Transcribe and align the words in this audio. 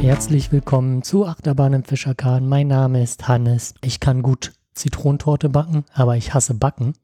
Herzlich 0.00 0.52
willkommen 0.52 1.02
zu 1.02 1.26
Achterbahn 1.26 1.72
im 1.72 1.84
Fischerkahn. 1.84 2.48
Mein 2.48 2.68
Name 2.68 3.02
ist 3.02 3.28
Hannes. 3.28 3.74
Ich 3.82 3.98
kann 3.98 4.22
gut 4.22 4.52
Zitronentorte 4.74 5.48
backen, 5.48 5.84
aber 5.94 6.16
ich 6.16 6.32
hasse 6.32 6.54
Backen. 6.54 6.94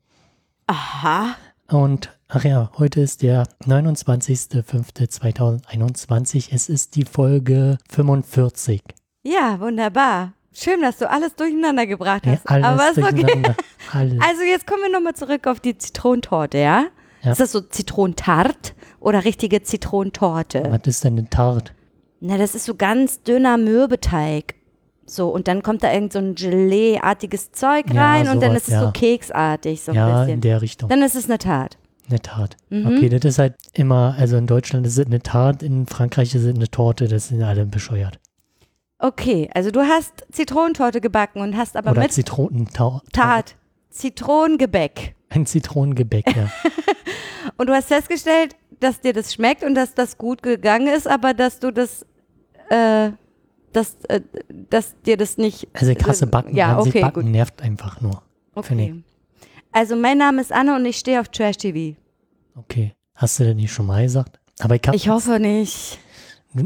Aha. 0.67 1.35
Und 1.71 2.19
ach 2.29 2.45
ja, 2.45 2.71
heute 2.79 3.01
ist 3.01 3.23
der 3.23 3.47
29.05.2021. 3.67 6.49
Es 6.53 6.69
ist 6.69 6.95
die 6.97 7.05
Folge 7.05 7.79
45. 7.91 8.83
Ja, 9.25 9.59
wunderbar. 9.61 10.33
Schön, 10.53 10.81
dass 10.81 10.99
du 10.99 11.09
alles 11.11 11.35
durcheinander 11.37 11.87
gebracht 11.87 12.27
Ja, 12.27 12.33
hast. 12.33 12.49
alles 12.49 12.67
Aber 12.67 12.91
ist 12.91 12.99
okay. 12.99 13.43
Alles. 13.93 14.19
Also 14.21 14.43
jetzt 14.43 14.67
kommen 14.67 14.83
wir 14.83 14.91
nochmal 14.91 15.15
zurück 15.15 15.47
auf 15.47 15.61
die 15.61 15.77
Zitronentorte, 15.79 16.59
ja? 16.59 16.87
Ja. 17.23 17.33
Ist 17.33 17.41
das 17.41 17.53
so 17.53 17.61
Zitronentart 17.61 18.75
oder 19.01 19.25
richtige 19.25 19.63
Zitronentorte? 19.63 20.65
Was 20.71 20.81
ist 20.87 21.05
denn 21.05 21.19
eine 21.19 21.29
Tart? 21.29 21.75
Na, 22.21 22.39
das 22.39 22.55
ist 22.55 22.65
so 22.65 22.75
ganz 22.75 23.23
dünner 23.23 23.59
Mürbeteig. 23.59 24.55
So, 25.09 25.29
und 25.29 25.49
dann 25.49 25.63
kommt 25.63 25.83
da 25.83 25.93
irgend 25.93 26.13
so 26.13 26.19
ein 26.19 26.35
Gelee-artiges 26.35 27.53
Zeug 27.53 27.87
Ja, 27.93 28.13
rein 28.13 28.29
und 28.29 28.43
dann 28.43 28.55
ist 28.55 28.69
es 28.69 28.75
ja. 28.75 28.85
so 28.85 28.91
keksartig, 28.93 29.83
so 29.83 29.93
ein 29.93 29.97
ja, 29.97 30.25
in 30.25 30.41
der 30.41 30.61
Richtung. 30.63 30.89
Dann 30.89 31.03
ist 31.03 31.15
es 31.15 31.27
eine 31.27 31.39
Tat. 31.39 31.79
Eine 32.09 32.21
Tart. 32.21 32.57
Mhm. 32.71 32.87
Okay, 32.87 33.09
das 33.09 33.25
ist 33.25 33.39
halt 33.39 33.55
immer, 33.75 34.15
also 34.19 34.37
in 34.37 34.47
Deutschland 34.47 34.87
ist 34.87 34.99
es 34.99 35.07
eine 35.07 35.21
Tart, 35.21 35.63
in 35.63 35.87
Frankreich 35.87 36.35
ist 36.35 36.45
es 36.45 36.55
eine 36.55 36.69
Torte, 36.69 37.09
das 37.09 37.29
sind 37.29 37.43
alle 37.43 37.67
bescheuert. 37.67 38.19
Okay, 38.99 39.49
also 39.55 39.71
du 39.71 39.81
hast 39.81 40.27
Zitronentorte 40.33 41.01
gebacken 41.01 41.41
und 41.41 41.57
hast 41.57 41.77
aber 41.77 41.93
Oder 41.93 42.03
mit 42.03 42.13
Zitronentat. 42.13 43.03
Tat 43.13 43.57
Zitronengebäck. 43.91 45.15
Ein 45.29 45.47
Zitronengebäck, 45.47 46.25
ja. 46.35 46.51
Und 47.57 47.69
du 47.69 47.75
hast 47.75 47.89
festgestellt, 47.89 48.57
dass 48.81 49.01
dir 49.01 49.13
das 49.13 49.35
schmeckt 49.35 49.65
und 49.65 49.75
dass 49.75 49.95
das 49.95 50.19
gut 50.19 50.43
gegangen 50.43 50.87
ist, 50.87 51.09
aber 51.09 51.35
dass 51.35 51.59
du 51.59 51.73
das, 51.73 52.07
äh, 52.71 53.11
dass, 53.79 53.95
äh, 54.09 54.21
dass 54.71 55.01
dir 55.03 55.17
das 55.17 55.39
nicht. 55.39 55.69
Also 55.73 55.95
krasse 55.95 56.27
Backen, 56.27 56.55
Ja, 56.55 56.81
sich 56.83 56.91
okay, 56.93 57.01
Backen 57.03 57.23
gut. 57.23 57.31
nervt 57.31 57.63
einfach 57.63 58.01
nur. 58.01 58.23
Okay. 58.55 59.03
Also 59.73 59.95
mein 59.97 60.19
Name 60.19 60.41
ist 60.41 60.53
Anne 60.53 60.75
und 60.75 60.85
ich 60.85 60.97
stehe 60.99 61.21
auf 61.21 61.29
Trash 61.29 61.57
TV. 61.59 61.97
Okay. 62.57 62.95
Hast 63.15 63.39
du 63.41 63.45
das 63.45 63.55
nicht 63.55 63.73
schon 63.73 63.87
mal 63.87 64.03
gesagt? 64.03 64.41
Aber 64.61 64.75
ich 64.75 64.83
Ich 64.93 65.09
hoffe 65.09 65.39
nicht. 65.39 65.99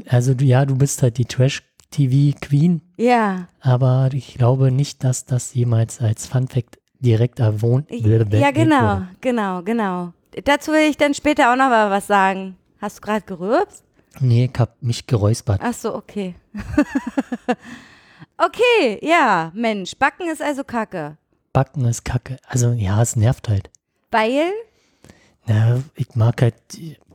also 0.08 0.32
ja, 0.40 0.64
du 0.64 0.76
bist 0.76 1.02
halt 1.02 1.18
die 1.18 1.24
Trash-TV-Queen, 1.26 2.80
Ja. 2.96 3.48
aber 3.60 4.08
ich 4.12 4.34
glaube 4.34 4.70
nicht, 4.70 5.04
dass 5.04 5.24
das 5.24 5.52
jemals 5.54 6.00
als 6.00 6.26
Fun-Fact 6.26 6.78
direkt 7.00 7.40
erwohnt 7.40 7.88
Ja, 7.90 8.50
genau, 8.52 9.02
genau, 9.20 9.62
genau. 9.62 10.12
Dazu 10.44 10.72
will 10.72 10.88
ich 10.88 10.96
dann 10.96 11.12
später 11.14 11.52
auch 11.52 11.56
noch 11.56 11.68
mal 11.68 11.90
was 11.90 12.06
sagen. 12.06 12.56
Hast 12.80 12.98
du 12.98 13.00
gerade 13.02 13.24
gerülpst? 13.26 13.84
Nee, 14.20 14.50
ich 14.52 14.60
hab 14.60 14.82
mich 14.82 15.06
geräuspert. 15.06 15.60
Ach 15.62 15.74
so, 15.74 15.94
okay. 15.94 16.34
okay, 18.36 18.98
ja, 19.02 19.50
Mensch, 19.54 19.96
Backen 19.96 20.28
ist 20.30 20.42
also 20.42 20.64
Kacke. 20.64 21.16
Backen 21.52 21.84
ist 21.84 22.04
kacke. 22.04 22.38
Also 22.46 22.72
ja, 22.72 23.02
es 23.02 23.16
nervt 23.16 23.48
halt. 23.48 23.70
Weil 24.10 24.52
Na, 25.46 25.82
ich 25.96 26.14
mag 26.14 26.40
halt 26.40 26.54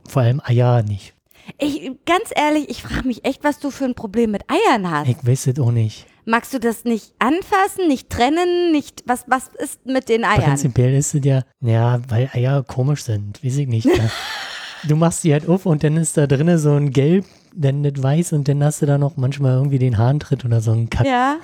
vor 0.08 0.22
allem 0.22 0.40
Eier 0.44 0.82
nicht. 0.82 1.14
Ich, 1.58 1.90
ganz 2.04 2.30
ehrlich, 2.34 2.68
ich 2.68 2.82
frage 2.82 3.06
mich 3.06 3.24
echt, 3.24 3.42
was 3.42 3.58
du 3.58 3.70
für 3.70 3.86
ein 3.86 3.94
Problem 3.94 4.30
mit 4.30 4.42
Eiern 4.48 4.90
hast. 4.90 5.08
Ich 5.08 5.26
weiß 5.26 5.46
es 5.48 5.58
auch 5.58 5.72
nicht. 5.72 6.06
Magst 6.26 6.52
du 6.52 6.60
das 6.60 6.84
nicht 6.84 7.14
anfassen, 7.18 7.88
nicht 7.88 8.10
trennen, 8.10 8.70
nicht, 8.70 9.02
was, 9.06 9.24
was 9.28 9.48
ist 9.58 9.86
mit 9.86 10.10
den 10.10 10.24
Eiern? 10.24 10.42
Prinzipiell 10.42 10.94
ist 10.94 11.14
es 11.14 11.24
ja, 11.24 11.40
ja, 11.60 12.02
weil 12.08 12.28
Eier 12.34 12.62
komisch 12.64 13.04
sind, 13.04 13.42
weiß 13.42 13.56
ich 13.56 13.66
nicht. 13.66 13.88
Du 14.86 14.96
machst 14.96 15.24
die 15.24 15.32
halt 15.32 15.48
auf 15.48 15.66
und 15.66 15.82
dann 15.82 15.96
ist 15.96 16.16
da 16.16 16.26
drinne 16.26 16.58
so 16.58 16.72
ein 16.72 16.90
Gelb, 16.90 17.24
dann 17.54 17.82
das 17.82 18.02
Weiß 18.02 18.32
und 18.32 18.48
dann 18.48 18.62
hast 18.62 18.82
du 18.82 18.86
da 18.86 18.98
noch 18.98 19.16
manchmal 19.16 19.54
irgendwie 19.54 19.78
den 19.78 19.98
Harntritt 19.98 20.44
oder 20.44 20.60
so 20.60 20.72
ein 20.72 20.90
Kack. 20.90 21.06
Ja, 21.06 21.36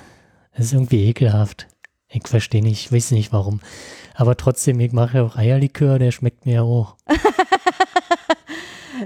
Das 0.55 0.67
ist 0.67 0.73
irgendwie 0.73 1.07
ekelhaft. 1.09 1.67
Ich 2.07 2.27
verstehe 2.27 2.61
nicht, 2.61 2.85
ich 2.85 2.91
weiß 2.93 3.11
nicht 3.11 3.33
warum. 3.33 3.59
Aber 4.15 4.37
trotzdem, 4.37 4.79
ich 4.79 4.93
mache 4.93 5.17
ja 5.17 5.23
auch 5.23 5.35
Eierlikör, 5.35 5.99
der 5.99 6.11
schmeckt 6.11 6.45
mir 6.45 6.55
ja 6.55 6.61
auch. 6.61 6.95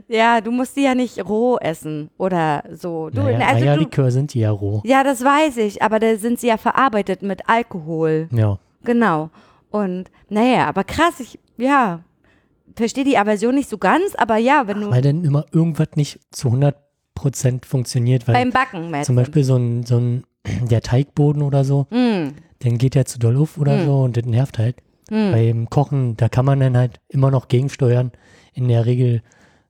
ja, 0.07 0.41
du 0.41 0.51
musst 0.51 0.75
die 0.75 0.83
ja 0.83 0.93
nicht 0.95 1.17
roh 1.27 1.57
essen 1.57 2.09
oder 2.17 2.63
so. 2.71 3.09
Du, 3.09 3.21
naja, 3.23 3.47
also 3.47 3.65
du, 3.65 3.71
Eierlikör 3.71 4.11
sind 4.11 4.33
die 4.33 4.39
ja 4.41 4.51
roh. 4.51 4.81
ja, 4.85 5.03
das 5.03 5.23
weiß 5.23 5.57
ich, 5.57 5.81
aber 5.81 5.99
da 5.99 6.15
sind 6.17 6.39
sie 6.39 6.47
ja 6.47 6.57
verarbeitet 6.57 7.21
mit 7.23 7.47
Alkohol. 7.49 8.27
Ja. 8.31 8.59
Genau. 8.83 9.29
Und 9.71 10.11
naja, 10.29 10.67
aber 10.67 10.83
krass, 10.83 11.19
ich, 11.19 11.39
ja, 11.57 12.01
verstehe 12.79 13.03
die 13.03 13.17
Aversion 13.17 13.53
nicht 13.55 13.69
so 13.69 13.77
ganz, 13.77 14.15
aber 14.15 14.37
ja, 14.37 14.63
wenn 14.67 14.81
du 14.81 14.89
Weil 14.89 15.01
dann 15.03 15.23
immer 15.23 15.45
irgendwas 15.51 15.89
nicht 15.95 16.19
zu 16.31 16.49
100% 16.49 17.65
funktioniert, 17.65 18.27
weil 18.27 18.33
beim 18.35 18.49
Backen 18.51 18.89
meinst 18.91 19.07
zum? 19.07 19.15
Beispiel 19.15 19.43
so 19.43 19.55
ein, 19.55 19.83
so 19.85 19.97
ein, 19.97 20.23
der 20.69 20.81
Teigboden 20.81 21.41
oder 21.41 21.63
so, 21.63 21.87
Mm, 21.91 22.29
dann 22.59 22.77
geht 22.77 22.95
der 22.95 23.05
zu 23.05 23.19
doll 23.19 23.37
auf 23.37 23.57
oder 23.57 23.77
Hm. 23.79 23.85
so 23.85 24.01
und 24.01 24.17
das 24.17 24.25
nervt 24.25 24.57
halt. 24.57 24.77
mm, 25.09 25.31
Beim 25.31 25.69
Kochen, 25.69 26.17
da 26.17 26.27
kann 26.29 26.45
man 26.45 26.59
dann 26.59 26.75
halt 26.77 26.99
immer 27.07 27.31
noch 27.31 27.47
gegensteuern. 27.47 28.11
In 28.53 28.67
der 28.67 28.85
Regel, 28.85 29.21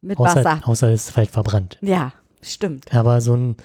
mit 0.02 0.18
außer, 0.18 0.44
Wasser. 0.46 0.62
außer 0.68 0.90
es 0.90 1.09
ist 1.09 1.18
halt 1.18 1.30
verbrannt. 1.30 1.78
Ja, 1.81 2.14
stimmt. 2.42 2.94
Aber 2.96 3.19
so 3.22 3.36
ein, 3.36 3.58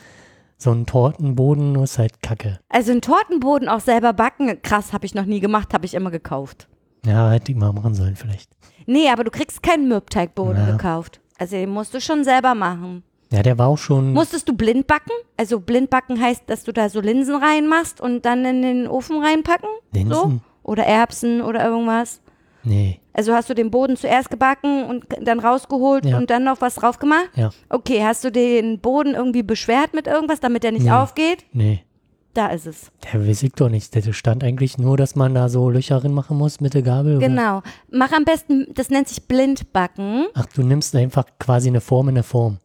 so 0.58 0.70
ein 0.72 0.84
Tortenboden 0.86 1.76
ist 1.76 1.98
halt 1.98 2.20
kacke. 2.22 2.58
Also 2.68 2.90
einen 2.92 3.00
Tortenboden 3.00 3.68
auch 3.68 3.80
selber 3.80 4.12
backen, 4.12 4.60
krass, 4.62 4.92
habe 4.92 5.06
ich 5.06 5.14
noch 5.14 5.24
nie 5.26 5.40
gemacht, 5.40 5.72
habe 5.72 5.86
ich 5.86 5.94
immer 5.94 6.10
gekauft. 6.10 6.68
Ja, 7.04 7.30
hätte 7.30 7.52
ich 7.52 7.58
mal 7.58 7.72
machen 7.72 7.94
sollen 7.94 8.16
vielleicht. 8.16 8.50
Nee, 8.86 9.08
aber 9.10 9.24
du 9.24 9.30
kriegst 9.30 9.62
keinen 9.62 9.88
Mürbteigboden 9.88 10.56
Ja. 10.66 10.72
gekauft. 10.72 11.20
Also 11.38 11.56
den 11.56 11.70
musst 11.70 11.92
du 11.94 12.00
schon 12.00 12.24
selber 12.24 12.54
machen. 12.54 13.02
Ja, 13.30 13.42
der 13.42 13.58
war 13.58 13.66
auch 13.68 13.78
schon. 13.78 14.12
Musstest 14.12 14.48
du 14.48 14.54
blind 14.54 14.86
backen? 14.86 15.10
Also 15.36 15.58
blind 15.58 15.90
backen 15.90 16.20
heißt, 16.20 16.42
dass 16.46 16.62
du 16.64 16.72
da 16.72 16.88
so 16.88 17.00
Linsen 17.00 17.34
reinmachst 17.36 18.00
und 18.00 18.24
dann 18.24 18.44
in 18.44 18.62
den 18.62 18.86
Ofen 18.88 19.22
reinpacken? 19.22 19.68
So? 19.92 19.98
Linsen? 19.98 20.40
Oder 20.62 20.84
Erbsen 20.84 21.40
oder 21.42 21.64
irgendwas? 21.64 22.20
Nee. 22.62 23.00
Also 23.12 23.34
hast 23.34 23.50
du 23.50 23.54
den 23.54 23.70
Boden 23.70 23.96
zuerst 23.96 24.30
gebacken 24.30 24.84
und 24.84 25.04
dann 25.20 25.40
rausgeholt 25.40 26.04
Ja. 26.06 26.16
und 26.16 26.30
dann 26.30 26.44
noch 26.44 26.60
was 26.60 26.76
drauf 26.76 26.98
gemacht? 26.98 27.28
Ja. 27.34 27.50
Okay, 27.68 28.02
hast 28.04 28.24
du 28.24 28.30
den 28.30 28.78
Boden 28.80 29.14
irgendwie 29.14 29.42
beschwert 29.42 29.92
mit 29.94 30.06
irgendwas, 30.06 30.40
damit 30.40 30.62
der 30.62 30.72
nicht 30.72 30.84
Nee. 30.84 30.90
aufgeht? 30.90 31.44
Nee. 31.52 31.82
Da 32.34 32.48
ist 32.48 32.66
es. 32.66 32.90
Der 33.12 33.26
weiß 33.26 33.44
ich 33.44 33.52
doch 33.52 33.68
nicht. 33.68 33.94
Der 33.94 34.12
stand 34.12 34.42
eigentlich 34.42 34.76
nur, 34.76 34.96
dass 34.96 35.14
man 35.14 35.34
da 35.34 35.48
so 35.48 35.70
Löcher 35.70 36.00
drin 36.00 36.12
machen 36.12 36.36
muss 36.36 36.60
mit 36.60 36.74
der 36.74 36.82
Gabel. 36.82 37.16
Oder? 37.18 37.28
Genau. 37.28 37.62
Mach 37.90 38.10
am 38.12 38.24
besten, 38.24 38.66
das 38.74 38.90
nennt 38.90 39.08
sich 39.08 39.26
Blindbacken. 39.28 40.26
Ach, 40.34 40.46
du 40.46 40.62
nimmst 40.64 40.96
einfach 40.96 41.24
quasi 41.38 41.68
eine 41.68 41.80
Form 41.80 42.08
in 42.08 42.16
eine 42.16 42.22
Form. 42.24 42.58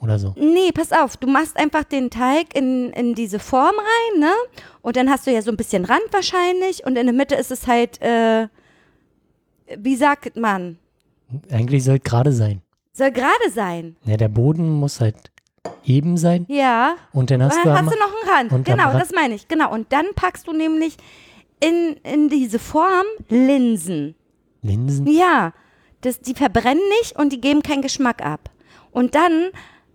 Oder 0.00 0.18
so. 0.18 0.34
Nee, 0.36 0.70
pass 0.74 0.92
auf, 0.92 1.16
du 1.16 1.26
machst 1.26 1.56
einfach 1.56 1.84
den 1.84 2.10
Teig 2.10 2.54
in, 2.54 2.90
in 2.90 3.14
diese 3.14 3.38
Form 3.38 3.74
rein, 3.74 4.20
ne? 4.20 4.32
Und 4.82 4.96
dann 4.96 5.08
hast 5.08 5.26
du 5.26 5.32
ja 5.32 5.40
so 5.40 5.50
ein 5.50 5.56
bisschen 5.56 5.86
Rand 5.86 6.02
wahrscheinlich 6.12 6.84
und 6.84 6.96
in 6.98 7.06
der 7.06 7.14
Mitte 7.14 7.34
ist 7.36 7.50
es 7.50 7.66
halt, 7.66 8.02
äh, 8.02 8.48
wie 9.78 9.96
sagt 9.96 10.36
man, 10.36 10.76
Eigentlich 11.50 11.84
soll 11.84 12.00
gerade 12.00 12.32
sein. 12.32 12.60
soll 12.92 13.12
gerade 13.12 13.50
sein. 13.54 13.96
Ja, 14.04 14.18
der 14.18 14.28
Boden 14.28 14.68
muss 14.68 15.00
halt 15.00 15.16
eben 15.84 16.16
sein. 16.16 16.46
Ja. 16.48 16.94
Und 17.12 17.30
dann 17.30 17.42
hast 17.42 17.56
Und 17.56 17.64
du, 17.64 17.68
dann 17.68 17.78
am- 17.78 17.86
hast 17.86 17.94
du 17.94 17.98
noch 17.98 18.06
einen 18.22 18.30
Rand. 18.38 18.52
und 18.52 18.64
Genau, 18.64 18.88
Rand- 18.90 19.00
das 19.00 19.10
meine 19.12 19.34
ich. 19.34 19.48
Genau. 19.48 19.72
Und 19.72 19.92
dann 19.92 20.06
packst 20.14 20.46
du 20.46 20.52
nämlich 20.52 20.96
in, 21.60 21.96
in 22.02 22.28
diese 22.28 22.58
Form 22.58 23.04
Linsen. 23.28 24.14
Linsen. 24.62 25.06
Ja. 25.06 25.52
Das, 26.00 26.20
die 26.20 26.34
verbrennen 26.34 26.82
nicht 27.00 27.16
und 27.18 27.32
die 27.32 27.40
geben 27.40 27.62
keinen 27.62 27.82
Geschmack 27.82 28.24
ab. 28.24 28.50
Und 28.90 29.14
dann 29.14 29.48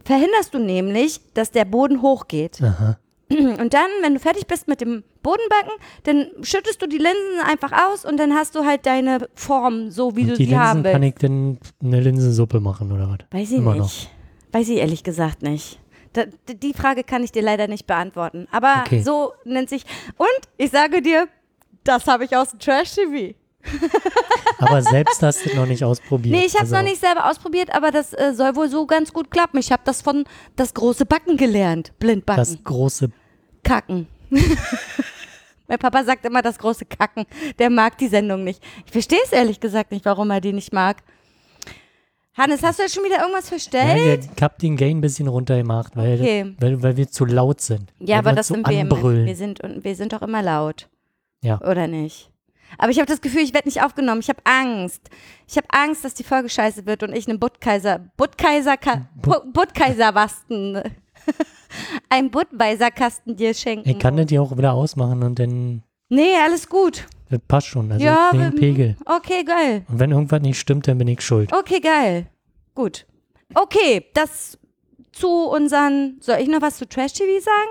verhinderst 0.06 0.54
du 0.54 0.60
nämlich, 0.60 1.22
dass 1.34 1.52
der 1.52 1.66
Boden 1.66 2.02
hochgeht. 2.02 2.62
Aha. 2.62 2.98
Und 3.32 3.76
dann, 3.76 3.88
wenn 4.02 4.16
du 4.16 4.20
fertig 4.20 4.48
bist 4.48 4.68
mit 4.68 4.82
dem 4.82 5.04
Bodenbacken, 5.22 5.72
dann 6.04 6.26
schüttest 6.42 6.82
du 6.82 6.88
die 6.88 6.98
Linsen 6.98 7.40
einfach 7.48 7.72
aus 7.88 8.04
und 8.04 8.18
dann 8.18 8.34
hast 8.34 8.56
du 8.56 8.66
halt 8.66 8.88
deine 8.88 9.30
Form, 9.36 9.92
so 9.92 10.16
wie 10.16 10.22
Und 10.24 10.30
du 10.32 10.36
die 10.38 10.46
sie 10.46 10.58
haben 10.58 10.82
Linsen 10.82 10.92
kann 10.94 11.02
willst. 11.04 11.16
ich 11.18 11.22
dann 11.30 11.60
eine 11.84 12.02
Linsensuppe 12.02 12.60
machen 12.60 12.92
oder 12.92 13.08
was? 13.08 13.20
Weiß 13.30 13.52
ich 13.52 13.58
Immer 13.58 13.76
nicht. 13.76 14.10
Weiß 14.52 14.68
ich 14.70 14.78
ehrlich 14.78 15.04
gesagt 15.04 15.42
nicht. 15.42 15.80
Da, 16.14 16.24
die 16.48 16.74
Frage 16.74 17.04
kann 17.04 17.24
ich 17.24 17.32
dir 17.32 17.44
leider 17.44 17.68
nicht 17.68 17.86
beantworten. 17.86 18.48
Aber 18.52 18.84
Okay. 18.86 19.02
so 19.04 19.34
nennt 19.46 19.70
sich. 19.70 19.84
Und 20.18 20.28
ich 20.58 20.72
sage 20.72 21.02
dir, 21.02 21.28
das 21.84 22.08
habe 22.08 22.26
ich 22.26 22.36
aus 22.36 22.50
dem 22.52 22.60
Trash-TV. 22.60 23.36
Aber 24.60 24.82
selbst 24.82 25.22
hast 25.22 25.46
du 25.46 25.56
noch 25.56 25.66
nicht 25.66 25.84
ausprobiert. 25.84 26.36
Nee, 26.36 26.46
ich 26.46 26.56
habe 26.56 26.66
es 26.66 26.72
Also, 26.74 26.78
noch 26.78 26.84
nicht 26.90 27.00
selber 27.00 27.30
ausprobiert, 27.30 27.74
aber 27.74 27.92
das 27.92 28.14
äh, 28.14 28.34
soll 28.34 28.56
wohl 28.56 28.70
so 28.70 28.86
ganz 28.86 29.12
gut 29.14 29.30
klappen. 29.32 29.58
Ich 29.60 29.72
habe 29.72 29.82
das 29.86 30.02
von 30.02 30.24
das 30.56 30.74
große 30.74 31.06
Backen 31.06 31.36
gelernt. 31.38 31.92
Blindbacken. 32.00 32.42
Das 32.42 32.64
große. 32.64 33.10
Kacken. 33.64 34.08
mein 35.68 35.78
Papa 35.78 36.04
sagt 36.04 36.26
immer 36.26 36.42
das 36.42 36.58
große 36.58 36.86
Kacken. 36.86 37.26
Der 37.60 37.70
mag 37.70 37.98
die 37.98 38.08
Sendung 38.08 38.44
nicht. 38.44 38.64
Ich 38.86 38.92
verstehe 38.92 39.20
es 39.24 39.32
ehrlich 39.32 39.60
gesagt 39.60 39.92
nicht, 39.92 40.06
warum 40.06 40.30
er 40.32 40.42
die 40.42 40.54
nicht 40.54 40.74
mag. 40.74 40.98
Hannes, 42.40 42.64
hast 42.64 42.80
du 42.80 42.84
jetzt 42.84 42.96
schon 42.96 43.04
wieder 43.04 43.20
irgendwas 43.22 43.50
verstellt? 43.50 44.30
ich 44.36 44.42
hab 44.44 44.58
den 44.60 44.76
Gain 44.78 44.98
ein 44.98 45.02
bisschen 45.02 45.28
runtergemacht, 45.28 45.96
weil, 45.96 46.20
Okay. 46.20 46.56
weil, 46.60 46.82
weil 46.82 46.98
wir 46.98 47.08
zu 47.10 47.26
laut 47.26 47.62
sind. 47.62 47.92
Ja, 48.00 48.16
weil 48.18 48.20
aber 48.20 48.34
das 48.34 48.48
sind 48.48 48.68
wir 48.68 48.80
immer. 48.80 49.04
Wir 49.26 49.36
sind, 49.36 49.62
und 49.62 49.84
wir 49.84 49.96
sind 49.96 50.14
doch 50.14 50.22
immer 50.22 50.42
laut. 50.42 50.90
Ja. 51.42 51.60
Oder 51.62 51.88
nicht? 51.88 52.32
Aber 52.78 52.92
ich 52.92 52.98
habe 53.00 53.08
das 53.08 53.22
Gefühl, 53.22 53.42
ich 53.42 53.54
werde 53.54 53.68
nicht 53.68 53.82
aufgenommen. 53.84 54.22
Ich 54.22 54.30
habe 54.30 54.40
Angst. 54.44 55.10
Ich 55.48 55.58
habe 55.58 55.68
Angst, 55.72 56.06
dass 56.06 56.14
die 56.14 56.24
Folge 56.24 56.50
scheiße 56.50 56.86
wird 56.86 57.02
und 57.04 57.16
ich 57.16 57.28
einen 57.28 57.40
Budkaiser, 57.40 58.00
Budkaiser, 58.16 58.76
Bu- 59.16 59.52
Budkaiserwasten, 59.52 60.82
ein 62.10 62.30
Budweiserkasten 62.32 63.36
dir 63.36 63.54
schenken. 63.54 63.90
Ich 63.90 64.00
kann 64.00 64.18
das 64.18 64.30
ja 64.32 64.42
auch 64.42 64.56
wieder 64.58 64.74
ausmachen 64.74 65.24
und 65.24 65.40
dann 65.40 65.84
Nee, 66.10 66.36
alles 66.44 66.70
gut. 66.70 67.06
Das 67.30 67.40
passt 67.48 67.68
schon. 67.68 67.92
Also 67.92 68.04
Ja, 68.04 68.32
den 68.34 68.56
Pegel. 68.56 68.96
Okay, 69.06 69.44
geil. 69.44 69.86
Und 69.88 70.00
wenn 70.00 70.12
irgendwas 70.12 70.42
nicht 70.42 70.60
stimmt, 70.60 70.88
dann 70.88 70.98
bin 70.98 71.08
ich 71.08 71.22
schuld. 71.22 71.52
Okay, 71.54 71.80
geil. 71.80 72.28
Gut. 72.76 73.06
Okay, 73.54 74.06
das 74.14 74.58
zu 75.12 75.28
unseren. 75.50 76.18
Soll 76.22 76.38
ich 76.40 76.48
noch 76.48 76.62
was 76.62 76.78
zu 76.78 76.88
Trash 76.88 77.14
TV 77.14 77.44
sagen? 77.44 77.70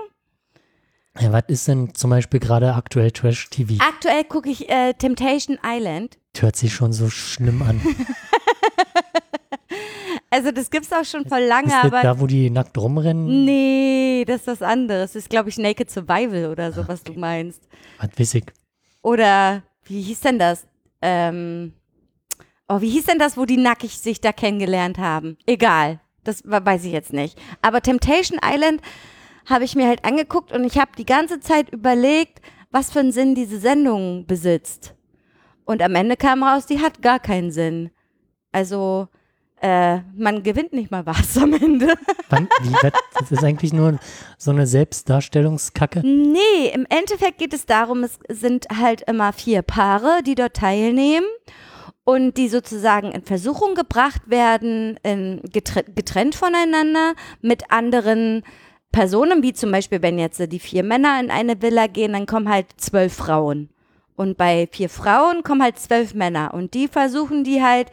Ja, 1.19 1.33
was 1.33 1.43
ist 1.47 1.67
denn 1.67 1.93
zum 1.95 2.11
Beispiel 2.11 2.39
gerade 2.39 2.73
aktuell 2.75 3.11
Trash 3.11 3.49
TV? 3.49 3.83
Aktuell 3.83 4.23
gucke 4.23 4.49
ich 4.49 4.69
äh, 4.69 4.93
Temptation 4.93 5.57
Island. 5.65 6.17
Hört 6.37 6.55
sich 6.55 6.73
schon 6.73 6.93
so 6.93 7.09
schlimm 7.09 7.61
an. 7.61 7.81
Also, 10.31 10.51
das 10.51 10.69
gibt's 10.69 10.93
auch 10.93 11.03
schon 11.05 11.25
voll 11.25 11.41
lange, 11.41 11.69
ist 11.69 11.73
das 11.73 11.85
aber. 11.85 12.01
da, 12.03 12.19
wo 12.19 12.27
die 12.27 12.51
nackt 12.51 12.77
rumrennen? 12.77 13.45
Nee, 13.45 14.25
das 14.27 14.41
ist 14.41 14.47
was 14.47 14.61
anderes. 14.61 15.13
Das 15.13 15.23
ist, 15.23 15.29
glaube 15.31 15.49
ich, 15.49 15.57
Naked 15.57 15.89
Survival 15.89 16.51
oder 16.51 16.71
so, 16.71 16.87
was 16.87 17.03
du 17.03 17.13
meinst. 17.13 17.67
Was 17.99 18.09
weiß 18.15 18.35
ich. 18.35 18.45
Oder 19.01 19.63
wie 19.83 20.01
hieß 20.01 20.21
denn 20.21 20.39
das? 20.39 20.67
Ähm, 21.01 21.73
oh, 22.67 22.81
wie 22.81 22.89
hieß 22.89 23.05
denn 23.05 23.19
das, 23.19 23.37
wo 23.37 23.45
die 23.45 23.57
nackig 23.57 23.97
sich 23.99 24.21
da 24.21 24.31
kennengelernt 24.31 24.97
haben? 24.97 25.37
Egal. 25.45 25.99
Das 26.23 26.43
weiß 26.45 26.83
ich 26.83 26.91
jetzt 26.91 27.13
nicht. 27.13 27.39
Aber 27.61 27.81
Temptation 27.81 28.39
Island 28.43 28.81
habe 29.45 29.63
ich 29.63 29.75
mir 29.75 29.87
halt 29.87 30.05
angeguckt 30.05 30.51
und 30.51 30.63
ich 30.63 30.77
habe 30.77 30.91
die 30.97 31.05
ganze 31.05 31.39
Zeit 31.39 31.69
überlegt, 31.69 32.41
was 32.71 32.91
für 32.91 32.99
einen 32.99 33.11
Sinn 33.11 33.35
diese 33.35 33.59
Sendung 33.59 34.25
besitzt. 34.27 34.93
Und 35.65 35.81
am 35.81 35.95
Ende 35.95 36.17
kam 36.17 36.43
raus, 36.43 36.65
die 36.65 36.81
hat 36.81 37.01
gar 37.01 37.19
keinen 37.19 37.51
Sinn. 37.51 37.91
Also, 38.51 39.07
äh, 39.61 39.99
man 40.15 40.43
gewinnt 40.43 40.73
nicht 40.73 40.91
mal 40.91 41.05
was 41.05 41.37
am 41.37 41.53
Ende. 41.53 41.93
Wann, 42.29 42.47
wie, 42.61 42.73
das 43.19 43.31
ist 43.31 43.43
eigentlich 43.43 43.73
nur 43.73 43.99
so 44.37 44.51
eine 44.51 44.67
Selbstdarstellungskacke. 44.67 46.01
Nee, 46.01 46.69
im 46.73 46.85
Endeffekt 46.89 47.39
geht 47.39 47.53
es 47.53 47.65
darum, 47.65 48.03
es 48.03 48.19
sind 48.29 48.67
halt 48.75 49.01
immer 49.01 49.33
vier 49.33 49.61
Paare, 49.61 50.21
die 50.25 50.35
dort 50.35 50.55
teilnehmen 50.55 51.27
und 52.03 52.37
die 52.37 52.49
sozusagen 52.49 53.11
in 53.11 53.23
Versuchung 53.23 53.75
gebracht 53.75 54.21
werden, 54.27 54.97
in 55.03 55.41
getrennt, 55.51 55.95
getrennt 55.95 56.35
voneinander 56.35 57.13
mit 57.41 57.71
anderen 57.71 58.43
Personen, 58.91 59.43
wie 59.43 59.53
zum 59.53 59.71
Beispiel, 59.71 60.01
wenn 60.01 60.17
jetzt 60.17 60.41
die 60.51 60.59
vier 60.59 60.83
Männer 60.83 61.19
in 61.19 61.29
eine 61.29 61.61
Villa 61.61 61.87
gehen, 61.87 62.13
dann 62.13 62.25
kommen 62.25 62.49
halt 62.49 62.67
zwölf 62.77 63.13
Frauen. 63.13 63.69
Und 64.15 64.37
bei 64.37 64.67
vier 64.71 64.89
Frauen 64.89 65.43
kommen 65.43 65.61
halt 65.61 65.79
zwölf 65.79 66.13
Männer. 66.13 66.53
Und 66.53 66.73
die 66.73 66.87
versuchen 66.87 67.43
die 67.43 67.61
halt 67.61 67.91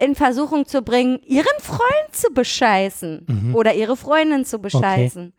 in 0.00 0.14
Versuchung 0.14 0.66
zu 0.66 0.82
bringen, 0.82 1.20
ihren 1.24 1.58
Freund 1.60 2.12
zu 2.12 2.32
bescheißen 2.32 3.26
Mhm. 3.28 3.54
oder 3.54 3.74
ihre 3.74 3.96
Freundin 3.96 4.44
zu 4.44 4.58
bescheißen. 4.58 5.32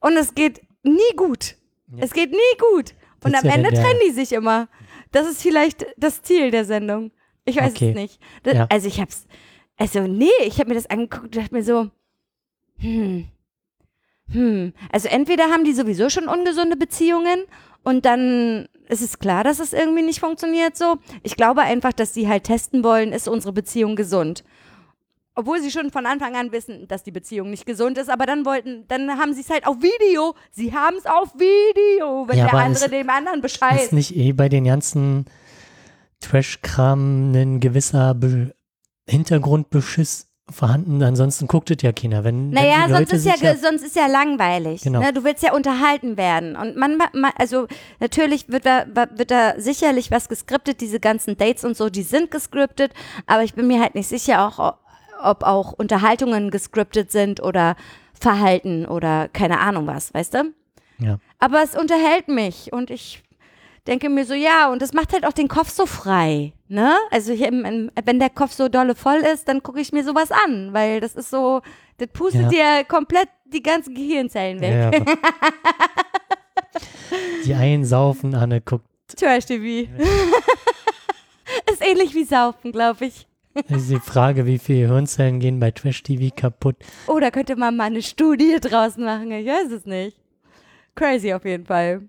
Und 0.00 0.16
es 0.16 0.34
geht 0.34 0.62
nie 0.82 1.14
gut. 1.16 1.56
Ja. 1.94 1.98
Es 2.04 2.12
geht 2.12 2.30
nie 2.30 2.38
gut. 2.72 2.94
Und 3.22 3.32
Das 3.32 3.42
am 3.42 3.48
ja 3.50 3.56
Ende 3.56 3.70
trennen 3.70 4.00
die 4.06 4.12
sich 4.12 4.32
immer. 4.32 4.68
Das 5.12 5.28
ist 5.28 5.42
vielleicht 5.42 5.86
das 5.98 6.22
Ziel 6.22 6.50
der 6.50 6.64
Sendung. 6.64 7.10
Ich 7.44 7.56
weiß 7.56 7.72
Okay. 7.72 7.90
es 7.90 7.94
nicht. 7.96 8.20
Das, 8.42 8.54
Ja. 8.54 8.66
Also 8.70 8.88
ich 8.88 9.00
hab's, 9.00 9.26
also 9.76 10.00
nee, 10.06 10.28
ich 10.46 10.58
habe 10.60 10.68
mir 10.70 10.74
das 10.76 10.88
angeguckt 10.88 11.24
und 11.24 11.36
dachte 11.36 11.54
mir 11.54 11.62
so, 11.64 11.90
hm, 12.78 13.28
hm. 14.32 14.72
Also 14.92 15.08
entweder 15.08 15.44
haben 15.50 15.64
die 15.64 15.72
sowieso 15.74 16.08
schon 16.08 16.28
ungesunde 16.28 16.76
Beziehungen 16.76 17.44
und 17.82 18.04
dann 18.06 18.68
ist 18.90 19.02
es 19.02 19.18
klar, 19.18 19.44
dass 19.44 19.60
es 19.60 19.72
irgendwie 19.72 20.02
nicht 20.02 20.20
funktioniert 20.20 20.76
so. 20.76 20.96
Ich 21.22 21.36
glaube 21.36 21.62
einfach, 21.62 21.92
dass 21.92 22.12
sie 22.14 22.28
halt 22.28 22.44
testen 22.44 22.82
wollen, 22.84 23.12
ist 23.12 23.28
unsere 23.28 23.52
Beziehung 23.52 23.96
gesund. 23.96 24.44
Obwohl 25.36 25.60
sie 25.62 25.70
schon 25.70 25.90
von 25.90 26.06
Anfang 26.06 26.34
an 26.36 26.50
wissen, 26.52 26.86
dass 26.88 27.02
die 27.04 27.12
Beziehung 27.12 27.50
nicht 27.50 27.64
gesund 27.64 27.96
ist, 27.98 28.10
aber 28.10 28.26
dann 28.26 28.44
wollten, 28.44 28.84
dann 28.88 29.08
haben 29.18 29.32
sie 29.32 29.40
es 29.42 29.48
halt 29.48 29.66
auf 29.66 29.76
Video. 29.80 30.34
Sie 30.50 30.74
haben 30.74 30.96
es 30.96 31.06
auf 31.06 31.32
Video, 31.34 32.26
wenn 32.28 32.36
Ja, 32.38 32.46
der 32.48 32.54
andere 32.54 32.84
ist- 32.84 32.92
dem 32.92 33.08
anderen 33.08 33.38
Ist 33.38 33.42
bescheißt. 33.42 33.92
nicht 33.92 34.14
eh 34.16 34.32
bei 34.32 34.48
den 34.48 34.64
ganzen 34.64 35.24
Trash-Kram 36.20 37.32
ein 37.32 37.60
gewisser 37.60 38.14
Be 38.14 38.54
Hintergrundbeschiss 39.08 40.28
vorhanden? 40.50 41.02
Ansonsten 41.02 41.46
guckt 41.46 41.70
es 41.70 41.82
ja 41.82 41.92
keiner. 41.92 42.24
Wenn, 42.24 42.50
Naja, 42.50 42.84
wenn 42.86 42.96
sonst 42.96 43.12
ist 43.12 43.26
ja, 43.26 43.34
ge- 43.36 43.56
sonst 43.56 43.82
ist 43.82 43.96
ja 43.96 44.06
langweilig. 44.06 44.82
Genau. 44.82 45.00
Ne? 45.00 45.12
Du 45.12 45.24
willst 45.24 45.42
ja 45.42 45.52
unterhalten 45.54 46.16
werden. 46.16 46.56
Und 46.56 46.76
man, 46.76 46.96
man, 46.96 47.32
also 47.36 47.66
natürlich 48.00 48.48
wird 48.48 48.66
da, 48.66 48.84
wird 49.14 49.30
da 49.30 49.54
sicherlich 49.58 50.10
was 50.10 50.28
geskriptet, 50.28 50.80
diese 50.80 51.00
ganzen 51.00 51.36
Dates 51.36 51.64
und 51.64 51.76
so, 51.76 51.88
die 51.90 52.02
sind 52.02 52.30
geskriptet, 52.30 52.92
aber 53.26 53.42
ich 53.44 53.54
bin 53.54 53.66
mir 53.66 53.80
halt 53.80 53.94
nicht 53.94 54.08
sicher, 54.08 54.46
auch, 54.46 54.74
ob 55.22 55.42
auch 55.44 55.72
Unterhaltungen 55.72 56.50
geskriptet 56.50 57.10
sind 57.12 57.42
oder 57.42 57.76
Verhalten 58.18 58.86
oder 58.86 59.28
keine 59.28 59.60
Ahnung 59.60 59.86
was, 59.86 60.12
weißt 60.12 60.34
du? 60.34 60.52
Ja. 60.98 61.18
Aber 61.38 61.62
es 61.62 61.74
unterhält 61.76 62.28
mich 62.28 62.72
und 62.72 62.90
ich 62.90 63.22
denke 63.86 64.10
mir 64.10 64.26
so, 64.26 64.34
ja, 64.34 64.70
und 64.70 64.82
das 64.82 64.92
macht 64.92 65.12
halt 65.14 65.24
auch 65.26 65.32
den 65.32 65.48
Kopf 65.48 65.70
so 65.70 65.86
frei, 65.86 66.52
ne? 66.70 66.96
Also 67.10 67.32
hier, 67.32 67.48
im- 67.48 67.64
im- 67.64 67.90
wenn 68.04 68.18
der 68.18 68.30
Kopf 68.30 68.52
so 68.52 68.68
dolle 68.68 68.94
voll 68.94 69.18
ist, 69.18 69.48
dann 69.48 69.62
gucke 69.62 69.80
ich 69.80 69.92
mir 69.92 70.04
sowas 70.04 70.30
an, 70.30 70.72
weil 70.72 71.00
das 71.00 71.14
ist 71.14 71.30
so, 71.30 71.60
das 71.98 72.08
pustet 72.12 72.50
dir 72.50 72.84
komplett 72.88 73.28
die 73.44 73.62
ganzen 73.62 73.94
Gehirnzellen 73.94 74.60
weg. 74.60 74.72
Ja, 74.72 74.90
die 77.44 77.54
einen 77.54 77.84
saufen, 77.84 78.34
Anne 78.34 78.60
guckt. 78.60 78.84
Trash 79.16 79.46
TV. 79.46 79.88
ist 81.70 81.82
ähnlich 81.84 82.14
wie 82.14 82.24
Saufen, 82.24 82.72
glaube 82.72 83.06
ich. 83.06 83.26
Ist 83.68 83.90
die 83.90 83.98
Frage, 83.98 84.46
wie 84.46 84.58
viele 84.58 84.86
Hirnzellen 84.88 85.40
gehen 85.40 85.58
bei 85.58 85.72
Trash 85.72 86.04
TV 86.04 86.32
kaputt. 86.34 86.76
Oh, 87.08 87.18
da 87.18 87.30
könnte 87.32 87.56
man 87.56 87.76
mal 87.76 87.84
eine 87.84 88.02
Studie 88.02 88.58
draus 88.60 88.96
machen. 88.96 89.32
Ich 89.32 89.46
weiß 89.46 89.72
es 89.72 89.84
nicht. 89.86 90.16
Crazy 90.94 91.32
auf 91.34 91.44
jeden 91.44 91.66
Fall. 91.66 92.02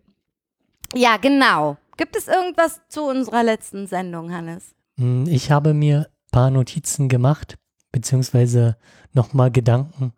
Ja, 0.93 1.17
genau. 1.17 1.77
Gibt 2.01 2.15
es 2.15 2.27
irgendwas 2.27 2.81
zu 2.89 3.03
unserer 3.03 3.43
letzten 3.43 3.85
Sendung, 3.85 4.33
Hannes? 4.33 4.73
Hm, 4.97 5.27
Ich 5.27 5.51
habe 5.51 5.75
mir 5.75 5.99
ein 5.99 6.31
paar 6.31 6.49
Notizen 6.49 7.09
gemacht, 7.09 7.59
beziehungsweise 7.91 8.75
nochmal 9.13 9.51
Gedanken. 9.51 10.11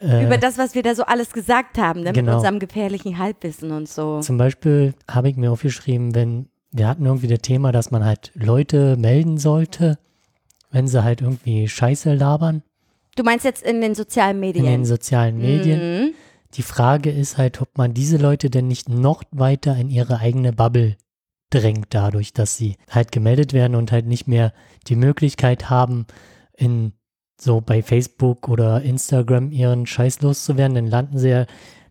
Äh, 0.00 0.24
Über 0.24 0.38
das, 0.38 0.58
was 0.58 0.76
wir 0.76 0.84
da 0.84 0.94
so 0.94 1.02
alles 1.02 1.32
gesagt 1.32 1.76
haben, 1.76 2.02
ne? 2.02 2.10
mit 2.10 2.14
genau. 2.14 2.36
unserem 2.36 2.60
gefährlichen 2.60 3.18
Halbwissen 3.18 3.72
und 3.72 3.88
so. 3.88 4.20
Zum 4.20 4.38
Beispiel 4.38 4.94
habe 5.10 5.28
ich 5.28 5.36
mir 5.36 5.50
aufgeschrieben, 5.50 6.14
wenn 6.14 6.48
wir 6.70 6.86
hatten 6.86 7.04
irgendwie 7.04 7.26
das 7.26 7.40
Thema, 7.40 7.72
dass 7.72 7.90
man 7.90 8.04
halt 8.04 8.30
Leute 8.36 8.96
melden 8.96 9.38
sollte, 9.38 9.98
wenn 10.70 10.86
sie 10.86 11.02
halt 11.02 11.20
irgendwie 11.20 11.68
Scheiße 11.68 12.14
labern 12.14 12.62
Du 13.16 13.24
meinst 13.24 13.44
jetzt 13.44 13.64
in 13.64 13.80
den 13.80 13.96
sozialen 13.96 14.36
in 14.36 14.40
Medien? 14.40 14.64
den 14.66 14.84
sozialen 14.84 15.36
Medien. 15.36 15.80
Mhm. 15.80 16.14
Die 16.54 16.62
Frage 16.62 17.10
ist 17.10 17.38
halt, 17.38 17.60
ob 17.60 17.78
man 17.78 17.94
diese 17.94 18.16
Leute 18.18 18.50
denn 18.50 18.68
nicht 18.68 18.88
noch 18.88 19.22
weiter 19.30 19.76
in 19.76 19.88
ihre 19.88 20.18
eigene 20.18 20.52
Bubble 20.52 20.96
drängt, 21.50 21.88
dadurch, 21.90 22.32
dass 22.32 22.56
sie 22.56 22.76
halt 22.90 23.12
gemeldet 23.12 23.52
werden 23.52 23.74
und 23.74 23.92
halt 23.92 24.06
nicht 24.06 24.26
mehr 24.26 24.52
die 24.86 24.96
Möglichkeit 24.96 25.70
haben, 25.70 26.06
in 26.56 26.92
so 27.40 27.60
bei 27.60 27.82
Facebook 27.82 28.48
oder 28.48 28.82
Instagram 28.82 29.50
ihren 29.50 29.86
Scheiß 29.86 30.20
loszuwerden, 30.22 30.74
dann 30.74 30.86
landen 30.86 31.18
sie 31.18 31.30
ja 31.30 31.46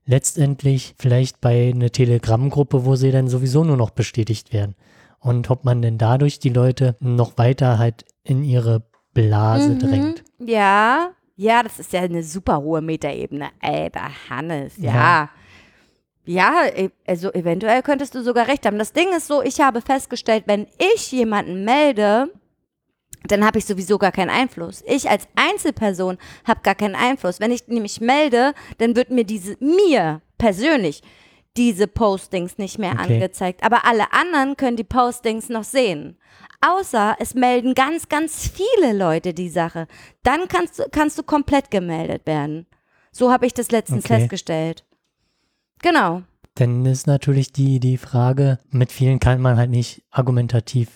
letztendlich 0.06 0.96
vielleicht 0.98 1.42
bei 1.42 1.70
einer 1.74 1.92
Telegram-Gruppe, 1.92 2.86
wo 2.86 2.96
sie 2.96 3.12
dann 3.12 3.28
sowieso 3.28 3.64
nur 3.64 3.78
noch 3.78 3.92
bestätigt 3.92 4.54
werden. 4.54 4.76
Und 5.20 5.50
ob 5.50 5.66
man 5.66 5.82
denn 5.82 5.98
dadurch 5.98 6.40
die 6.40 6.50
Leute 6.50 6.96
noch 7.00 7.38
weiter 7.38 7.78
halt 7.78 8.06
in 8.24 8.44
ihre 8.44 8.84
Blase 9.14 9.72
Mhm. 9.72 9.80
drängt. 9.80 10.24
Ja, 10.40 11.12
ja, 11.36 11.64
das 11.64 11.80
ist 11.80 11.94
ja 11.94 12.02
eine 12.02 12.24
super 12.24 12.62
hohe 12.62 12.82
Metaebene. 12.82 13.50
Alter, 13.62 14.10
Hannes, 14.30 14.74
ja. 14.78 14.94
Ja. 14.94 15.30
Ja, 16.24 16.66
e- 16.68 16.92
also 17.08 17.34
eventuell 17.34 17.82
könntest 17.82 18.14
du 18.14 18.22
sogar 18.24 18.48
recht 18.48 18.66
haben. 18.66 18.78
Das 18.78 18.94
Ding 18.94 19.10
ist 19.10 19.26
so, 19.28 19.42
ich 19.42 19.60
habe 19.60 19.82
festgestellt, 19.82 20.44
wenn 20.46 20.68
ich 20.78 21.12
jemanden 21.12 21.66
melde, 21.66 22.32
dann 23.24 23.44
habe 23.44 23.58
ich 23.58 23.66
sowieso 23.66 23.98
gar 23.98 24.12
keinen 24.12 24.30
Einfluss. 24.30 24.84
Ich 24.88 25.10
als 25.10 25.28
Einzelperson 25.36 26.18
habe 26.46 26.62
gar 26.62 26.76
keinen 26.76 26.96
Einfluss. 26.96 27.40
Wenn 27.40 27.52
ich 27.52 27.68
nämlich 27.68 28.02
melde, 28.02 28.54
dann 28.78 28.96
wird 28.96 29.10
mir 29.10 29.24
diese, 29.26 29.58
mir 29.60 30.22
persönlich, 30.38 31.02
diese 31.58 31.88
Postings 31.88 32.58
nicht 32.60 32.78
mehr 32.78 32.92
Okay. 32.94 33.16
angezeigt. 33.16 33.64
Aber 33.64 33.86
alle 33.86 34.14
anderen 34.14 34.58
können 34.58 34.78
die 34.78 34.84
Postings 34.84 35.50
noch 35.50 35.64
sehen. 35.64 36.18
Außer 36.62 37.16
es 37.20 37.34
melden 37.34 37.74
ganz, 37.74 38.08
ganz 38.08 38.48
viele 38.48 38.94
Leute 38.94 39.34
die 39.34 39.50
Sache. 39.50 39.88
Dann 40.24 40.48
kannst 40.48 40.80
du, 40.80 40.84
kannst 40.92 41.18
du 41.18 41.24
komplett 41.24 41.72
gemeldet 41.72 42.26
werden. 42.26 42.68
So 43.12 43.32
habe 43.32 43.46
ich 43.48 43.54
das 43.54 43.72
letztens 43.72 44.06
Okay. 44.06 44.20
festgestellt. 44.20 44.86
Genau. 45.82 46.22
Dann 46.56 46.86
ist 46.86 47.08
natürlich 47.08 47.52
die, 47.52 47.80
die 47.80 47.98
Frage, 47.98 48.60
mit 48.70 48.92
vielen 48.92 49.20
kann 49.20 49.42
man 49.42 49.58
halt 49.58 49.72
nicht 49.72 50.04
argumentativ 50.12 50.90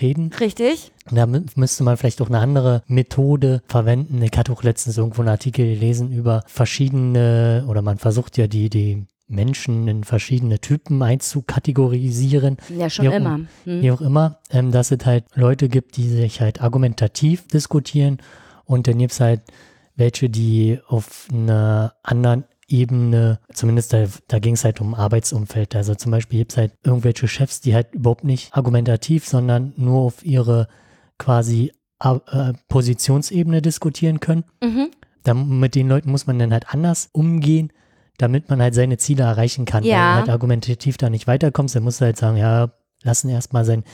reden. 0.00 0.32
Richtig? 0.40 0.90
Da 1.10 1.24
mü- 1.24 1.46
müsste 1.54 1.84
man 1.84 1.96
vielleicht 1.96 2.20
auch 2.20 2.28
eine 2.28 2.40
andere 2.40 2.82
Methode 2.88 3.62
verwenden. 3.68 4.20
Ich 4.22 4.36
hatte 4.36 4.50
auch 4.52 4.64
letztens 4.64 4.98
irgendwo 4.98 5.22
einen 5.22 5.28
Artikel 5.28 5.66
gelesen 5.66 6.10
über 6.10 6.42
verschiedene, 6.46 7.64
oder 7.68 7.80
man 7.82 7.98
versucht 7.98 8.36
ja 8.36 8.48
die, 8.48 8.68
die 8.70 9.06
Menschen 9.26 9.88
in 9.88 10.04
verschiedene 10.04 10.60
Typen 10.60 11.02
einzukategorisieren, 11.02 12.56
Ja, 12.76 12.90
schon 12.90 13.06
Wie 13.06 13.08
auch- 13.10 13.14
immer. 13.14 13.40
Hm. 13.64 13.82
wie 13.82 13.90
auch 13.90 14.00
immer, 14.00 14.38
ähm, 14.50 14.70
dass 14.70 14.90
es 14.90 15.04
halt 15.06 15.24
Leute 15.34 15.68
gibt, 15.68 15.96
die 15.96 16.08
sich 16.08 16.40
halt 16.40 16.60
argumentativ 16.60 17.48
diskutieren 17.48 18.18
und 18.64 18.86
dann 18.86 18.98
gibt 18.98 19.12
es 19.12 19.20
halt 19.20 19.40
welche, 19.96 20.28
die 20.28 20.78
auf 20.88 21.28
einer 21.32 21.94
anderen 22.02 22.44
Ebene, 22.66 23.38
zumindest 23.52 23.92
da, 23.92 24.06
da 24.28 24.38
ging 24.38 24.54
es 24.54 24.64
halt 24.64 24.80
um 24.80 24.94
Arbeitsumfeld. 24.94 25.76
Also 25.76 25.94
zum 25.94 26.10
Beispiel 26.10 26.40
gibt 26.40 26.52
es 26.52 26.58
halt 26.58 26.72
irgendwelche 26.82 27.28
Chefs, 27.28 27.60
die 27.60 27.74
halt 27.74 27.94
überhaupt 27.94 28.24
nicht 28.24 28.54
argumentativ, 28.54 29.26
sondern 29.28 29.72
nur 29.76 30.00
auf 30.00 30.24
ihre 30.24 30.66
quasi 31.18 31.72
äh, 32.02 32.52
Positionsebene 32.68 33.62
diskutieren 33.62 34.18
können. 34.18 34.44
Mhm. 34.62 34.88
Da, 35.22 35.34
mit 35.34 35.74
den 35.74 35.88
Leuten 35.88 36.10
muss 36.10 36.26
man 36.26 36.38
dann 36.38 36.52
halt 36.52 36.72
anders 36.74 37.08
umgehen, 37.12 37.70
damit 38.18 38.48
man 38.50 38.60
halt 38.62 38.74
seine 38.74 38.96
Ziele 38.98 39.24
erreichen 39.24 39.64
kann. 39.64 39.84
Ja. 39.84 39.90
Wenn 39.92 39.98
du 39.98 40.20
halt 40.20 40.28
argumentativ 40.30 40.96
da 40.96 41.10
nicht 41.10 41.26
weiterkommst, 41.26 41.74
dann 41.74 41.82
musst 41.82 42.00
du 42.00 42.04
halt 42.04 42.16
sagen, 42.16 42.36
ja, 42.36 42.70
lassen 43.02 43.28
erstmal 43.28 43.64
sein, 43.64 43.84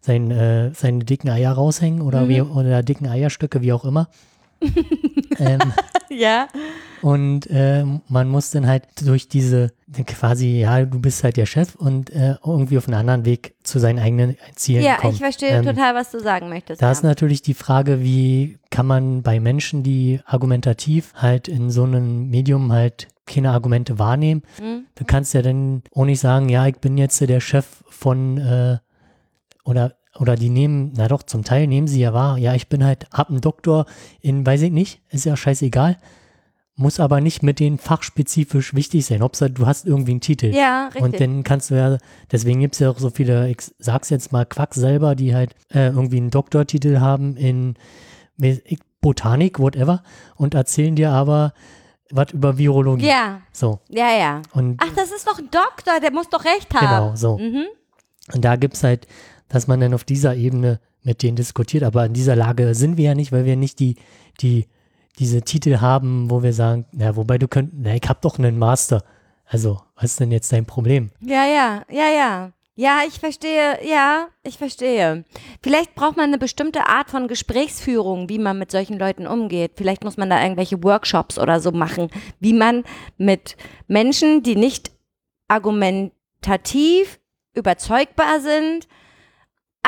sein, 0.00 0.30
äh, 0.30 0.70
seine 0.74 1.00
dicken 1.04 1.28
Eier 1.28 1.52
raushängen 1.52 2.00
oder, 2.00 2.22
Mhm. 2.22 2.28
wie, 2.28 2.40
oder 2.42 2.82
dicken 2.82 3.06
Eierstöcke, 3.06 3.60
wie 3.62 3.72
auch 3.72 3.84
immer. 3.84 4.08
Ähm, 5.38 5.58
Ja. 6.10 6.48
und 7.02 7.46
äh, 7.50 7.84
man 8.08 8.28
muss 8.28 8.50
dann 8.50 8.66
halt 8.66 8.84
durch 9.04 9.28
diese 9.28 9.72
quasi, 10.06 10.60
ja, 10.60 10.84
du 10.84 10.98
bist 11.00 11.22
halt 11.24 11.36
der 11.36 11.46
Chef 11.46 11.74
und 11.74 12.10
äh, 12.10 12.36
irgendwie 12.44 12.78
auf 12.78 12.86
einen 12.88 12.98
anderen 12.98 13.24
Weg 13.24 13.54
zu 13.62 13.78
seinen 13.78 13.98
eigenen 13.98 14.36
Zielen 14.54 14.82
Ja, 14.82 14.96
kommen. 14.96 15.12
ich 15.14 15.18
verstehe 15.20 15.50
Ähm, 15.50 15.64
total, 15.64 15.94
was 15.94 16.10
du 16.10 16.20
sagen 16.20 16.48
möchtest. 16.48 16.80
Da 16.82 16.86
ja. 16.86 16.92
ist 16.92 17.02
natürlich 17.02 17.42
die 17.42 17.54
Frage, 17.54 18.00
wie 18.02 18.58
kann 18.70 18.86
man 18.86 19.22
bei 19.22 19.40
Menschen, 19.40 19.82
die 19.82 20.20
argumentativ 20.24 21.12
halt 21.14 21.48
in 21.48 21.70
so 21.70 21.84
einem 21.84 22.28
Medium 22.30 22.72
halt 22.72 23.08
keine 23.26 23.50
Argumente 23.50 23.98
wahrnehmen, 23.98 24.42
Hm? 24.58 24.86
du 24.94 25.04
kannst 25.04 25.34
ja 25.34 25.42
dann 25.42 25.82
auch 25.94 26.04
nicht 26.04 26.20
sagen, 26.20 26.48
ja, 26.48 26.66
ich 26.66 26.76
bin 26.78 26.96
jetzt 26.96 27.20
der 27.20 27.40
Chef 27.40 27.66
von 27.88 28.38
äh, 28.38 28.78
oder 29.64 29.96
oder 30.18 30.36
die 30.36 30.48
nehmen, 30.50 30.92
na 30.96 31.08
doch, 31.08 31.22
zum 31.22 31.44
Teil 31.44 31.66
nehmen 31.66 31.88
sie 31.88 32.00
ja 32.00 32.12
wahr, 32.12 32.38
ja, 32.38 32.54
ich 32.54 32.68
bin 32.68 32.84
halt, 32.84 33.06
hab 33.12 33.28
einen 33.30 33.40
Doktor 33.40 33.86
in, 34.20 34.44
weiß 34.46 34.62
ich 34.62 34.72
nicht, 34.72 35.00
ist 35.10 35.24
ja 35.24 35.36
scheißegal, 35.36 35.98
muss 36.78 37.00
aber 37.00 37.20
nicht 37.22 37.42
mit 37.42 37.58
denen 37.58 37.78
fachspezifisch 37.78 38.74
wichtig 38.74 39.06
sein. 39.06 39.22
Hauptsache, 39.22 39.50
du 39.50 39.66
hast 39.66 39.86
irgendwie 39.86 40.10
einen 40.10 40.20
Titel. 40.20 40.54
Ja, 40.54 40.86
richtig. 40.88 41.02
Und 41.02 41.20
dann 41.20 41.42
kannst 41.42 41.70
du 41.70 41.74
ja, 41.74 41.96
deswegen 42.30 42.60
gibt 42.60 42.74
es 42.74 42.80
ja 42.80 42.90
auch 42.90 42.98
so 42.98 43.08
viele, 43.08 43.48
ich 43.48 43.58
sag's 43.78 44.10
jetzt 44.10 44.30
mal, 44.30 44.44
Quacksalber, 44.44 45.14
die 45.14 45.34
halt 45.34 45.54
äh, 45.72 45.86
irgendwie 45.86 46.18
einen 46.18 46.30
Doktortitel 46.30 47.00
haben 47.00 47.36
in 47.36 47.76
Botanik, 49.00 49.58
whatever, 49.58 50.02
und 50.36 50.54
erzählen 50.54 50.96
dir 50.96 51.10
aber 51.12 51.52
was 52.10 52.32
über 52.32 52.56
Virologie. 52.58 53.06
ja, 53.06 53.40
So. 53.52 53.80
ja, 53.88 54.10
ja. 54.16 54.42
Und 54.52 54.80
Ach, 54.82 54.94
das 54.94 55.10
ist 55.12 55.26
doch 55.26 55.38
ein 55.38 55.48
Doktor, 55.50 55.98
der 56.00 56.12
muss 56.12 56.28
doch 56.28 56.44
recht 56.44 56.72
haben. 56.74 56.86
genau, 56.86 57.16
so. 57.16 57.38
Mhm. 57.38 57.64
Und 58.34 58.44
da 58.44 58.56
gibt 58.56 58.74
es 58.74 58.82
halt, 58.84 59.06
dass 59.48 59.66
man 59.66 59.80
dann 59.80 59.94
auf 59.94 60.04
dieser 60.04 60.34
Ebene 60.34 60.80
mit 61.02 61.22
denen 61.22 61.36
diskutiert, 61.36 61.84
aber 61.84 62.06
in 62.06 62.14
dieser 62.14 62.36
Lage 62.36 62.74
sind 62.74 62.96
wir 62.96 63.04
ja 63.04 63.14
nicht, 63.14 63.32
weil 63.32 63.44
wir 63.44 63.56
nicht 63.56 63.78
die, 63.78 63.96
die, 64.40 64.66
diese 65.18 65.42
Titel 65.42 65.80
haben, 65.80 66.30
wo 66.30 66.42
wir 66.42 66.52
sagen, 66.52 66.86
na, 66.92 67.16
wobei 67.16 67.38
du 67.38 67.46
könnt, 67.48 67.70
na, 67.74 67.94
ich 67.94 68.08
hab 68.08 68.22
doch 68.22 68.38
einen 68.38 68.58
Master. 68.58 69.04
Also, 69.46 69.80
was 69.94 70.12
ist 70.12 70.20
denn 70.20 70.32
jetzt 70.32 70.52
dein 70.52 70.66
Problem? 70.66 71.10
Ja, 71.20 71.46
ja, 71.46 71.82
ja, 71.90 72.08
ja. 72.08 72.52
Ja, 72.78 73.00
ich 73.08 73.18
verstehe, 73.18 73.78
ja, 73.88 74.28
ich 74.42 74.58
verstehe. 74.58 75.24
Vielleicht 75.62 75.94
braucht 75.94 76.18
man 76.18 76.26
eine 76.26 76.36
bestimmte 76.36 76.86
Art 76.86 77.08
von 77.08 77.26
Gesprächsführung, 77.26 78.28
wie 78.28 78.38
man 78.38 78.58
mit 78.58 78.70
solchen 78.70 78.98
Leuten 78.98 79.26
umgeht. 79.26 79.72
Vielleicht 79.76 80.04
muss 80.04 80.18
man 80.18 80.28
da 80.28 80.42
irgendwelche 80.42 80.82
Workshops 80.84 81.38
oder 81.38 81.60
so 81.60 81.72
machen, 81.72 82.10
wie 82.38 82.52
man 82.52 82.84
mit 83.16 83.56
Menschen, 83.88 84.42
die 84.42 84.56
nicht 84.56 84.90
argumentativ 85.48 87.18
überzeugbar 87.54 88.40
sind, 88.40 88.86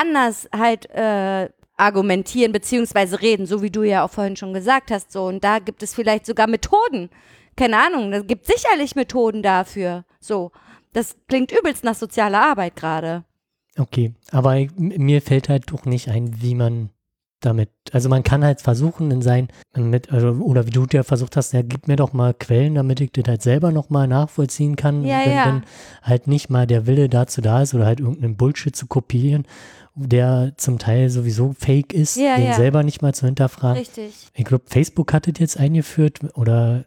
anders 0.00 0.49
halt 0.57 0.88
äh, 0.90 1.49
argumentieren 1.76 2.52
beziehungsweise 2.52 3.21
reden, 3.21 3.47
so 3.47 3.62
wie 3.62 3.71
du 3.71 3.83
ja 3.83 4.05
auch 4.05 4.11
vorhin 4.11 4.37
schon 4.37 4.52
gesagt 4.52 4.90
hast. 4.90 5.12
So 5.12 5.26
und 5.26 5.45
da 5.45 5.59
gibt 5.59 5.83
es 5.83 5.95
vielleicht 5.95 6.26
sogar 6.26 6.49
Methoden. 6.49 7.11
Keine 7.57 7.78
Ahnung, 7.78 8.12
es 8.12 8.26
gibt 8.26 8.47
sicherlich 8.47 8.95
Methoden 8.97 9.43
dafür. 9.43 10.05
So, 10.21 10.52
das 10.93 11.17
klingt 11.28 11.52
übelst 11.52 11.85
nach 11.85 11.95
sozialer 11.95 12.43
Arbeit 12.43 12.76
gerade. 12.76 13.25
Okay, 13.78 14.12
aber 14.33 14.67
mir 14.76 15.23
fällt 15.23 15.49
halt 15.49 15.71
doch 15.71 15.85
nicht 15.85 16.09
ein, 16.09 16.43
wie 16.43 16.55
man 16.55 16.90
damit, 17.40 17.71
also 17.93 18.09
man 18.09 18.25
kann 18.25 18.45
halt 18.45 18.61
versuchen 18.61 19.12
in 19.12 19.23
sein, 19.23 19.49
mit, 19.76 20.11
also, 20.11 20.31
oder 20.43 20.67
wie 20.67 20.71
du 20.71 20.87
ja 20.90 21.05
versucht 21.05 21.37
hast, 21.37 21.52
ja, 21.52 21.62
gib 21.62 21.87
mir 21.87 21.95
doch 21.95 22.12
mal 22.12 22.35
Quellen, 22.35 22.75
damit 22.75 23.00
ich 23.00 23.12
das 23.12 23.25
halt 23.28 23.43
selber 23.43 23.71
nochmal 23.71 24.09
nachvollziehen 24.09 24.75
kann, 24.75 25.05
Ja, 25.05 25.21
wenn, 25.25 25.33
ja. 25.33 25.47
wenn 25.47 25.62
halt 26.02 26.26
nicht 26.26 26.50
mal 26.50 26.67
der 26.67 26.87
Wille 26.88 27.09
dazu 27.09 27.40
da 27.40 27.62
ist 27.62 27.75
oder 27.75 27.87
halt 27.87 28.00
irgendeinen 28.00 28.37
Bullshit 28.37 28.75
zu 28.75 28.87
kopieren, 28.88 29.47
der 30.00 30.52
zum 30.57 30.78
Teil 30.78 31.11
sowieso 31.11 31.55
fake 31.59 31.93
ist, 31.93 32.17
Ja, 32.17 32.37
den 32.37 32.47
ja. 32.47 32.55
selber 32.55 32.83
nicht 32.83 33.02
mal 33.02 33.14
zu 33.14 33.26
hinterfragen. 33.26 33.78
Richtig. 33.78 34.12
Ich 34.35 34.45
glaube, 34.45 34.64
Facebook 34.69 35.12
hat 35.12 35.26
das 35.26 35.35
jetzt 35.38 35.59
eingeführt 35.59 36.21
oder 36.35 36.85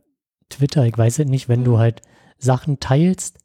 Twitter, 0.50 0.86
ich 0.86 0.98
weiß 0.98 1.20
es 1.20 1.25
nicht, 1.27 1.50
wenn 1.50 1.63
du 1.63 1.74
Mhm. 1.74 1.77
halt 1.80 2.01
Sachen 2.38 2.80
teilst, 2.80 3.38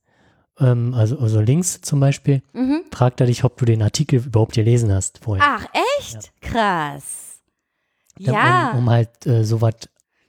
ähm, 0.58 0.94
also, 0.94 1.18
also 1.18 1.40
Links 1.40 1.80
zum 1.82 2.00
Beispiel, 2.00 2.42
Mhm. 2.52 2.82
fragt 2.92 3.20
er 3.20 3.26
dich, 3.26 3.44
ob 3.44 3.56
du 3.58 3.64
den 3.64 3.82
Artikel 3.82 4.24
überhaupt 4.24 4.54
gelesen 4.54 4.92
hast 4.92 5.18
vorher. 5.22 5.44
Ach, 5.46 5.66
echt? 5.98 6.32
Krass. 6.40 7.40
Ja, 8.18 8.32
Ja. 8.32 8.70
Um, 8.72 8.78
um 8.78 8.90
halt 8.90 9.26
äh, 9.26 9.44
sowas. 9.44 9.74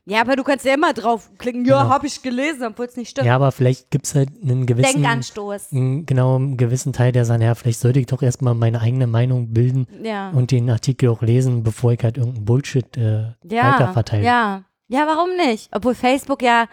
Ja, 0.10 0.22
aber 0.22 0.36
du 0.36 0.44
kannst 0.44 0.66
ja 0.66 0.74
immer 0.74 0.94
draufklicken, 0.94 1.66
ja, 1.66 1.82
Genau. 1.84 1.90
habe 1.94 2.08
ich 2.08 2.22
gelesen, 2.22 2.64
obwohl 2.68 2.86
es 2.86 2.96
nicht 2.98 3.10
stimmt. 3.10 3.28
Ja, 3.28 3.36
aber 3.36 3.52
vielleicht 3.52 3.92
gibt 3.92 4.06
es 4.06 4.16
halt 4.16 4.30
einen 4.42 4.66
gewissen, 4.66 5.02
Denkanstoß. 5.02 5.74
einen, 5.74 6.06
genau, 6.06 6.36
einen 6.38 6.56
gewissen 6.58 6.94
Teil, 6.94 7.12
der 7.12 7.26
sagt, 7.26 7.44
ja, 7.44 7.54
vielleicht 7.56 7.80
sollte 7.80 8.00
ich 8.00 8.06
doch 8.08 8.22
erstmal 8.24 8.54
meine 8.56 8.80
eigene 8.82 9.06
Meinung 9.08 9.54
bilden 9.54 9.86
Ja. 10.02 10.30
und 10.32 10.52
den 10.52 10.70
Artikel 10.70 11.10
auch 11.10 11.22
lesen, 11.22 11.64
bevor 11.64 11.92
ich 11.92 12.04
halt 12.04 12.18
irgendeinen 12.18 12.46
Bullshit 12.46 12.96
äh, 12.98 13.34
ja, 13.44 13.74
weiterverteile. 13.74 14.24
ja. 14.24 14.64
Ja, 14.90 15.06
warum 15.06 15.36
nicht? 15.36 15.70
Obwohl 15.76 15.94
Facebook 15.96 16.42
ja 16.42 16.68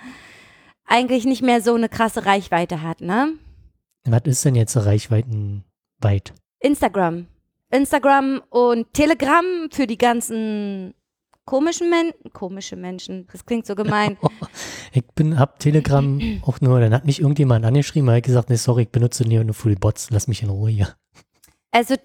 eigentlich 0.87 1.25
nicht 1.25 1.43
mehr 1.43 1.61
so 1.61 1.75
eine 1.75 1.89
krasse 1.89 2.25
Reichweite 2.27 2.81
hat, 2.83 3.01
ne? 3.01 3.33
Was 4.05 4.23
ist 4.27 4.45
denn 4.45 4.55
jetzt 4.55 4.73
so 4.73 4.81
reichweitenweit? 4.81 6.33
Instagram. 6.61 7.27
Instagram 7.71 8.41
und 8.51 8.93
Telegram 8.93 9.45
für 9.73 9.87
die 9.87 9.99
ganzen 9.99 10.95
komischen 11.45 11.91
Menschen. 11.91 12.33
Komische 12.33 12.77
Menschen, 12.77 13.27
das 13.33 13.45
klingt 13.45 13.67
so 13.67 13.75
gemein. 13.75 14.17
Ich 14.97 15.05
bin, 15.17 15.41
hab 15.41 15.59
Telegram 15.59 16.21
auch 16.43 16.61
nur, 16.61 16.79
dann 16.79 16.95
hat 16.95 17.05
mich 17.05 17.21
irgendjemand 17.21 17.65
angeschrieben, 17.65 18.09
hat 18.11 18.23
gesagt, 18.23 18.49
nee, 18.49 18.55
sorry, 18.57 18.83
ich 18.83 18.91
benutze 18.91 19.29
nur 19.29 19.43
nur 19.43 19.55
für 19.55 19.69
die 19.69 19.75
Bots, 19.75 20.11
lass 20.11 20.29
mich 20.29 20.43
in 20.45 20.51
Ruhe 20.51 20.71
hier. 20.71 20.89
Also, 21.73 21.97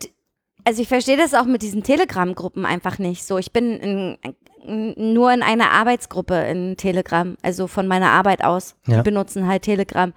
also 0.64 0.82
ich 0.82 0.88
verstehe 0.88 1.16
das 1.18 1.36
auch 1.36 1.46
mit 1.46 1.62
diesen 1.62 1.84
Telegram-Gruppen 1.84 2.66
einfach 2.66 2.98
nicht 2.98 3.24
so. 3.26 3.38
Ich 3.38 3.54
bin 3.54 3.78
in, 3.78 4.18
in, 4.64 5.14
nur 5.14 5.32
in 5.32 5.44
einer 5.44 5.70
Arbeitsgruppe 5.70 6.34
in 6.34 6.78
Telegram, 6.78 7.38
also 7.44 7.68
von 7.68 7.86
meiner 7.88 8.10
Arbeit 8.10 8.44
aus. 8.44 8.76
Ja. 8.88 8.98
Die 8.98 9.04
benutzen 9.04 9.48
halt 9.48 9.62
Telegram. 9.62 10.12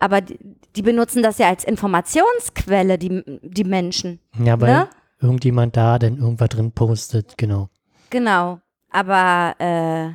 Aber 0.00 0.20
die, 0.20 0.38
die 0.74 0.82
benutzen 0.82 1.22
das 1.22 1.38
ja 1.38 1.48
als 1.48 1.62
Informationsquelle, 1.62 2.98
die, 2.98 3.22
die 3.42 3.64
Menschen. 3.64 4.18
Ja, 4.42 4.60
weil 4.60 4.72
Ne? 4.72 4.88
irgendjemand 5.20 5.76
da 5.76 5.98
dann 5.98 6.16
irgendwas 6.16 6.48
drin 6.48 6.72
postet, 6.72 7.36
genau. 7.38 7.68
Genau. 8.10 8.60
Aber 8.90 9.54
äh, 9.58 10.10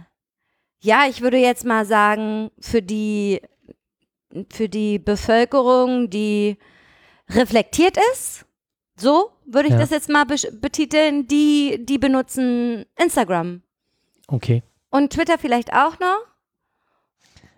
ja, 0.86 1.06
ich 1.10 1.22
würde 1.22 1.38
jetzt 1.38 1.66
mal 1.66 1.86
sagen, 1.86 2.52
für 2.60 2.82
die, 2.82 3.42
für 4.52 4.68
die 4.70 5.00
Bevölkerung, 5.00 6.10
die 6.10 6.58
reflektiert 7.30 7.98
ist, 8.14 8.46
so 8.98 9.32
würde 9.46 9.68
ich 9.70 9.74
Ja. 9.74 9.80
das 9.80 9.90
jetzt 9.90 10.10
mal 10.10 10.24
besch- 10.26 10.60
betiteln, 10.60 11.28
die, 11.28 11.84
die 11.86 11.98
benutzen 11.98 12.86
Instagram. 12.98 13.62
Okay. 14.28 14.64
Und 14.90 15.14
Twitter 15.14 15.38
vielleicht 15.38 15.74
auch 15.74 16.00
noch. 16.00 16.18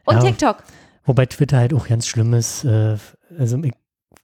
Und 0.06 0.16
Ja. 0.16 0.22
TikTok. 0.22 0.64
Wobei 1.06 1.26
Twitter 1.26 1.58
halt 1.58 1.74
auch 1.74 1.88
ganz 1.88 2.08
schlimm 2.08 2.34
ist. 2.34 2.64
Äh, 2.64 2.98
also 3.38 3.58
ich, 3.64 3.74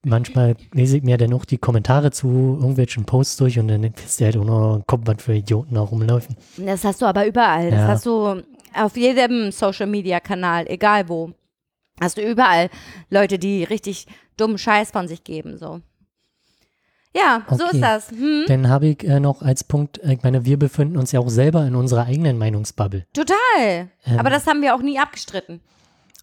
manchmal 0.03 0.55
lese 0.74 0.98
ich 0.98 1.03
mir 1.03 1.17
dann 1.17 1.33
auch 1.33 1.45
die 1.45 1.57
Kommentare 1.57 2.12
zu 2.12 2.27
irgendwelchen 2.60 3.05
Posts 3.05 3.38
durch 3.38 3.60
und 3.60 3.67
dann 3.67 3.81
fährst 3.93 4.19
du 4.19 4.25
halt 4.25 4.38
auch 4.38 4.43
noch 4.45 4.75
im 4.77 4.86
Kopf, 4.88 5.01
was 5.05 5.24
für 5.24 5.33
Idioten 5.36 5.75
da 5.75 5.81
rumlaufen. 5.81 6.36
Das 6.57 6.83
hast 6.83 7.01
du 7.01 7.05
aber 7.05 7.25
überall. 7.25 7.72
Das 7.72 7.79
Ja. 7.81 7.88
hast 7.88 8.05
du 8.05 8.41
auf 8.75 8.98
jedem 8.98 9.51
Social 9.51 9.88
Media 9.88 10.19
Kanal, 10.19 10.65
egal 10.67 11.07
wo. 11.10 11.31
Hast 12.01 12.17
du 12.17 12.22
überall 12.22 12.69
Leute, 13.10 13.38
die 13.39 13.63
richtig 13.63 14.07
dummen 14.36 14.57
Scheiß 14.57 14.91
von 14.91 15.07
sich 15.07 15.24
geben, 15.24 15.57
so. 15.57 15.79
Ja, 17.15 17.43
so 17.50 17.65
Okay. 17.65 17.75
ist 17.77 17.81
das. 17.83 18.10
Hm? 18.12 18.45
Dann 18.48 18.69
habe 18.69 18.88
ich 18.88 19.03
äh, 19.03 19.19
noch 19.19 19.43
als 19.43 19.63
Punkt, 19.63 20.00
äh, 20.00 20.13
ich 20.13 20.24
meine, 20.24 20.45
wir 20.45 20.57
befinden 20.57 20.98
uns 20.98 21.12
ja 21.12 21.19
auch 21.19 21.29
selber 21.29 21.63
in 21.67 21.75
unserer 21.75 22.05
eigenen 22.07 22.39
Meinungsbubble. 22.39 23.05
Total. 23.13 23.89
Ähm. 24.05 24.19
Aber 24.19 24.31
das 24.31 24.48
haben 24.48 24.63
wir 24.63 24.74
auch 24.75 24.81
nie 24.81 24.98
abgestritten. 24.98 25.62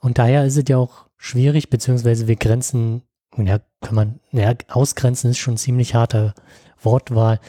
Und 0.00 0.18
daher 0.18 0.44
ist 0.44 0.56
es 0.56 0.64
ja 0.68 0.78
auch 0.78 1.06
schwierig, 1.16 1.70
beziehungsweise 1.70 2.26
wir 2.26 2.34
grenzen, 2.34 3.02
ja, 3.36 3.60
kann 3.80 3.94
man, 3.94 4.20
ja, 4.32 4.52
ausgrenzen 4.68 5.30
ist 5.30 5.38
schon 5.38 5.56
ziemlich 5.56 5.94
harte 5.94 6.34
Wortwahl, 6.82 7.40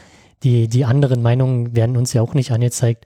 die, 0.42 0.68
die 0.68 0.84
anderen 0.84 1.22
Meinungen 1.22 1.76
werden 1.76 1.96
uns 1.96 2.12
ja 2.12 2.22
auch 2.22 2.34
nicht 2.34 2.50
angezeigt. 2.52 3.04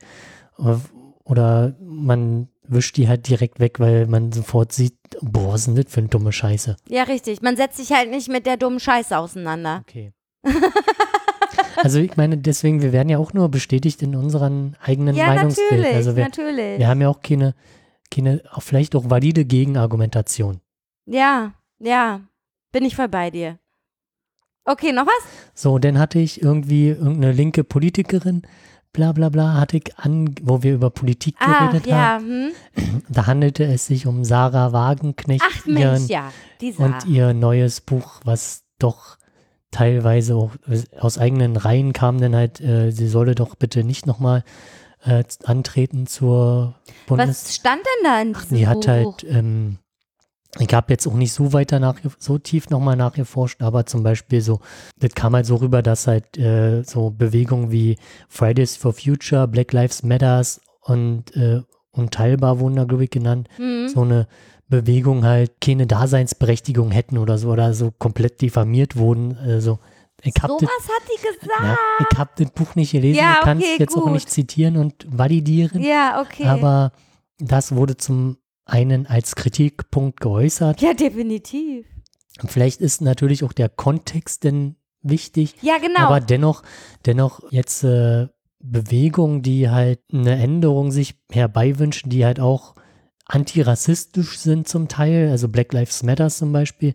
Oder 1.25 1.75
man 1.80 2.49
wischt 2.68 2.97
die 2.97 3.09
halt 3.09 3.28
direkt 3.28 3.61
weg, 3.61 3.78
weil 3.78 4.06
man 4.06 4.33
sofort 4.33 4.73
sieht, 4.73 4.97
boah, 5.21 5.52
was 5.52 5.61
ist 5.62 5.66
denn 5.68 5.76
das 5.76 5.92
für 5.92 6.00
eine 6.00 6.09
dumme 6.09 6.33
Scheiße. 6.33 6.76
Ja, 6.88 7.04
richtig. 7.04 7.42
Man 7.42 7.56
setzt 7.56 7.76
sich 7.76 7.92
halt 7.92 8.11
nicht 8.11 8.28
mit 8.28 8.47
der 8.47 8.56
dummen 8.56 8.80
Scheiße 8.80 9.16
auseinander. 9.16 9.83
Okay. 9.87 10.12
also 11.83 11.99
ich 11.99 12.16
meine, 12.16 12.38
deswegen, 12.38 12.83
wir 12.83 12.92
werden 12.92 13.09
ja 13.09 13.18
auch 13.18 13.33
nur 13.33 13.50
bestätigt 13.50 14.02
in 14.02 14.16
unseren 14.16 14.76
eigenen 14.83 15.14
Ja, 15.14 15.26
Meinungsbild. 15.26 15.71
natürlich, 15.71 15.95
Also 15.95 16.16
wir, 16.16 16.25
natürlich. 16.25 16.78
wir 16.78 16.88
haben 16.88 17.00
ja 17.00 17.09
auch 17.09 17.21
keine, 17.21 17.54
keine, 18.11 18.42
auch 18.52 18.62
vielleicht 18.62 18.97
auch 18.97 19.11
valide 19.11 19.45
Gegenargumentation. 19.45 20.61
Ja, 21.06 21.52
ja. 21.78 22.21
Bin 22.76 22.85
ich 22.85 22.95
voll 22.95 23.09
bei 23.09 23.30
dir. 23.30 23.59
Okay, 24.66 24.92
noch 24.92 25.06
was? 25.06 25.25
So, 25.54 25.78
dann 25.78 25.99
hatte 25.99 26.18
ich 26.18 26.42
irgendwie 26.42 26.88
irgendeine 26.88 27.33
linke 27.33 27.64
Politikerin, 27.64 28.42
bla 28.92 29.12
bla 29.12 29.30
bla, 29.30 29.54
hatte 29.54 29.78
ich 29.78 29.97
an, 29.97 30.35
wo 30.42 30.62
wir 30.62 30.75
über 30.75 30.90
Politik 30.90 31.37
Ah, 31.38 31.68
geredet 31.71 31.87
ja. 31.87 31.97
haben. 31.97 32.52
Hm? 32.75 33.02
Da 33.09 33.25
handelte 33.25 33.64
es 33.64 33.87
sich 33.87 34.06
um 34.06 34.25
Sarah 34.25 34.75
Wagenknecht 34.75 35.42
Ach 35.42 35.64
Mensch, 35.64 35.80
ihren, 35.80 36.09
ja. 36.09 36.30
Und 36.76 37.06
ihr 37.06 37.33
neues 37.33 37.80
Buch, 37.80 38.21
was 38.25 38.64
doch 38.78 39.16
teilweise 39.71 40.35
auch 40.35 40.50
aus 41.00 41.16
eigenen 41.16 41.56
Reihen 41.56 41.95
kam, 41.95 42.21
denn 42.21 42.37
halt, 42.37 42.61
äh, 42.61 42.90
sie 42.90 43.09
solle 43.09 43.35
doch 43.35 43.54
bitte 43.54 43.85
nicht 43.85 44.04
nochmal 44.04 44.45
äh, 45.02 45.25
antreten 45.45 46.06
zur 46.06 46.75
Bundes... 47.06 47.28
was 47.28 47.54
stand 47.54 47.80
denn 47.80 48.04
da 48.04 48.21
in 48.21 48.35
diesem 48.35 48.56
Die 48.59 48.66
hat 48.66 48.80
Buch? 48.80 48.87
halt, 48.88 49.25
ähm, 49.25 49.78
ich 50.59 50.73
habe 50.73 50.93
jetzt 50.93 51.07
auch 51.07 51.15
nicht 51.15 51.33
so 51.33 51.53
weiter 51.53 51.79
nach, 51.81 51.97
so 52.19 52.39
tief 52.39 52.71
nochmal 52.71 52.97
nachgeforscht, 52.97 53.63
aber 53.63 53.87
zum 53.87 54.03
Beispiel 54.03 54.41
so, 54.41 54.61
das 54.99 55.15
kam 55.15 55.35
halt 55.35 55.47
so 55.47 55.57
rüber, 55.57 55.83
dass 55.83 56.07
halt 56.07 56.37
äh, 56.39 56.83
so 56.83 57.11
Bewegungen 57.11 57.71
wie 57.71 57.97
Fridays 58.29 58.77
for 58.77 58.93
Future, 58.93 59.47
Black 59.49 59.73
Lives 59.73 60.03
Matters 60.03 60.61
und 60.83 61.35
äh, 61.37 61.63
Unteilbar 61.93 62.61
wurden 62.61 62.77
da, 62.77 62.85
glaube 62.85 63.05
ich, 63.05 63.11
genannt, 63.11 63.49
Hm? 63.57 63.89
so 63.89 64.03
eine 64.03 64.29
Bewegung 64.69 65.25
halt 65.25 65.61
keine 65.63 65.87
Daseinsberechtigung 65.87 66.91
hätten 66.91 67.17
oder 67.19 67.39
so 67.39 67.51
oder 67.51 67.73
so 67.73 67.91
komplett 67.91 68.43
diffamiert 68.43 68.97
wurden. 68.97 69.37
Also 69.39 69.79
ich 70.23 70.35
so 70.35 70.43
habe 70.43 70.55
was 70.55 70.89
hat 70.89 71.03
die 71.09 71.23
gesagt. 71.23 71.51
ja, 71.63 71.77
ich 72.11 72.19
hab 72.19 72.37
das 72.37 72.51
Buch 72.51 72.75
nicht 72.75 72.93
gelesen, 72.93 73.19
Ja, 73.19 73.37
ich 73.39 73.45
kann 73.45 73.59
es 73.59 73.65
okay, 73.65 73.77
jetzt 73.79 73.97
auch 73.97 74.03
gut. 74.03 74.13
nicht 74.13 74.29
zitieren 74.29 74.77
und 74.77 75.07
validieren. 75.09 75.81
Ja, 75.83 76.21
okay. 76.21 76.45
Aber 76.47 76.93
das 77.39 77.75
wurde 77.75 77.97
zum 77.97 78.37
einen 78.67 79.07
als 79.07 79.35
Kritikpunkt 79.37 80.21
geäußert. 80.21 80.83
ja, 80.83 80.93
definitiv. 80.93 81.87
Vielleicht 82.47 82.81
ist 82.83 83.01
natürlich 83.01 83.45
auch 83.45 83.53
der 83.55 83.69
Kontext 83.71 84.45
denn 84.45 84.77
wichtig, 85.03 85.55
Ja, 85.63 85.79
genau. 85.79 86.01
aber 86.01 86.21
dennoch, 86.21 86.63
dennoch 87.07 87.41
jetzt 87.51 87.85
äh, 87.85 88.27
Bewegungen, 88.61 89.43
die 89.43 89.71
halt 89.71 90.01
eine 90.13 90.37
Änderung 90.37 90.91
sich 90.91 91.15
herbeiwünschen, 91.31 92.11
die 92.11 92.25
halt 92.25 92.41
auch 92.41 92.75
antirassistisch 93.25 94.39
sind 94.39 94.69
zum 94.69 94.89
Teil, 94.89 95.31
also 95.31 95.49
Black 95.49 95.73
Lives 95.73 96.03
Matter 96.03 96.29
zum 96.29 96.53
Beispiel, 96.53 96.95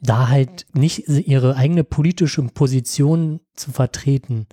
da 0.00 0.28
halt 0.28 0.66
nicht 0.72 1.08
ihre 1.08 1.56
eigene 1.56 1.84
politische 1.84 2.42
Position 2.42 3.40
zu 3.54 3.70
vertreten. 3.70 4.46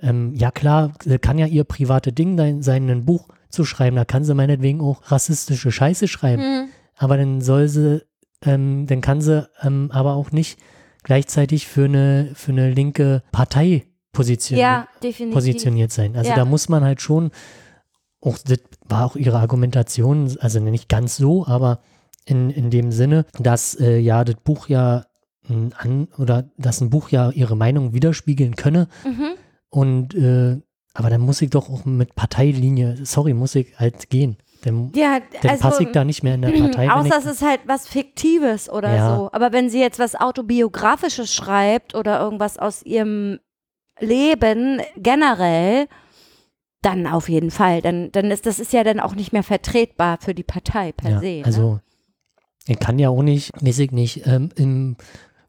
Ähm, 0.00 0.34
ja 0.34 0.50
klar, 0.50 0.94
kann 1.20 1.38
ja 1.38 1.46
ihr 1.46 1.64
private 1.64 2.12
Ding 2.12 2.36
sein, 2.36 2.62
sein, 2.62 2.88
ein 2.88 3.04
Buch 3.04 3.28
zu 3.50 3.64
schreiben, 3.64 3.96
da 3.96 4.04
kann 4.04 4.24
sie 4.24 4.34
meinetwegen 4.34 4.80
auch 4.80 5.10
rassistische 5.10 5.70
Scheiße 5.72 6.08
schreiben, 6.08 6.42
Hm. 6.42 6.68
aber 6.96 7.16
dann 7.16 7.40
soll 7.40 7.68
sie, 7.68 8.02
ähm, 8.44 8.86
dann 8.86 9.00
kann 9.00 9.20
sie 9.20 9.48
ähm, 9.62 9.90
aber 9.92 10.14
auch 10.14 10.30
nicht 10.32 10.58
gleichzeitig 11.02 11.66
für 11.66 11.84
eine, 11.84 12.30
für 12.34 12.52
eine 12.52 12.70
linke 12.70 13.22
Partei 13.32 13.86
positionieren 14.12 14.86
Ja, 15.02 15.30
positioniert 15.32 15.92
sein. 15.92 16.16
Also 16.16 16.30
Ja. 16.30 16.36
da 16.36 16.44
muss 16.44 16.68
man 16.68 16.82
halt 16.84 17.00
schon, 17.00 17.30
auch 18.20 18.36
das 18.38 18.58
war 18.88 19.06
auch 19.06 19.16
ihre 19.16 19.38
Argumentation, 19.38 20.36
also 20.40 20.60
nicht 20.60 20.88
ganz 20.88 21.16
so, 21.16 21.46
aber 21.46 21.80
in, 22.26 22.50
in 22.50 22.70
dem 22.70 22.92
Sinne, 22.92 23.24
dass 23.38 23.74
äh, 23.80 23.98
ja 23.98 24.24
das 24.24 24.36
Buch 24.44 24.68
ja 24.68 25.06
ein 25.48 25.72
an 25.76 26.08
oder 26.18 26.50
dass 26.58 26.80
ein 26.80 26.90
Buch 26.90 27.08
ja 27.10 27.30
ihre 27.30 27.56
Meinung 27.56 27.92
widerspiegeln 27.94 28.56
könne 28.56 28.88
Mhm. 29.04 29.30
und 29.70 30.14
äh, 30.14 30.60
aber 30.94 31.10
dann 31.10 31.20
muss 31.20 31.40
ich 31.42 31.50
doch 31.50 31.70
auch 31.70 31.84
mit 31.84 32.14
Parteilinie, 32.14 32.98
sorry, 33.04 33.34
muss 33.34 33.54
ich 33.54 33.78
halt 33.78 34.10
gehen. 34.10 34.36
Dann, 34.62 34.92
Ja, 34.94 35.20
dann 35.40 35.50
also, 35.52 35.62
passe 35.62 35.82
ich 35.84 35.92
da 35.92 36.04
nicht 36.04 36.22
mehr 36.22 36.34
in 36.34 36.42
der 36.42 36.50
Partei. 36.60 36.90
außer 36.90 37.16
es 37.18 37.26
ist 37.26 37.42
halt 37.42 37.60
was 37.66 37.88
Fiktives 37.88 38.68
oder 38.68 38.94
Ja. 38.94 39.16
so. 39.16 39.30
Aber 39.32 39.52
wenn 39.52 39.70
sie 39.70 39.80
jetzt 39.80 39.98
was 39.98 40.14
Autobiografisches 40.14 41.32
schreibt 41.32 41.94
oder 41.94 42.20
irgendwas 42.20 42.58
aus 42.58 42.82
ihrem 42.82 43.38
Leben 44.00 44.80
generell, 44.96 45.86
dann 46.82 47.06
auf 47.06 47.28
jeden 47.28 47.50
Fall. 47.50 47.82
Dann, 47.82 48.10
dann 48.12 48.30
ist 48.30 48.46
das 48.46 48.58
ist 48.58 48.72
ja 48.72 48.84
dann 48.84 49.00
auch 49.00 49.14
nicht 49.14 49.32
mehr 49.32 49.42
vertretbar 49.42 50.18
für 50.20 50.34
die 50.34 50.42
Partei 50.42 50.92
per 50.92 51.10
ja, 51.10 51.20
se. 51.20 51.26
Ne? 51.26 51.42
also 51.44 51.80
ich 52.66 52.78
kann 52.78 52.98
ja 52.98 53.08
auch 53.08 53.22
nicht, 53.22 53.50
ich 53.62 53.92
nicht, 53.92 54.26
ähm, 54.26 54.50
im 54.56 54.96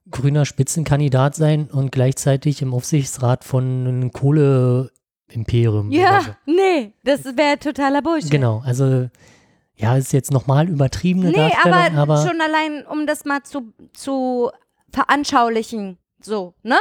grüner 0.09 0.45
Spitzenkandidat 0.45 1.35
sein 1.35 1.69
und 1.69 1.91
gleichzeitig 1.91 2.61
im 2.61 2.73
Aufsichtsrat 2.73 3.43
von 3.43 3.63
einem 3.87 4.11
Kohleimperium. 4.11 4.89
Oder 5.35 5.85
ja, 5.89 6.21
so. 6.21 6.31
nee, 6.45 6.93
das 7.03 7.25
wäre 7.25 7.57
totaler 7.59 8.01
Bullshit. 8.01 8.31
Genau, 8.31 8.61
also 8.65 9.09
ja, 9.75 9.97
ist 9.97 10.13
jetzt 10.13 10.31
nochmal 10.31 10.69
übertriebene 10.69 11.31
Nee, 11.31 11.37
Darstellung, 11.37 11.97
aber, 11.97 11.97
aber, 11.97 12.27
schon 12.27 12.39
allein, 12.39 12.85
um 12.85 13.07
das 13.07 13.25
mal 13.25 13.41
zu, 13.43 13.73
zu 13.93 14.51
veranschaulichen, 14.91 15.97
so, 16.21 16.53
ne? 16.61 16.77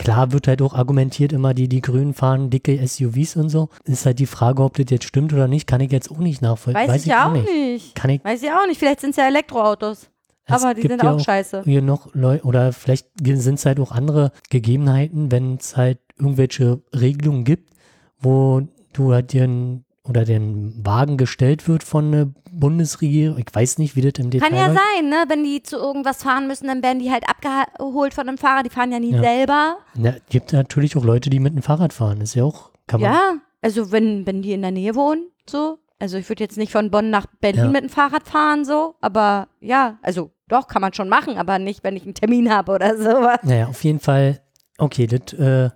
klar 0.00 0.32
wird 0.32 0.48
halt 0.48 0.62
auch 0.62 0.74
argumentiert 0.74 1.32
immer, 1.32 1.52
die, 1.52 1.68
die 1.68 1.82
Grünen 1.82 2.14
fahren 2.14 2.48
dicke 2.50 2.80
SUVs 2.86 3.36
und 3.36 3.50
so. 3.50 3.68
Ist 3.84 4.06
halt 4.06 4.18
die 4.18 4.26
Frage, 4.26 4.62
ob 4.62 4.76
das 4.76 4.86
jetzt 4.88 5.04
stimmt 5.04 5.32
oder 5.32 5.46
nicht, 5.46 5.66
kann 5.66 5.80
ich 5.80 5.92
jetzt 5.92 6.10
auch 6.10 6.18
nicht 6.18 6.40
nachvollziehen. 6.40 6.88
Weiß, 6.88 7.04
ich 7.04 7.14
auch 7.14 7.32
nicht. 7.32 7.94
Kann 7.94 8.10
ich, 8.10 8.24
Weiß 8.24 8.42
ich 8.42 8.50
auch 8.50 8.66
nicht. 8.66 8.78
Vielleicht 8.78 9.00
sind 9.00 9.10
es 9.10 9.16
ja 9.16 9.26
Elektroautos. 9.26 10.08
es 10.46 10.62
Aber 10.62 10.74
die 10.74 10.82
sind 10.82 11.02
ja 11.02 11.12
auch 11.12 11.20
scheiße. 11.20 11.62
hier 11.64 11.82
noch 11.82 12.08
Leute, 12.14 12.44
oder 12.44 12.72
vielleicht 12.72 13.08
sind 13.22 13.58
es 13.58 13.66
halt 13.66 13.78
auch 13.78 13.92
andere 13.92 14.32
Gegebenheiten, 14.48 15.30
wenn 15.30 15.56
es 15.56 15.76
halt 15.76 15.98
irgendwelche 16.20 16.80
Regelungen 16.94 17.44
gibt, 17.44 17.72
wo 18.20 18.62
du 18.92 19.12
halt 19.12 19.32
dir 19.32 19.44
ein, 19.44 19.84
oder 20.04 20.24
den 20.24 20.74
Wagen 20.84 21.16
gestellt 21.16 21.68
wird 21.68 21.82
von 21.82 22.10
der 22.12 22.28
Bundesregierung. 22.50 23.38
Ich 23.38 23.46
weiß 23.52 23.78
nicht, 23.78 23.96
wie 23.96 24.00
das 24.02 24.12
im 24.18 24.30
Detail 24.30 24.48
Kann 24.48 24.58
ja 24.58 24.66
läuft. 24.66 24.78
sein, 24.96 25.08
ne? 25.08 25.24
Wenn 25.28 25.44
die 25.44 25.62
zu 25.62 25.76
irgendwas 25.76 26.22
fahren 26.22 26.46
müssen, 26.46 26.66
dann 26.66 26.82
werden 26.82 26.98
die 26.98 27.10
halt 27.10 27.24
abgeholt 27.28 28.14
von 28.14 28.28
einem 28.28 28.38
Fahrer. 28.38 28.62
Die 28.62 28.70
fahren 28.70 28.92
ja 28.92 28.98
nie 28.98 29.12
Ja. 29.12 29.20
selber. 29.22 29.76
Ja, 29.96 30.14
gibt 30.28 30.52
natürlich 30.52 30.96
auch 30.96 31.04
Leute, 31.04 31.30
die 31.30 31.38
mit 31.38 31.54
dem 31.54 31.62
Fahrrad 31.62 31.92
fahren. 31.92 32.20
Ist 32.20 32.34
ja 32.34 32.44
auch, 32.44 32.70
kann 32.86 33.00
man. 33.00 33.12
Ja, 33.12 33.34
also 33.62 33.92
wenn, 33.92 34.26
wenn 34.26 34.42
die 34.42 34.52
in 34.52 34.62
der 34.62 34.70
Nähe 34.72 34.94
wohnen, 34.94 35.26
so. 35.48 35.78
Also 35.98 36.16
ich 36.16 36.28
würde 36.30 36.42
jetzt 36.42 36.56
nicht 36.56 36.72
von 36.72 36.90
Bonn 36.90 37.10
nach 37.10 37.26
Berlin 37.42 37.64
Ja. 37.66 37.70
mit 37.70 37.82
dem 37.82 37.90
Fahrrad 37.90 38.26
fahren, 38.26 38.64
so. 38.64 38.94
Aber 39.00 39.48
ja, 39.60 39.98
also 40.02 40.30
doch, 40.48 40.66
kann 40.66 40.80
man 40.80 40.94
schon 40.94 41.08
machen, 41.10 41.36
aber 41.36 41.58
nicht, 41.58 41.84
wenn 41.84 41.94
ich 41.94 42.04
einen 42.04 42.14
Termin 42.14 42.50
habe 42.50 42.72
oder 42.72 42.96
sowas. 42.96 43.38
Naja, 43.42 43.66
auf 43.68 43.84
jeden 43.84 44.00
Fall, 44.00 44.40
okay, 44.78 45.06
das, 45.06 45.34
äh, 45.34 45.70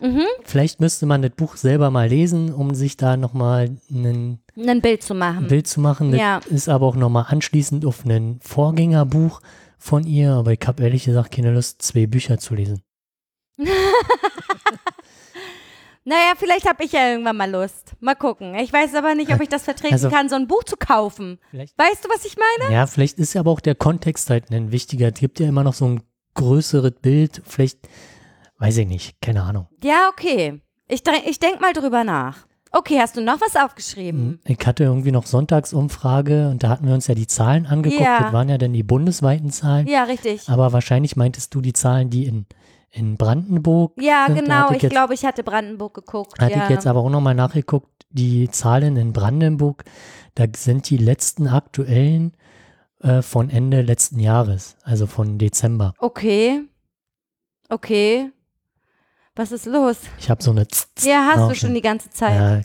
Mhm. 0.00 0.22
vielleicht 0.44 0.80
müsste 0.80 1.06
man 1.06 1.22
das 1.22 1.30
Buch 1.32 1.56
selber 1.56 1.90
mal 1.90 2.08
lesen, 2.08 2.52
um 2.52 2.74
sich 2.74 2.96
da 2.96 3.16
nochmal 3.16 3.76
ein 3.90 4.40
Ein 4.56 4.80
Bild 4.80 5.02
zu 5.02 5.14
machen. 5.14 5.46
Bild 5.48 5.66
zu 5.66 5.80
machen. 5.80 6.10
Das 6.10 6.20
Ja. 6.20 6.40
ist 6.50 6.68
aber 6.68 6.86
auch 6.86 6.96
nochmal 6.96 7.26
anschließend 7.28 7.84
auf 7.86 8.04
ein 8.04 8.38
Vorgängerbuch 8.42 9.40
von 9.78 10.04
ihr, 10.06 10.32
aber 10.32 10.52
ich 10.52 10.60
habe 10.66 10.82
ehrlich 10.82 11.04
gesagt 11.04 11.32
keine 11.34 11.52
Lust, 11.52 11.82
zwei 11.82 12.06
Bücher 12.06 12.38
zu 12.38 12.54
lesen. 12.54 12.82
Naja, 16.06 16.34
vielleicht 16.36 16.68
habe 16.68 16.84
ich 16.84 16.92
ja 16.92 17.08
irgendwann 17.12 17.38
mal 17.38 17.50
Lust. 17.50 17.92
Mal 18.00 18.14
gucken. 18.14 18.54
Ich 18.56 18.70
weiß 18.70 18.94
aber 18.94 19.14
nicht, 19.14 19.32
ob 19.32 19.40
ich 19.40 19.48
das 19.48 19.62
vertreten 19.62 19.94
Also- 19.94 20.10
kann, 20.10 20.28
so 20.28 20.34
ein 20.36 20.46
Buch 20.46 20.62
zu 20.64 20.76
kaufen. 20.76 21.38
Vielleicht, 21.50 21.78
Weißt 21.78 22.04
du, 22.04 22.10
was 22.10 22.26
ich 22.26 22.36
meine? 22.36 22.74
ja, 22.74 22.86
vielleicht 22.86 23.18
ist 23.18 23.34
aber 23.36 23.50
auch 23.50 23.60
der 23.60 23.74
Kontext 23.74 24.28
halt 24.28 24.50
ein 24.50 24.70
wichtiger. 24.70 25.08
Es 25.08 25.18
gibt 25.18 25.40
ja 25.40 25.48
immer 25.48 25.64
noch 25.64 25.72
so 25.72 25.86
ein 25.86 26.02
größeres 26.34 26.92
Bild. 27.00 27.40
Vielleicht, 27.46 27.78
weiß 28.64 28.78
ich 28.78 28.86
nicht, 28.86 29.20
keine 29.20 29.42
Ahnung. 29.42 29.66
Ja, 29.82 30.08
okay. 30.10 30.62
Ich, 30.88 31.02
ich 31.26 31.38
denk 31.38 31.60
mal 31.60 31.74
drüber 31.74 32.02
nach. 32.02 32.46
Okay, 32.72 32.98
hast 32.98 33.16
du 33.16 33.20
noch 33.20 33.38
was 33.40 33.62
aufgeschrieben? 33.62 34.40
Ich 34.46 34.66
hatte 34.66 34.84
irgendwie 34.84 35.12
noch 35.12 35.26
Sonntagsumfrage 35.26 36.48
und 36.48 36.62
da 36.62 36.70
hatten 36.70 36.86
wir 36.86 36.94
uns 36.94 37.06
ja 37.06 37.14
die 37.14 37.26
Zahlen 37.26 37.66
angeguckt. 37.66 38.02
Ja. 38.02 38.22
Das 38.22 38.32
waren 38.32 38.48
ja 38.48 38.56
dann 38.56 38.72
die 38.72 38.82
bundesweiten 38.82 39.50
Zahlen. 39.50 39.86
Ja, 39.86 40.04
richtig. 40.04 40.48
Aber 40.48 40.72
wahrscheinlich 40.72 41.14
meintest 41.14 41.54
du 41.54 41.60
die 41.60 41.74
Zahlen, 41.74 42.08
die 42.08 42.24
in, 42.24 42.46
in 42.90 43.16
Brandenburg. 43.16 43.92
Ja, 44.00 44.24
sind. 44.26 44.44
Genau. 44.44 44.70
ich 44.72 44.82
Ich 44.82 44.90
glaube, 44.90 45.12
ich 45.12 45.24
hatte 45.24 45.44
Brandenburg 45.44 45.94
geguckt. 45.94 46.40
Hatte 46.40 46.56
ja. 46.58 46.64
ich 46.64 46.70
jetzt 46.70 46.86
aber 46.86 47.00
auch 47.00 47.10
nochmal 47.10 47.34
nachgeguckt, 47.34 48.06
die 48.10 48.48
Zahlen 48.50 48.96
in 48.96 49.12
Brandenburg, 49.12 49.84
da 50.34 50.46
sind 50.56 50.88
die 50.88 50.96
letzten 50.96 51.48
aktuellen 51.48 52.34
äh, 53.00 53.20
von 53.20 53.50
Ende 53.50 53.82
letzten 53.82 54.18
Jahres, 54.20 54.76
also 54.82 55.06
von 55.06 55.38
Dezember. 55.38 55.94
Okay. 55.98 56.62
Okay. 57.68 58.30
Was 59.36 59.50
ist 59.52 59.66
los? 59.66 59.96
Ich 60.18 60.30
habe 60.30 60.42
so 60.42 60.50
eine 60.52 60.66
Z 60.68 60.88
Z 60.94 61.08
Ja, 61.10 61.32
hast 61.34 61.50
du 61.50 61.54
schon 61.54 61.74
die 61.74 61.80
ganze 61.82 62.08
Zeit. 62.10 62.34
Ja, 62.34 62.60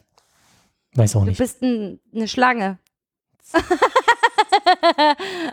weiß 1.01 1.15
auch 1.15 1.21
du 1.23 1.29
nicht. 1.29 1.37
bist 1.39 1.61
ein, 1.63 1.99
eine 2.13 2.27
Schlange. 2.27 2.77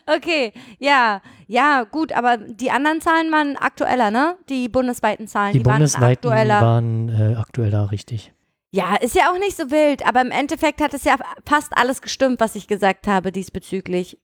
okay, 0.06 0.52
ja, 0.78 1.22
ja, 1.46 1.84
gut, 1.84 2.12
aber 2.12 2.36
die 2.36 2.70
anderen 2.70 3.00
Zahlen 3.00 3.30
waren 3.32 3.56
aktueller, 3.56 4.10
ne? 4.10 4.36
Die 4.48 4.68
bundesweiten 4.68 5.28
Zahlen, 5.28 5.52
Die, 5.52 5.58
die, 5.60 5.64
bundesweiten 5.64 6.28
waren 6.28 6.38
aktueller. 6.50 6.60
waren 6.60 7.08
äh, 7.08 7.34
aktueller, 7.36 7.90
richtig. 7.90 8.32
Ja, 8.72 8.96
ist 8.96 9.14
ja 9.14 9.30
auch 9.32 9.38
nicht 9.38 9.56
so 9.56 9.70
wild, 9.70 10.06
aber 10.06 10.20
im 10.20 10.30
Endeffekt 10.30 10.80
hat 10.82 10.92
es 10.92 11.04
ja 11.04 11.16
fast 11.46 11.72
alles 11.76 12.02
gestimmt, 12.02 12.40
was 12.40 12.56
ich 12.56 12.66
gesagt 12.66 13.06
habe 13.06 13.32
diesbezüglich. 13.32 14.18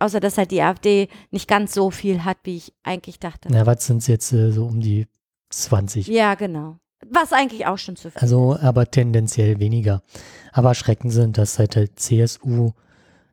Außer, 0.00 0.20
dass 0.20 0.36
halt 0.36 0.50
die 0.50 0.60
AfD 0.60 1.08
nicht 1.30 1.48
ganz 1.48 1.72
so 1.72 1.90
viel 1.90 2.24
hat, 2.24 2.36
wie 2.42 2.56
ich 2.56 2.74
eigentlich 2.82 3.20
dachte. 3.20 3.48
Na, 3.50 3.64
was 3.64 3.86
sind 3.86 3.98
es 3.98 4.08
jetzt 4.08 4.32
äh, 4.32 4.50
so 4.50 4.66
um 4.66 4.80
die 4.80 5.06
20? 5.62 6.06
Ja, 6.08 6.34
genau. 6.34 6.76
Was 7.10 7.32
eigentlich 7.32 7.66
auch 7.66 7.78
schon 7.78 7.96
zu 7.96 8.10
viel 8.10 8.20
Also, 8.20 8.56
aber 8.60 8.90
tendenziell 8.90 9.58
weniger. 9.58 10.02
Aber 10.52 10.74
Schrecken 10.74 11.10
sind, 11.10 11.38
dass 11.38 11.54
seit 11.54 11.76
halt 11.76 11.98
CSU, 11.98 12.72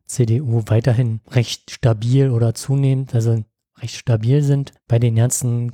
CDU 0.06 0.64
weiterhin 0.68 1.22
recht 1.30 1.72
stabil 1.72 2.30
oder 2.30 2.54
zunehmend, 2.54 3.16
also 3.16 3.44
recht 3.82 3.96
stabil 3.96 4.42
sind 4.42 4.74
bei 4.88 5.00
den 5.00 5.16
ganzen 5.16 5.72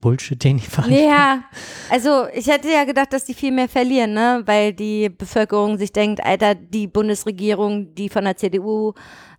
Bullshit, 0.00 0.42
den 0.42 0.58
die 0.58 0.66
veranstalten. 0.66 1.08
Ja, 1.08 1.44
also 1.90 2.26
ich 2.32 2.46
hätte 2.46 2.70
ja 2.70 2.84
gedacht, 2.84 3.12
dass 3.12 3.24
die 3.24 3.34
viel 3.34 3.52
mehr 3.52 3.68
verlieren, 3.68 4.12
ne? 4.14 4.42
Weil 4.44 4.72
die 4.72 5.08
Bevölkerung 5.08 5.78
sich 5.78 5.92
denkt, 5.92 6.22
Alter, 6.24 6.54
die 6.54 6.86
Bundesregierung, 6.86 7.94
die 7.94 8.08
von 8.08 8.24
der 8.24 8.36
CDU 8.36 8.92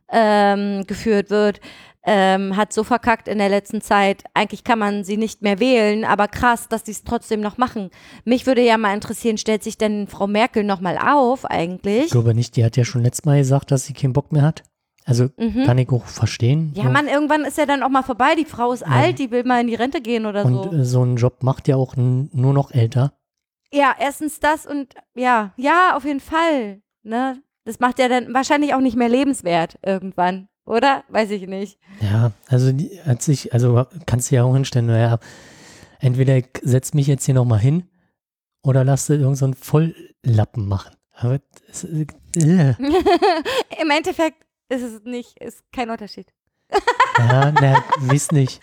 ähm, 0.10 0.86
geführt 0.88 1.30
wird, 1.30 1.60
ähm, 2.10 2.56
hat 2.56 2.72
so 2.72 2.84
verkackt 2.86 3.28
in 3.28 3.38
der 3.38 3.50
letzten 3.50 3.82
Zeit. 3.82 4.24
Eigentlich 4.34 4.64
kann 4.64 4.80
man 4.80 5.04
sie 5.04 5.18
nicht 5.18 5.42
mehr 5.42 5.60
wählen, 5.60 6.06
aber 6.06 6.28
krass, 6.30 6.70
dass 6.70 6.86
sie 6.86 6.94
es 6.94 7.04
trotzdem 7.04 7.42
noch 7.42 7.58
machen. 7.58 7.90
Mich 8.24 8.46
würde 8.48 8.62
ja 8.64 8.78
mal 8.78 8.94
interessieren, 8.94 9.38
stellt 9.38 9.62
sich 9.62 9.78
denn 9.78 10.08
Frau 10.08 10.26
Merkel 10.26 10.64
nochmal 10.64 10.98
auf 10.98 11.44
eigentlich? 11.46 12.06
Ich 12.06 12.12
glaube 12.12 12.34
nicht, 12.34 12.56
die 12.56 12.64
hat 12.64 12.78
ja 12.78 12.86
schon 12.86 13.04
letztes 13.04 13.26
Mal 13.26 13.38
gesagt, 13.40 13.72
dass 13.72 13.86
sie 13.86 13.94
keinen 13.94 14.14
Bock 14.14 14.32
mehr 14.32 14.44
hat. 14.44 14.64
Also 15.06 15.30
Mhm. 15.38 15.64
kann 15.66 15.78
ich 15.78 15.90
auch 15.90 16.06
verstehen. 16.06 16.72
Ja, 16.76 16.84
So- 16.84 16.90
Mann, 16.90 17.08
irgendwann 17.08 17.44
ist 17.46 17.58
ja 17.58 17.66
dann 17.66 17.84
auch 17.84 17.90
mal 17.90 18.04
vorbei. 18.04 18.36
Die 18.38 18.46
Frau 18.46 18.72
ist 18.72 18.82
Ja. 18.82 18.88
alt, 18.88 19.20
die 19.20 19.30
will 19.32 19.44
mal 19.44 19.60
in 19.62 19.68
die 19.68 19.76
Rente 19.76 20.02
gehen 20.02 20.26
oder 20.26 20.44
Und 20.46 20.54
so. 20.64 20.72
äh, 20.74 20.84
so 20.86 21.02
einen 21.02 21.18
Job 21.18 21.44
macht 21.44 21.68
ja 21.68 21.76
auch 21.76 21.96
nur 21.98 22.54
noch 22.54 22.72
älter. 22.72 23.14
Ja, 23.72 23.94
erstens 24.00 24.40
das 24.40 24.66
und 24.66 24.94
ja, 25.14 25.54
ja, 25.58 25.96
auf 25.96 26.06
jeden 26.06 26.20
Fall. 26.22 26.82
Ne? 27.04 27.42
Das 27.66 27.80
macht 27.82 28.00
ja 28.00 28.08
dann 28.08 28.34
wahrscheinlich 28.34 28.74
auch 28.74 28.80
nicht 28.80 28.96
mehr 28.96 29.10
lebenswert 29.10 29.78
irgendwann, 29.86 30.48
oder? 30.68 31.04
Weiß 31.10 31.32
ich 31.32 31.48
nicht. 31.48 31.80
Ja, 32.02 32.32
also 32.48 32.72
die 32.72 33.00
hat 33.04 33.22
sich, 33.24 33.54
also 33.54 33.86
kannst 34.06 34.30
du 34.30 34.36
ja 34.36 34.44
auch 34.44 34.54
hinstellen, 34.54 34.86
naja, 34.88 35.18
entweder 36.00 36.40
setz 36.62 36.94
mich 36.94 37.08
jetzt 37.08 37.26
hier 37.26 37.34
nochmal 37.34 37.60
hin 37.60 37.90
oder 38.64 38.84
lass 38.84 39.08
du 39.08 39.14
irgend 39.14 39.38
so 39.38 39.46
einen 39.46 39.56
Volllappen 39.56 40.68
machen. 40.68 40.94
Aber 41.14 41.40
das, 41.68 41.84
äh, 41.86 42.06
Im 43.82 43.90
Endeffekt 43.90 44.46
ist 44.70 44.84
es 44.84 45.04
nicht, 45.04 45.40
ist 45.40 45.64
kein 45.72 45.90
Unterschied. 45.90 46.28
ja, 47.18 47.52
na, 47.52 47.84
weiß 48.02 48.32
nicht. 48.34 48.62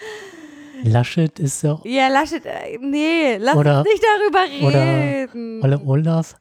Laschet 0.82 1.38
ist 1.38 1.62
ja 1.62 1.80
Ja, 1.84 2.08
Laschet, 2.08 2.44
äh, 2.44 2.78
nee, 2.78 3.36
lass 3.38 3.56
Oder- 3.56 3.78
uns 3.80 3.88
nicht 3.88 4.04
darüber 4.04 4.68
oder 4.68 4.82
reden. 4.84 5.62
Ole 5.64 5.80
Olaf, 5.80 6.36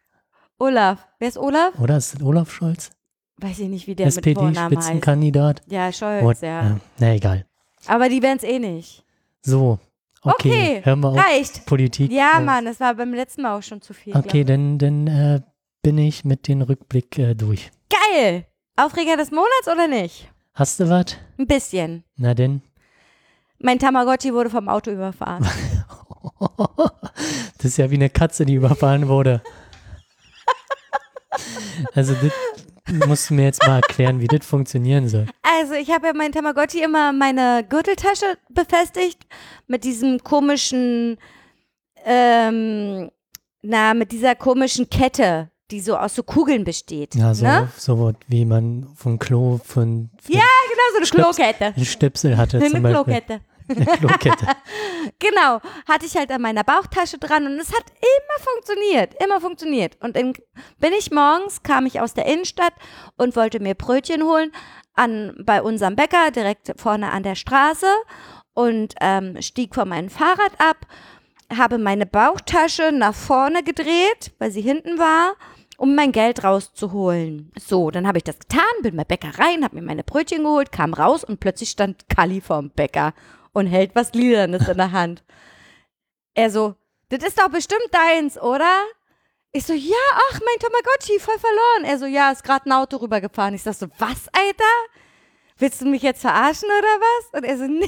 Olaf. 0.60 1.08
Wer 1.20 1.30
ist 1.30 1.38
Olaf? 1.38 1.80
oder 1.80 1.98
ist 1.98 2.14
das 2.16 2.22
Olaf 2.22 2.52
Scholz? 2.52 2.92
Weiß 3.38 3.60
ich 3.60 3.68
nicht, 3.70 3.88
wie 3.88 3.96
der 3.96 4.06
mit 4.08 4.14
Vornamen 4.16 4.56
heißt. 4.56 4.64
SPD-Spitzenkandidat. 4.64 5.62
Ja, 5.68 5.92
Scholz, 5.92 6.24
Und, 6.24 6.42
ja. 6.42 6.62
äh, 6.68 6.76
na 7.00 7.14
egal. 7.16 7.46
Aber 7.88 8.08
die 8.10 8.22
werden 8.22 8.38
es 8.38 8.44
eh 8.44 8.60
nicht. 8.60 9.04
So, 9.42 9.80
okay, 10.22 10.34
Okay, 10.80 10.82
hören 10.86 11.00
wir 11.02 11.10
auf 11.10 11.18
Reicht. 11.18 11.66
Politik. 11.66 12.12
Ja, 12.12 12.38
auf. 12.38 12.44
Mann, 12.44 12.66
das 12.66 12.80
war 12.80 12.94
beim 12.96 13.14
letzten 13.14 13.42
Mal 13.42 13.58
auch 13.58 13.64
schon 13.64 13.82
zu 13.82 13.94
viel. 13.94 14.16
Okay, 14.16 14.44
dann, 14.44 14.78
dann 14.78 15.08
äh, 15.08 15.42
bin 15.82 15.98
ich 15.98 16.24
mit 16.24 16.48
dem 16.48 16.62
Rückblick 16.62 17.18
äh, 17.18 17.34
durch. 17.34 17.72
Geil. 17.90 18.46
Aufreger 18.76 19.18
des 19.18 19.32
Monats 19.32 19.68
oder 19.72 19.88
nicht? 19.88 20.30
Hast 20.54 20.80
du 20.80 20.90
was? 20.90 21.18
Ein 21.38 21.48
bisschen. 21.48 22.04
Na 22.16 22.34
denn. 22.34 22.62
Mein 23.60 23.80
Tamagotchi 23.80 24.34
wurde 24.34 24.50
vom 24.50 24.70
Auto 24.70 24.92
überfahren. 24.92 25.46
Das 27.58 27.66
ist 27.72 27.78
ja 27.78 27.90
wie 27.92 27.96
eine 27.96 28.10
Katze, 28.10 28.46
die 28.46 28.56
überfahren 28.56 29.08
wurde. 29.08 29.42
Also 31.96 32.14
das 32.14 32.32
musst 33.08 33.30
du 33.30 33.34
mir 33.36 33.44
jetzt 33.46 33.66
mal 33.66 33.78
erklären, 33.78 34.20
wie 34.20 34.28
das 34.28 34.46
funktionieren 34.46 35.08
soll. 35.08 35.26
Also 35.42 35.74
ich 35.74 35.90
habe 35.92 36.08
ja 36.08 36.14
mein 36.14 36.32
Tamagotchi 36.32 36.82
immer 36.84 37.14
meine 37.14 37.66
Gürteltasche 37.68 38.26
befestigt 38.50 39.26
mit 39.68 39.84
diesem 39.84 40.20
komischen, 40.24 41.18
ähm, 42.06 43.10
na, 43.62 43.94
mit 43.94 44.12
dieser 44.12 44.36
komischen 44.36 44.90
Kette, 44.90 45.50
die 45.72 45.80
so 45.80 45.96
aus 45.98 46.16
so 46.16 46.24
Kugeln 46.24 46.64
besteht. 46.66 47.16
Ja, 47.16 47.34
so, 47.34 47.46
ne? 47.46 47.70
so 47.78 48.14
wie 48.28 48.46
man 48.46 48.88
vom 48.96 49.18
Klo 49.20 49.60
von, 49.64 50.10
von 50.22 50.36
Ja, 50.36 50.42
Genau, 50.70 50.82
so 50.92 50.98
eine 50.98 51.06
Stöps- 51.06 51.36
Klokette. 51.38 51.66
einen 51.76 51.86
Stöpsel 51.86 52.38
hatte 52.38 52.58
Eine 52.58 52.70
zum 52.70 52.84
Beispiel. 52.84 53.04
Klokette. 53.04 53.40
Eine 53.68 53.86
Klokette. 53.86 54.48
Genau, 55.20 55.60
hatte 55.88 56.06
ich 56.06 56.16
halt 56.16 56.32
an 56.32 56.42
meiner 56.42 56.64
Bauchtasche 56.64 57.18
dran 57.18 57.46
und 57.46 57.60
es 57.60 57.74
hat 57.74 57.84
immer 58.00 58.40
funktioniert, 58.40 59.22
immer 59.24 59.42
funktioniert. 59.42 59.98
Und 60.02 60.16
dann 60.16 60.34
bin 60.80 60.94
ich 60.98 61.12
morgens, 61.12 61.62
kam 61.62 61.86
ich 61.86 62.00
aus 62.00 62.14
der 62.14 62.26
Innenstadt 62.26 62.74
und 63.18 63.36
wollte 63.36 63.60
mir 63.60 63.76
Brötchen 63.76 64.24
holen 64.24 64.52
an, 64.96 65.36
bei 65.46 65.62
unserem 65.62 65.96
Bäcker 65.96 66.32
direkt 66.32 66.74
vorne 66.78 67.12
an 67.12 67.24
der 67.24 67.36
Straße 67.36 67.88
und 68.54 68.96
ähm, 69.02 69.42
stieg 69.42 69.76
von 69.76 69.90
meinem 69.90 70.10
Fahrrad 70.10 70.54
ab, 70.58 70.88
habe 71.58 71.78
meine 71.78 72.06
Bauchtasche 72.06 72.92
nach 72.92 73.16
vorne 73.16 73.64
gedreht, 73.64 74.32
weil 74.40 74.52
sie 74.52 74.62
hinten 74.62 74.98
war, 74.98 75.36
um 75.78 75.96
mein 75.96 76.12
Geld 76.12 76.44
rauszuholen. 76.44 77.52
So, 77.60 77.92
dann 77.92 78.08
habe 78.08 78.20
ich 78.20 78.24
das 78.24 78.40
getan, 78.40 78.64
bin 78.82 78.96
bei 78.96 79.04
Bäcker 79.04 79.38
rein, 79.40 79.64
habe 79.64 79.76
mir 79.76 79.82
meine 79.82 80.04
Brötchen 80.04 80.44
geholt, 80.44 80.72
kam 80.72 80.94
raus 80.94 81.24
und 81.24 81.40
plötzlich 81.40 81.70
stand 81.70 82.08
Kalli 82.10 82.42
vorm 82.42 82.70
Bäcker 82.70 83.14
und 83.54 83.68
hält 83.68 83.96
was 83.96 84.14
Liedernes 84.14 84.68
in 84.68 84.78
der 84.78 84.92
Hand. 84.92 85.24
Er 86.34 86.50
so, 86.50 86.76
das 87.10 87.24
ist 87.24 87.40
doch 87.40 87.50
bestimmt 87.50 87.88
deins, 87.92 88.40
oder? 88.40 88.84
Ich 89.52 89.66
so, 89.66 89.74
ja, 89.74 89.96
ach, 90.32 90.40
mein 90.44 90.60
Tamagotchi, 90.60 91.20
voll 91.20 91.38
verloren. 91.38 91.86
Er 91.86 92.00
so, 92.00 92.06
ja, 92.06 92.32
ist 92.32 92.44
gerade 92.44 92.68
ein 92.68 92.72
Auto 92.72 92.98
rübergefahren. 92.98 93.54
Ich 93.54 93.64
sag 93.64 93.76
so, 93.76 93.88
was, 94.00 94.28
Alter? 94.34 94.64
Willst 95.58 95.82
du 95.82 95.86
mich 95.86 96.02
jetzt 96.02 96.22
verarschen 96.22 96.68
oder 96.68 96.82
was? 96.82 97.40
Und 97.40 97.44
er 97.44 97.58
so, 97.58 97.64
nee, 97.68 97.88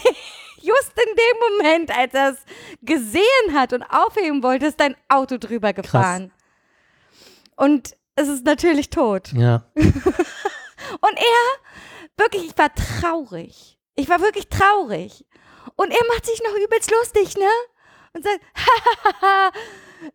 just 0.61 0.93
in 0.95 1.15
dem 1.15 1.57
Moment, 1.57 1.97
als 1.97 2.13
er 2.13 2.29
es 2.29 2.37
gesehen 2.83 3.53
hat 3.53 3.73
und 3.73 3.83
aufheben 3.83 4.43
wollte, 4.43 4.67
ist 4.67 4.79
dein 4.79 4.95
Auto 5.09 5.37
drüber 5.37 5.73
gefahren. 5.73 6.31
Und 7.55 7.95
es 8.15 8.27
ist 8.27 8.45
natürlich 8.45 8.91
tot. 8.91 9.33
Ja, 9.33 9.65
Und 11.01 11.17
er, 11.17 12.23
wirklich, 12.23 12.45
ich 12.45 12.57
war 12.57 12.73
traurig. 12.73 13.77
Ich 13.95 14.09
war 14.09 14.19
wirklich 14.21 14.47
traurig. 14.49 15.25
Und 15.75 15.91
er 15.91 16.05
macht 16.13 16.25
sich 16.25 16.41
noch 16.43 16.55
übelst 16.55 16.91
lustig, 16.91 17.37
ne? 17.37 17.49
Und 18.13 18.23
sagt, 18.23 18.39
hahaha, 19.21 19.51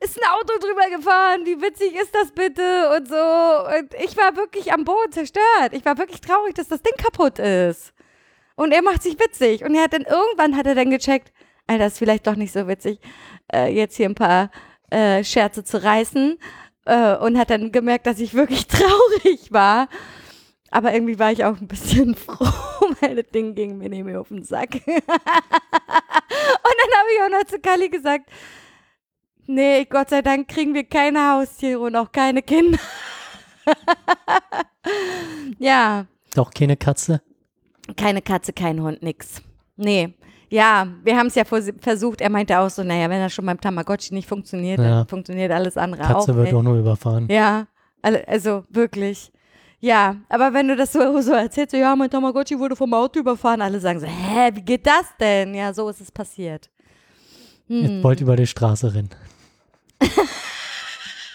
ist 0.00 0.20
ein 0.20 0.28
Auto 0.30 0.58
drüber 0.58 0.96
gefahren, 0.96 1.44
wie 1.44 1.60
witzig 1.60 1.94
ist 1.94 2.14
das 2.14 2.32
bitte 2.32 2.90
und 2.96 3.08
so. 3.08 3.16
Und 3.16 3.94
ich 4.02 4.16
war 4.16 4.36
wirklich 4.36 4.72
am 4.72 4.84
Boden 4.84 5.12
zerstört. 5.12 5.72
Ich 5.72 5.84
war 5.84 5.98
wirklich 5.98 6.20
traurig, 6.20 6.54
dass 6.54 6.68
das 6.68 6.82
Ding 6.82 6.94
kaputt 6.96 7.38
ist. 7.38 7.92
Und 8.54 8.72
er 8.72 8.82
macht 8.82 9.02
sich 9.02 9.18
witzig. 9.18 9.64
Und 9.64 9.74
er 9.74 9.84
hat 9.84 9.92
dann, 9.92 10.02
irgendwann 10.02 10.56
hat 10.56 10.66
er 10.66 10.74
dann 10.74 10.90
gecheckt, 10.90 11.32
Alter, 11.66 11.86
ist 11.86 11.98
vielleicht 11.98 12.26
doch 12.26 12.36
nicht 12.36 12.52
so 12.52 12.66
witzig, 12.68 13.00
äh, 13.52 13.72
jetzt 13.72 13.96
hier 13.96 14.08
ein 14.08 14.14
paar 14.14 14.50
äh, 14.90 15.24
Scherze 15.24 15.64
zu 15.64 15.82
reißen. 15.82 16.38
Äh, 16.86 17.16
und 17.16 17.38
hat 17.38 17.50
dann 17.50 17.72
gemerkt, 17.72 18.06
dass 18.06 18.18
ich 18.20 18.34
wirklich 18.34 18.66
traurig 18.66 19.52
war. 19.52 19.88
Aber 20.70 20.92
irgendwie 20.94 21.18
war 21.18 21.32
ich 21.32 21.44
auch 21.44 21.56
ein 21.60 21.66
bisschen 21.66 22.14
froh, 22.16 22.46
weil 23.00 23.16
das 23.16 23.30
Ding 23.32 23.54
ging 23.54 23.78
mir 23.78 23.88
nicht 23.88 24.04
mehr 24.04 24.20
auf 24.20 24.28
den 24.28 24.44
Sack. 24.44 24.74
und 24.86 24.86
dann 24.86 25.06
habe 26.96 27.08
ich 27.16 27.22
auch 27.24 27.30
noch 27.38 27.44
zu 27.46 27.58
Kali 27.58 27.88
gesagt, 27.88 28.30
nee, 29.46 29.84
Gott 29.84 30.10
sei 30.10 30.22
Dank 30.22 30.46
kriegen 30.48 30.72
wir 30.74 30.84
keine 30.84 31.32
Haustiere 31.32 31.80
und 31.80 31.96
auch 31.96 32.12
keine 32.12 32.42
Kinder. 32.42 32.78
ja, 35.58 36.06
doch 36.34 36.50
keine 36.52 36.76
Katze. 36.76 37.20
keine 37.96 38.22
Katze, 38.22 38.52
kein 38.52 38.80
Hund, 38.82 39.02
nix. 39.02 39.42
Nee. 39.76 40.14
Ja, 40.52 40.86
wir 41.04 41.16
haben 41.16 41.28
es 41.28 41.36
ja 41.36 41.44
versucht. 41.44 42.20
Er 42.20 42.28
meinte 42.30 42.58
auch 42.58 42.70
so, 42.70 42.82
naja, 42.82 43.08
wenn 43.08 43.20
das 43.20 43.32
schon 43.32 43.46
beim 43.46 43.60
Tamagotchi 43.60 44.12
nicht 44.14 44.28
funktioniert, 44.28 44.78
Ja. 44.80 44.84
dann 44.90 45.06
funktioniert 45.08 45.52
alles 45.52 45.76
andere 45.76 46.02
auch 46.04 46.08
Katze 46.08 46.34
wird 46.34 46.46
nicht. 46.46 46.54
auch 46.54 46.62
nur 46.62 46.76
überfahren. 46.76 47.28
Ja, 47.30 47.66
also 48.02 48.64
wirklich. 48.68 49.30
Ja, 49.80 50.16
aber 50.28 50.52
wenn 50.52 50.68
du 50.68 50.76
das 50.76 50.92
so, 50.92 51.20
so 51.22 51.32
erzählst, 51.32 51.70
so, 51.72 51.76
ja, 51.78 51.96
mein 51.96 52.10
Tamagotchi 52.10 52.58
wurde 52.58 52.76
vom 52.76 52.92
Auto 52.94 53.18
überfahren, 53.20 53.62
alle 53.62 53.80
sagen 53.80 54.00
so, 54.00 54.06
hä, 54.06 54.50
wie 54.54 54.62
geht 54.62 54.86
das 54.86 55.06
denn? 55.18 55.54
Ja, 55.54 55.72
so 55.72 55.88
ist 55.88 56.00
es 56.00 56.12
passiert. 56.12 56.68
Jetzt 57.68 57.88
Hm. 57.90 58.02
wollte 58.02 58.24
über 58.24 58.36
die 58.36 58.46
Straße 58.46 58.92
rennen. 58.94 59.10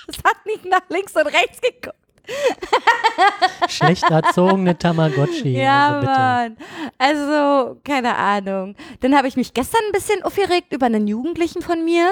Es 0.08 0.18
hat 0.24 0.46
nicht 0.46 0.66
nach 0.66 0.82
links 0.90 1.16
und 1.16 1.26
rechts 1.26 1.60
geguckt. 1.62 1.98
Schlecht 3.70 4.04
erzogene 4.10 4.78
Tamagotchi. 4.78 5.58
Ja, 5.60 5.96
also. 6.00 6.06
Mann. 6.08 6.58
Also, 7.00 7.80
keine 7.84 8.16
Ahnung. 8.16 8.76
Dann 9.02 9.16
habe 9.18 9.28
ich 9.28 9.36
mich 9.36 9.54
gestern 9.54 9.82
ein 9.88 9.92
bisschen 9.92 10.22
aufgeregt 10.24 10.74
über 10.74 10.86
einen 10.86 11.08
Jugendlichen 11.08 11.62
von 11.64 11.84
mir. 11.84 12.12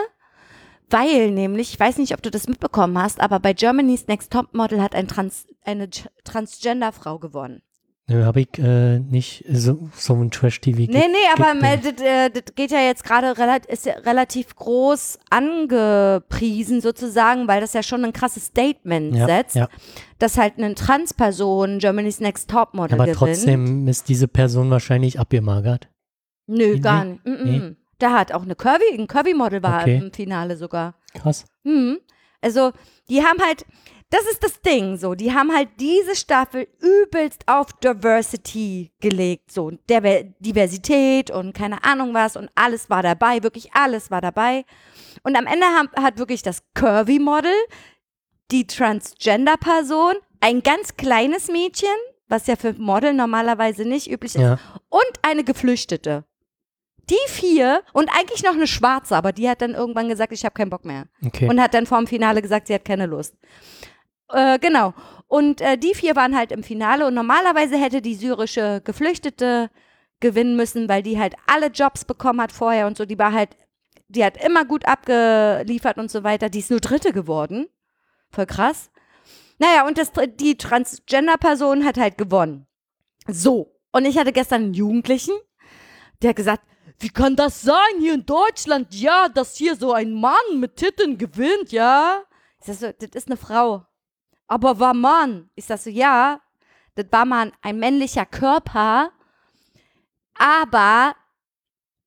Weil 0.93 1.32
nämlich, 1.32 1.73
ich 1.73 1.79
weiß 1.79 1.97
nicht, 1.97 2.13
ob 2.13 2.21
du 2.21 2.29
das 2.29 2.47
mitbekommen 2.47 2.99
hast, 2.99 3.19
aber 3.19 3.39
bei 3.39 3.53
Germany's 3.53 4.08
Next 4.08 4.32
Top 4.32 4.53
Model 4.53 4.79
hat 4.79 4.93
ein 4.93 5.08
Trans, 5.08 5.47
eine 5.65 5.89
Transgender-Frau 6.23 7.17
gewonnen. 7.17 7.63
Nö, 8.08 8.25
habe 8.25 8.41
ich 8.41 8.60
äh, 8.60 8.99
nicht 8.99 9.43
so, 9.49 9.89
so 9.95 10.13
ein 10.13 10.29
Trash-TV. 10.29 10.91
Nee, 10.91 11.08
nee, 11.08 11.17
aber 11.34 11.56
das, 11.77 12.01
äh, 12.01 12.29
das 12.29 12.53
geht 12.53 12.69
ja 12.69 12.82
jetzt 12.82 13.03
gerade 13.03 13.36
relativ, 13.38 13.71
ist 13.71 13.86
ja 13.88 13.93
relativ 13.93 14.56
groß 14.56 15.17
angepriesen 15.32 16.79
sozusagen, 16.82 17.47
weil 17.47 17.62
das 17.62 17.73
ja 17.73 17.82
schon 17.82 18.06
ein 18.06 18.13
krasses 18.13 18.47
Statement 18.47 19.15
ja, 19.15 19.25
setzt, 19.25 19.56
ja. 19.56 19.69
dass 20.19 20.38
halt 20.38 20.58
eine 20.58 20.75
Transperson 20.75 21.79
Germany's 21.79 22.19
Next 22.19 22.51
Topmodel 22.51 22.95
Aber 22.95 23.06
gewinnt. 23.06 23.17
trotzdem 23.17 23.88
ist 23.88 24.10
diese 24.10 24.27
Person 24.27 24.69
wahrscheinlich 24.69 25.19
abgemagert. 25.19 25.89
Nö, 26.45 26.73
Nee, 26.73 26.79
gar 26.79 27.06
nicht. 27.06 27.25
Mm 27.25 27.32
-mm. 27.32 27.43
nee. 27.45 27.75
Da 28.04 28.12
hat 28.12 28.34
auch 28.34 28.42
eine 28.42 28.56
Curvy, 28.56 28.98
ein 29.00 29.08
Curvy-Model 29.08 29.63
war 29.63 29.82
Okay. 29.84 29.98
im 29.98 30.12
Finale 30.12 30.58
sogar. 30.58 30.96
Krass. 31.13 31.46
Hm. 31.63 32.00
Also, 32.42 32.74
die 33.08 33.24
haben 33.24 33.39
halt, 33.42 33.66
das 34.10 34.24
ist 34.30 34.44
das 34.44 34.60
Ding 34.60 34.98
so, 34.98 35.16
die 35.16 35.32
haben 35.34 35.56
halt 35.56 35.70
diese 35.80 36.13
Staffel 36.16 36.68
übelst 36.82 37.44
auf 37.48 37.72
Diversity 37.74 38.92
gelegt, 39.00 39.52
so 39.54 39.72
der 39.88 40.02
Diversität 40.39 41.32
und 41.32 41.54
keine 41.54 41.82
Ahnung 41.86 42.13
was 42.13 42.36
und 42.36 42.50
alles 42.56 42.89
war 42.89 43.04
dabei, 43.04 43.42
wirklich 43.42 43.74
alles 43.74 44.12
war 44.12 44.20
dabei. 44.20 44.66
Und 45.24 45.38
am 45.38 45.48
Ende 45.48 45.66
haben, 45.68 45.88
hat 45.96 46.18
wirklich 46.18 46.42
das 46.42 46.62
Curvy-Model, 46.74 47.54
die 48.52 48.68
Transgender-Person, 48.68 50.16
ein 50.42 50.62
ganz 50.62 50.98
kleines 50.98 51.48
Mädchen, 51.48 51.88
was 52.28 52.48
ja 52.48 52.58
für 52.58 52.74
Model 52.74 53.13
normalerweise 53.13 53.86
nicht 53.86 54.12
üblich 54.12 54.36
ist, 54.36 54.42
Ja. 54.42 54.60
und 54.89 55.12
eine 55.22 55.46
Geflüchtete. 55.46 56.26
Die 57.10 57.16
vier 57.28 57.84
und 57.92 58.10
eigentlich 58.18 58.44
noch 58.44 58.54
eine 58.54 58.68
Schwarze, 58.68 59.16
aber 59.16 59.34
die 59.34 59.50
hat 59.50 59.62
dann 59.62 59.74
irgendwann 59.76 60.08
gesagt, 60.08 60.32
ich 60.32 60.46
habe 60.46 60.54
keinen 60.54 60.70
Bock 60.70 60.86
mehr 60.86 61.06
Okay. 61.26 61.50
und 61.50 61.62
hat 61.62 61.74
dann 61.74 61.86
vor 61.86 61.98
dem 61.98 62.08
Finale 62.08 62.42
gesagt, 62.42 62.68
sie 62.68 62.74
hat 62.74 62.86
keine 62.86 63.06
Lust. 63.08 63.36
Äh, 64.30 64.58
genau. 64.60 64.94
Und 65.28 65.60
äh, 65.62 65.78
die 65.78 65.94
vier 65.96 66.16
waren 66.16 66.36
halt 66.36 66.52
im 66.52 66.63
Finale 66.63 67.06
und 67.06 67.13
normalerweise 67.13 67.78
hätte 67.78 68.02
die 68.02 68.16
syrische 68.16 68.82
Geflüchtete 68.86 69.70
gewinnen 70.22 70.56
müssen, 70.56 70.88
weil 70.88 71.04
die 71.04 71.20
halt 71.20 71.36
alle 71.46 71.68
Jobs 71.68 72.06
bekommen 72.06 72.39
hat 72.42 72.52
vorher 72.54 72.88
und 72.88 72.96
so. 72.98 73.06
Die 73.06 73.20
war 73.20 73.34
halt, 73.34 73.50
die 74.08 74.24
hat 74.24 74.42
immer 74.44 74.63
gut 74.63 74.86
abgeliefert 74.88 75.98
und 75.98 76.10
so 76.10 76.24
weiter. 76.24 76.50
Die 76.50 76.60
ist 76.60 76.72
nur 76.72 76.80
Dritte 76.80 77.12
geworden. 77.12 77.68
Voll 78.32 78.46
krass. 78.46 78.89
Naja, 79.60 79.86
und 79.86 79.98
das, 79.98 80.12
die 80.39 80.58
Transgender-Person 80.58 81.84
hat 81.86 81.98
halt 81.98 82.18
gewonnen. 82.18 82.66
So. 83.28 83.76
Und 83.92 84.06
ich 84.06 84.18
hatte 84.18 84.32
gestern 84.32 84.63
einen 84.63 84.74
Jugendlichen, 84.74 85.34
der 86.22 86.30
hat 86.30 86.36
gesagt, 86.38 86.63
wie 86.99 87.10
kann 87.10 87.36
das 87.36 87.62
sein 87.62 87.99
hier 87.99 88.13
in 88.13 88.25
Deutschland? 88.25 88.93
Ja, 88.93 89.29
dass 89.29 89.56
hier 89.56 89.75
so 89.75 89.93
ein 89.93 90.13
Mann 90.13 90.60
mit 90.60 90.77
Titten 90.77 91.17
gewinnt, 91.17 91.71
ja? 91.71 92.23
Ich 92.60 92.67
sag 92.67 92.75
so, 92.75 92.91
das 92.91 93.10
ist 93.13 93.27
eine 93.27 93.38
Frau. 93.38 93.86
Aber 94.47 94.79
war 94.79 94.93
Mann. 94.93 95.49
Ich 95.56 95.65
sag 95.65 95.79
so, 95.79 95.89
ja, 95.89 96.39
das 96.95 97.06
war 97.12 97.25
mal 97.25 97.51
ein 97.62 97.79
männlicher 97.79 98.25
Körper, 98.25 99.12
aber 100.36 101.15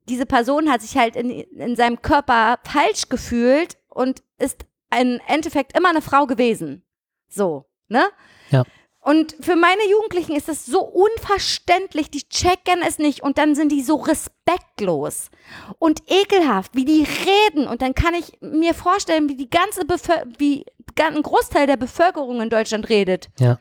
diese 0.09 0.27
Person 0.27 0.71
hat 0.71 0.83
sich 0.83 0.97
halt 0.97 1.17
in, 1.17 1.31
in 1.31 1.77
seinem 1.77 2.01
Körper 2.01 2.59
falsch 2.65 3.09
gefühlt 3.09 3.77
und 3.89 4.23
ist 4.39 4.65
im 4.97 5.21
Endeffekt 5.27 5.77
immer 5.77 5.91
eine 5.91 6.03
Frau 6.03 6.27
gewesen. 6.27 6.85
So, 7.29 7.67
ne? 7.89 8.07
Ja. 8.51 8.65
Und 9.07 9.37
für 9.39 9.55
meine 9.55 9.89
Jugendlichen 9.89 10.35
ist 10.35 10.49
das 10.49 10.67
so 10.67 10.81
unverständlich, 10.81 12.11
die 12.11 12.29
checken 12.29 12.83
es 12.85 12.99
nicht 12.99 13.23
und 13.23 13.39
dann 13.39 13.55
sind 13.55 13.71
die 13.71 13.83
so 13.83 13.95
respektlos 13.95 15.31
und 15.79 16.03
ekelhaft, 16.09 16.75
wie 16.75 16.85
die 16.85 17.07
reden. 17.25 17.69
Und 17.69 17.83
dann 17.83 17.95
kann 17.95 18.15
ich 18.15 18.33
mir 18.41 18.75
vorstellen, 18.75 19.29
wie 19.29 19.37
die 19.37 19.49
ganze 19.49 19.85
Bevölker 19.85 20.25
wie 20.39 20.67
ein 21.01 21.23
Großteil 21.23 21.69
der 21.69 21.77
Bevölkerung 21.77 22.41
in 22.41 22.51
Deutschland 22.51 22.89
redet. 22.89 23.29
Ja. 23.39 23.61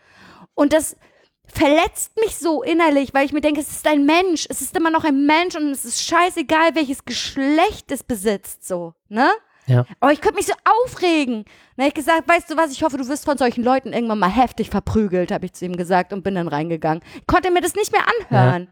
Und 0.56 0.74
das 0.74 0.98
verletzt 1.46 2.18
mich 2.18 2.38
so 2.38 2.64
innerlich, 2.64 3.14
weil 3.14 3.28
ich 3.28 3.32
mir 3.32 3.42
denke, 3.42 3.62
es 3.62 3.70
ist 3.70 3.88
ein 3.88 4.04
Mensch, 4.04 4.48
es 4.50 4.62
ist 4.62 4.76
immer 4.76 4.90
noch 4.90 5.04
ein 5.04 5.28
Mensch 5.28 5.56
und 5.56 5.70
es 5.70 5.86
ist 5.86 6.02
scheißegal, 6.02 6.74
welches 6.74 7.06
Geschlecht 7.06 7.92
es 7.92 8.04
besitzt, 8.04 8.68
so, 8.68 8.96
ne? 9.10 9.30
Ja. 9.68 9.86
Aber 10.00 10.12
ich 10.12 10.22
könnte 10.22 10.38
mich 10.38 10.48
so 10.48 10.54
aufregen. 10.64 11.46
Dann 11.76 11.86
habe 11.86 11.88
ich 11.90 11.94
gesagt, 11.94 12.28
weißt 12.28 12.50
du 12.50 12.58
was, 12.58 12.72
ich 12.72 12.84
hoffe, 12.84 12.98
du 12.98 13.08
wirst 13.08 13.26
von 13.26 13.38
solchen 13.38 13.64
Leuten 13.64 13.94
irgendwann 13.94 14.20
mal 14.20 14.30
heftig 14.30 14.70
verprügelt, 14.70 15.32
habe 15.32 15.46
ich 15.46 15.54
zu 15.54 15.66
ihm 15.66 15.76
gesagt 15.76 16.14
und 16.14 16.24
bin 16.24 16.36
dann 16.36 16.48
reingegangen. 16.48 17.04
Ich 17.16 17.28
konnte 17.28 17.52
mir 17.52 17.62
das 17.62 17.76
nicht 17.76 17.92
mehr 17.92 18.04
anhören. 18.20 18.68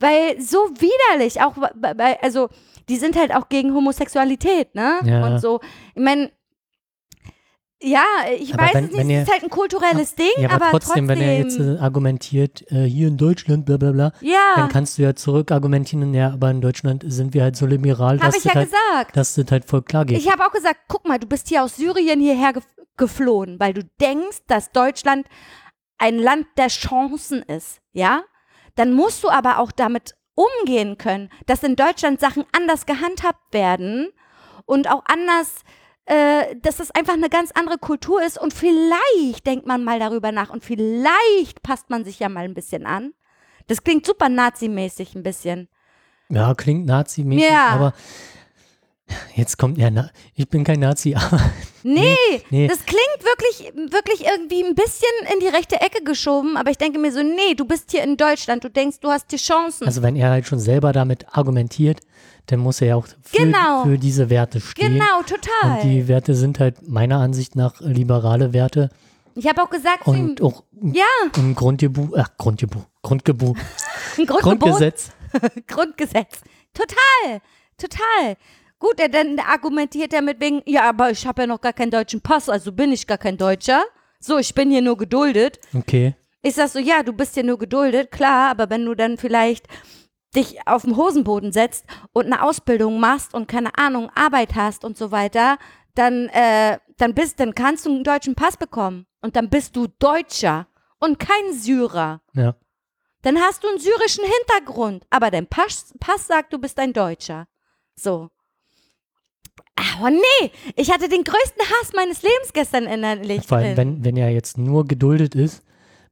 Weil 0.00 0.40
so 0.40 0.68
widerlich, 0.70 1.40
auch, 1.40 1.56
weil, 1.56 2.18
also, 2.20 2.48
die 2.88 2.96
sind 2.96 3.16
halt 3.16 3.34
auch 3.34 3.48
gegen 3.48 3.74
Homosexualität, 3.74 4.74
ne? 4.74 4.98
Ja. 5.04 5.26
Und 5.26 5.38
so. 5.38 5.60
Ich 5.94 6.02
meine, 6.02 6.30
ja, 7.84 8.04
ich 8.38 8.54
Aber 8.54 8.64
weiß 8.64 8.74
wenn- 8.74 8.84
es 8.84 8.90
nicht, 8.90 8.98
wenn 9.00 9.10
es 9.10 9.12
ihr- 9.16 9.22
ist 9.22 9.32
halt 9.32 9.42
ein 9.44 9.50
kulturelles 9.50 10.14
Ding, 10.14 10.26
Ja, 10.38 10.50
aber, 10.50 10.66
aber 10.66 10.70
trotzdem, 10.80 11.08
wenn 11.08 11.20
er 11.20 11.38
jetzt 11.38 11.58
äh, 11.58 11.78
argumentiert, 11.78 12.64
äh, 12.72 12.84
hier 12.84 13.08
in 13.08 13.16
Deutschland, 13.16 13.66
bla 13.66 13.76
bla 13.76 13.92
bla, 13.92 14.12
ja, 14.20 14.38
dann 14.56 14.68
kannst 14.68 14.98
du 14.98 15.02
ja 15.02 15.14
zurück 15.14 15.50
argumentieren, 15.52 16.12
ja, 16.14 16.32
aber 16.32 16.50
in 16.50 16.60
Deutschland 16.60 17.04
sind 17.06 17.34
wir 17.34 17.42
halt 17.42 17.56
so 17.56 17.66
liberal, 17.66 18.18
dass 18.18 18.36
ich 18.36 18.42
das 18.42 18.52
ja 18.52 18.54
halt, 18.60 18.70
gesagt. 18.70 19.16
dass 19.16 19.34
das 19.34 19.46
halt 19.50 19.64
voll 19.64 19.82
klar 19.82 20.04
geht. 20.04 20.18
Ich 20.18 20.30
habe 20.30 20.44
auch 20.44 20.52
gesagt, 20.52 20.80
guck 20.88 21.06
mal, 21.06 21.18
du 21.18 21.26
bist 21.26 21.48
hier 21.48 21.62
aus 21.62 21.76
Syrien 21.76 22.20
hierher 22.20 22.52
gef 22.52 22.64
geflohen, 22.96 23.58
weil 23.58 23.74
du 23.74 23.82
denkst, 24.00 24.38
dass 24.46 24.70
Deutschland 24.70 25.26
ein 25.98 26.16
Land 26.18 26.46
der 26.56 26.68
Chancen 26.68 27.42
ist, 27.42 27.80
ja? 27.92 28.22
Dann 28.76 28.92
musst 28.92 29.24
du 29.24 29.28
aber 29.30 29.58
auch 29.58 29.72
damit 29.72 30.14
umgehen 30.36 30.96
können, 30.98 31.28
dass 31.46 31.62
in 31.62 31.76
Deutschland 31.76 32.20
Sachen 32.20 32.44
anders 32.56 32.86
gehandhabt 32.86 33.52
werden 33.52 34.08
und 34.64 34.88
auch 34.90 35.02
anders, 35.06 35.48
äh, 35.58 35.83
dass 36.06 36.76
das 36.76 36.90
einfach 36.90 37.14
eine 37.14 37.30
ganz 37.30 37.50
andere 37.52 37.78
Kultur 37.78 38.22
ist 38.22 38.38
und 38.38 38.52
vielleicht 38.52 39.46
denkt 39.46 39.66
man 39.66 39.84
mal 39.84 39.98
darüber 39.98 40.32
nach 40.32 40.50
und 40.50 40.62
vielleicht 40.64 41.62
passt 41.62 41.88
man 41.90 42.04
sich 42.04 42.18
ja 42.18 42.28
mal 42.28 42.44
ein 42.44 42.54
bisschen 42.54 42.84
an. 42.86 43.14
Das 43.68 43.82
klingt 43.82 44.04
super 44.04 44.28
nazimäßig 44.28 45.14
ein 45.14 45.22
bisschen. 45.22 45.68
ja, 46.28 46.54
klingt 46.54 46.86
nazimäßig, 46.86 47.48
Ja. 47.50 47.68
aber 47.68 47.94
jetzt 49.34 49.58
kommt 49.58 49.78
ja, 49.78 49.90
na, 49.90 50.10
ich 50.34 50.48
bin 50.48 50.64
kein 50.64 50.80
Nazi, 50.80 51.14
aber 51.18 51.40
Nee, 51.82 52.16
nee. 52.50 52.66
das 52.66 52.84
klingt 52.86 53.20
wirklich, 53.20 53.92
wirklich 53.92 54.26
irgendwie 54.26 54.64
ein 54.64 54.74
bisschen 54.74 55.08
in 55.32 55.40
die 55.40 55.48
rechte 55.48 55.80
Ecke 55.80 56.02
geschoben, 56.02 56.56
aber 56.56 56.70
ich 56.70 56.78
denke 56.78 56.98
mir 56.98 57.12
so, 57.12 57.22
nee, 57.22 57.54
du 57.54 57.66
bist 57.66 57.90
hier 57.90 58.02
in 58.02 58.16
Deutschland, 58.16 58.64
du 58.64 58.70
denkst, 58.70 59.00
du 59.00 59.10
hast 59.10 59.30
die 59.32 59.36
Chancen. 59.36 59.86
Also 59.86 60.02
wenn 60.02 60.16
er 60.16 60.30
halt 60.30 60.46
schon 60.46 60.58
selber 60.58 60.92
damit 60.92 61.26
argumentiert, 61.36 62.00
dann 62.46 62.60
muss 62.60 62.80
er 62.80 62.88
ja 62.88 62.96
auch 62.96 63.06
für, 63.22 63.36
Genau. 63.36 63.84
für 63.84 63.98
diese 63.98 64.30
Werte 64.30 64.60
stehen. 64.60 64.94
genau, 64.94 65.22
total. 65.22 65.82
Und 65.82 65.90
die 65.90 66.08
Werte 66.08 66.34
sind 66.34 66.58
halt 66.58 66.88
meiner 66.88 67.18
Ansicht 67.18 67.54
nach 67.54 67.80
liberale 67.80 68.52
Werte 68.52 68.90
ich 69.36 69.48
habe 69.48 69.62
auch 69.62 69.70
gesagt, 69.70 70.06
und 70.06 70.40
auch 70.40 70.62
ja, 70.80 71.04
im 71.36 71.54
Grundgebuch, 71.54 72.10
ach, 72.16 72.28
ein 72.28 72.78
Grundgebot, 73.02 73.56
Grundgesetz. 74.26 75.10
Grundgesetz. 75.66 76.40
Total, 76.72 77.40
total. 77.76 78.36
Gut, 78.84 79.00
er 79.00 79.08
dann 79.08 79.38
argumentiert 79.38 80.12
er 80.12 80.20
mit 80.20 80.40
wegen, 80.40 80.60
ja, 80.66 80.86
aber 80.86 81.10
ich 81.10 81.26
habe 81.26 81.40
ja 81.40 81.46
noch 81.46 81.62
gar 81.62 81.72
keinen 81.72 81.90
deutschen 81.90 82.20
Pass, 82.20 82.50
also 82.50 82.70
bin 82.70 82.92
ich 82.92 83.06
gar 83.06 83.16
kein 83.16 83.38
Deutscher. 83.38 83.82
So, 84.20 84.36
ich 84.36 84.54
bin 84.54 84.70
hier 84.70 84.82
nur 84.82 84.98
geduldet. 84.98 85.58
Okay. 85.72 86.16
Ich 86.42 86.56
sag 86.56 86.68
so, 86.68 86.78
ja, 86.78 87.02
du 87.02 87.14
bist 87.14 87.32
hier 87.32 87.44
nur 87.44 87.58
geduldet, 87.58 88.10
klar, 88.10 88.50
aber 88.50 88.68
wenn 88.68 88.84
du 88.84 88.94
dann 88.94 89.16
vielleicht 89.16 89.68
dich 90.36 90.68
auf 90.68 90.82
den 90.82 90.98
Hosenboden 90.98 91.50
setzt 91.50 91.86
und 92.12 92.26
eine 92.26 92.42
Ausbildung 92.42 93.00
machst 93.00 93.32
und 93.32 93.48
keine 93.48 93.74
Ahnung, 93.78 94.10
Arbeit 94.14 94.54
hast 94.54 94.84
und 94.84 94.98
so 94.98 95.10
weiter, 95.10 95.56
dann, 95.94 96.28
äh, 96.28 96.76
dann 96.98 97.14
bist, 97.14 97.40
dann 97.40 97.54
kannst 97.54 97.86
du 97.86 97.90
einen 97.90 98.04
deutschen 98.04 98.34
Pass 98.34 98.58
bekommen. 98.58 99.06
Und 99.22 99.34
dann 99.34 99.48
bist 99.48 99.76
du 99.76 99.86
Deutscher 99.98 100.66
und 101.00 101.18
kein 101.18 101.54
Syrer. 101.54 102.20
Ja. 102.34 102.54
Dann 103.22 103.40
hast 103.40 103.64
du 103.64 103.68
einen 103.68 103.78
syrischen 103.78 104.24
Hintergrund, 104.24 105.06
aber 105.08 105.30
dein 105.30 105.46
Pass, 105.46 105.94
Pass 106.00 106.26
sagt, 106.26 106.52
du 106.52 106.58
bist 106.58 106.78
ein 106.78 106.92
Deutscher. 106.92 107.48
So. 107.96 108.28
Aber 109.76 110.10
nee, 110.10 110.50
ich 110.76 110.90
hatte 110.92 111.08
den 111.08 111.24
größten 111.24 111.62
Hass 111.62 111.92
meines 111.94 112.22
Lebens 112.22 112.52
gestern 112.52 112.84
innerlich. 112.84 113.46
Vor 113.46 113.58
allem, 113.58 113.76
wenn, 113.76 114.04
wenn 114.04 114.16
er 114.16 114.30
jetzt 114.30 114.56
nur 114.56 114.86
geduldet 114.86 115.34
ist, 115.34 115.62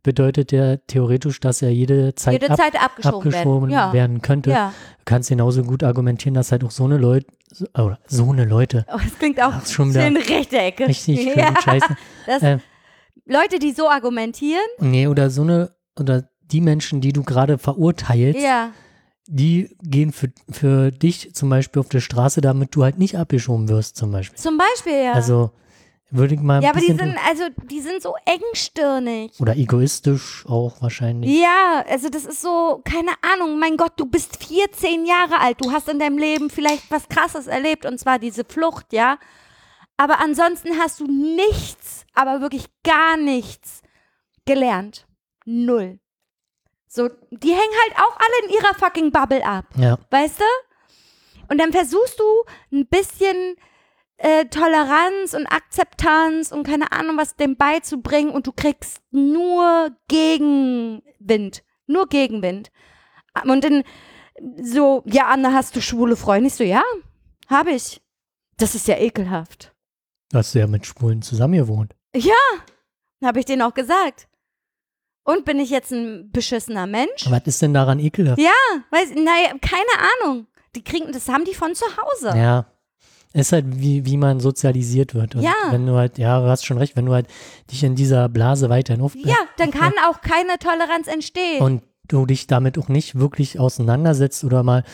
bedeutet 0.02 0.50
ja 0.50 0.76
theoretisch, 0.78 1.38
dass 1.38 1.62
er 1.62 1.70
jede 1.70 2.14
Zeit, 2.16 2.34
Jede 2.34 2.50
ab, 2.50 2.56
Zeit 2.58 2.82
abgeschoben, 2.82 3.18
abgeschoben 3.28 3.70
werden. 3.70 3.70
Ja. 3.70 3.92
werden 3.92 4.20
könnte. 4.20 4.50
ja. 4.50 4.74
Du 4.98 5.04
kannst 5.04 5.28
genauso 5.28 5.62
gut 5.62 5.84
argumentieren, 5.84 6.34
dass 6.34 6.50
halt 6.50 6.64
auch 6.64 6.70
so 6.72 6.84
eine 6.84 6.96
Leute, 6.96 7.26
so, 7.52 7.66
oder 7.74 7.98
so 8.06 8.30
eine 8.32 8.44
Leute, 8.44 8.84
Oh, 8.92 8.98
das 9.02 9.16
klingt 9.18 9.40
auch 9.40 9.52
Ach, 9.52 9.66
schon 9.66 9.92
schön 9.92 10.16
rechte 10.16 10.58
Ecke. 10.58 10.88
richtig 10.88 11.20
schön 11.22 11.38
ja, 11.38 11.54
scheiße. 11.62 11.96
Äh, 12.26 12.58
Leute, 13.26 13.60
die 13.60 13.70
so 13.72 13.88
argumentieren, 13.88 14.62
nee, 14.80 15.06
oder 15.06 15.30
so 15.30 15.42
eine, 15.42 15.70
oder 15.98 16.24
die 16.50 16.60
Menschen, 16.60 17.00
die 17.00 17.12
du 17.12 17.22
gerade 17.22 17.58
verurteilst, 17.58 18.40
ja, 18.40 18.70
die 19.26 19.76
gehen 19.82 20.12
für, 20.12 20.32
für 20.50 20.90
dich 20.90 21.34
zum 21.34 21.48
Beispiel 21.48 21.80
auf 21.80 21.88
der 21.88 22.00
Straße, 22.00 22.40
damit 22.40 22.74
du 22.74 22.82
halt 22.82 22.98
nicht 22.98 23.16
abgeschoben 23.16 23.68
wirst, 23.68 23.96
zum 23.96 24.10
Beispiel. 24.10 24.38
zum 24.38 24.58
Beispiel, 24.58 25.04
ja. 25.04 25.12
Also 25.12 25.50
würde 26.14 26.34
ich 26.34 26.40
mal 26.40 26.62
ja, 26.62 26.70
aber 26.70 26.80
die 26.80 26.92
sind, 26.92 27.16
also, 27.26 27.44
die 27.70 27.80
sind 27.80 28.02
so 28.02 28.14
engstirnig. 28.26 29.40
oder 29.40 29.56
egoistisch 29.56 30.44
auch 30.46 30.82
wahrscheinlich. 30.82 31.40
Ja, 31.40 31.82
also 31.88 32.10
das 32.10 32.26
ist 32.26 32.42
so, 32.42 32.82
keine 32.84 33.12
Ahnung, 33.22 33.58
mein 33.58 33.78
Gott, 33.78 33.92
du 33.96 34.04
bist 34.04 34.44
14 34.44 35.06
Jahre 35.06 35.40
alt, 35.40 35.56
du 35.64 35.72
hast 35.72 35.88
in 35.88 35.98
deinem 35.98 36.18
Leben 36.18 36.50
vielleicht 36.50 36.90
was 36.90 37.08
Krasses 37.08 37.46
erlebt 37.46 37.86
und 37.86 37.98
zwar 37.98 38.18
diese 38.18 38.44
Flucht, 38.44 38.92
ja. 38.92 39.18
Aber 39.96 40.20
ansonsten 40.20 40.78
hast 40.78 41.00
du 41.00 41.06
nichts, 41.06 42.04
aber 42.12 42.42
wirklich 42.42 42.66
gar 42.84 43.16
nichts 43.16 43.80
gelernt. 44.44 45.06
Null. 45.46 45.98
So, 46.94 47.08
die 47.30 47.48
hängen 47.48 47.74
halt 47.84 47.96
auch 47.96 48.16
alle 48.18 48.44
in 48.44 48.50
ihrer 48.50 48.74
fucking 48.74 49.12
Bubble 49.12 49.42
ab. 49.46 49.64
Ja. 49.78 49.98
Weißt 50.10 50.40
du? 50.40 50.44
Und 51.48 51.56
dann 51.56 51.72
versuchst 51.72 52.20
du 52.20 52.24
ein 52.70 52.86
bisschen 52.86 53.56
äh, 54.18 54.44
Toleranz 54.44 55.32
und 55.32 55.46
Akzeptanz 55.46 56.52
und 56.52 56.66
keine 56.66 56.92
Ahnung 56.92 57.16
was 57.16 57.34
dem 57.34 57.56
beizubringen 57.56 58.30
und 58.30 58.46
du 58.46 58.52
kriegst 58.52 59.00
nur 59.10 59.96
Gegenwind. 60.08 61.62
Nur 61.86 62.08
Gegenwind. 62.08 62.70
Und 63.42 63.64
dann 63.64 63.84
so, 64.62 65.02
ja, 65.06 65.28
Anna, 65.28 65.54
hast 65.54 65.74
du 65.74 65.80
schwule 65.80 66.16
Freunde? 66.16 66.48
Ich 66.48 66.54
so, 66.56 66.64
ja, 66.64 66.82
habe 67.48 67.70
ich. 67.70 68.02
Das 68.58 68.74
ist 68.74 68.86
ja 68.86 68.98
ekelhaft. 68.98 69.74
Hast 70.34 70.54
du 70.54 70.58
ja 70.58 70.66
mit 70.66 70.84
Schwulen 70.84 71.22
zusammen 71.22 71.54
gewohnt. 71.54 71.94
Habe 73.24 73.40
ich 73.40 73.46
denen 73.46 73.62
auch 73.62 73.72
gesagt. 73.72 74.28
Und 75.24 75.44
bin 75.44 75.60
ich 75.60 75.70
jetzt 75.70 75.92
ein 75.92 76.30
beschissener 76.32 76.86
Mensch? 76.86 77.30
Was 77.30 77.42
ist 77.46 77.62
denn 77.62 77.74
daran 77.74 77.98
ekelhaft? 78.00 78.40
Ja, 78.40 78.50
weiß, 78.90 79.10
naja, 79.10 79.52
keine 79.60 79.84
Ahnung. 80.24 80.46
Die 80.74 80.82
kriegen, 80.82 81.12
das 81.12 81.28
haben 81.28 81.44
die 81.44 81.54
von 81.54 81.74
zu 81.74 81.84
Hause. 81.84 82.36
Ja. 82.36 82.66
Ist 83.34 83.52
halt 83.52 83.64
wie, 83.80 84.04
wie 84.04 84.16
man 84.16 84.40
sozialisiert 84.40 85.14
wird. 85.14 85.36
Und 85.36 85.42
Ja. 85.42 85.54
wenn 85.70 85.86
du 85.86 85.94
halt, 85.94 86.18
ja, 86.18 86.40
du 86.40 86.48
hast 86.48 86.66
schon 86.66 86.76
recht, 86.78 86.96
wenn 86.96 87.06
du 87.06 87.12
halt 87.14 87.28
dich 87.70 87.82
in 87.84 87.94
dieser 87.94 88.28
Blase 88.28 88.68
weiterhin 88.68 89.00
auf 89.02 89.14
Ja, 89.14 89.36
dann 89.58 89.70
kann 89.70 89.92
auch 90.06 90.20
keine 90.20 90.58
Toleranz 90.58 91.06
entstehen. 91.06 91.62
und 91.62 91.82
du 92.08 92.26
dich 92.26 92.46
damit 92.46 92.76
auch 92.78 92.88
nicht 92.88 93.18
wirklich 93.18 93.58
auseinandersetzt 93.58 94.44
oder 94.44 94.62
mal 94.62 94.84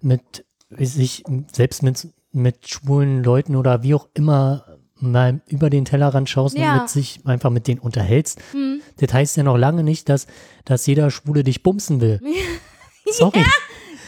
mit 0.00 0.44
sich 0.70 1.22
selbst 1.52 1.82
mit, 1.82 2.08
mit 2.32 2.68
schwulen 2.68 3.22
Leuten 3.24 3.56
oder 3.56 3.82
wie 3.82 3.94
auch 3.94 4.08
immer 4.12 4.77
mal 5.00 5.40
über 5.46 5.70
den 5.70 5.84
Tellerrand 5.84 6.28
schaust 6.28 6.56
Ja. 6.58 6.72
und 6.74 6.80
mit 6.82 6.88
sich 6.90 7.20
einfach 7.24 7.50
mit 7.50 7.66
denen 7.68 7.80
unterhältst. 7.80 8.40
Hm. 8.52 8.80
Das 8.98 9.12
heißt 9.12 9.36
ja 9.36 9.42
noch 9.42 9.56
lange 9.56 9.82
nicht, 9.84 10.08
dass, 10.08 10.26
dass 10.64 10.86
jeder 10.86 11.10
Schwule 11.10 11.44
dich 11.44 11.62
bumsen 11.62 12.00
will. 12.00 12.20
Sorry. 13.10 13.40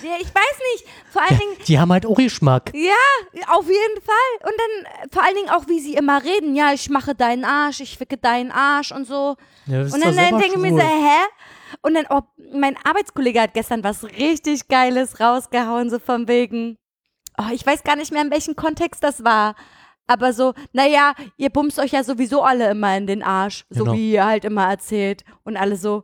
Ja, 0.02 0.16
ich 0.20 0.28
weiß 0.28 0.58
nicht. 0.74 0.84
Vor 1.10 1.22
allen 1.22 1.38
Dingen, 1.38 1.52
Die 1.66 1.78
haben 1.78 1.92
halt 1.92 2.06
auch 2.06 2.16
Geschmack. 2.16 2.72
ja, 2.74 3.46
auf 3.54 3.66
jeden 3.66 4.02
Fall. 4.02 4.48
Und 4.48 4.52
dann 4.58 5.10
vor 5.12 5.22
allen 5.24 5.34
Dingen 5.34 5.50
auch, 5.50 5.66
wie 5.68 5.80
sie 5.80 5.94
immer 5.94 6.22
reden. 6.22 6.54
Ja, 6.54 6.72
ich 6.72 6.88
mache 6.90 7.14
deinen 7.14 7.44
Arsch, 7.44 7.80
ich 7.80 7.98
ficke 7.98 8.16
deinen 8.16 8.50
Arsch 8.50 8.92
und 8.92 9.06
so. 9.06 9.36
Ja, 9.66 9.82
Und 9.82 9.92
dann, 9.92 10.16
dann 10.16 10.38
denke 10.38 10.46
ich 10.54 10.56
mir 10.56 10.70
so, 10.70 10.78
hä? 10.78 11.20
Und 11.82 11.94
dann, 11.94 12.06
oh, 12.10 12.22
mein 12.52 12.76
Arbeitskollege 12.84 13.40
hat 13.40 13.54
gestern 13.54 13.84
was 13.84 14.04
richtig 14.04 14.68
Geiles 14.68 15.20
rausgehauen, 15.20 15.90
so 15.90 15.98
von 15.98 16.26
wegen, 16.28 16.76
oh, 17.38 17.52
ich 17.52 17.64
weiß 17.66 17.82
gar 17.84 17.96
nicht 17.96 18.12
mehr, 18.12 18.22
in 18.22 18.30
welchem 18.30 18.56
Kontext 18.56 19.02
das 19.04 19.22
war. 19.24 19.54
Aber 20.12 20.32
so, 20.32 20.54
naja, 20.72 21.14
ihr 21.36 21.50
bumst 21.50 21.78
euch 21.78 21.92
ja 21.92 22.02
sowieso 22.02 22.42
alle 22.42 22.70
immer 22.70 22.96
in 22.96 23.06
den 23.06 23.22
Arsch, 23.22 23.64
so 23.70 23.84
Genau. 23.84 23.96
wie 23.96 24.12
ihr 24.12 24.24
halt 24.26 24.44
immer 24.44 24.68
erzählt. 24.68 25.24
Und 25.44 25.56
alle 25.56 25.76
so, 25.76 26.02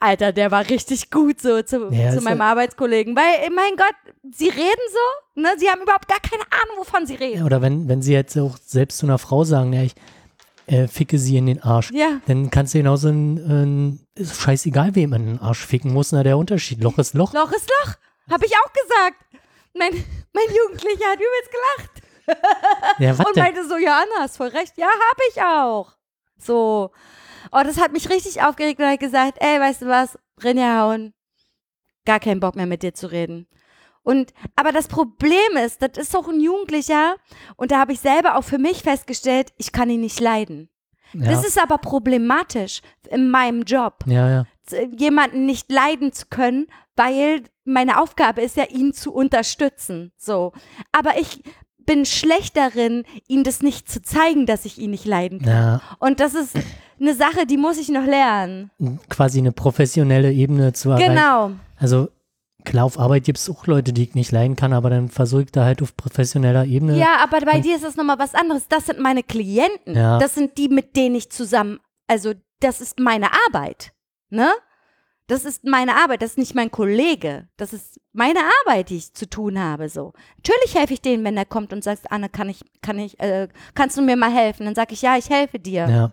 Alter, 0.00 0.32
der 0.32 0.50
war 0.50 0.68
richtig 0.68 1.10
gut 1.10 1.40
so 1.40 1.62
zu, 1.62 1.88
Ja, 1.92 2.10
zu 2.12 2.20
meinem 2.20 2.38
ja- 2.38 2.44
Arbeitskollegen. 2.50 3.14
Weil, 3.14 3.48
mein 3.50 3.76
Gott, 3.76 3.94
sie 4.32 4.48
reden 4.48 4.86
so, 4.92 5.40
ne? 5.40 5.50
Sie 5.58 5.68
haben 5.68 5.82
überhaupt 5.82 6.08
gar 6.08 6.18
keine 6.20 6.42
Ahnung, 6.42 6.78
wovon 6.78 7.06
sie 7.06 7.14
Ja, 7.14 7.20
reden. 7.20 7.44
Oder 7.44 7.62
wenn, 7.62 7.88
wenn 7.88 8.02
sie 8.02 8.12
jetzt 8.12 8.36
auch 8.36 8.56
selbst 8.56 8.98
zu 8.98 9.06
einer 9.06 9.18
Frau 9.18 9.44
sagen, 9.44 9.72
ja, 9.72 9.82
ich 9.82 9.94
äh, 10.66 10.88
ficke 10.88 11.18
sie 11.18 11.36
in 11.36 11.46
den 11.46 11.62
Arsch, 11.62 11.90
Ja. 11.92 12.20
dann 12.26 12.50
kannst 12.50 12.74
du 12.74 12.78
genauso 12.78 13.08
ein, 13.08 13.36
ein 13.36 14.00
ist 14.16 14.40
scheißegal, 14.40 14.94
wem 14.96 15.12
in 15.12 15.26
den 15.26 15.38
Arsch 15.40 15.64
ficken 15.64 15.92
muss, 15.92 16.10
na 16.12 16.22
der 16.22 16.38
Unterschied. 16.38 16.82
Loch 16.82 16.98
ist 16.98 17.14
Loch. 17.14 17.32
Loch 17.32 17.52
ist 17.52 17.70
Loch. 17.84 17.94
Hab 18.30 18.42
ich 18.44 18.52
auch 18.56 18.72
gesagt. 18.72 19.16
Mein, 19.78 19.92
mein 20.32 20.56
Jugendlicher 20.56 21.06
hat 21.10 21.18
übelst 21.18 21.50
gelacht. 21.50 21.90
Ja, 22.98 23.10
Und 23.18 23.36
meinte 23.36 23.66
so, 23.66 23.76
ja, 23.76 23.98
Anna, 23.98 24.22
hast 24.22 24.36
voll 24.36 24.48
recht. 24.48 24.76
Ja, 24.76 24.86
hab 24.86 25.18
ich 25.30 25.42
auch. 25.42 25.92
So. 26.38 26.90
Oh, 27.52 27.60
das 27.64 27.80
hat 27.80 27.92
mich 27.92 28.10
richtig 28.10 28.42
aufgeregt 28.42 28.80
und 28.80 28.86
hat 28.86 29.00
gesagt, 29.00 29.38
ey, 29.40 29.60
weißt 29.60 29.82
du 29.82 29.86
was, 29.86 30.18
Rinja 30.42 30.80
hauen. 30.80 31.14
Gar 32.04 32.20
keinen 32.20 32.40
Bock 32.40 32.56
mehr 32.56 32.66
mit 32.66 32.82
dir 32.82 32.94
zu 32.94 33.06
reden. 33.06 33.46
Und, 34.02 34.34
aber 34.54 34.72
das 34.72 34.88
Problem 34.88 35.56
ist, 35.64 35.80
das 35.80 35.96
ist 35.96 36.14
doch 36.14 36.28
ein 36.28 36.40
Jugendlicher 36.40 37.16
und 37.56 37.70
da 37.70 37.78
habe 37.78 37.92
ich 37.92 38.00
selber 38.00 38.36
auch 38.36 38.44
für 38.44 38.58
mich 38.58 38.82
festgestellt, 38.82 39.52
ich 39.56 39.72
kann 39.72 39.88
ihn 39.88 40.02
nicht 40.02 40.20
leiden. 40.20 40.68
Ja, 41.14 41.30
Das 41.30 41.46
ist 41.46 41.58
aber 41.58 41.78
problematisch 41.78 42.82
in 43.08 43.30
meinem 43.30 43.62
Job 43.62 44.04
ja, 44.06 44.28
ja. 44.28 44.44
jemanden 44.90 45.46
nicht 45.46 45.70
leiden 45.70 46.12
zu 46.12 46.26
können, 46.26 46.66
weil 46.96 47.44
meine 47.64 48.00
Aufgabe 48.00 48.42
ist 48.42 48.56
ja, 48.56 48.64
ihn 48.64 48.92
zu 48.92 49.12
unterstützen. 49.12 50.12
So. 50.16 50.52
Aber 50.92 51.18
ich 51.18 51.42
bin 51.86 52.04
schlecht 52.06 52.56
darin, 52.56 53.04
ihm 53.28 53.44
das 53.44 53.62
nicht 53.62 53.90
zu 53.90 54.02
zeigen, 54.02 54.46
dass 54.46 54.64
ich 54.64 54.78
ihn 54.78 54.90
nicht 54.90 55.04
leiden 55.04 55.40
kann. 55.40 55.48
ja. 55.52 55.80
Und 55.98 56.20
das 56.20 56.34
ist 56.34 56.54
eine 57.00 57.14
Sache, 57.14 57.46
die 57.46 57.56
muss 57.56 57.78
ich 57.78 57.88
noch 57.88 58.04
lernen. 58.04 58.70
Quasi 59.08 59.38
eine 59.38 59.52
professionelle 59.52 60.32
Ebene 60.32 60.72
zu 60.72 60.90
erreichen. 60.90 61.14
Genau. 61.14 61.52
Also 61.76 62.08
klar, 62.64 62.84
auf 62.84 62.98
Arbeit 62.98 63.24
gibt 63.24 63.38
es 63.38 63.50
auch 63.50 63.66
Leute, 63.66 63.92
die 63.92 64.04
ich 64.04 64.14
nicht 64.14 64.32
leiden 64.32 64.56
kann, 64.56 64.72
aber 64.72 64.90
dann 64.90 65.08
versuche 65.08 65.42
ich 65.42 65.52
da 65.52 65.64
halt 65.64 65.82
auf 65.82 65.96
professioneller 65.96 66.64
Ebene. 66.64 66.96
Ja, 66.98 67.18
aber 67.22 67.40
bei 67.40 67.60
dir 67.60 67.76
ist 67.76 67.84
das 67.84 67.96
nochmal 67.96 68.18
was 68.18 68.34
anderes. 68.34 68.68
Das 68.68 68.86
sind 68.86 69.00
meine 69.00 69.22
Klienten. 69.22 69.94
Ja. 69.94 70.18
Das 70.18 70.34
sind 70.34 70.56
die, 70.58 70.68
mit 70.68 70.96
denen 70.96 71.14
ich 71.14 71.30
zusammen, 71.30 71.78
also 72.06 72.32
das 72.60 72.80
ist 72.80 72.98
meine 72.98 73.28
Arbeit. 73.46 73.92
Ne? 74.30 74.50
Das 75.26 75.44
ist 75.46 75.64
meine 75.64 75.96
Arbeit, 75.96 76.20
das 76.20 76.32
ist 76.32 76.38
nicht 76.38 76.54
mein 76.54 76.70
Kollege. 76.70 77.48
Das 77.56 77.72
ist 77.72 77.98
meine 78.12 78.40
Arbeit, 78.60 78.90
die 78.90 78.96
ich 78.98 79.14
zu 79.14 79.28
tun 79.28 79.58
habe. 79.58 79.88
So. 79.88 80.12
Natürlich 80.36 80.74
helfe 80.74 80.92
ich 80.94 81.00
denen, 81.00 81.24
wenn 81.24 81.36
er 81.36 81.46
kommt 81.46 81.72
und 81.72 81.82
sagt, 81.82 82.12
Anne, 82.12 82.28
kann 82.28 82.48
ich, 82.50 82.60
kann 82.82 82.98
ich, 82.98 83.18
äh, 83.20 83.48
kannst 83.74 83.96
du 83.96 84.02
mir 84.02 84.16
mal 84.16 84.30
helfen? 84.32 84.66
Dann 84.66 84.74
sage 84.74 84.92
ich, 84.92 85.00
ja, 85.02 85.16
ich 85.16 85.30
helfe 85.30 85.58
dir. 85.58 85.88
ja. 85.88 86.12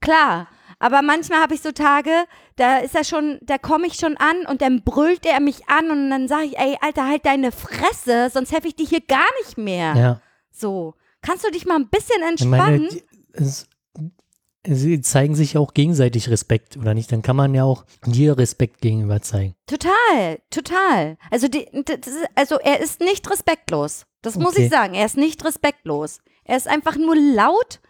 Klar. 0.00 0.48
Aber 0.78 1.02
manchmal 1.02 1.42
habe 1.42 1.52
ich 1.54 1.60
so 1.60 1.72
Tage, 1.72 2.10
da 2.56 2.78
ist 2.78 2.94
er 2.94 3.04
schon, 3.04 3.38
da 3.42 3.58
komme 3.58 3.86
ich 3.86 3.94
schon 3.96 4.16
an 4.16 4.46
und 4.48 4.62
dann 4.62 4.82
brüllt 4.82 5.26
er 5.26 5.38
mich 5.40 5.68
an 5.68 5.90
und 5.90 6.08
dann 6.08 6.26
sage 6.26 6.46
ich, 6.46 6.58
ey, 6.58 6.78
Alter, 6.80 7.06
halt 7.06 7.26
deine 7.26 7.52
Fresse, 7.52 8.30
sonst 8.32 8.50
helfe 8.50 8.68
ich 8.68 8.76
dir 8.76 8.86
hier 8.86 9.02
gar 9.02 9.26
nicht 9.42 9.58
mehr. 9.58 9.94
ja. 9.94 10.20
So. 10.50 10.94
Kannst 11.20 11.44
du 11.44 11.50
dich 11.50 11.66
mal 11.66 11.74
ein 11.76 11.90
bisschen 11.90 12.22
Ich 12.34 12.46
meine, 12.46 12.76
entspannen? 12.76 12.88
die- 12.88 13.04
es, 13.34 13.66
sie 14.66 15.00
zeigen 15.00 15.34
sich 15.34 15.56
auch 15.56 15.74
gegenseitig 15.74 16.28
Respekt, 16.30 16.76
oder 16.76 16.94
nicht? 16.94 17.10
Dann 17.12 17.22
kann 17.22 17.36
man 17.36 17.54
ja 17.54 17.64
auch 17.64 17.84
dir 18.06 18.36
Respekt 18.38 18.80
gegenüber 18.80 19.20
zeigen. 19.22 19.54
Total, 19.66 20.40
total. 20.50 21.16
Also, 21.30 21.48
die, 21.48 21.66
das 21.84 22.00
also 22.34 22.58
er 22.58 22.80
ist 22.80 23.00
nicht 23.00 23.30
respektlos. 23.30 24.04
Das 24.22 24.36
muss 24.36 24.54
Okay. 24.54 24.64
ich 24.66 24.70
sagen. 24.70 24.94
Er 24.94 25.06
ist 25.06 25.16
nicht 25.16 25.44
respektlos. 25.44 26.18
Er 26.44 26.56
ist 26.56 26.68
einfach 26.68 26.96
nur 26.96 27.16
laut 27.16 27.80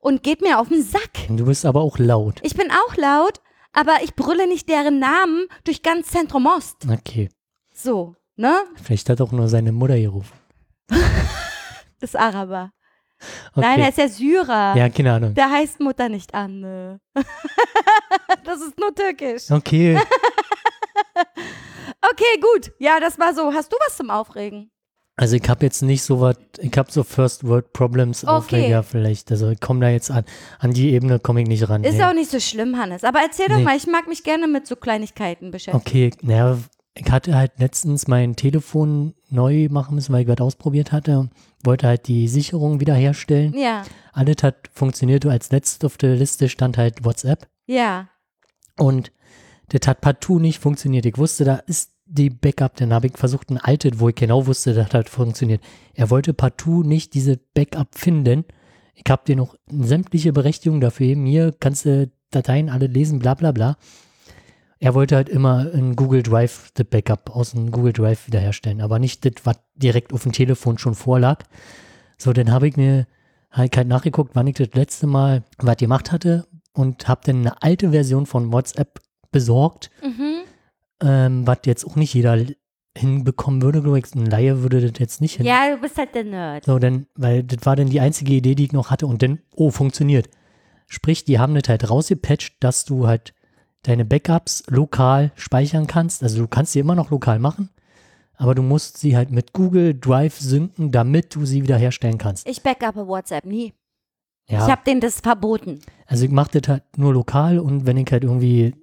und 0.00 0.22
geht 0.22 0.40
mir 0.42 0.58
auf 0.58 0.68
den 0.68 0.82
Sack. 0.82 1.10
Du 1.28 1.44
bist 1.46 1.64
aber 1.64 1.80
auch 1.80 1.98
laut. 1.98 2.40
Ich 2.42 2.54
bin 2.54 2.68
auch 2.70 2.96
laut, 2.96 3.40
aber 3.72 3.96
ich 4.02 4.14
brülle 4.14 4.46
nicht 4.48 4.68
deren 4.68 4.98
Namen 4.98 5.46
durch 5.64 5.82
ganz 5.82 6.08
Zentrum 6.08 6.46
Ost. 6.46 6.86
Okay. 6.90 7.28
So, 7.74 8.14
ne? 8.36 8.64
Vielleicht 8.82 9.08
hat 9.08 9.20
auch 9.20 9.32
nur 9.32 9.48
seine 9.48 9.72
Mutter 9.72 9.98
gerufen. 9.98 10.32
Ist 12.00 12.16
Araber. 12.16 12.72
Okay. 13.52 13.60
Nein, 13.60 13.80
er 13.80 13.88
ist 13.90 13.98
ja 13.98 14.08
Syrer. 14.08 14.74
ja, 14.76 14.88
keine 14.88 15.12
Ahnung. 15.12 15.34
Der 15.34 15.50
heißt 15.50 15.80
Mutter 15.80 16.08
nicht 16.08 16.34
Anne. 16.34 17.00
das 18.44 18.60
ist 18.60 18.78
nur 18.78 18.94
türkisch. 18.94 19.50
Okay. 19.50 19.98
Okay, 22.02 22.40
gut. 22.40 22.72
Ja, 22.78 22.98
das 22.98 23.18
war 23.18 23.34
so. 23.34 23.52
Hast 23.52 23.72
du 23.72 23.76
was 23.86 23.96
zum 23.96 24.10
Aufregen? 24.10 24.70
Also 25.16 25.36
ich 25.36 25.46
habe 25.50 25.66
jetzt 25.66 25.82
nicht 25.82 26.02
so 26.02 26.20
was, 26.20 26.36
ich 26.58 26.76
habe 26.78 26.90
so 26.90 27.02
First 27.04 27.46
World 27.46 27.74
Problems 27.74 28.24
Okay. 28.24 28.32
Aufreger 28.32 28.82
vielleicht. 28.82 29.30
Also 29.30 29.50
ich 29.50 29.60
komme 29.60 29.80
da 29.80 29.90
jetzt 29.90 30.10
an, 30.10 30.24
an 30.60 30.72
die 30.72 30.92
Ebene 30.94 31.18
komme 31.18 31.42
ich 31.42 31.46
nicht 31.48 31.68
ran. 31.68 31.84
Ist 31.84 31.98
nee. 31.98 32.04
auch 32.04 32.14
nicht 32.14 32.30
so 32.30 32.40
schlimm, 32.40 32.78
Hannes. 32.78 33.04
Aber 33.04 33.20
erzähl 33.20 33.48
doch 33.48 33.58
Nee. 33.58 33.64
mal, 33.64 33.76
ich 33.76 33.86
mag 33.86 34.08
mich 34.08 34.24
gerne 34.24 34.48
mit 34.48 34.66
so 34.66 34.76
Kleinigkeiten 34.76 35.50
beschäftigen. 35.50 35.76
Okay, 35.86 36.10
naja, 36.22 36.56
ich 36.94 37.10
hatte 37.10 37.34
halt 37.36 37.52
letztens 37.58 38.08
mein 38.08 38.34
Telefon 38.34 39.14
neu 39.30 39.68
machen 39.70 39.94
müssen, 39.94 40.12
weil 40.12 40.22
ich 40.22 40.28
was 40.28 40.40
ausprobiert 40.40 40.92
hatte. 40.92 41.30
Wollte 41.64 41.86
halt 41.86 42.08
die 42.08 42.28
Sicherung 42.28 42.80
wiederherstellen. 42.80 43.54
Ja, 43.56 43.82
Alles 44.12 44.42
hat 44.42 44.68
funktioniert. 44.72 45.24
Als 45.26 45.50
letztes 45.52 45.84
auf 45.84 45.96
der 45.96 46.16
Liste 46.16 46.48
stand 46.48 46.78
halt 46.78 47.04
WhatsApp. 47.04 47.48
ja. 47.66 48.08
Und 48.76 49.12
das 49.68 49.86
hat 49.86 50.00
partout 50.00 50.38
nicht 50.40 50.58
funktioniert. 50.58 51.04
Ich 51.06 51.18
wusste, 51.18 51.44
da 51.44 51.56
ist 51.56 51.92
die 52.06 52.30
Backup. 52.30 52.76
Dann 52.76 52.92
habe 52.92 53.06
ich 53.08 53.16
versucht, 53.16 53.50
ein 53.50 53.58
altes, 53.58 54.00
wo 54.00 54.08
ich 54.08 54.14
genau 54.16 54.46
wusste, 54.46 54.74
das 54.74 54.92
hat 54.92 55.08
funktioniert. 55.08 55.62
Er 55.94 56.10
wollte 56.10 56.32
partout 56.34 56.82
nicht 56.82 57.14
diese 57.14 57.36
Backup 57.54 57.94
finden. 57.94 58.44
Ich 58.94 59.04
habe 59.08 59.22
dir 59.26 59.36
noch 59.36 59.54
sämtliche 59.70 60.32
Berechtigungen 60.32 60.80
dafür. 60.80 61.14
Hier 61.14 61.52
kannst 61.60 61.84
du 61.84 62.10
Dateien 62.30 62.68
alle 62.70 62.86
lesen, 62.86 63.18
bla 63.18 63.34
bla 63.34 63.52
bla. 63.52 63.76
Er 64.82 64.94
wollte 64.94 65.14
halt 65.16 65.28
immer 65.28 65.70
in 65.72 65.94
Google 65.94 66.22
Drive 66.22 66.70
das 66.74 66.86
Backup 66.86 67.30
aus 67.36 67.50
dem 67.52 67.70
Google 67.70 67.92
Drive 67.92 68.26
wiederherstellen, 68.26 68.80
aber 68.80 68.98
nicht 68.98 69.24
das, 69.24 69.44
was 69.44 69.56
direkt 69.74 70.12
auf 70.12 70.22
dem 70.22 70.32
Telefon 70.32 70.78
schon 70.78 70.94
vorlag. 70.94 71.44
So, 72.16 72.32
dann 72.32 72.50
habe 72.50 72.66
ich 72.66 72.76
mir 72.76 73.06
ich 73.52 73.56
halt 73.76 73.88
nachgeguckt, 73.88 74.30
wann 74.34 74.46
ich 74.46 74.54
das 74.56 74.68
letzte 74.74 75.06
Mal 75.06 75.42
was 75.58 75.76
gemacht 75.76 76.12
hatte 76.12 76.46
und 76.72 77.08
habe 77.08 77.20
dann 77.24 77.40
eine 77.40 77.62
alte 77.62 77.90
Version 77.90 78.24
von 78.26 78.52
WhatsApp 78.52 79.00
besorgt, 79.32 79.90
Mhm. 80.02 80.40
ähm, 81.02 81.46
was 81.46 81.58
jetzt 81.66 81.84
auch 81.86 81.96
nicht 81.96 82.14
jeder 82.14 82.38
hinbekommen 82.96 83.60
würde, 83.62 83.82
glaube 83.82 83.98
ich. 83.98 84.14
Ein 84.14 84.26
Laie 84.26 84.62
würde 84.62 84.80
das 84.80 84.98
jetzt 84.98 85.20
nicht 85.20 85.36
hin. 85.36 85.46
Ja, 85.46 85.74
du 85.74 85.80
bist 85.80 85.96
halt 85.98 86.14
der 86.14 86.24
Nerd. 86.24 86.64
So, 86.64 86.78
dann, 86.78 87.06
weil 87.16 87.42
das 87.42 87.64
war 87.66 87.76
dann 87.76 87.90
die 87.90 88.00
einzige 88.00 88.32
Idee, 88.34 88.54
die 88.54 88.64
ich 88.64 88.72
noch 88.72 88.90
hatte 88.90 89.06
und 89.06 89.22
dann, 89.22 89.40
oh, 89.54 89.70
funktioniert. 89.70 90.28
Sprich, 90.86 91.24
die 91.24 91.38
haben 91.38 91.54
das 91.54 91.68
halt 91.68 91.88
rausgepatcht, 91.88 92.54
dass 92.60 92.84
du 92.84 93.06
halt 93.06 93.32
deine 93.82 94.04
Backups 94.04 94.62
lokal 94.68 95.32
speichern 95.36 95.86
kannst. 95.86 96.22
Also 96.22 96.38
du 96.38 96.48
kannst 96.48 96.72
sie 96.72 96.78
immer 96.80 96.94
noch 96.94 97.10
lokal 97.10 97.38
machen, 97.38 97.70
aber 98.36 98.54
du 98.54 98.62
musst 98.62 98.98
sie 98.98 99.16
halt 99.16 99.30
mit 99.30 99.52
Google 99.52 99.94
Drive 99.98 100.38
synken, 100.38 100.90
damit 100.92 101.34
du 101.34 101.44
sie 101.46 101.62
wiederherstellen 101.62 102.18
kannst. 102.18 102.46
Ich 102.48 102.62
backuppe 102.62 103.06
WhatsApp 103.06 103.44
nie. 103.44 103.72
Ja, 104.48 104.64
Ich 104.66 104.70
habe 104.72 104.82
denen 104.86 105.00
das 105.00 105.20
verboten. 105.20 105.80
also 106.06 106.24
ich 106.24 106.30
mache 106.30 106.58
das 106.60 106.68
halt 106.68 106.82
nur 106.98 107.12
lokal 107.12 107.58
und 107.60 107.86
wenn 107.86 107.96
ich 107.96 108.10
halt 108.10 108.24
irgendwie 108.24 108.74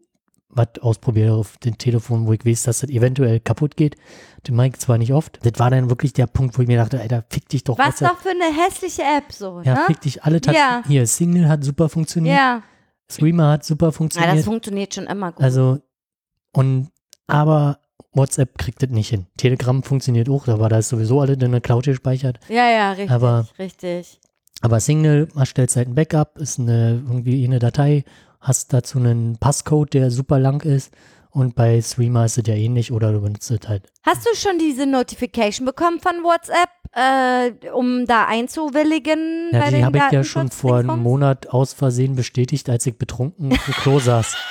was 0.50 0.70
ausprobiere 0.82 1.34
auf 1.36 1.58
dem 1.58 1.78
Telefon, 1.78 2.26
wo 2.26 2.32
ich 2.34 2.43
weiß, 2.45 2.64
dass 2.64 2.80
das 2.80 2.89
eventuell 2.89 3.39
kaputt 3.41 3.76
geht, 3.76 3.95
den 4.48 4.56
mache 4.56 4.68
ich 4.70 4.80
zwar 4.80 4.98
nicht 4.98 5.12
oft. 5.14 5.38
Das 5.45 5.60
war 5.60 5.70
dann 5.70 5.89
wirklich 5.89 6.14
der 6.14 6.26
Punkt, 6.26 6.58
wo 6.58 6.62
ich 6.62 6.68
mir 6.70 6.78
dachte, 6.78 7.00
Alter, 7.02 7.26
fick 7.30 7.50
dich 7.50 7.66
doch. 7.66 7.78
Was 7.78 7.88
WhatsApp. 8.02 8.10
doch 8.12 8.18
für 8.20 8.30
eine 8.30 8.45
hässliche 8.66 9.02
App 9.04 9.32
so, 9.32 9.62
Ja, 9.64 9.74
ne? 9.74 9.80
fick 9.88 10.00
dich 10.02 10.24
alle. 10.24 10.39
Tat- 10.39 10.56
Ja. 10.56 10.82
Hier, 10.88 11.06
Signal 11.06 11.50
hat 11.50 11.64
super 11.66 11.89
funktioniert. 11.89 12.36
Ja. 12.38 12.64
Streamer 13.12 13.51
hat 13.51 13.64
super 13.66 13.88
ja, 13.88 13.91
funktioniert. 13.91 14.38
das 14.38 14.45
funktioniert 14.45 14.93
schon 14.93 15.05
immer 15.05 15.32
gut. 15.32 15.43
Also, 15.43 15.80
und, 16.53 16.89
aber 17.28 17.80
WhatsApp 18.14 18.58
kriegt 18.58 18.82
das 18.84 18.89
nicht 18.89 19.10
hin. 19.10 19.28
Telegram 19.38 19.84
funktioniert 19.84 20.30
auch, 20.30 20.47
aber 20.47 20.70
da 20.70 20.80
ist 20.80 20.89
sowieso 20.89 21.22
alle 21.22 21.34
in 21.34 21.51
der 21.51 21.62
Cloud 21.62 21.86
gespeichert. 21.86 22.39
ja, 22.49 22.70
ja, 22.70 22.91
richtig, 22.91 23.12
aber- 23.12 23.47
richtig. 23.60 24.20
Aber 24.62 24.80
Signal, 24.80 25.28
man 25.36 25.45
stellt 25.45 25.76
halt 25.76 25.88
ein 25.88 25.93
Backup, 25.95 26.39
ist 26.39 26.60
eine, 26.60 27.03
irgendwie 27.08 27.45
eine 27.45 27.60
Datei, 27.60 28.03
hast 28.39 28.74
dazu 28.74 28.97
einen 28.97 29.38
Passcode, 29.38 29.93
der 29.93 30.10
super 30.10 30.39
lang 30.39 30.64
ist. 30.64 30.91
Und 31.30 31.53
bei 31.53 31.80
Streamer 31.82 32.26
ist 32.26 32.39
es 32.39 32.47
ja 32.47 32.55
ähnlich 32.55 32.91
oder 32.91 33.12
du 33.14 33.22
benutzt 33.22 33.51
es 33.51 33.68
halt. 33.68 33.84
Hast 34.01 34.26
du 34.26 34.34
schon 34.36 34.58
diese 34.58 34.88
Notification 34.88 35.66
bekommen 35.68 35.99
von 35.99 36.24
WhatsApp, 36.24 36.70
äh, 36.93 37.51
um 37.73 38.05
da 38.05 38.25
einzuwilligen? 38.25 39.49
Ja, 39.51 39.69
die 39.71 39.83
habe 39.85 39.97
ich 39.97 40.11
ja 40.11 40.23
schon 40.23 40.49
vor 40.49 40.77
einem? 40.77 41.01
Monat 41.01 41.47
aus 41.49 41.73
Versehen 41.73 42.15
bestätigt, 42.15 42.69
als 42.69 42.85
ich 42.85 42.97
betrunken 42.97 43.51
im 43.51 43.57
Klo 43.57 43.99
saß. 43.99 44.35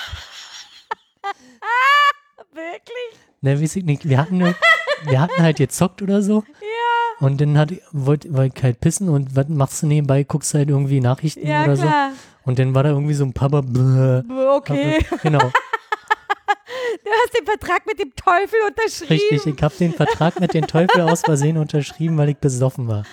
Wirklich? 2.52 3.20
Ne, 3.42 3.60
weiß 3.60 3.76
ich 3.76 3.84
nicht. 3.84 4.08
Wir 4.08 4.18
hatten, 4.18 4.54
wir 5.04 5.20
hatten 5.20 5.42
halt 5.42 5.58
gezockt 5.58 6.00
oder 6.02 6.22
so. 6.22 6.44
Ja. 6.60 7.26
Und 7.26 7.40
dann 7.40 7.58
hat, 7.58 7.72
wollte 7.92 8.32
wollt 8.34 8.56
ich 8.56 8.62
halt 8.62 8.80
pissen 8.80 9.08
und 9.08 9.36
was 9.36 9.48
machst 9.48 9.82
du 9.82 9.86
nebenbei? 9.86 10.24
Guckst 10.24 10.54
halt 10.54 10.68
irgendwie 10.68 11.00
Nachrichten 11.00 11.46
Ja, 11.46 11.64
oder 11.64 11.74
klar. 11.74 12.10
so. 12.12 12.16
Und 12.50 12.58
dann 12.58 12.74
war 12.74 12.82
da 12.82 12.90
irgendwie 12.90 13.14
so 13.14 13.24
ein 13.24 13.32
Papa. 13.32 13.60
Bläh, 13.60 14.22
Okay. 14.56 15.04
Genau, 15.22 15.50
Du 17.04 17.10
hast 17.10 17.38
den 17.38 17.44
Vertrag 17.44 17.86
mit 17.86 17.98
dem 17.98 18.14
Teufel 18.14 18.58
unterschrieben. 18.66 19.12
richtig. 19.30 19.54
Ich 19.54 19.62
habe 19.62 19.74
den 19.76 19.92
Vertrag 19.92 20.40
mit 20.40 20.54
dem 20.54 20.66
Teufel 20.66 21.02
aus 21.02 21.20
Versehen 21.20 21.56
unterschrieben, 21.58 22.16
weil 22.18 22.30
ich 22.30 22.38
besoffen 22.38 22.88
war. 22.88 23.04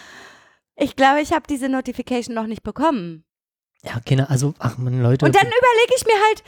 Ich 0.76 0.96
glaube, 0.96 1.22
ich 1.22 1.32
habe 1.32 1.46
diese 1.48 1.70
Notification 1.70 2.36
noch 2.36 2.48
nicht 2.48 2.64
bekommen. 2.64 3.24
Ja, 3.84 4.00
keine, 4.06 4.30
also, 4.30 4.54
ach 4.60 4.78
man, 4.78 5.02
Leute. 5.02 5.26
Und 5.26 5.36
dann 5.36 5.46
überlege 5.46 5.94
ich 5.96 6.06
mir 6.06 6.20
halt, 6.28 6.44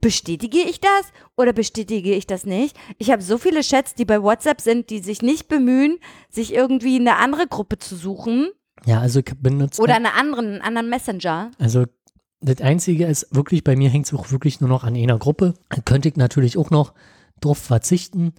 bestätige 0.00 0.58
ich 0.58 0.80
das 0.80 1.12
oder 1.36 1.52
bestätige 1.52 2.14
ich 2.14 2.26
das 2.26 2.44
nicht? 2.44 2.76
Ich 2.98 3.10
habe 3.10 3.22
so 3.22 3.38
viele 3.38 3.60
Chats, 3.60 3.94
die 3.94 4.04
bei 4.04 4.22
WhatsApp 4.22 4.60
sind, 4.60 4.90
die 4.90 5.00
sich 5.00 5.22
nicht 5.22 5.48
bemühen, 5.48 5.98
sich 6.28 6.54
irgendwie 6.54 6.96
eine 6.96 7.16
andere 7.16 7.46
Gruppe 7.46 7.78
zu 7.78 7.96
suchen 7.96 8.50
ja, 8.86 9.00
also 9.00 9.20
ich 9.20 9.32
benutze. 9.38 9.80
oder 9.82 9.96
einen 9.96 10.06
anderen, 10.06 10.46
einen 10.46 10.62
anderen 10.62 10.88
Messenger. 10.88 11.50
Also 11.58 11.84
das 12.40 12.60
Einzige 12.60 13.06
ist 13.06 13.26
wirklich, 13.34 13.64
bei 13.64 13.76
mir 13.76 13.90
hängt 13.90 14.06
es 14.06 14.14
auch 14.14 14.30
wirklich 14.30 14.60
nur 14.60 14.68
noch 14.70 14.84
an 14.84 14.96
einer 14.96 15.18
Gruppe. 15.18 15.54
Könnte 15.84 16.08
ich 16.08 16.16
natürlich 16.16 16.56
auch 16.56 16.70
noch 16.70 16.94
drauf 17.40 17.58
verzichten, 17.58 18.32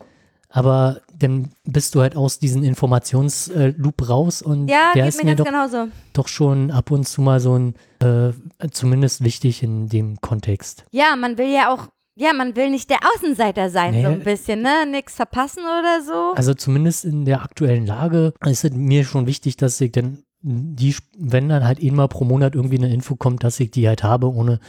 aber 0.49 1.01
dann 1.17 1.49
bist 1.63 1.95
du 1.95 2.01
halt 2.01 2.15
aus 2.15 2.39
diesem 2.39 2.63
Informationsloop 2.63 4.09
raus 4.09 4.41
und 4.41 4.67
Ja, 4.67 4.91
der 4.95 5.07
ist 5.07 5.23
mir 5.23 5.29
mir 5.31 5.35
doch, 5.35 5.45
genauso. 5.45 5.87
doch 6.13 6.27
schon 6.27 6.71
ab 6.71 6.91
und 6.91 7.07
zu 7.07 7.21
mal 7.21 7.39
so 7.39 7.57
ein, 7.57 7.75
äh, 7.99 8.31
zumindest 8.71 9.23
wichtig 9.23 9.63
in 9.63 9.87
dem 9.89 10.19
Kontext. 10.21 10.85
Ja, 10.91 11.15
man 11.15 11.37
will 11.37 11.51
ja 11.53 11.73
auch, 11.73 11.87
ja, 12.15 12.33
man 12.33 12.55
will 12.55 12.69
nicht 12.69 12.89
der 12.89 12.99
Außenseiter 13.15 13.69
sein, 13.69 13.93
Nee. 13.93 14.03
so 14.03 14.09
ein 14.09 14.23
bisschen, 14.23 14.61
ne? 14.61 14.85
Nix 14.89 15.15
verpassen 15.15 15.63
oder 15.63 16.01
so. 16.05 16.33
Also 16.35 16.53
zumindest 16.53 17.05
in 17.05 17.25
der 17.25 17.41
aktuellen 17.43 17.85
Lage 17.85 18.33
ist 18.45 18.63
es 18.65 18.71
mir 18.73 19.03
schon 19.05 19.27
wichtig, 19.27 19.57
dass 19.57 19.79
ich 19.79 19.91
dann 19.91 20.23
die, 20.43 20.95
wenn 21.17 21.49
dann 21.49 21.65
halt 21.65 21.81
einmal 21.81 22.07
pro 22.07 22.23
Monat 22.25 22.55
irgendwie 22.55 22.77
eine 22.77 22.91
Info 22.93 23.15
kommt, 23.15 23.43
dass 23.43 23.59
ich 23.59 23.71
die 23.71 23.87
halt 23.87 24.03
habe, 24.03 24.31
ohne 24.33 24.59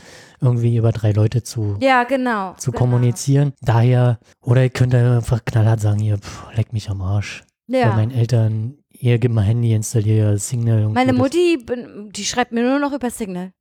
irgendwie 0.41 0.77
über 0.77 0.93
drei 0.93 1.12
Leute 1.12 1.43
zu 1.43 1.77
ja, 1.81 2.05
genau. 2.05 2.55
zu 2.59 2.70
genau. 2.73 2.79
kommunizieren. 2.79 3.53
Daher, 3.62 4.18
oder 4.43 4.62
ihr 4.64 4.70
könnt 4.70 4.95
einfach 4.95 5.45
knallhart 5.45 5.81
sagen, 5.81 5.99
hier, 5.99 6.18
pff, 6.18 6.45
leck 6.55 6.73
mich 6.73 6.91
am 6.91 7.01
Arsch. 7.01 7.43
Bei 7.68 7.79
Ja. 7.79 7.95
meinen 7.95 8.11
Eltern, 8.11 8.77
ihr 8.91 9.18
gebt 9.18 9.35
mal 9.35 9.43
Handy, 9.45 9.73
installiert 9.73 10.41
Signal. 10.41 10.89
Meine. 10.89 11.14
Mutti, 11.14 11.64
die 12.11 12.25
schreibt 12.25 12.53
mir 12.53 12.62
nur 12.62 12.79
noch 12.79 12.93
über 12.93 13.11
Signal. 13.11 13.53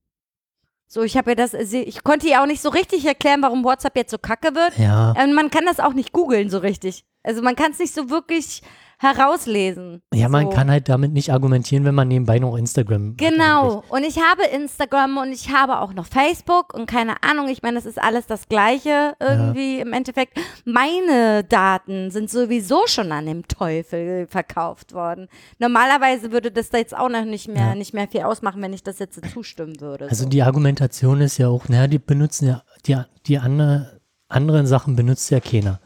So, 0.87 1.03
ich 1.03 1.15
habe 1.15 1.31
ihr 1.31 1.35
das, 1.37 1.53
ich 1.53 2.03
konnte 2.03 2.27
ihr 2.27 2.41
auch 2.41 2.45
nicht 2.45 2.61
so 2.61 2.67
richtig 2.67 3.05
erklären, 3.05 3.41
warum 3.41 3.63
WhatsApp 3.63 3.95
jetzt 3.95 4.11
so 4.11 4.17
kacke 4.17 4.53
wird. 4.55 4.77
Ja, 4.77 5.11
Und 5.11 5.33
man 5.33 5.49
kann 5.49 5.63
das 5.65 5.79
auch 5.79 5.93
nicht 5.93 6.11
googeln 6.11 6.49
so 6.49 6.57
richtig. 6.57 7.05
Also 7.23 7.41
man 7.41 7.55
kann 7.55 7.71
es 7.71 7.79
nicht 7.79 7.93
so 7.93 8.09
wirklich 8.09 8.61
herauslesen. 9.01 10.01
ja, 10.13 10.29
man 10.29 10.45
so. 10.45 10.49
kann 10.51 10.69
halt 10.69 10.87
damit 10.87 11.11
nicht 11.11 11.31
argumentieren, 11.31 11.85
wenn 11.85 11.95
man 11.95 12.07
nebenbei 12.07 12.37
noch 12.37 12.55
Instagram 12.55 13.11
hat 13.11 13.17
Genau. 13.17 13.83
Und 13.89 14.03
ich 14.03 14.17
habe 14.17 14.43
Instagram 14.43 15.17
und 15.17 15.31
ich 15.31 15.51
habe 15.51 15.79
auch 15.79 15.93
noch 15.93 16.05
Facebook 16.05 16.73
und 16.73 16.85
keine 16.85 17.23
Ahnung, 17.23 17.49
ich 17.49 17.63
meine, 17.63 17.75
das 17.75 17.85
ist 17.87 17.99
alles 17.99 18.27
das 18.27 18.47
Gleiche 18.47 19.15
irgendwie 19.19 19.79
im 19.79 19.91
Endeffekt. 19.93 20.39
Meine 20.65 21.43
Daten 21.43 22.11
sind 22.11 22.29
sowieso 22.29 22.83
schon 22.85 23.11
an 23.11 23.25
dem 23.25 23.47
Teufel 23.47 24.27
verkauft 24.27 24.93
worden. 24.93 25.27
Normalerweise 25.57 26.31
würde 26.31 26.51
das 26.51 26.69
da 26.69 26.77
jetzt 26.77 26.95
auch 26.95 27.09
noch 27.09 27.25
nicht 27.25 27.47
mehr, 27.47 27.69
Ja. 27.69 27.75
nicht 27.75 27.93
mehr 27.95 28.07
viel 28.07 28.21
ausmachen, 28.21 28.61
wenn 28.61 28.73
ich 28.73 28.83
das 28.83 28.99
jetzt 28.99 29.19
zustimmen 29.33 29.81
würde. 29.81 30.09
Also 30.09 30.23
so. 30.23 30.29
die 30.29 30.43
Argumentation 30.43 31.21
ist 31.21 31.39
ja 31.39 31.47
auch, 31.47 31.67
naja, 31.69 31.87
die 31.87 31.99
benutzen 31.99 32.47
ja, 32.47 32.63
die, 32.85 32.97
die 33.25 33.39
andere, 33.39 33.99
anderen 34.27 34.67
Sachen 34.67 34.95
benutzt 34.95 35.29
ja 35.31 35.39
keiner. 35.39 35.79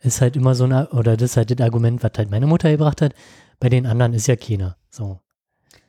Ist 0.00 0.20
halt 0.20 0.36
immer 0.36 0.54
so 0.54 0.64
ein, 0.64 0.86
oder 0.88 1.16
das 1.16 1.30
ist 1.30 1.36
halt 1.36 1.50
das 1.50 1.64
Argument, 1.64 2.02
was 2.02 2.12
halt 2.16 2.30
meine 2.30 2.46
Mutter 2.46 2.70
gebracht 2.70 3.02
hat, 3.02 3.14
bei 3.60 3.68
den 3.68 3.86
anderen 3.86 4.12
ist 4.12 4.28
ja 4.28 4.36
keiner. 4.36 4.76
So. 4.90 5.20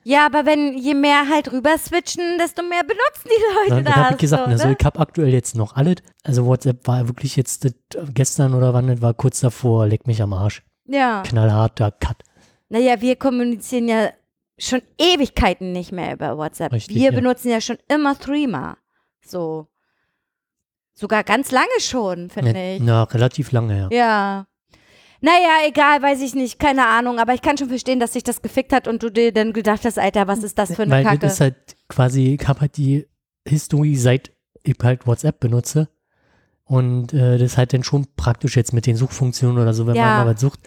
ja, 0.03 0.26
aber 0.26 0.45
wenn 0.45 0.78
je 0.78 0.93
mehr 0.93 1.30
halt 1.30 1.51
rüber 1.51 1.78
switchen, 1.78 2.38
desto 2.39 2.64
mehr 2.64 2.84
benutzen 2.84 3.26
die 3.26 3.72
Leute 3.72 3.84
das. 3.84 3.93
das 3.93 4.03
habe 4.03 4.14
ich 4.14 4.22
gesagt. 4.22 4.45
so, 4.45 4.51
also 4.51 4.70
ich 4.70 4.86
habe 4.86 4.99
aktuell 4.99 5.34
jetzt 5.34 5.55
noch 5.55 5.76
alles. 5.76 5.97
Also 6.24 6.45
WhatsApp 6.45 6.88
war 6.88 7.07
wirklich 7.07 7.36
jetzt 7.36 7.66
das, 7.66 7.74
gestern 8.14 8.53
oder 8.53 8.74
wann, 8.74 8.88
das 8.88 9.01
war 9.01 9.14
kurz 9.14 9.39
davor, 9.39 9.88
leck 9.88 10.07
mich 10.07 10.22
am 10.22 10.34
Arsch. 10.34 10.64
Ja. 10.86 11.22
Knallharter 11.24 11.91
Cut. 11.91 12.24
Naja, 12.70 13.01
wir 13.01 13.16
kommunizieren 13.16 13.88
ja 13.88 14.10
schon 14.57 14.82
Ewigkeiten 14.97 15.72
nicht 15.72 15.91
mehr 15.91 16.14
über 16.14 16.38
WhatsApp. 16.38 16.74
Richtig, 16.74 16.95
wir 16.95 17.12
ja. 17.12 17.12
benutzen 17.12 17.49
ja 17.49 17.62
schon 17.62 17.78
immer 17.88 18.18
Threema. 18.18 18.78
So. 19.26 19.68
Sogar 21.00 21.24
ganz 21.24 21.52
lange 21.52 21.68
schon, 21.80 22.30
finde 22.30 22.52
Ja, 22.52 22.76
ich. 22.76 22.82
na, 22.82 23.04
relativ 23.04 23.52
lange, 23.54 23.78
ja. 23.78 23.88
Ja. 23.91 24.45
Naja, 25.22 25.68
egal, 25.68 26.02
weiß 26.02 26.22
ich 26.22 26.34
nicht, 26.36 26.60
keine 26.60 26.86
Ahnung, 26.88 27.20
aber 27.20 27.34
ich 27.34 27.41
kann 27.41 27.58
schon 27.58 27.70
verstehen, 27.70 28.00
dass 28.00 28.14
sich 28.14 28.24
das 28.24 28.41
gefickt 28.41 28.72
hat 28.74 28.88
und 28.88 29.02
du 29.04 29.10
dir 29.10 29.32
dann 29.34 29.54
gedacht 29.54 29.84
hast, 29.86 29.97
Alter, 30.00 30.28
was 30.28 30.43
ist 30.43 30.58
das 30.58 30.76
für 30.76 30.84
eine 30.84 30.91
Weil 30.91 31.04
Kacke? 31.04 31.20
das 31.20 31.34
ist 31.34 31.41
halt 31.41 31.56
quasi, 31.88 32.38
ich 32.39 32.47
habe 32.47 32.62
halt 32.62 32.78
die 32.78 33.08
Historie 33.47 33.95
seit 33.95 34.32
ich 34.64 34.76
halt 34.84 35.08
WhatsApp 35.08 35.39
benutze. 35.39 35.88
Und 36.66 37.14
äh, 37.14 37.38
das 37.38 37.52
ist 37.54 37.58
halt 37.58 37.74
dann 37.74 37.84
schon 37.84 38.08
praktisch 38.16 38.56
jetzt 38.56 38.74
mit 38.74 38.86
den 38.86 38.95
Suchfunktionen 38.95 39.58
oder 39.62 39.74
so, 39.74 39.88
wenn 39.88 39.95
Ja. 39.95 40.04
man 40.18 40.26
mal 40.26 40.34
was 40.34 40.41
sucht, 40.41 40.60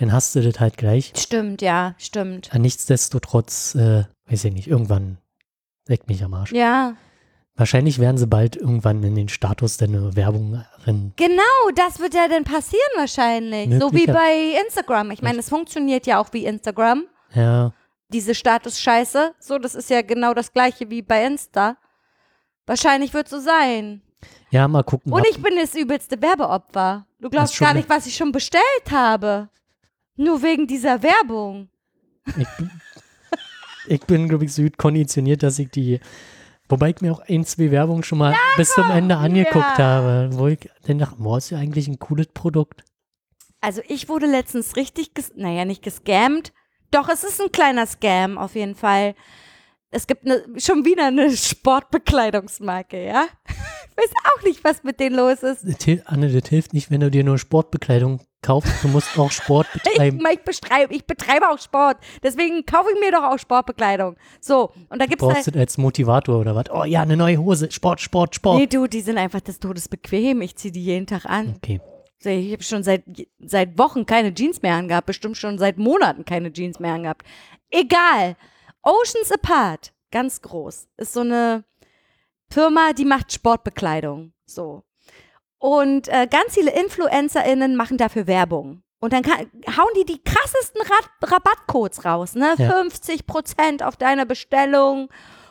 dann 0.00 0.12
hast 0.12 0.34
du 0.34 0.40
das 0.42 0.58
halt 0.60 0.76
gleich. 0.76 1.12
stimmt, 1.16 1.62
ja, 1.62 1.94
stimmt. 1.98 2.50
Nichtsdestotrotz, 2.58 3.74
äh, 3.74 4.04
weiß 4.28 4.44
ich 4.44 4.52
nicht, 4.52 4.66
irgendwann 4.66 5.18
leckt 5.86 6.08
mich 6.08 6.24
am 6.24 6.34
Arsch. 6.34 6.52
Ja, 6.52 6.96
Wahrscheinlich 7.56 8.00
werden 8.00 8.18
sie 8.18 8.26
bald 8.26 8.56
irgendwann 8.56 9.02
in 9.04 9.14
den 9.14 9.28
Status 9.28 9.76
der 9.76 9.88
Werbung 10.16 10.64
rennen. 10.86 11.12
genau, 11.16 11.42
das 11.76 12.00
wird 12.00 12.14
ja 12.14 12.26
dann 12.26 12.42
passieren 12.44 12.82
wahrscheinlich. 12.96 13.70
So 13.80 13.92
wie 13.92 14.06
Möglicher- 14.06 14.12
bei 14.12 14.60
Instagram. 14.64 15.12
Ich 15.12 15.22
meine, 15.22 15.38
es 15.38 15.48
funktioniert 15.48 16.06
ja 16.06 16.18
auch 16.18 16.32
wie 16.32 16.46
Instagram. 16.46 17.04
Ja, 17.32 17.72
diese 18.08 18.34
Status-Scheiße. 18.34 19.34
So, 19.38 19.58
das 19.58 19.74
ist 19.76 19.88
ja 19.90 20.02
genau 20.02 20.34
das 20.34 20.52
gleiche 20.52 20.90
wie 20.90 21.02
bei 21.02 21.24
Insta. 21.24 21.76
Wahrscheinlich 22.66 23.14
wird 23.14 23.28
so 23.28 23.38
sein. 23.38 24.02
ja, 24.50 24.66
mal 24.68 24.82
gucken. 24.82 25.12
Und 25.12 25.24
ich 25.28 25.40
bin 25.40 25.54
das 25.56 25.74
übelste 25.74 26.20
Werbeopfer. 26.20 27.06
Du 27.20 27.30
glaubst 27.30 27.58
gar 27.58 27.74
nicht, 27.74 27.88
was 27.88 28.06
ich 28.06 28.16
schon 28.16 28.32
bestellt 28.32 28.62
habe. 28.90 29.48
Nur 30.16 30.42
wegen 30.42 30.66
dieser 30.66 31.02
Werbung. 31.02 31.68
Ich 32.26 32.48
bin, 32.56 32.70
ich 33.86 34.00
bin 34.02 34.28
glaube 34.28 34.44
ich, 34.44 34.52
so 34.54 34.62
konditioniert, 34.76 35.42
dass 35.42 35.58
ich 35.58 35.70
die, 35.70 36.00
wobei 36.68 36.90
ich 36.90 37.00
mir 37.00 37.12
auch 37.12 37.20
ein, 37.28 37.44
zwei 37.44 37.70
Werbungen 37.70 38.02
schon 38.02 38.18
mal 38.18 38.34
bis 38.56 38.72
zum 38.72 38.90
Ende 38.90 39.16
angeguckt 39.16 39.78
ja. 39.78 39.84
habe, 39.84 40.30
wo 40.32 40.48
ich 40.48 40.70
dann 40.86 40.98
dachte, 40.98 41.16
boah, 41.18 41.38
ist 41.38 41.50
ja 41.50 41.58
eigentlich 41.58 41.88
ein 41.88 41.98
cooles 41.98 42.28
Produkt. 42.28 42.84
Also 43.60 43.80
ich 43.88 44.08
wurde 44.08 44.26
letztens 44.26 44.76
richtig, 44.76 45.14
ges 45.14 45.32
naja, 45.36 45.64
nicht 45.64 45.82
gescammt. 45.82 46.52
Doch, 46.90 47.08
es 47.08 47.24
ist 47.24 47.40
ein 47.40 47.50
kleiner 47.50 47.86
Scam 47.86 48.38
auf 48.38 48.54
jeden 48.54 48.74
Fall. 48.74 49.14
Es 49.90 50.06
gibt 50.06 50.24
ne, 50.24 50.44
schon 50.58 50.84
wieder 50.84 51.06
eine 51.06 51.34
Sportbekleidungsmarke, 51.36 53.04
ja? 53.04 53.26
Ich 53.96 54.02
weiß 54.02 54.10
auch 54.24 54.42
nicht, 54.42 54.64
was 54.64 54.82
mit 54.82 54.98
denen 54.98 55.14
los 55.14 55.44
ist. 55.44 55.64
Das 55.64 56.06
Anne, 56.06 56.28
das 56.28 56.48
hilft 56.48 56.72
nicht, 56.72 56.90
wenn 56.90 56.98
du 56.98 57.12
dir 57.12 57.22
nur 57.22 57.38
Sportbekleidung 57.38 58.20
gekauft, 58.44 58.68
du 58.82 58.88
musst 58.88 59.18
auch 59.18 59.30
Sport 59.30 59.66
Ich, 59.74 59.82
betreiben. 59.82 60.20
ich, 60.30 60.40
betreibe, 60.40 60.94
ich 60.94 61.04
betreibe 61.06 61.48
auch 61.48 61.58
Sport. 61.58 61.96
Deswegen 62.22 62.64
kaufe 62.66 62.90
ich 62.94 63.00
mir 63.00 63.10
doch 63.10 63.24
auch 63.24 63.38
Sportbekleidung. 63.38 64.16
So, 64.40 64.70
und 64.90 65.00
da 65.00 65.06
gibt 65.06 65.22
es 65.22 65.28
Brauchst 65.28 65.54
du 65.54 65.58
als 65.58 65.78
Motivator 65.78 66.40
oder 66.40 66.54
was? 66.54 66.70
Oh 66.70 66.84
ja, 66.84 67.02
eine 67.02 67.16
neue 67.16 67.38
Hose. 67.38 67.70
Sport, 67.70 68.00
Sport, 68.00 68.34
Sport. 68.34 68.58
Nee, 68.58 68.66
du, 68.66 68.86
die 68.86 69.00
sind 69.00 69.18
einfach 69.18 69.40
des 69.40 69.58
Todes 69.58 69.88
bequem. 69.88 70.42
Ich 70.42 70.56
ziehe 70.56 70.72
die 70.72 70.84
jeden 70.84 71.06
Tag 71.06 71.24
an. 71.24 71.54
Okay. 71.56 71.80
So, 72.18 72.30
Ich 72.30 72.52
habe 72.52 72.62
schon 72.62 72.82
seit, 72.82 73.02
seit 73.38 73.78
Wochen 73.78 74.06
keine 74.06 74.32
Jeans 74.34 74.62
mehr 74.62 74.74
angehabt, 74.74 75.06
bestimmt 75.06 75.36
schon 75.36 75.58
seit 75.58 75.78
Monaten 75.78 76.24
keine 76.24 76.52
Jeans 76.52 76.78
mehr 76.78 76.94
angehabt. 76.94 77.26
Egal. 77.70 78.36
Oceans 78.82 79.32
Apart, 79.32 79.92
ganz 80.10 80.42
groß, 80.42 80.88
ist 80.98 81.12
so 81.14 81.20
eine 81.20 81.64
Firma, 82.50 82.92
die 82.92 83.06
macht 83.06 83.32
Sportbekleidung. 83.32 84.32
So. 84.46 84.84
Und 85.64 86.08
äh, 86.08 86.28
ganz 86.30 86.52
viele 86.52 86.78
InfluencerInnen 86.78 87.74
machen 87.74 87.96
dafür 87.96 88.26
Werbung. 88.26 88.82
Und 89.00 89.14
dann 89.14 89.22
kann, 89.22 89.50
hauen 89.78 89.88
die 89.96 90.04
die 90.04 90.22
krassesten 90.22 90.82
Rat 90.82 91.32
Rabattcodes 91.32 92.04
raus, 92.04 92.34
ne? 92.34 92.52
Ja. 92.58 92.70
50 92.70 93.26
Prozent 93.26 93.82
auf 93.82 93.96
deine 93.96 94.26
Bestellung 94.26 95.08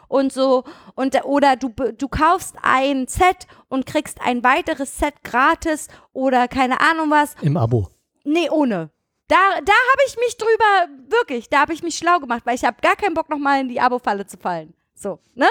und 0.07 0.31
so. 0.31 0.65
Und, 0.93 1.19
oder 1.25 1.55
du, 1.55 1.69
du 1.69 2.07
kaufst 2.07 2.57
ein 2.61 3.07
Set 3.07 3.47
und 3.69 3.87
kriegst 3.87 4.21
ein 4.21 4.43
weiteres 4.43 4.99
Set 4.99 5.15
gratis 5.23 5.87
oder 6.11 6.47
keine 6.47 6.79
Ahnung 6.79 7.09
was. 7.09 7.33
Im 7.41 7.57
Abo. 7.57 7.87
Nee, 8.23 8.51
ohne. 8.51 8.91
Da, 9.27 9.37
da 9.65 9.73
habe 9.73 10.01
ich 10.05 10.15
mich 10.17 10.37
drüber, 10.37 11.09
wirklich, 11.09 11.49
da 11.49 11.61
habe 11.61 11.73
ich 11.73 11.81
mich 11.81 11.97
schlau 11.97 12.19
gemacht, 12.19 12.43
weil 12.45 12.53
ich 12.53 12.65
habe 12.65 12.77
gar 12.83 12.95
keinen 12.95 13.15
Bock, 13.15 13.31
nochmal 13.31 13.61
in 13.61 13.67
die 13.67 13.81
Abo-Falle 13.81 14.27
zu 14.27 14.37
fallen. 14.37 14.75
So, 14.93 15.17
ne? 15.33 15.47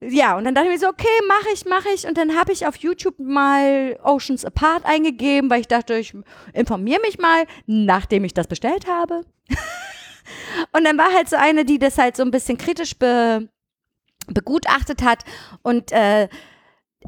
Ja, 0.00 0.36
und 0.36 0.44
dann 0.44 0.54
dachte 0.54 0.68
ich 0.68 0.74
mir 0.74 0.78
so, 0.78 0.88
okay, 0.88 1.06
mache 1.26 1.48
ich, 1.54 1.64
mache 1.64 1.88
ich. 1.94 2.06
Und 2.06 2.18
dann 2.18 2.36
habe 2.36 2.52
ich 2.52 2.66
auf 2.66 2.76
YouTube 2.76 3.18
mal 3.18 3.98
Oceans 4.02 4.44
Apart 4.44 4.84
eingegeben, 4.84 5.48
weil 5.48 5.60
ich 5.60 5.68
dachte, 5.68 5.94
ich 5.94 6.14
informiere 6.52 7.00
mich 7.00 7.18
mal, 7.18 7.46
nachdem 7.66 8.24
ich 8.24 8.34
das 8.34 8.46
bestellt 8.46 8.86
habe. 8.86 9.22
und 10.72 10.84
dann 10.84 10.98
war 10.98 11.12
halt 11.14 11.30
so 11.30 11.36
eine, 11.36 11.64
die 11.64 11.78
das 11.78 11.96
halt 11.96 12.16
so 12.16 12.22
ein 12.22 12.30
bisschen 12.30 12.58
kritisch 12.58 12.98
be, 12.98 13.48
begutachtet 14.26 15.02
hat. 15.02 15.24
Und 15.62 15.92
äh, 15.92 16.28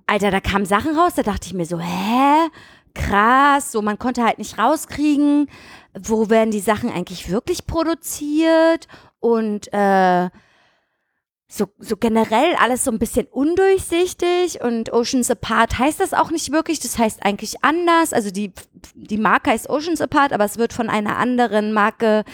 Alter, 0.06 0.30
da 0.30 0.40
kamen 0.40 0.64
Sachen 0.64 0.96
raus, 0.96 1.14
da 1.14 1.22
dachte 1.22 1.46
ich 1.46 1.54
mir 1.54 1.66
so, 1.66 1.78
hä? 1.78 2.48
Krass, 2.94 3.70
so 3.70 3.82
man 3.82 3.98
konnte 3.98 4.24
halt 4.24 4.38
nicht 4.38 4.58
rauskriegen, 4.58 5.48
wo 5.94 6.30
werden 6.30 6.50
die 6.50 6.60
Sachen 6.60 6.90
eigentlich 6.90 7.30
wirklich 7.30 7.66
produziert 7.66 8.88
und 9.20 9.72
äh, 9.72 10.30
so, 11.50 11.66
so 11.78 11.96
generell 11.96 12.54
alles 12.56 12.84
so 12.84 12.90
ein 12.90 12.98
bisschen 12.98 13.26
undurchsichtig 13.26 14.60
und 14.60 14.92
Oceans 14.92 15.30
Apart 15.30 15.78
heißt 15.78 15.98
das 15.98 16.12
auch 16.12 16.30
nicht 16.30 16.52
wirklich, 16.52 16.78
das 16.78 16.98
heißt 16.98 17.24
eigentlich 17.24 17.64
anders. 17.64 18.12
Also 18.12 18.30
die, 18.30 18.52
die 18.94 19.16
Marke 19.16 19.50
heißt 19.50 19.70
Oceans 19.70 20.02
Apart, 20.02 20.34
aber 20.34 20.44
es 20.44 20.58
wird 20.58 20.74
von 20.74 20.90
einer 20.90 21.16
anderen 21.16 21.72
Marke 21.72 22.24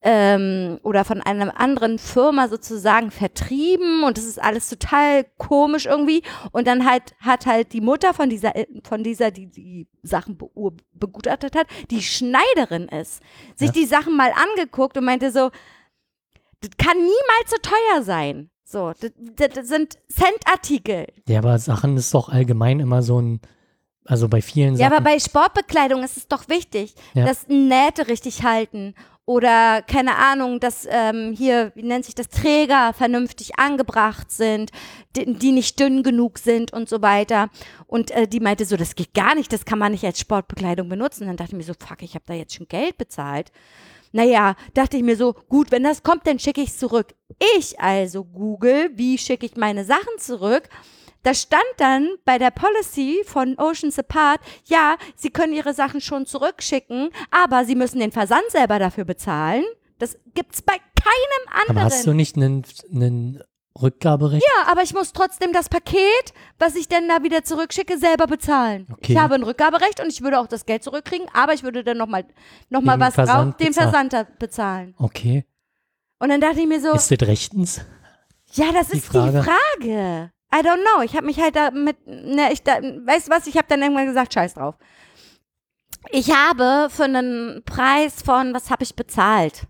ähm, 0.00 0.78
oder 0.84 1.04
von 1.04 1.20
einer 1.20 1.60
anderen 1.60 1.98
Firma 1.98 2.48
sozusagen 2.48 3.10
vertrieben 3.10 4.04
und 4.04 4.16
das 4.16 4.24
ist 4.24 4.40
alles 4.42 4.70
total 4.70 5.26
komisch 5.36 5.84
irgendwie. 5.84 6.22
Und 6.52 6.66
dann 6.66 6.88
halt 6.90 7.14
hat 7.20 7.44
halt 7.44 7.74
die 7.74 7.82
Mutter 7.82 8.14
von 8.14 8.30
dieser, 8.30 8.54
von 8.84 9.04
dieser, 9.04 9.30
die 9.30 9.48
die 9.48 9.86
Sachen 10.02 10.38
be 10.38 10.48
begutachtet 10.94 11.56
hat, 11.56 11.66
die 11.90 12.00
Schneiderin 12.02 12.88
ist, 12.88 13.20
sich 13.54 13.68
Ja. 13.68 13.72
die 13.72 13.84
Sachen 13.86 14.16
mal 14.16 14.32
angeguckt 14.32 14.96
und 14.96 15.04
meinte 15.04 15.30
so, 15.30 15.50
das 16.60 16.70
kann 16.78 16.96
niemals 16.96 17.50
so 17.50 17.56
teuer 17.60 18.02
sein. 18.02 18.48
So, 18.72 18.92
das, 18.98 19.10
das, 19.54 19.68
sind 19.68 19.98
Centartikel. 20.10 21.06
Ja, 21.28 21.38
aber 21.40 21.58
Sachen 21.58 21.96
ist 21.98 22.14
doch 22.14 22.30
allgemein 22.30 22.80
immer 22.80 23.02
so 23.02 23.20
ein, 23.20 23.40
also 24.06 24.28
bei 24.28 24.40
vielen 24.40 24.76
Ja, 24.76 24.88
Sachen. 24.88 24.92
aber 24.94 25.04
bei 25.04 25.18
Sportbekleidung 25.18 26.02
ist 26.02 26.16
es 26.16 26.26
doch 26.26 26.48
wichtig, 26.48 26.94
Ja. 27.12 27.26
dass 27.26 27.46
Nähte 27.48 28.08
richtig 28.08 28.44
halten 28.44 28.94
oder 29.26 29.82
keine 29.82 30.16
Ahnung, 30.16 30.58
dass 30.58 30.88
ähm, 30.90 31.34
hier, 31.36 31.70
wie 31.74 31.82
nennt 31.82 32.06
sich 32.06 32.14
das, 32.14 32.28
Träger 32.28 32.94
vernünftig 32.94 33.58
angebracht 33.58 34.32
sind, 34.32 34.70
die, 35.16 35.34
die 35.34 35.52
nicht 35.52 35.78
dünn 35.78 36.02
genug 36.02 36.38
sind 36.38 36.72
und 36.72 36.88
so 36.88 37.02
weiter. 37.02 37.50
Und 37.86 38.10
äh, 38.10 38.26
die 38.26 38.40
meinte 38.40 38.64
so, 38.64 38.76
das 38.76 38.94
geht 38.96 39.12
gar 39.14 39.34
nicht, 39.34 39.52
das 39.52 39.64
kann 39.66 39.78
man 39.78 39.92
nicht 39.92 40.04
als 40.04 40.18
Sportbekleidung 40.18 40.88
benutzen. 40.88 41.26
Dann 41.26 41.36
dachte 41.36 41.52
ich 41.52 41.58
mir 41.58 41.62
so, 41.62 41.74
fuck, 41.78 42.02
ich 42.02 42.14
habe 42.14 42.24
da 42.26 42.32
jetzt 42.34 42.54
schon 42.54 42.66
Geld 42.68 42.96
bezahlt. 42.96 43.52
Naja, 44.12 44.54
dachte 44.74 44.96
ich 44.96 45.02
mir 45.02 45.16
so, 45.16 45.34
gut, 45.48 45.70
wenn 45.70 45.82
das 45.82 46.02
kommt, 46.02 46.26
dann 46.26 46.38
schicke 46.38 46.60
ich 46.60 46.70
es 46.70 46.78
zurück. 46.78 47.14
Ich 47.56 47.80
also 47.80 48.24
google, 48.24 48.90
wie 48.94 49.18
schicke 49.18 49.46
ich 49.46 49.56
meine 49.56 49.84
Sachen 49.84 50.18
zurück. 50.18 50.68
Da 51.22 51.34
stand 51.34 51.62
dann 51.76 52.08
bei 52.24 52.38
der 52.38 52.50
Policy 52.50 53.22
von 53.24 53.56
Oceans 53.58 53.98
Apart, 53.98 54.40
ja, 54.64 54.96
Sie 55.14 55.30
können 55.30 55.52
Ihre 55.52 55.72
Sachen 55.72 56.00
schon 56.00 56.26
zurückschicken, 56.26 57.10
aber 57.30 57.64
Sie 57.64 57.76
müssen 57.76 58.00
den 58.00 58.10
Versand 58.10 58.44
selber 58.48 58.78
dafür 58.78 59.04
bezahlen. 59.04 59.64
Das 59.98 60.18
gibt's 60.34 60.62
bei 60.62 60.74
keinem 60.74 61.48
aber 61.48 61.68
anderen. 61.68 61.84
hast 61.84 62.06
du 62.06 62.12
nicht 62.12 62.36
einen, 62.36 62.64
einen 62.92 63.42
Rückgaberecht? 63.80 64.42
ja, 64.44 64.70
aber 64.70 64.82
ich 64.82 64.92
muss 64.94 65.12
trotzdem 65.12 65.52
das 65.52 65.68
Paket, 65.68 66.34
was 66.58 66.74
ich 66.74 66.88
denn 66.88 67.08
da 67.08 67.22
wieder 67.22 67.42
zurückschicke, 67.44 67.96
selber 67.98 68.26
bezahlen. 68.26 68.86
Okay. 68.92 69.12
Ich 69.12 69.18
habe 69.18 69.34
ein 69.34 69.42
Rückgaberecht 69.42 70.00
und 70.00 70.08
ich 70.08 70.20
würde 70.22 70.38
auch 70.40 70.46
das 70.46 70.66
Geld 70.66 70.82
zurückkriegen, 70.84 71.26
aber 71.32 71.54
ich 71.54 71.62
würde 71.62 71.82
dann 71.84 71.96
nochmal 71.96 72.24
noch 72.68 72.82
mal 72.82 73.00
was 73.00 73.14
Versand 73.14 73.52
drauf, 73.54 73.56
den 73.58 73.68
bezahlen. 73.68 74.10
Versand 74.10 74.38
bezahlen. 74.38 74.94
Okay. 74.98 75.46
Und 76.18 76.28
dann 76.28 76.40
dachte 76.40 76.60
ich 76.60 76.66
mir 76.66 76.80
so, 76.80 76.92
Ist 76.92 77.10
das 77.10 77.28
rechtens? 77.28 77.80
Ja, 78.52 78.70
das 78.72 78.88
Die 78.88 78.98
ist 78.98 79.06
Frage. 79.06 79.38
die 79.40 79.44
Frage. 79.44 80.30
I 80.54 80.58
don't 80.58 80.82
know. 80.82 81.02
Ich 81.02 81.16
habe 81.16 81.24
mich 81.24 81.40
halt 81.40 81.56
damit, 81.56 81.96
ne, 82.06 82.52
ich 82.52 82.62
da, 82.62 82.74
weißt 82.74 83.28
du 83.28 83.32
was, 83.32 83.46
ich 83.46 83.56
habe 83.56 83.66
dann 83.68 83.80
irgendwann 83.80 84.06
gesagt, 84.06 84.34
scheiß 84.34 84.54
drauf. 84.54 84.74
Ich 86.10 86.30
habe 86.34 86.88
für 86.90 87.04
einen 87.04 87.62
Preis 87.64 88.22
von, 88.22 88.52
was 88.52 88.70
habe 88.70 88.82
ich 88.82 88.94
bezahlt? 88.94 89.66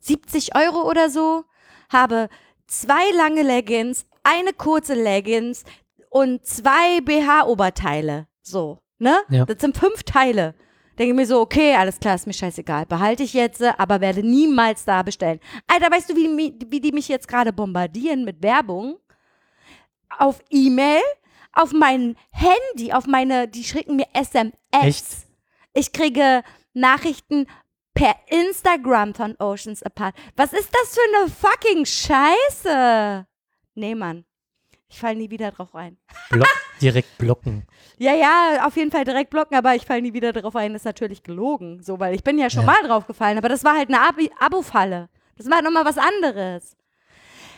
70 0.00 0.54
Euro 0.54 0.88
oder 0.88 1.08
so, 1.10 1.44
habe 1.90 2.28
zwei 2.66 3.10
lange 3.16 3.42
Leggings, 3.42 4.06
eine 4.22 4.52
kurze 4.52 4.94
Leggings 4.94 5.64
und 6.10 6.44
zwei 6.46 7.00
BH-Oberteile. 7.00 8.26
So, 8.42 8.78
ne? 8.98 9.18
Ja. 9.28 9.44
Das 9.44 9.60
sind 9.60 9.76
fünf 9.76 10.02
Teile. 10.02 10.54
Denke 10.98 11.14
mir 11.14 11.26
so, 11.26 11.40
okay, 11.40 11.74
alles 11.74 12.00
klar, 12.00 12.14
ist 12.14 12.26
mir 12.26 12.32
scheißegal. 12.32 12.86
Behalte 12.86 13.22
ich 13.22 13.34
jetzt, 13.34 13.60
äh, 13.60 13.72
aber 13.76 14.00
werde 14.00 14.22
niemals 14.22 14.84
da 14.84 15.02
bestellen. 15.02 15.40
Alter, 15.66 15.90
weißt 15.90 16.10
du, 16.10 16.16
wie, 16.16 16.54
wie 16.68 16.80
die 16.80 16.92
mich 16.92 17.08
jetzt 17.08 17.28
gerade 17.28 17.52
bombardieren 17.52 18.24
mit 18.24 18.42
Werbung? 18.42 18.98
Auf 20.18 20.42
E-Mail, 20.48 21.02
auf 21.52 21.72
mein 21.72 22.16
Handy, 22.30 22.92
auf 22.92 23.06
meine, 23.06 23.46
die 23.46 23.64
schicken 23.64 23.96
mir 23.96 24.06
SMS. 24.14 24.52
Echt? 24.70 25.06
Ich 25.74 25.92
kriege 25.92 26.42
Nachrichten 26.72 27.46
per 27.96 28.14
Instagram 28.28 29.14
von 29.14 29.34
Oceans 29.40 29.82
Apart. 29.82 30.14
Was 30.36 30.52
ist 30.52 30.70
das 30.72 30.94
für 30.94 31.00
eine 31.20 31.28
fucking 31.30 31.84
Scheiße? 31.84 33.26
Nee, 33.74 33.94
Mann. 33.94 34.24
Ich 34.88 35.00
falle 35.00 35.16
nie 35.16 35.30
wieder 35.30 35.50
drauf 35.50 35.74
rein. 35.74 35.96
Block, 36.30 36.46
direkt 36.80 37.18
blocken. 37.18 37.66
Ja, 37.98 38.14
ja, 38.14 38.64
auf 38.66 38.76
jeden 38.76 38.90
Fall 38.92 39.04
direkt 39.04 39.30
blocken, 39.30 39.56
aber 39.56 39.74
ich 39.74 39.84
falle 39.84 40.02
nie 40.02 40.12
wieder 40.12 40.32
drauf 40.32 40.54
ein. 40.54 40.72
Das 40.74 40.82
ist 40.82 40.86
natürlich 40.86 41.22
gelogen. 41.22 41.82
So, 41.82 41.98
weil 41.98 42.14
ich 42.14 42.22
bin 42.22 42.38
ja 42.38 42.48
schon 42.50 42.60
Ja. 42.64 42.66
mal 42.66 42.82
drauf 42.86 43.06
gefallen, 43.06 43.38
aber 43.38 43.48
das 43.48 43.64
war 43.64 43.76
halt 43.76 43.88
eine 43.88 44.00
Abi- 44.00 44.30
Abo-Falle. 44.38 45.08
Das 45.36 45.50
war 45.50 45.60
nochmal 45.62 45.84
was 45.84 45.98
anderes. 45.98 46.76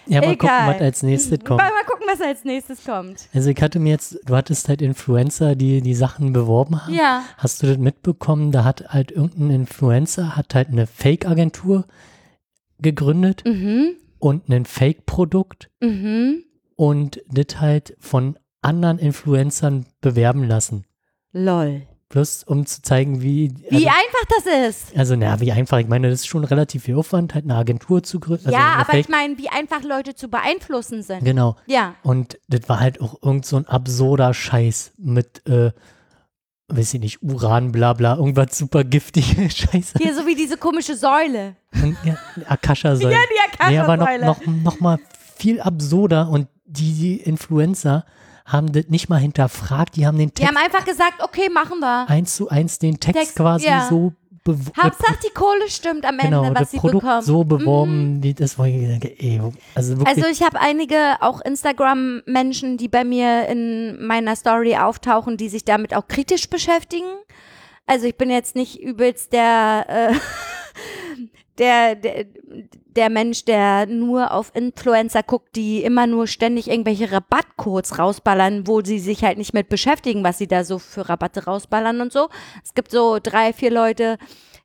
Ja, 0.09 0.21
mal 0.21 0.37
gucken, 0.37 0.49
Egal. 0.49 0.75
was 0.75 0.81
als 0.81 1.03
nächstes 1.03 1.39
kommt. 1.45 1.61
Mal, 1.61 1.71
mal 1.71 1.85
gucken, 1.87 2.07
was 2.11 2.21
als 2.21 2.45
nächstes 2.45 2.85
kommt. 2.85 3.29
Also 3.35 3.51
ich 3.51 3.61
hatte 3.61 3.79
mir 3.79 3.91
jetzt, 3.91 4.19
du 4.25 4.35
hattest 4.37 4.69
halt 4.69 4.81
Influencer, 4.83 5.55
die 5.55 5.81
die 5.83 5.95
Sachen 5.95 6.33
beworben 6.33 6.83
haben. 6.85 6.95
Ja. 6.95 7.23
Hast 7.37 7.63
du 7.63 7.67
das 7.67 7.79
mitbekommen? 7.79 8.51
Da 8.53 8.65
hat 8.65 8.89
halt 8.89 9.11
irgendein 9.11 9.51
Influencer, 9.51 10.37
hat 10.37 10.55
halt 10.55 10.69
eine 10.69 10.87
Fake-Agentur 10.87 11.85
gegründet 12.81 13.43
Mhm. 13.47 13.97
und 14.19 14.49
ein 14.49 14.65
Fake-Produkt 14.65 15.71
Mhm. 15.81 16.45
und 16.77 17.21
das 17.31 17.61
halt 17.61 17.97
von 17.99 18.39
anderen 18.63 18.99
Influencern 18.99 19.87
bewerben 20.01 20.45
lassen. 20.45 20.85
Lol. 21.33 21.83
Bloß 22.11 22.45
um 22.45 22.65
zu 22.65 22.81
zeigen, 22.81 23.21
wie. 23.21 23.53
Wie 23.69 23.87
also, 23.87 23.89
einfach 23.89 24.25
das 24.37 24.69
ist. 24.69 24.97
also, 24.97 25.15
na, 25.15 25.41
wie 25.41 25.53
einfach. 25.53 25.79
Ich 25.79 25.89
meine, 25.89 26.09
das 26.09 26.21
ist 26.21 26.27
schon 26.27 26.45
relativ 26.45 26.85
viel 26.85 26.97
Aufwand, 26.97 27.35
halt 27.35 27.45
eine 27.45 27.55
Agentur 27.55 28.03
zu 28.03 28.19
gründen. 28.19 28.47
Also 28.47 28.59
ja, 28.59 28.77
aber 28.77 28.95
ich 28.95 29.11
meine, 29.11 29.37
wie 29.37 29.51
einfach 29.51 29.83
Leute 29.83 30.15
zu 30.15 30.29
beeinflussen 30.29 31.03
sind. 31.03 31.23
Genau. 31.23 31.57
Ja. 31.67 31.97
Und 32.03 32.39
das 32.49 32.63
war 32.67 32.81
halt 32.81 33.03
auch 33.03 33.23
irgend 33.23 33.45
so 33.45 33.57
ein 33.57 33.67
absurder 33.67 34.33
Scheiß 34.33 34.93
mit, 34.97 35.47
äh, 35.47 35.73
weiß 36.69 36.95
ich 36.95 37.01
nicht, 37.01 37.23
Uran, 37.23 37.73
bla 37.73 37.93
bla, 37.93 38.17
irgendwas 38.17 38.57
super 38.57 38.85
giftige 38.85 39.51
Scheiße. 39.51 39.99
Hier 39.99 40.15
so 40.15 40.27
wie 40.27 40.35
diese 40.35 40.57
komische 40.57 40.97
Säule. 40.97 41.57
Und, 41.75 41.99
ja, 42.05 42.17
Akasha-Säule. 42.47 43.13
Ja, 43.13 43.19
die 43.19 43.71
Nee, 43.71 43.79
aber 43.81 43.99
noch, 43.99 44.07
Akasha-Säule. 44.07 44.27
noch, 44.27 44.63
noch 44.65 44.81
mal 44.81 44.99
viel 45.37 45.61
absurder 45.61 46.31
und 46.31 46.49
die, 46.65 46.95
die 46.95 47.17
Influencer 47.17 48.07
haben 48.49 48.73
das 48.73 48.87
nicht 48.89 49.09
mal 49.09 49.19
hinterfragt, 49.19 49.97
die 49.97 50.07
haben 50.07 50.19
den 50.19 50.29
Die 50.29 50.35
Text 50.35 50.49
haben 50.49 50.57
einfach 50.57 50.85
gesagt, 50.85 51.23
okay, 51.23 51.49
machen 51.49 51.79
wir. 51.81 52.09
eins 52.09 52.35
zu 52.35 52.49
eins 52.49 52.79
den 52.79 52.99
Text, 52.99 53.21
Text, 53.21 53.37
quasi 53.37 53.67
ja. 53.67 53.87
so 53.89 54.13
beworben. 54.45 54.83
Hauptsache 54.83 55.19
die 55.25 55.35
Kohle 55.35 55.69
stimmt 55.69 56.05
am 56.07 56.19
Ende, 56.19 56.41
Genau, 56.41 56.55
was 56.55 56.71
sie 56.71 56.79
Produkt 56.79 57.03
bekommen. 57.03 57.21
Mhm. 57.21 57.27
so 57.27 57.45
beworben, 57.45 58.23
wie 58.23 58.35
das, 58.35 58.59
wo 58.59 58.65
ich 58.65 58.75
denke, 58.75 59.15
ey, 59.19 59.41
also 59.75 59.99
wirklich, 59.99 60.17
Also 60.17 60.31
ich 60.31 60.43
habe 60.43 60.59
einige 60.61 61.17
auch 61.21 61.41
Instagram-Menschen, 61.43 62.79
die 62.79 62.89
bei 62.89 63.05
mir 63.05 63.47
in 63.49 64.05
meiner 64.05 64.35
Story 64.37 64.77
auftauchen, 64.77 65.37
die 65.37 65.49
sich 65.49 65.65
damit 65.65 65.95
auch 65.95 66.09
kritisch 66.09 66.49
beschäftigen. 66.49 67.09
Also 67.87 68.07
ich 68.07 68.17
bin 68.17 68.31
jetzt 68.31 68.57
nicht 68.57 68.81
übelst 68.81 69.33
der, 69.33 69.87
äh, 69.89 70.15
der, 71.59 71.95
der, 71.97 72.25
der 72.99 73.11
Mensch, 73.11 73.45
der 73.45 73.87
nur 73.87 74.33
auf 74.33 74.51
Influencer 74.57 75.23
guckt, 75.23 75.55
die 75.55 75.85
immer 75.85 76.09
nur 76.09 76.27
ständig 76.27 76.69
irgendwelche 76.69 77.13
Rabattcodes 77.13 77.97
rausballern, 78.01 78.67
wo 78.67 78.81
sie 78.83 78.99
sich 78.99 79.23
halt 79.23 79.39
nicht 79.39 79.55
mit 79.55 79.69
beschäftigen, 79.69 80.25
was 80.25 80.39
sie 80.39 80.49
da 80.49 80.65
so 80.65 80.81
für 80.81 81.09
Rabatte 81.09 81.45
rausballern 81.45 82.01
und 82.01 82.13
so. 82.13 82.29
Es 82.65 82.75
gibt 82.75 82.91
so 82.91 83.21
drei, 83.23 83.53
vier 83.53 83.71
Leute, 83.71 84.19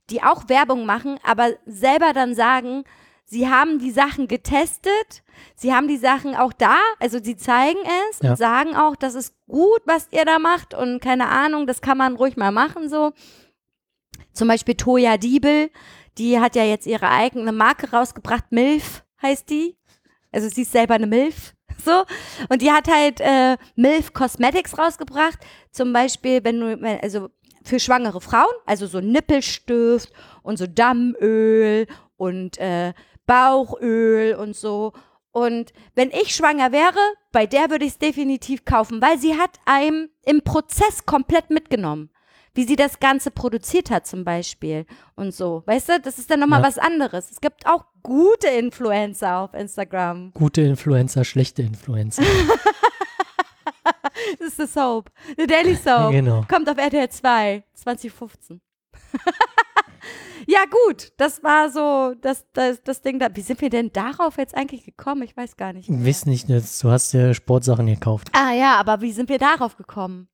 die 0.09 0.23
auch 0.23 0.49
Werbung 0.49 0.87
machen, 0.87 1.19
aber 1.23 1.51
selber 1.67 2.11
dann 2.13 2.33
sagen, 2.33 2.85
sie 3.25 3.47
haben 3.47 3.77
die 3.77 3.91
Sachen 3.91 4.27
getestet, 4.27 5.23
sie 5.55 5.73
haben 5.75 5.87
die 5.87 5.97
Sachen 5.97 6.35
auch 6.35 6.53
da, 6.53 6.77
also 6.99 7.19
sie 7.23 7.37
zeigen 7.37 7.79
es 8.09 8.19
Ja. 8.23 8.31
und 8.31 8.37
sagen 8.37 8.75
auch, 8.75 8.95
das 8.95 9.13
ist 9.13 9.35
gut, 9.47 9.81
was 9.85 10.07
ihr 10.11 10.25
da 10.25 10.39
macht 10.39 10.73
und 10.73 11.01
keine 11.01 11.27
Ahnung, 11.29 11.67
das 11.67 11.81
kann 11.81 11.99
man 11.99 12.15
ruhig 12.15 12.35
mal 12.35 12.51
machen 12.51 12.89
so. 12.89 13.11
Zum 14.33 14.47
Beispiel 14.47 14.73
Toya 14.73 15.17
Diebel, 15.17 15.69
die 16.17 16.39
hat 16.39 16.55
ja 16.55 16.63
jetzt 16.63 16.85
ihre 16.85 17.09
eigene 17.09 17.51
Marke 17.51 17.91
rausgebracht, 17.91 18.51
MILF 18.51 19.03
heißt 19.21 19.49
die. 19.49 19.77
Also 20.31 20.49
sie 20.49 20.63
ist 20.63 20.71
selber 20.71 20.95
eine 20.95 21.07
MILF. 21.07 21.53
So. 21.83 22.05
Und 22.49 22.61
die 22.61 22.71
hat 22.71 22.87
halt 22.87 23.19
äh, 23.19 23.57
MILF 23.75 24.13
Cosmetics 24.13 24.77
rausgebracht. 24.77 25.39
Zum 25.71 25.91
Beispiel, 25.91 26.43
wenn 26.43 26.59
du, 26.59 26.99
also 27.01 27.29
für 27.63 27.79
schwangere 27.79 28.21
Frauen, 28.21 28.53
also 28.65 28.87
so 28.87 29.01
Nippelstift 29.01 30.11
und 30.43 30.57
so 30.57 30.67
Dammöl 30.67 31.87
und 32.15 32.57
äh, 32.59 32.93
Bauchöl 33.25 34.35
und 34.35 34.55
so. 34.55 34.93
Und 35.31 35.73
wenn 35.95 36.11
ich 36.11 36.35
schwanger 36.35 36.71
wäre, 36.71 36.99
bei 37.31 37.47
der 37.47 37.69
würde 37.69 37.85
ich 37.85 37.93
es 37.93 37.97
definitiv 37.97 38.65
kaufen, 38.65 39.01
weil 39.01 39.17
sie 39.17 39.37
hat 39.37 39.59
einem 39.65 40.09
im 40.23 40.43
Prozess 40.43 41.05
komplett 41.05 41.49
mitgenommen. 41.49 42.11
Wie 42.55 42.65
sie 42.65 42.75
das 42.75 42.99
Ganze 42.99 43.31
produziert 43.31 43.89
hat 43.89 44.05
zum 44.05 44.23
Beispiel 44.23 44.85
und 45.15 45.33
so. 45.33 45.63
Weißt 45.65 45.89
du, 45.89 45.99
das 45.99 46.19
ist 46.19 46.29
dann 46.29 46.39
nochmal 46.39 46.61
Ja. 46.61 46.67
was 46.67 46.77
anderes. 46.77 47.31
Es 47.31 47.41
gibt 47.41 47.65
auch 47.65 47.85
gute 48.03 48.47
Influencer 48.47 49.39
auf 49.39 49.53
Instagram. 49.53 50.31
Gute 50.33 50.61
Influencer, 50.61 51.23
schlechte 51.25 51.61
Influencer. 51.63 52.23
Das 54.39 54.49
ist 54.49 54.57
The 54.57 54.67
Soap. 54.67 55.11
The 55.37 55.47
Daily 55.47 55.75
Soap. 55.75 56.11
Genau. 56.11 56.45
Kommt 56.49 56.69
auf 56.69 56.77
RTL 56.77 57.09
2, 57.09 57.63
2015. 57.73 58.61
ja, 60.47 60.59
gut, 60.69 61.11
das 61.17 61.43
war 61.43 61.69
so 61.69 62.13
das, 62.21 62.45
das, 62.53 62.81
das 62.83 63.01
Ding 63.01 63.19
da. 63.19 63.27
Wie 63.33 63.41
sind 63.41 63.61
wir 63.61 63.69
denn 63.69 63.91
darauf 63.91 64.37
jetzt 64.37 64.55
eigentlich 64.55 64.83
gekommen? 64.85 65.23
Ich 65.23 65.35
weiß 65.35 65.57
gar 65.57 65.73
nicht. 65.73 65.87
Wiss 65.89 66.25
nicht, 66.25 66.49
du 66.49 66.91
hast 66.91 67.13
dir 67.13 67.33
Sportsachen 67.33 67.85
gekauft. 67.87 68.29
Ah 68.33 68.51
ja, 68.53 68.75
aber 68.79 69.01
wie 69.01 69.11
sind 69.11 69.29
wir 69.29 69.39
darauf 69.39 69.77
gekommen? 69.77 70.27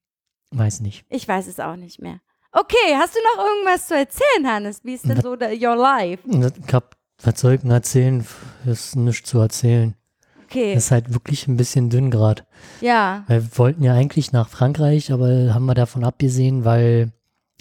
Weiß 0.51 0.81
nicht. 0.81 1.05
Ich 1.09 1.27
weiß 1.27 1.47
es 1.47 1.59
auch 1.59 1.75
nicht 1.75 2.01
mehr. 2.01 2.19
Okay, 2.51 2.95
hast 2.95 3.13
du 3.15 3.19
noch 3.35 3.45
irgendwas 3.45 3.87
zu 3.87 3.95
erzählen, 3.95 4.47
Hannes? 4.47 4.81
Wie 4.83 4.95
ist 4.95 5.07
denn 5.07 5.21
so 5.21 5.35
der, 5.35 5.51
your 5.53 5.75
life? 5.75 6.23
Ich 6.27 6.73
hab, 6.73 6.95
denn 7.61 7.69
erzählen? 7.71 8.25
Ist 8.65 8.95
nichts 8.95 9.29
zu 9.29 9.39
erzählen. 9.39 9.93
Okay, 10.45 10.73
Das 10.73 10.85
ist 10.85 10.91
halt 10.91 11.13
wirklich 11.13 11.47
ein 11.47 11.57
bisschen 11.57 11.91
dünn 11.91 12.09
gerade. 12.09 12.43
ja. 12.81 13.23
Wir 13.27 13.45
wollten 13.59 13.83
ja 13.83 13.93
eigentlich 13.93 14.31
nach 14.31 14.49
Frankreich, 14.49 15.11
aber 15.11 15.53
haben 15.53 15.65
wir 15.67 15.75
davon 15.75 16.03
abgesehen, 16.03 16.65
weil 16.65 17.11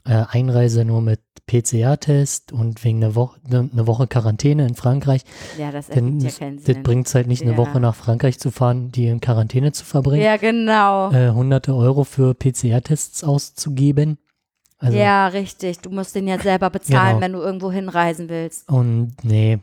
äh, 0.06 0.24
Einreise 0.30 0.84
nur 0.84 1.00
mit 1.02 1.20
PCR-Test 1.46 2.52
und 2.52 2.84
wegen 2.84 3.02
einer 3.02 3.14
Woche, 3.14 3.38
ne, 3.48 3.68
eine 3.72 3.86
Woche 3.86 4.06
Quarantäne 4.06 4.66
in 4.66 4.74
Frankreich. 4.74 5.22
Ja, 5.58 5.70
das 5.72 5.88
ergibt 5.88 6.22
ja 6.22 6.28
das, 6.28 6.38
keinen 6.38 6.56
das 6.56 6.64
Sinn. 6.66 6.82
bringt 6.82 7.06
es 7.06 7.14
halt 7.14 7.26
nicht, 7.26 7.42
eine 7.42 7.52
Ja. 7.52 7.56
Woche 7.56 7.80
nach 7.80 7.94
Frankreich 7.94 8.38
zu 8.38 8.50
fahren, 8.50 8.92
die 8.92 9.06
in 9.06 9.20
Quarantäne 9.20 9.72
zu 9.72 9.84
verbringen. 9.84 10.22
Ja, 10.22 10.36
genau. 10.36 11.10
Äh, 11.10 11.30
hunderte 11.30 11.74
Euro 11.74 12.04
für 12.04 12.34
PCR-Tests 12.34 13.24
auszugeben. 13.24 14.18
Also, 14.78 14.96
ja, 14.96 15.26
richtig. 15.28 15.80
Du 15.80 15.90
musst 15.90 16.14
den 16.14 16.28
ja 16.28 16.38
selber 16.38 16.70
bezahlen, 16.70 17.14
Genau. 17.16 17.20
wenn 17.20 17.32
du 17.32 17.38
irgendwo 17.40 17.72
hinreisen 17.72 18.28
willst. 18.28 18.68
Und 18.68 19.16
nee, 19.22 19.58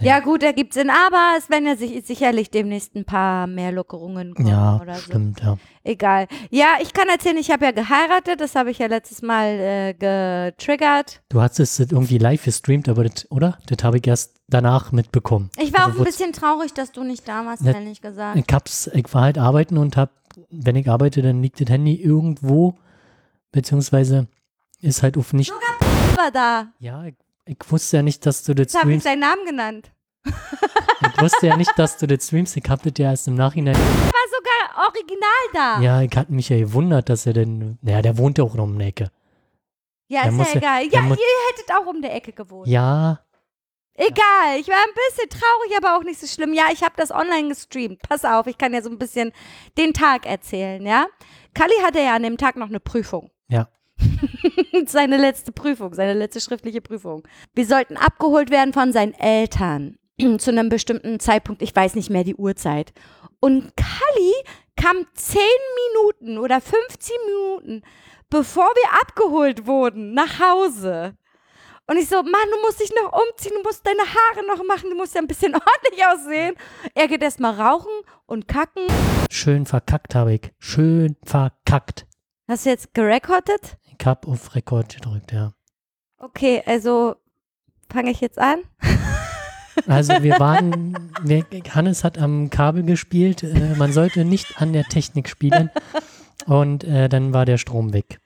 Ja, 0.00 0.18
gut, 0.20 0.42
ergibt 0.42 0.74
Sinn, 0.74 0.90
aber 0.90 1.34
es 1.38 1.48
werden 1.48 1.66
ja 1.66 1.76
sich, 1.76 2.04
sicherlich 2.04 2.50
demnächst 2.50 2.96
ein 2.96 3.04
paar 3.04 3.46
mehr 3.46 3.70
Lockerungen 3.70 4.34
kommen 4.34 4.48
ja, 4.48 4.80
oder 4.80 4.94
so. 4.96 5.02
stimmt, 5.02 5.40
ja. 5.40 5.56
Egal. 5.84 6.26
Ja, 6.50 6.76
ich 6.80 6.92
kann 6.92 7.08
erzählen, 7.08 7.36
ich 7.36 7.50
habe 7.50 7.66
ja 7.66 7.70
geheiratet, 7.70 8.40
das 8.40 8.54
habe 8.54 8.70
ich 8.70 8.78
ja 8.78 8.86
letztes 8.86 9.22
Mal 9.22 9.46
äh, 9.46 9.94
getriggert. 9.94 11.22
Du 11.28 11.40
hast 11.40 11.60
es 11.60 11.78
irgendwie 11.78 12.18
live 12.18 12.44
gestreamt, 12.44 12.88
aber 12.88 13.04
das, 13.04 13.30
oder? 13.30 13.58
Das 13.66 13.84
habe 13.84 13.98
ich 13.98 14.06
erst 14.06 14.40
danach 14.48 14.92
mitbekommen. 14.92 15.50
Ich 15.60 15.72
war 15.72 15.86
Also 15.86 15.94
auch 15.94 15.98
ein 15.98 16.04
bisschen 16.04 16.32
traurig, 16.32 16.72
dass 16.74 16.92
du 16.92 17.04
nicht 17.04 17.28
da 17.28 17.44
warst, 17.46 17.62
Ne- 17.62 17.72
ehrlich 17.72 18.00
gesagt. 18.00 18.36
Ich 18.36 18.52
hab's, 18.52 18.88
ich 18.92 19.12
war 19.14 19.22
halt 19.22 19.38
arbeiten 19.38 19.78
und 19.78 19.96
hab, 19.96 20.10
wenn 20.50 20.76
ich 20.76 20.88
arbeite, 20.88 21.22
dann 21.22 21.42
liegt 21.42 21.60
das 21.60 21.68
Handy 21.68 21.94
irgendwo, 21.94 22.78
beziehungsweise 23.52 24.26
ist 24.80 25.02
halt 25.02 25.16
auf 25.16 25.32
nicht. 25.32 25.52
Ich 26.10 26.16
war 26.18 26.30
da. 26.30 26.72
Ja, 26.78 27.04
ich, 27.04 27.14
ich 27.44 27.58
wusste 27.68 27.98
ja 27.98 28.02
nicht, 28.02 28.24
dass 28.26 28.42
du 28.44 28.54
das 28.54 28.74
habe 28.74 28.92
ich 28.92 29.00
streamst. 29.00 29.04
seinen 29.04 29.20
Namen 29.20 29.44
genannt. 29.46 29.90
Ich 31.14 31.20
wusste 31.20 31.48
ja 31.48 31.56
nicht, 31.56 31.76
dass 31.76 31.96
du 31.98 32.06
das 32.06 32.26
streamst. 32.26 32.56
Ich 32.56 32.62
hab 32.68 32.80
das 32.82 32.92
ja 32.96 33.10
erst 33.10 33.26
im 33.26 33.34
Nachhinein. 33.34 33.74
Ich 33.74 33.80
war 33.80 34.28
sogar 34.30 34.86
original 34.88 35.28
da. 35.52 35.80
Ja, 35.80 36.00
ich 36.02 36.16
hatte 36.16 36.32
mich 36.32 36.48
ja 36.48 36.58
gewundert, 36.58 37.08
dass 37.08 37.26
er 37.26 37.32
denn. 37.32 37.76
Naja, 37.82 38.02
der 38.02 38.18
wohnt 38.18 38.38
ja 38.38 38.44
auch 38.44 38.54
noch 38.54 38.64
um 38.64 38.78
die 38.78 38.84
Ecke. 38.84 39.10
Ja, 40.08 40.22
Der 40.22 40.32
ist 40.40 40.54
ja 40.54 40.80
egal. 40.80 40.86
Ja, 40.86 41.00
muss- 41.02 41.18
ihr 41.18 41.24
hättet 41.56 41.74
auch 41.74 41.86
um 41.86 42.00
der 42.02 42.14
Ecke 42.14 42.32
gewohnt. 42.32 42.68
Ja, 42.68 43.18
Egal, 43.94 44.58
ich 44.58 44.68
war 44.68 44.76
ein 44.76 44.94
bisschen 44.94 45.28
traurig, 45.28 45.76
aber 45.76 45.96
auch 45.98 46.02
nicht 46.04 46.18
so 46.20 46.26
schlimm. 46.26 46.54
Ja, 46.54 46.66
ich 46.72 46.82
habe 46.82 46.94
das 46.96 47.10
online 47.10 47.48
gestreamt. 47.48 48.00
Pass 48.08 48.24
auf, 48.24 48.46
ich 48.46 48.56
kann 48.56 48.72
ja 48.72 48.80
so 48.80 48.88
ein 48.88 48.98
bisschen 48.98 49.32
den 49.76 49.92
Tag 49.92 50.24
erzählen, 50.24 50.86
ja? 50.86 51.06
Kali 51.52 51.74
hatte 51.84 51.98
ja 52.00 52.14
an 52.14 52.22
dem 52.22 52.38
Tag 52.38 52.56
noch 52.56 52.68
eine 52.68 52.80
Prüfung. 52.80 53.30
Seine 54.86 55.16
letzte 55.16 55.52
Prüfung, 55.52 55.94
seine 55.94 56.14
letzte 56.14 56.40
schriftliche 56.40 56.80
Prüfung. 56.80 57.26
Wir 57.54 57.66
sollten 57.66 57.96
abgeholt 57.96 58.50
werden 58.50 58.72
von 58.72 58.92
seinen 58.92 59.14
Eltern 59.14 59.96
zu 60.38 60.50
einem 60.50 60.68
bestimmten 60.68 61.20
Zeitpunkt. 61.20 61.62
Ich 61.62 61.74
weiß 61.74 61.94
nicht 61.94 62.10
mehr 62.10 62.24
die 62.24 62.36
Uhrzeit. 62.36 62.92
Und 63.40 63.72
Kali 63.76 64.32
kam 64.76 65.06
10 65.14 65.40
Minuten 66.02 66.38
oder 66.38 66.60
15 66.60 67.16
Minuten, 67.26 67.82
bevor 68.30 68.64
wir 68.64 69.00
abgeholt 69.02 69.66
wurden, 69.66 70.14
nach 70.14 70.40
Hause. 70.40 71.16
Und 71.88 71.98
ich 71.98 72.08
so, 72.08 72.22
Mann, 72.22 72.48
du 72.50 72.60
musst 72.64 72.80
dich 72.80 72.92
noch 72.94 73.12
umziehen, 73.12 73.52
du 73.56 73.62
musst 73.62 73.84
deine 73.86 74.02
Haare 74.02 74.46
noch 74.46 74.64
machen, 74.64 74.88
du 74.88 74.96
musst 74.96 75.14
ja 75.14 75.20
ein 75.20 75.26
bisschen 75.26 75.54
ordentlich 75.54 76.06
aussehen. 76.06 76.54
Er 76.94 77.08
geht 77.08 77.22
erstmal 77.22 77.54
rauchen 77.60 77.92
und 78.26 78.46
kacken. 78.46 78.86
schön 79.30 79.66
verkackt 79.66 80.14
habe 80.14 80.34
ich. 80.34 80.52
Schön 80.58 81.16
verkackt. 81.24 82.06
Hast 82.48 82.66
du 82.66 82.70
jetzt 82.70 82.94
gerekordet? 82.94 83.76
Ich 84.02 84.06
hab 84.08 84.26
auf 84.26 84.56
Rekord 84.56 84.96
gedrückt, 84.96 85.30
ja. 85.30 85.52
Okay, 86.18 86.60
also 86.66 87.14
fange 87.88 88.10
ich 88.10 88.20
jetzt 88.20 88.36
an. 88.36 88.64
Also 89.86 90.24
wir 90.24 90.32
waren, 90.40 91.12
wir, 91.22 91.46
Hannes 91.72 92.02
hat 92.02 92.18
am 92.18 92.50
Kabel 92.50 92.82
gespielt, 92.82 93.44
äh, 93.44 93.76
man 93.76 93.92
sollte 93.92 94.24
nicht 94.24 94.60
an 94.60 94.72
der 94.72 94.82
Technik 94.86 95.28
spielen 95.28 95.70
und 96.46 96.82
äh, 96.82 97.08
dann 97.08 97.32
war 97.32 97.44
der 97.44 97.58
Strom 97.58 97.92
weg. 97.92 98.18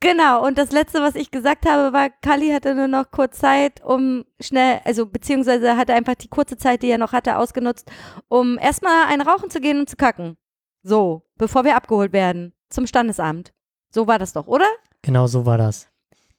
Genau, 0.00 0.46
und 0.46 0.56
das 0.56 0.72
Letzte, 0.72 1.02
was 1.02 1.14
ich 1.14 1.30
gesagt 1.30 1.68
habe, 1.68 1.92
war, 1.92 2.08
Kali 2.08 2.48
hatte 2.48 2.74
nur 2.74 2.88
noch 2.88 3.10
kurz 3.10 3.38
Zeit, 3.38 3.84
um 3.84 4.24
schnell, 4.40 4.80
also 4.86 5.04
beziehungsweise 5.04 5.76
hatte 5.76 5.92
einfach 5.92 6.14
die 6.14 6.28
kurze 6.28 6.56
Zeit, 6.56 6.82
die 6.82 6.88
er 6.88 6.96
noch 6.96 7.12
hatte, 7.12 7.36
ausgenutzt, 7.36 7.90
um 8.28 8.56
erstmal 8.58 9.04
ein 9.08 9.20
Rauchen 9.20 9.50
zu 9.50 9.60
gehen 9.60 9.78
und 9.78 9.90
zu 9.90 9.96
kacken. 9.96 10.38
So, 10.82 11.28
bevor 11.36 11.64
wir 11.64 11.76
abgeholt 11.76 12.14
werden 12.14 12.54
zum 12.70 12.86
Standesamt. 12.86 13.52
So 13.90 14.06
war 14.06 14.18
das 14.18 14.32
doch, 14.32 14.46
oder? 14.46 14.66
Genau 15.02 15.26
so 15.26 15.46
war 15.46 15.58
das. 15.58 15.88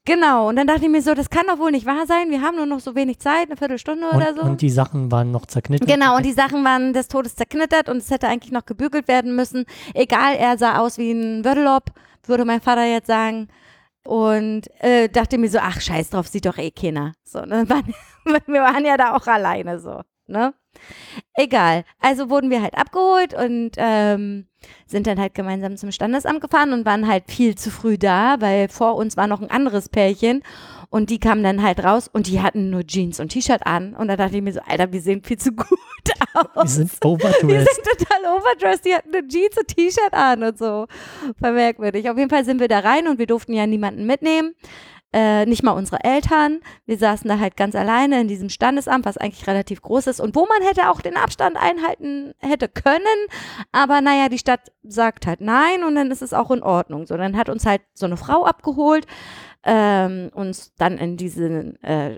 Genau, 0.05 0.49
und 0.49 0.55
dann 0.55 0.65
dachte 0.65 0.85
ich 0.85 0.89
mir 0.89 1.01
so, 1.01 1.13
das 1.13 1.29
kann 1.29 1.45
doch 1.47 1.59
wohl 1.59 1.71
nicht 1.71 1.85
wahr 1.85 2.07
sein, 2.07 2.31
wir 2.31 2.41
haben 2.41 2.55
nur 2.55 2.65
noch 2.65 2.79
so 2.79 2.95
wenig 2.95 3.19
Zeit, 3.19 3.47
eine 3.47 3.57
Viertelstunde 3.57 4.07
Und, 4.09 4.15
oder 4.15 4.33
so. 4.33 4.41
und 4.41 4.61
die 4.61 4.69
Sachen 4.69 5.11
waren 5.11 5.29
noch 5.31 5.45
zerknitten. 5.45 5.85
Genau, 5.85 6.15
und 6.15 6.25
die 6.25 6.31
Sachen 6.31 6.63
waren 6.63 6.93
des 6.93 7.09
Todes 7.09 7.35
zerknittert 7.35 7.89
und 7.89 7.97
es 7.97 8.09
hätte 8.09 8.27
eigentlich 8.27 8.51
noch 8.51 8.65
gebügelt 8.65 9.07
werden 9.07 9.35
müssen. 9.35 9.65
Egal, 9.93 10.35
er 10.35 10.57
sah 10.57 10.79
aus 10.79 10.97
wie 10.97 11.11
ein 11.11 11.45
Würdelop, 11.45 11.91
würde 12.25 12.45
mein 12.45 12.61
Vater 12.61 12.85
jetzt 12.85 13.07
sagen. 13.07 13.49
Und 14.05 14.63
äh, 14.81 15.09
dachte 15.09 15.37
mir 15.37 15.49
so, 15.49 15.59
ach, 15.61 15.79
scheiß 15.79 16.09
drauf, 16.09 16.27
sieht 16.27 16.45
doch 16.45 16.57
eh 16.57 16.71
keiner. 16.71 17.13
So, 17.23 17.41
ne? 17.41 17.67
wir 18.25 18.61
waren 18.61 18.85
ja 18.85 18.97
da 18.97 19.15
auch 19.15 19.27
alleine 19.27 19.79
so, 19.79 20.01
ne? 20.25 20.53
Egal. 21.35 21.83
Also 21.99 22.29
wurden 22.29 22.49
wir 22.49 22.61
halt 22.61 22.77
abgeholt 22.77 23.33
und 23.33 23.71
ähm, 23.77 24.45
sind 24.85 25.07
dann 25.07 25.19
halt 25.19 25.33
gemeinsam 25.33 25.77
zum 25.77 25.91
Standesamt 25.91 26.41
gefahren 26.41 26.73
und 26.73 26.85
waren 26.85 27.07
halt 27.07 27.25
viel 27.27 27.55
zu 27.55 27.71
früh 27.71 27.97
da, 27.97 28.37
weil 28.39 28.67
vor 28.69 28.95
uns 28.95 29.15
war 29.17 29.27
noch 29.27 29.41
ein 29.41 29.49
anderes 29.49 29.89
Pärchen 29.89 30.43
und 30.89 31.09
die 31.09 31.19
kamen 31.19 31.43
dann 31.43 31.61
halt 31.63 31.83
raus 31.83 32.09
und 32.11 32.27
die 32.27 32.41
hatten 32.41 32.69
nur 32.69 32.85
Jeans 32.85 33.19
und 33.19 33.29
T-Shirt 33.29 33.65
an 33.65 33.93
und 33.95 34.07
da 34.07 34.17
dachte 34.17 34.37
ich 34.37 34.41
mir 34.43 34.51
so, 34.53 34.59
Alter, 34.67 34.91
wir 34.91 35.01
sehen 35.01 35.23
viel 35.23 35.37
zu 35.37 35.51
gut 35.53 35.67
aus. 36.55 36.77
Wir 36.77 36.85
sind 36.85 36.91
Wir 37.03 37.09
overdressed. 37.09 37.75
sind 37.75 37.85
total 37.99 38.35
overdressed, 38.37 38.85
die 38.85 38.93
hatten 38.93 39.15
eine 39.15 39.27
Jeans 39.27 39.57
und 39.57 39.67
T-Shirt 39.67 40.13
an 40.13 40.43
und 40.43 40.57
so. 40.57 40.87
War 41.39 41.51
merkwürdig. 41.51 42.09
Auf 42.09 42.17
jeden 42.17 42.29
Fall 42.29 42.43
sind 42.43 42.59
wir 42.59 42.67
da 42.67 42.79
rein 42.79 43.07
und 43.07 43.17
wir 43.19 43.27
durften 43.27 43.53
ja 43.53 43.65
niemanden 43.67 44.05
mitnehmen. 44.05 44.55
Äh, 45.11 45.47
nicht 45.47 45.63
mal 45.63 45.71
unsere 45.71 46.03
Eltern. 46.03 46.59
Wir 46.85 46.97
saßen 46.97 47.27
da 47.27 47.39
halt 47.39 47.57
ganz 47.57 47.73
alleine 47.73 48.21
in 48.21 48.27
diesem 48.27 48.49
Standesamt, 48.49 49.05
was 49.05 49.17
eigentlich 49.17 49.47
relativ 49.47 49.81
groß 49.81 50.05
ist 50.05 50.19
und 50.19 50.35
wo 50.35 50.45
man 50.45 50.67
hätte 50.67 50.89
auch 50.89 51.01
den 51.01 51.17
Abstand 51.17 51.57
einhalten 51.57 52.33
hätte 52.37 52.67
können. 52.67 53.07
Aber 53.71 54.01
naja, 54.01 54.29
die 54.29 54.37
Stadt 54.37 54.71
sagt 54.83 55.25
halt 55.25 55.41
nein 55.41 55.83
und 55.83 55.95
dann 55.95 56.11
ist 56.11 56.21
es 56.21 56.31
auch 56.31 56.51
in 56.51 56.61
Ordnung. 56.61 57.07
So, 57.07 57.17
dann 57.17 57.37
hat 57.37 57.49
uns 57.49 57.65
halt 57.65 57.81
so 57.95 58.05
eine 58.05 58.17
Frau 58.17 58.45
abgeholt. 58.45 59.07
Ähm, 59.63 60.29
uns 60.33 60.73
dann 60.75 60.97
in 60.97 61.17
diesen 61.17 61.81
äh, 61.83 62.17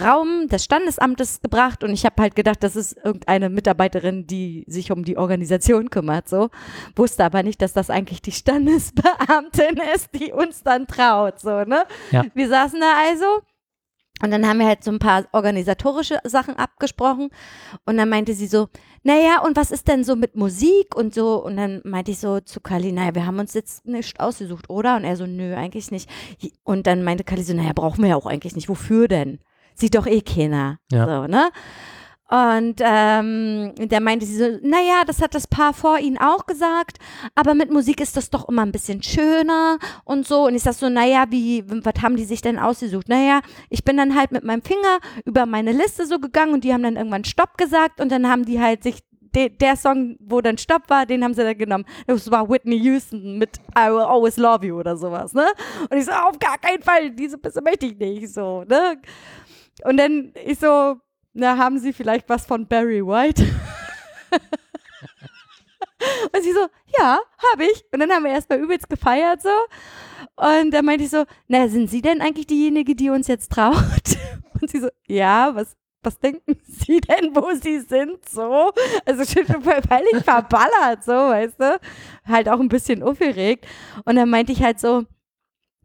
Raum 0.00 0.48
des 0.48 0.64
Standesamtes 0.64 1.40
gebracht 1.40 1.84
und 1.84 1.90
ich 1.90 2.04
habe 2.04 2.20
halt 2.20 2.34
gedacht, 2.34 2.62
das 2.62 2.76
ist 2.76 2.96
irgendeine 3.02 3.48
Mitarbeiterin, 3.48 4.26
die 4.26 4.64
sich 4.66 4.92
um 4.92 5.04
die 5.04 5.16
Organisation 5.16 5.90
kümmert, 5.90 6.28
so. 6.28 6.50
Wusste 6.94 7.24
aber 7.24 7.42
nicht, 7.42 7.62
dass 7.62 7.72
das 7.72 7.90
eigentlich 7.90 8.20
die 8.22 8.32
Standesbeamtin 8.32 9.78
ist, 9.94 10.10
die 10.14 10.32
uns 10.32 10.62
dann 10.62 10.86
traut, 10.86 11.40
so, 11.40 11.64
ne? 11.64 11.84
Ja. 12.10 12.24
Wir 12.34 12.48
saßen 12.48 12.80
da 12.80 12.92
also 13.08 13.42
und 14.20 14.30
dann 14.30 14.46
haben 14.46 14.58
wir 14.58 14.66
halt 14.66 14.84
so 14.84 14.90
ein 14.90 14.98
paar 14.98 15.24
organisatorische 15.32 16.18
Sachen 16.24 16.56
abgesprochen. 16.56 17.30
Und 17.86 17.96
dann 17.96 18.08
meinte 18.08 18.34
sie 18.34 18.46
so, 18.46 18.68
naja, 19.02 19.40
und 19.44 19.56
was 19.56 19.72
ist 19.72 19.88
denn 19.88 20.04
so 20.04 20.14
mit 20.14 20.36
Musik 20.36 20.94
und 20.94 21.12
so? 21.12 21.42
Und 21.42 21.56
dann 21.56 21.80
meinte 21.84 22.12
ich 22.12 22.18
so 22.20 22.38
zu 22.38 22.60
Kali, 22.60 22.92
naja, 22.92 23.16
wir 23.16 23.26
haben 23.26 23.40
uns 23.40 23.54
jetzt 23.54 23.84
nicht 23.84 24.20
ausgesucht, 24.20 24.70
oder? 24.70 24.96
Und 24.96 25.04
er 25.04 25.16
so, 25.16 25.26
nö, 25.26 25.56
eigentlich 25.56 25.90
nicht. 25.90 26.08
Und 26.62 26.86
dann 26.86 27.02
meinte 27.02 27.24
Kali 27.24 27.42
so, 27.42 27.54
naja, 27.54 27.72
brauchen 27.74 28.02
wir 28.02 28.10
ja 28.10 28.16
auch 28.16 28.26
eigentlich 28.26 28.54
nicht. 28.54 28.68
Wofür 28.68 29.08
denn? 29.08 29.40
Sieht 29.74 29.96
doch 29.96 30.06
eh 30.06 30.20
keiner. 30.20 30.78
Ja. 30.92 31.06
So, 31.06 31.26
ne? 31.26 31.50
Und 32.32 32.76
ähm, 32.80 33.74
der 33.76 34.00
meinte 34.00 34.24
sie 34.24 34.36
so, 34.36 34.58
naja, 34.62 35.02
das 35.06 35.20
hat 35.20 35.34
das 35.34 35.46
Paar 35.46 35.74
vor 35.74 35.98
ihnen 35.98 36.16
auch 36.16 36.46
gesagt, 36.46 36.96
aber 37.34 37.52
mit 37.52 37.70
Musik 37.70 38.00
ist 38.00 38.16
das 38.16 38.30
doch 38.30 38.48
immer 38.48 38.62
ein 38.62 38.72
bisschen 38.72 39.02
schöner 39.02 39.78
und 40.06 40.26
so. 40.26 40.46
Und 40.46 40.54
ich 40.54 40.62
sag 40.62 40.72
so, 40.72 40.88
naja, 40.88 41.26
wie, 41.28 41.62
was 41.66 42.02
haben 42.02 42.16
die 42.16 42.24
sich 42.24 42.40
denn 42.40 42.58
ausgesucht? 42.58 43.10
Naja, 43.10 43.42
ich 43.68 43.84
bin 43.84 43.98
dann 43.98 44.16
halt 44.16 44.32
mit 44.32 44.44
meinem 44.44 44.62
Finger 44.62 45.00
über 45.26 45.44
meine 45.44 45.72
Liste 45.72 46.06
so 46.06 46.18
gegangen 46.20 46.54
und 46.54 46.64
die 46.64 46.72
haben 46.72 46.82
dann 46.82 46.96
irgendwann 46.96 47.24
Stopp 47.24 47.58
gesagt 47.58 48.00
und 48.00 48.10
dann 48.10 48.26
haben 48.26 48.46
die 48.46 48.58
halt 48.58 48.82
sich 48.82 49.00
de, 49.34 49.50
der 49.50 49.76
Song, 49.76 50.16
wo 50.18 50.40
dann 50.40 50.56
Stopp 50.56 50.88
war, 50.88 51.04
den 51.04 51.22
haben 51.22 51.34
sie 51.34 51.42
dann 51.42 51.58
genommen. 51.58 51.84
Das 52.06 52.30
war 52.30 52.48
Whitney 52.48 52.76
Houston 52.76 53.36
mit 53.36 53.58
I 53.76 53.90
Will 53.90 54.00
Always 54.00 54.38
Love 54.38 54.66
You 54.66 54.78
oder 54.78 54.96
sowas, 54.96 55.34
ne? 55.34 55.48
Und 55.90 55.98
ich 55.98 56.06
so, 56.06 56.12
auf 56.12 56.38
gar 56.38 56.56
keinen 56.56 56.82
Fall, 56.82 57.10
diese 57.10 57.36
Pisse 57.36 57.60
möchte 57.60 57.84
ich 57.84 57.98
nicht, 57.98 58.32
so, 58.32 58.64
ne? 58.64 58.96
Und 59.84 59.98
dann 59.98 60.32
ich 60.46 60.58
so, 60.58 60.96
na, 61.32 61.56
haben 61.56 61.78
Sie 61.78 61.92
vielleicht 61.92 62.28
was 62.28 62.46
von 62.46 62.66
Barry 62.66 63.04
White? 63.04 63.42
und 66.32 66.42
sie 66.42 66.52
so, 66.52 66.66
ja, 66.98 67.18
habe 67.52 67.64
ich. 67.64 67.84
Und 67.92 68.00
dann 68.00 68.10
haben 68.10 68.24
wir 68.24 68.32
erstmal 68.32 68.60
übelst 68.60 68.88
gefeiert 68.88 69.42
so. 69.42 69.50
Und 70.36 70.72
dann 70.72 70.84
meinte 70.84 71.04
ich 71.04 71.10
so, 71.10 71.24
na, 71.48 71.68
sind 71.68 71.90
Sie 71.90 72.02
denn 72.02 72.20
eigentlich 72.20 72.46
diejenige, 72.46 72.94
die 72.94 73.10
uns 73.10 73.28
jetzt 73.28 73.52
traut? 73.52 73.74
Und 74.60 74.70
sie 74.70 74.80
so, 74.80 74.88
ja, 75.06 75.54
was, 75.54 75.76
was 76.02 76.18
denken 76.18 76.56
Sie 76.64 77.00
denn, 77.00 77.34
wo 77.34 77.52
Sie 77.54 77.80
sind? 77.80 78.28
So. 78.28 78.72
Also 79.04 79.24
schon 79.24 79.46
völlig 79.46 80.24
verballert, 80.24 81.04
so, 81.04 81.12
weißt 81.12 81.60
du? 81.60 81.80
Halt 82.26 82.48
auch 82.48 82.60
ein 82.60 82.68
bisschen 82.68 83.02
aufgeregt. 83.02 83.66
Und 84.04 84.16
dann 84.16 84.30
meinte 84.30 84.52
ich 84.52 84.62
halt 84.62 84.80
so, 84.80 85.04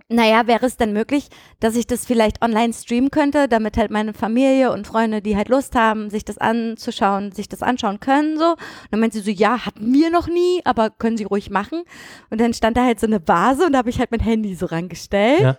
naja, 0.10 0.48
wäre 0.48 0.66
es 0.66 0.78
denn 0.78 0.94
möglich, 0.94 1.28
dass 1.60 1.76
ich 1.76 1.86
das 1.86 2.06
vielleicht 2.06 2.42
online 2.42 2.72
streamen 2.72 3.12
könnte, 3.12 3.50
damit 3.50 3.76
halt 3.76 3.92
meine 3.92 4.14
Familie 4.14 4.72
und 4.72 4.88
Freunde, 4.88 5.22
die 5.22 5.36
halt 5.36 5.50
Lust 5.50 5.76
haben, 5.76 6.10
sich 6.10 6.24
das 6.24 6.38
anzuschauen, 6.38 7.34
sich 7.34 7.50
das 7.50 7.62
anschauen 7.62 8.00
können, 8.00 8.38
so. 8.38 8.52
Und 8.52 8.58
dann 8.92 9.02
meinte 9.02 9.20
sie 9.20 9.34
so, 9.34 9.38
ja, 9.38 9.66
hatten 9.66 9.94
wir 9.94 10.10
noch 10.10 10.28
nie, 10.28 10.62
aber 10.64 10.92
können 10.92 11.18
sie 11.18 11.26
ruhig 11.26 11.50
machen. 11.50 11.84
Und 12.30 12.40
dann 12.40 12.54
stand 12.54 12.78
da 12.78 12.86
halt 12.86 13.02
so 13.02 13.08
eine 13.08 13.28
Vase 13.28 13.66
und 13.66 13.74
da 13.74 13.80
habe 13.80 13.90
ich 13.90 14.00
halt 14.00 14.12
mein 14.12 14.22
Handy 14.22 14.56
so 14.56 14.68
rangestellt. 14.68 15.42
Ja. 15.42 15.58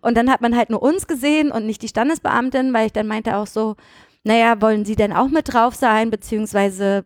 Und 0.00 0.16
dann 0.16 0.30
hat 0.30 0.42
man 0.42 0.56
halt 0.56 0.70
nur 0.70 0.82
uns 0.82 1.08
gesehen 1.08 1.50
und 1.50 1.66
nicht 1.66 1.82
die 1.82 1.88
Standesbeamtin, 1.88 2.72
weil 2.72 2.86
ich 2.86 2.92
dann 2.92 3.08
meinte 3.08 3.36
auch 3.36 3.48
so, 3.48 3.74
naja, 4.22 4.60
wollen 4.60 4.84
Sie 4.84 4.94
denn 4.94 5.12
auch 5.12 5.28
mit 5.28 5.52
drauf 5.52 5.74
sein, 5.74 6.10
beziehungsweise 6.10 7.04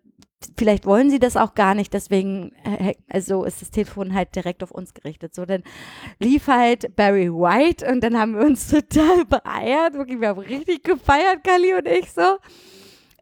vielleicht 0.57 0.87
wollen 0.87 1.11
sie 1.11 1.19
das 1.19 1.37
auch 1.37 1.55
gar 1.55 1.75
nicht, 1.75 1.93
deswegen 1.93 2.53
äh, 2.65 2.95
also 3.09 3.45
ist 3.45 3.63
das 3.63 3.71
Telefon 3.71 4.15
halt 4.15 4.35
direkt 4.35 4.63
auf 4.63 4.71
uns 4.71 4.95
gerichtet. 4.95 5.35
So, 5.35 5.45
dann 5.45 5.63
lief 6.19 6.47
halt 6.47 6.97
Barry 6.97 7.31
White 7.31 7.87
und 7.91 8.03
dann 8.03 8.19
haben 8.19 8.35
wir 8.35 8.45
uns 8.45 8.69
total 8.71 9.25
beeiert. 9.25 9.95
Wirklich, 9.95 10.21
wir 10.21 10.29
haben 10.29 10.41
richtig 10.41 10.85
gefeiert, 10.85 11.45
Kali 11.45 11.75
und 11.75 11.87
ich 11.87 12.13
so. 12.13 12.39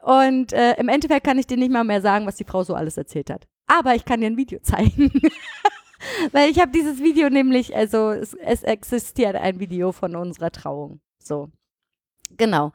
Und 0.02 0.52
äh, 0.52 0.74
im 0.78 0.88
Endeffekt 0.88 1.24
kann 1.24 1.38
ich 1.38 1.46
dir 1.46 1.56
nicht 1.56 1.72
mal 1.72 1.84
mehr 1.84 2.00
sagen, 2.00 2.26
was 2.26 2.36
die 2.36 2.44
Frau 2.44 2.62
so 2.62 2.74
alles 2.74 2.96
erzählt 2.96 3.30
hat. 3.30 3.46
Aber 3.66 3.94
ich 3.94 4.04
kann 4.04 4.20
dir 4.20 4.26
ein 4.26 4.36
Video 4.36 4.58
zeigen. 4.62 5.12
Weil 6.32 6.50
ich 6.50 6.58
habe 6.58 6.72
dieses 6.72 7.00
Video 7.00 7.28
nämlich, 7.28 7.76
also 7.76 8.10
es, 8.10 8.34
es 8.34 8.62
existiert 8.62 9.36
ein 9.36 9.60
Video 9.60 9.92
von 9.92 10.16
unserer 10.16 10.50
Trauung. 10.50 11.00
So. 11.22 11.50
Genau 12.36 12.72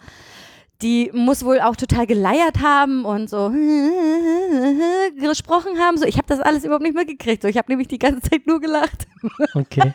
die 0.81 1.09
muss 1.13 1.45
wohl 1.45 1.59
auch 1.61 1.75
total 1.75 2.05
geleiert 2.05 2.61
haben 2.61 3.05
und 3.05 3.29
so 3.29 3.49
gesprochen 5.19 5.79
haben. 5.79 5.97
So, 5.97 6.05
ich 6.05 6.17
habe 6.17 6.27
das 6.27 6.39
alles 6.39 6.65
überhaupt 6.65 6.83
nicht 6.83 6.95
mitgekriegt. 6.95 7.41
So, 7.41 7.47
ich 7.47 7.57
habe 7.57 7.71
nämlich 7.71 7.87
die 7.87 7.99
ganze 7.99 8.29
Zeit 8.29 8.47
nur 8.47 8.59
gelacht. 8.59 9.07
Okay. 9.53 9.93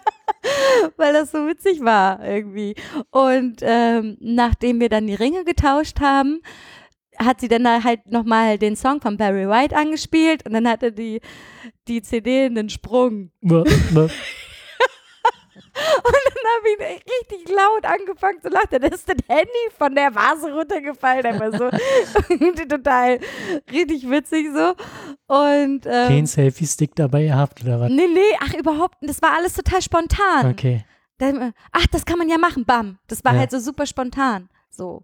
Weil 0.97 1.13
das 1.13 1.31
so 1.31 1.47
witzig 1.47 1.85
war 1.85 2.25
irgendwie. 2.25 2.75
Und 3.11 3.59
ähm, 3.61 4.17
nachdem 4.21 4.81
wir 4.81 4.89
dann 4.89 5.07
die 5.07 5.15
Ringe 5.15 5.45
getauscht 5.45 6.01
haben, 6.01 6.41
hat 7.19 7.41
sie 7.41 7.49
dann 7.49 7.65
da 7.65 7.85
halt 7.85 8.07
nochmal 8.07 8.59
den 8.59 8.75
Song 8.75 9.01
von 9.01 9.17
Barry 9.17 9.49
White 9.49 9.77
angespielt 9.77 10.47
und 10.47 10.55
dann 10.55 10.67
hatte 10.67 10.93
die, 10.93 11.21
die 11.87 12.03
CD 12.03 12.47
einen 12.47 12.71
Sprung. 12.71 13.31
Und 15.55 16.15
dann 16.15 16.45
habe 16.57 16.69
ich 16.69 17.05
richtig 17.05 17.49
laut 17.55 17.85
angefangen 17.85 18.41
zu 18.41 18.49
lachen. 18.49 18.69
Dann 18.81 18.93
ist 18.93 19.09
das 19.09 19.17
Handy 19.29 19.49
von 19.77 19.95
der 19.95 20.15
Vase 20.15 20.53
runtergefallen. 20.53 21.27
Aber 21.27 21.51
so 21.53 21.71
total 22.69 23.19
richtig 23.71 24.09
witzig 24.09 24.47
so. 24.55 24.75
Und, 25.27 25.87
ähm, 25.87 26.09
Kein 26.09 26.27
Selfie-Stick 26.27 26.95
dabei 26.95 27.25
gehabt 27.25 27.63
oder 27.65 27.81
was? 27.81 27.91
Nee, 27.91 28.07
nee, 28.13 28.37
ach 28.41 28.55
überhaupt. 28.55 28.97
Das 29.03 29.21
war 29.23 29.33
alles 29.37 29.55
total 29.55 29.83
spontan. 29.83 30.51
Okay. 30.51 30.85
Dann, 31.19 31.53
ach, 31.73 31.87
das 31.89 32.05
kann 32.07 32.19
man 32.19 32.29
ja 32.29 32.39
machen. 32.39 32.65
Bam. 32.65 32.99
Das 33.07 33.25
war 33.25 33.33
Ja. 33.35 33.41
halt 33.41 33.51
so 33.51 33.59
super 33.59 33.87
spontan. 33.87 34.49
So. 34.71 35.03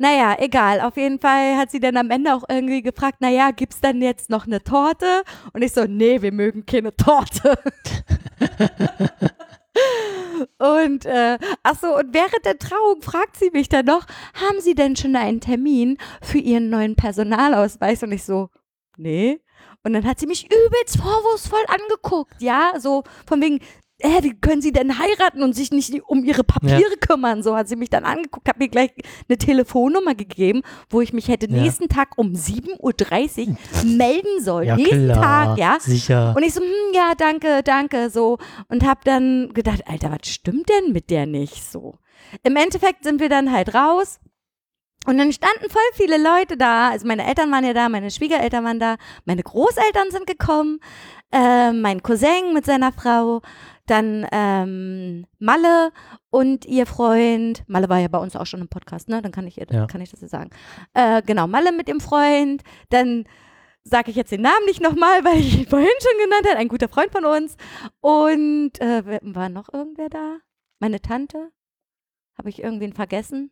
Naja, 0.00 0.36
egal. 0.38 0.80
Auf 0.80 0.96
jeden 0.96 1.18
Fall 1.18 1.56
hat 1.56 1.70
sie 1.72 1.80
dann 1.80 1.96
am 1.96 2.10
Ende 2.10 2.32
auch 2.34 2.44
irgendwie 2.48 2.82
gefragt, 2.82 3.20
naja, 3.20 3.50
gibt's 3.50 3.80
dann 3.80 4.00
jetzt 4.00 4.30
noch 4.30 4.46
eine 4.46 4.62
Torte? 4.62 5.24
Und 5.52 5.62
ich 5.62 5.72
so, 5.72 5.86
nee, 5.88 6.22
wir 6.22 6.30
mögen 6.32 6.64
keine 6.66 6.94
Torte. 6.94 7.58
Und 10.58 11.04
äh, 11.04 11.38
ach 11.62 11.78
so, 11.80 11.96
und 11.96 12.14
während 12.14 12.44
der 12.44 12.58
Trauung 12.58 13.02
fragt 13.02 13.36
sie 13.36 13.50
mich 13.50 13.68
dann 13.68 13.86
noch, 13.86 14.06
haben 14.34 14.60
Sie 14.60 14.74
denn 14.74 14.96
schon 14.96 15.16
einen 15.16 15.40
Termin 15.40 15.98
für 16.22 16.38
Ihren 16.38 16.70
neuen 16.70 16.96
Personalausweis? 16.96 18.02
Und 18.02 18.12
ich 18.12 18.24
so, 18.24 18.48
nee. 18.96 19.40
Und 19.84 19.92
dann 19.94 20.04
hat 20.04 20.18
sie 20.20 20.26
mich 20.26 20.44
übelst 20.44 20.98
vorwurfsvoll 20.98 21.64
angeguckt, 21.68 22.34
ja, 22.40 22.74
so 22.78 23.04
von 23.26 23.40
wegen, 23.40 23.60
äh, 24.00 24.22
wie 24.22 24.34
können 24.38 24.62
Sie 24.62 24.72
denn 24.72 24.98
heiraten 24.98 25.42
und 25.42 25.54
sich 25.54 25.72
nicht 25.72 25.92
um 26.04 26.22
Ihre 26.24 26.44
Papiere 26.44 26.96
kümmern? 27.00 27.42
So 27.42 27.56
hat 27.56 27.68
sie 27.68 27.76
mich 27.76 27.90
dann 27.90 28.04
angeguckt, 28.04 28.48
hat 28.48 28.58
mir 28.58 28.68
gleich 28.68 28.90
eine 29.28 29.38
Telefonnummer 29.38 30.14
gegeben, 30.14 30.62
wo 30.90 31.00
ich 31.00 31.12
mich 31.12 31.28
hätte 31.28 31.50
Ja. 31.50 31.60
nächsten 31.62 31.88
Tag 31.88 32.16
um 32.16 32.32
7.30 32.34 33.48
Uhr 33.48 33.56
melden 33.84 34.40
sollen. 34.40 34.68
Ja, 34.68 34.76
nächsten 34.76 35.06
klar. 35.12 35.46
Tag, 35.56 35.58
ja. 35.58 35.76
Sicher. 35.80 36.34
Und 36.36 36.42
ich 36.44 36.54
so, 36.54 36.60
hm, 36.60 36.68
ja, 36.94 37.12
danke, 37.16 37.62
danke, 37.64 38.10
so. 38.10 38.38
Und 38.68 38.86
hab 38.86 39.04
dann 39.04 39.50
gedacht, 39.54 39.82
Alter, 39.86 40.10
was 40.12 40.28
stimmt 40.28 40.68
denn 40.68 40.92
mit 40.92 41.10
der 41.10 41.26
nicht 41.26 41.68
so? 41.70 41.98
Im 42.42 42.56
Endeffekt 42.56 43.04
sind 43.04 43.20
wir 43.20 43.28
dann 43.28 43.52
halt 43.52 43.74
raus. 43.74 44.20
Und 45.06 45.16
dann 45.16 45.32
standen 45.32 45.70
voll 45.70 45.80
viele 45.94 46.18
Leute 46.18 46.56
da. 46.56 46.90
Also 46.90 47.06
meine 47.06 47.26
Eltern 47.26 47.50
waren 47.50 47.64
ja 47.64 47.72
da, 47.72 47.88
meine 47.88 48.10
Schwiegereltern 48.10 48.64
waren 48.64 48.78
da, 48.80 48.96
meine 49.24 49.42
Großeltern 49.42 50.10
sind 50.10 50.26
gekommen, 50.26 50.80
äh, 51.32 51.72
mein 51.72 52.02
Cousin 52.02 52.52
mit 52.52 52.66
seiner 52.66 52.92
Frau, 52.92 53.40
dann 53.90 54.26
ähm, 54.32 55.26
Malle 55.38 55.90
und 56.30 56.64
ihr 56.66 56.86
Freund. 56.86 57.62
Malle 57.66 57.88
war 57.88 57.98
ja 57.98 58.08
bei 58.08 58.18
uns 58.18 58.36
auch 58.36 58.46
schon 58.46 58.60
im 58.60 58.68
Podcast, 58.68 59.08
ne? 59.08 59.20
Dann 59.22 59.32
kann 59.32 59.46
ich, 59.46 59.58
ihr- 59.58 59.66
Ja. 59.70 59.86
kann 59.86 60.00
ich 60.00 60.10
das 60.10 60.20
jetzt 60.20 60.30
sagen. 60.30 60.50
Äh, 60.94 61.22
genau, 61.22 61.46
Malle 61.46 61.72
mit 61.72 61.88
dem 61.88 62.00
Freund. 62.00 62.62
Dann 62.90 63.24
sage 63.84 64.10
ich 64.10 64.16
jetzt 64.16 64.32
den 64.32 64.42
Namen 64.42 64.64
nicht 64.66 64.80
nochmal, 64.82 65.20
weil 65.24 65.38
ich 65.40 65.58
ihn 65.60 65.66
vorhin 65.66 65.88
schon 66.00 66.24
genannt 66.24 66.46
habe. 66.48 66.58
Ein 66.58 66.68
guter 66.68 66.88
Freund 66.88 67.10
von 67.12 67.24
uns. 67.24 67.56
Und 68.00 68.80
äh, 68.80 69.18
war 69.22 69.48
noch 69.48 69.72
irgendwer 69.72 70.08
da? 70.08 70.38
Meine 70.78 71.00
Tante? 71.00 71.50
Habe 72.36 72.50
ich 72.50 72.62
irgendwen 72.62 72.92
vergessen? 72.92 73.50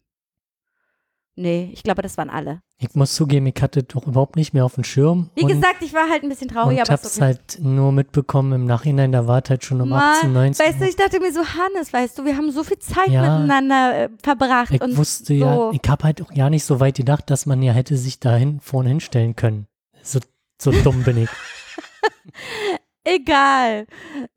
Nee, 1.39 1.70
ich 1.74 1.82
glaube, 1.82 2.01
das 2.01 2.16
waren 2.16 2.30
alle. 2.30 2.62
Ich 2.78 2.95
muss 2.95 3.14
zugeben, 3.14 3.47
ich 3.47 3.61
hatte 3.61 3.82
doch 3.82 4.07
überhaupt 4.07 4.37
nicht 4.37 4.55
mehr 4.55 4.64
auf 4.64 4.74
dem 4.76 4.84
Schirm. 4.84 5.28
Wie 5.34 5.43
und, 5.43 5.49
gesagt, 5.49 5.82
ich 5.82 5.93
war 5.93 6.09
halt 6.09 6.22
ein 6.22 6.30
bisschen 6.30 6.49
traurig, 6.49 6.78
und 6.78 6.84
aber 6.89 6.95
ist 6.95 7.05
hab's 7.05 7.16
okay. 7.16 7.24
halt 7.26 7.59
nur 7.61 7.93
mitbekommen 7.93 8.53
im 8.55 8.64
Nachhinein, 8.64 9.12
da 9.12 9.26
war 9.26 9.43
es 9.45 9.51
halt 9.51 9.62
schon 9.62 9.82
um 9.82 9.93
18, 9.93 10.32
19 10.32 10.66
Weißt 10.66 10.80
du, 10.80 10.84
ich 10.87 10.97
dachte 10.97 11.20
mir 11.20 11.30
so, 11.32 11.41
Hannes, 11.41 11.93
weißt 11.93 12.18
du, 12.18 12.24
wir 12.24 12.39
haben 12.39 12.51
so 12.51 12.64
viel 12.64 12.78
Zeit 12.78 13.09
Ja. 13.09 13.20
miteinander 13.39 14.05
äh, 14.05 14.09
verbracht. 14.22 14.72
Ich 14.72 14.80
und 14.80 14.97
wusste 14.97 15.26
so. 15.26 15.34
ja, 15.34 15.70
ich 15.72 15.89
habe 15.89 16.05
halt 16.05 16.22
auch 16.22 16.32
gar 16.32 16.49
nicht 16.49 16.64
so 16.64 16.80
weit 16.80 16.97
gedacht, 16.97 17.28
dass 17.28 17.45
man 17.45 17.62
ja 17.62 17.74
hätte 17.74 17.99
sich 17.99 18.18
da 18.18 18.34
hin, 18.34 18.61
vorne 18.62 18.89
hinstellen 18.89 19.37
können. 19.37 19.66
So, 20.03 20.20
so 20.59 20.72
dumm 20.72 21.03
bin 21.03 21.18
ich. 21.18 21.30
Egal. 23.09 23.86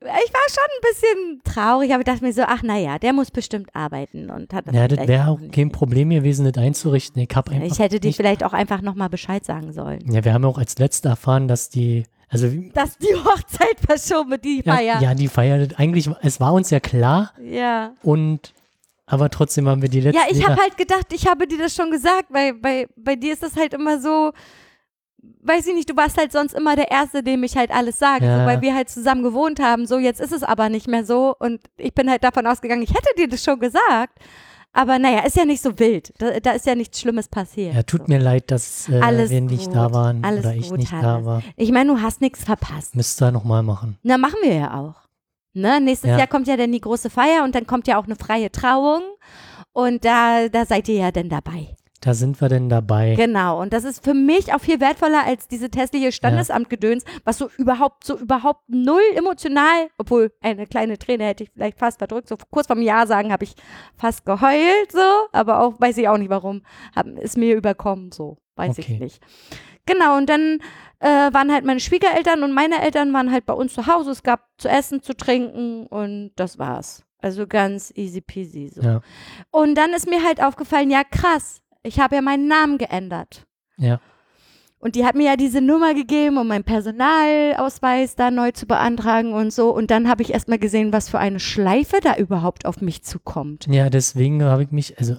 Ich 0.00 0.32
war 0.32 0.46
schon 0.48 0.64
ein 0.64 0.80
bisschen 0.90 1.40
traurig, 1.44 1.90
aber 1.90 2.00
ich 2.00 2.04
dachte 2.06 2.24
mir 2.24 2.32
so, 2.32 2.42
ach 2.46 2.62
naja, 2.62 2.98
der 3.00 3.12
muss 3.12 3.30
bestimmt 3.32 3.68
arbeiten 3.74 4.30
und 4.30 4.52
hat 4.54 4.68
das 4.68 4.74
Ja, 4.74 4.86
das 4.86 5.08
wäre 5.08 5.28
auch 5.28 5.40
kein 5.52 5.72
Problem 5.72 6.10
gewesen, 6.10 6.50
das 6.50 6.62
einzurichten. 6.62 7.20
Ich 7.20 7.34
habe 7.36 7.50
einfach 7.50 7.66
Ich 7.66 7.78
hätte 7.80 7.98
dir 7.98 8.12
vielleicht 8.12 8.44
auch 8.44 8.52
einfach 8.52 8.80
nochmal 8.80 9.08
Bescheid 9.08 9.44
sagen 9.44 9.72
sollen. 9.72 10.00
Ja, 10.12 10.24
wir 10.24 10.32
haben 10.32 10.44
auch 10.44 10.56
als 10.56 10.78
letzte 10.78 11.08
erfahren, 11.08 11.48
dass 11.48 11.68
die 11.68 12.04
Also 12.28 12.48
Dass 12.74 12.96
die 12.96 13.12
Hochzeit 13.24 13.80
verschoben 13.84 14.40
die 14.40 14.62
ja, 14.64 14.74
Feier. 14.76 15.00
ja, 15.02 15.14
die 15.14 15.26
Feier, 15.28 15.66
eigentlich, 15.76 16.08
es 16.22 16.38
war 16.38 16.52
uns 16.52 16.70
ja 16.70 16.78
klar 16.78 17.32
Ja. 17.42 17.92
und 18.02 18.54
aber 19.06 19.28
trotzdem 19.30 19.66
haben 19.66 19.82
wir 19.82 19.88
die 19.88 20.00
letzten 20.00 20.20
Ja, 20.20 20.26
ich 20.30 20.46
habe 20.48 20.60
halt 20.62 20.76
gedacht, 20.76 21.06
ich 21.12 21.26
habe 21.26 21.48
dir 21.48 21.58
das 21.58 21.74
schon 21.74 21.90
gesagt, 21.90 22.26
weil 22.28 22.54
bei, 22.54 22.86
bei 22.94 23.16
dir 23.16 23.32
ist 23.32 23.42
das 23.42 23.56
halt 23.56 23.74
immer 23.74 23.98
so, 24.00 24.30
weiß 25.42 25.66
ich 25.66 25.74
nicht, 25.74 25.88
du 25.90 25.96
warst 25.96 26.18
halt 26.18 26.32
sonst 26.32 26.54
immer 26.54 26.76
der 26.76 26.90
Erste, 26.90 27.22
dem 27.22 27.42
ich 27.42 27.56
halt 27.56 27.70
alles 27.70 27.98
sage, 27.98 28.24
Ja. 28.26 28.40
so, 28.40 28.46
weil 28.46 28.60
wir 28.60 28.74
halt 28.74 28.88
zusammen 28.88 29.22
gewohnt 29.22 29.60
haben. 29.60 29.86
So, 29.86 29.98
jetzt 29.98 30.20
ist 30.20 30.32
es 30.32 30.42
aber 30.42 30.68
nicht 30.68 30.86
mehr 30.88 31.04
so 31.04 31.34
und 31.38 31.60
ich 31.76 31.94
bin 31.94 32.10
halt 32.10 32.24
davon 32.24 32.46
ausgegangen, 32.46 32.82
ich 32.82 32.90
hätte 32.90 33.08
dir 33.16 33.28
das 33.28 33.42
schon 33.44 33.58
gesagt. 33.60 34.18
Aber 34.72 35.00
naja, 35.00 35.24
ist 35.26 35.36
ja 35.36 35.44
nicht 35.44 35.60
so 35.62 35.76
wild. 35.80 36.12
Da, 36.18 36.38
da 36.38 36.52
ist 36.52 36.64
ja 36.64 36.76
nichts 36.76 37.00
Schlimmes 37.00 37.26
passiert. 37.26 37.74
Ja, 37.74 37.82
tut 37.82 38.02
so. 38.02 38.06
mir 38.06 38.20
leid, 38.20 38.52
dass 38.52 38.88
äh, 38.88 39.00
wir 39.28 39.40
nicht 39.40 39.66
gut, 39.66 39.74
da 39.74 39.92
waren 39.92 40.24
alles 40.24 40.44
oder 40.44 40.54
ich 40.54 40.68
gut, 40.68 40.78
nicht 40.78 40.92
da 40.92 41.02
Hannes. 41.02 41.26
war. 41.26 41.42
Ich 41.56 41.72
meine, 41.72 41.92
du 41.92 42.00
hast 42.00 42.20
nichts 42.20 42.44
verpasst. 42.44 42.94
Müsst 42.94 43.20
ihr 43.20 43.32
nochmal 43.32 43.64
machen. 43.64 43.98
Na, 44.04 44.16
machen 44.16 44.36
wir 44.42 44.54
ja 44.54 44.74
auch. 44.78 44.94
Ne? 45.54 45.80
Nächstes 45.80 46.10
Ja. 46.10 46.18
Jahr 46.18 46.28
kommt 46.28 46.46
ja 46.46 46.56
dann 46.56 46.70
die 46.70 46.80
große 46.80 47.10
Feier 47.10 47.42
und 47.42 47.56
dann 47.56 47.66
kommt 47.66 47.88
ja 47.88 47.98
auch 47.98 48.04
eine 48.04 48.14
freie 48.14 48.52
Trauung. 48.52 49.02
Und 49.72 50.04
da, 50.04 50.48
da 50.48 50.64
seid 50.64 50.88
ihr 50.88 50.96
ja 50.96 51.10
dann 51.10 51.28
dabei. 51.28 51.74
Da 52.02 52.14
sind 52.14 52.40
wir 52.40 52.48
denn 52.48 52.70
dabei. 52.70 53.14
Genau. 53.14 53.60
Und 53.60 53.74
das 53.74 53.84
ist 53.84 54.02
für 54.02 54.14
mich 54.14 54.54
auch 54.54 54.60
viel 54.60 54.80
wertvoller 54.80 55.26
als 55.26 55.48
diese 55.48 55.68
hässliche 55.74 56.12
Standesamtgedöns, 56.12 57.04
was 57.24 57.36
so 57.36 57.50
überhaupt, 57.58 58.04
so 58.04 58.16
überhaupt 58.16 58.62
null 58.68 59.02
emotional, 59.14 59.88
obwohl 59.98 60.32
eine 60.40 60.66
kleine 60.66 60.96
Träne 60.98 61.24
hätte 61.24 61.44
ich 61.44 61.50
vielleicht 61.50 61.78
fast 61.78 61.98
verdrückt. 61.98 62.28
So 62.28 62.36
kurz 62.50 62.68
vorm 62.68 62.80
Ja 62.80 63.06
sagen 63.06 63.32
habe 63.32 63.44
ich 63.44 63.54
fast 63.96 64.24
geheult, 64.24 64.90
so. 64.90 64.98
Aber 65.32 65.60
auch, 65.62 65.78
weiß 65.78 65.98
ich 65.98 66.08
auch 66.08 66.16
nicht 66.16 66.30
warum, 66.30 66.62
hab, 66.96 67.06
ist 67.06 67.36
mir 67.36 67.54
überkommen, 67.54 68.12
so. 68.12 68.38
Weiß 68.56 68.70
Okay. 68.78 68.94
ich 68.94 69.00
nicht. 69.00 69.22
Genau. 69.84 70.16
Und 70.16 70.30
dann 70.30 70.58
äh, 71.00 71.06
waren 71.06 71.52
halt 71.52 71.64
meine 71.66 71.80
Schwiegereltern 71.80 72.42
und 72.42 72.52
meine 72.52 72.80
Eltern 72.82 73.12
waren 73.12 73.30
halt 73.30 73.44
bei 73.44 73.54
uns 73.54 73.74
zu 73.74 73.86
Hause. 73.86 74.12
Es 74.12 74.22
gab 74.22 74.46
zu 74.56 74.68
essen, 74.68 75.02
zu 75.02 75.14
trinken 75.14 75.86
und 75.86 76.32
das 76.36 76.58
war's. 76.58 77.02
Also 77.18 77.46
ganz 77.46 77.92
easy 77.94 78.22
peasy 78.22 78.68
so. 78.74 78.80
Ja. 78.80 79.00
Und 79.50 79.74
dann 79.74 79.92
ist 79.92 80.08
mir 80.08 80.24
halt 80.24 80.42
aufgefallen, 80.42 80.90
ja 80.90 81.02
krass, 81.04 81.60
ich 81.82 81.98
habe 82.00 82.16
ja 82.16 82.22
meinen 82.22 82.48
Namen 82.48 82.78
geändert. 82.78 83.46
Ja. 83.76 84.00
Und 84.78 84.94
die 84.94 85.04
hat 85.04 85.14
mir 85.14 85.26
ja 85.26 85.36
diese 85.36 85.60
Nummer 85.60 85.92
gegeben, 85.92 86.38
um 86.38 86.48
meinen 86.48 86.64
Personalausweis 86.64 88.16
da 88.16 88.30
neu 88.30 88.50
zu 88.52 88.66
beantragen 88.66 89.34
und 89.34 89.52
so. 89.52 89.74
Und 89.74 89.90
dann 89.90 90.08
habe 90.08 90.22
ich 90.22 90.32
erstmal 90.32 90.58
gesehen, 90.58 90.92
was 90.92 91.10
für 91.10 91.18
eine 91.18 91.38
Schleife 91.38 92.00
da 92.02 92.16
überhaupt 92.16 92.64
auf 92.64 92.80
mich 92.80 93.02
zukommt. 93.02 93.66
Ja, 93.66 93.90
deswegen 93.90 94.42
habe 94.42 94.62
ich 94.62 94.70
mich, 94.70 94.98
also 94.98 95.16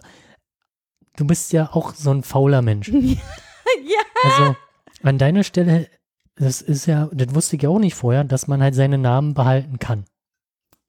du 1.15 1.27
bist 1.27 1.53
ja 1.53 1.69
auch 1.73 1.93
so 1.93 2.11
ein 2.11 2.23
fauler 2.23 2.63
Mensch. 2.63 2.87
ja. 2.89 4.01
Also 4.23 4.55
an 5.03 5.19
deiner 5.19 5.43
Stelle, 5.43 5.87
das 6.35 6.63
ist 6.63 6.87
ja, 6.87 7.07
das 7.11 7.35
wusste 7.35 7.55
ich 7.55 7.61
ja 7.61 7.69
auch 7.69 7.79
nicht 7.79 7.95
vorher, 7.95 8.23
dass 8.23 8.47
man 8.47 8.63
halt 8.63 8.73
seine 8.73 8.97
Namen 8.97 9.35
behalten 9.35 9.77
kann. 9.77 10.05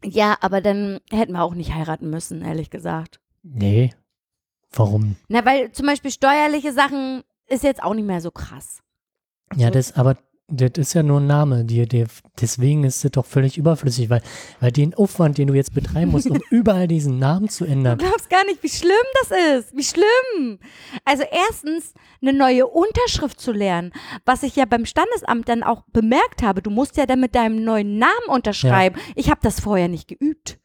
Ja, 0.03 0.39
aber 0.41 0.63
dann 0.63 1.01
hätten 1.11 1.33
wir 1.33 1.43
auch 1.43 1.55
nicht 1.55 1.75
heiraten 1.75 2.09
müssen, 2.09 2.43
ehrlich 2.43 2.71
gesagt. 2.71 3.21
Nee. 3.43 3.93
Warum? 4.75 5.17
Na, 5.29 5.45
weil 5.45 5.73
zum 5.73 5.87
Beispiel 5.87 6.11
steuerliche 6.11 6.73
Sachen 6.73 7.23
ist 7.49 7.65
jetzt 7.65 7.83
auch 7.83 7.95
nicht 7.95 8.07
mehr 8.07 8.21
so 8.21 8.31
krass. 8.31 8.81
Ja, 9.57 9.71
das, 9.71 9.97
aber 9.97 10.17
das 10.49 10.73
ist 10.77 10.95
ja 10.95 11.03
nur 11.03 11.21
ein 11.21 11.27
Name. 11.27 11.65
Die, 11.65 11.87
die, 11.87 12.05
deswegen 12.41 12.85
ist 12.85 13.05
das 13.05 13.13
doch 13.13 13.25
völlig 13.27 13.57
überflüssig, 13.57 14.11
weil, 14.11 14.23
weil 14.61 14.71
den 14.73 14.95
Aufwand, 14.95 15.39
den 15.39 15.49
du 15.49 15.55
jetzt 15.55 15.75
betreiben 15.75 16.11
musst, 16.11 16.29
um 16.31 16.41
überall 16.51 16.89
diesen 16.89 17.19
Namen 17.19 17.49
zu 17.49 17.65
Du 17.65 17.71
ändern. 17.71 17.99
glaubst 17.99 18.29
gar 18.29 18.45
nicht, 18.45 18.63
wie 18.63 18.69
schlimm 18.69 18.93
das 19.21 19.31
ist. 19.59 19.77
Wie 19.77 19.85
schlimm. 19.85 20.59
Also 21.05 21.25
erstens 21.31 21.95
eine 22.21 22.33
neue 22.33 22.67
Unterschrift 22.67 23.41
zu 23.41 23.53
lernen, 23.53 23.93
was 24.25 24.43
ich 24.43 24.57
ja 24.57 24.65
beim 24.65 24.85
Standesamt 24.85 25.49
dann 25.49 25.63
auch 25.63 25.85
bemerkt 25.93 26.43
habe. 26.43 26.63
Du 26.63 26.71
musst 26.71 26.97
ja 26.97 27.07
dann 27.07 27.21
mit 27.21 27.35
deinem 27.35 27.65
neuen 27.65 27.99
Namen 27.99 28.29
unterschreiben. 28.29 28.99
Ich 29.15 29.31
habe 29.31 29.41
das 29.43 29.61
vorher 29.61 29.89
nicht 29.89 30.09
geübt. 30.09 30.59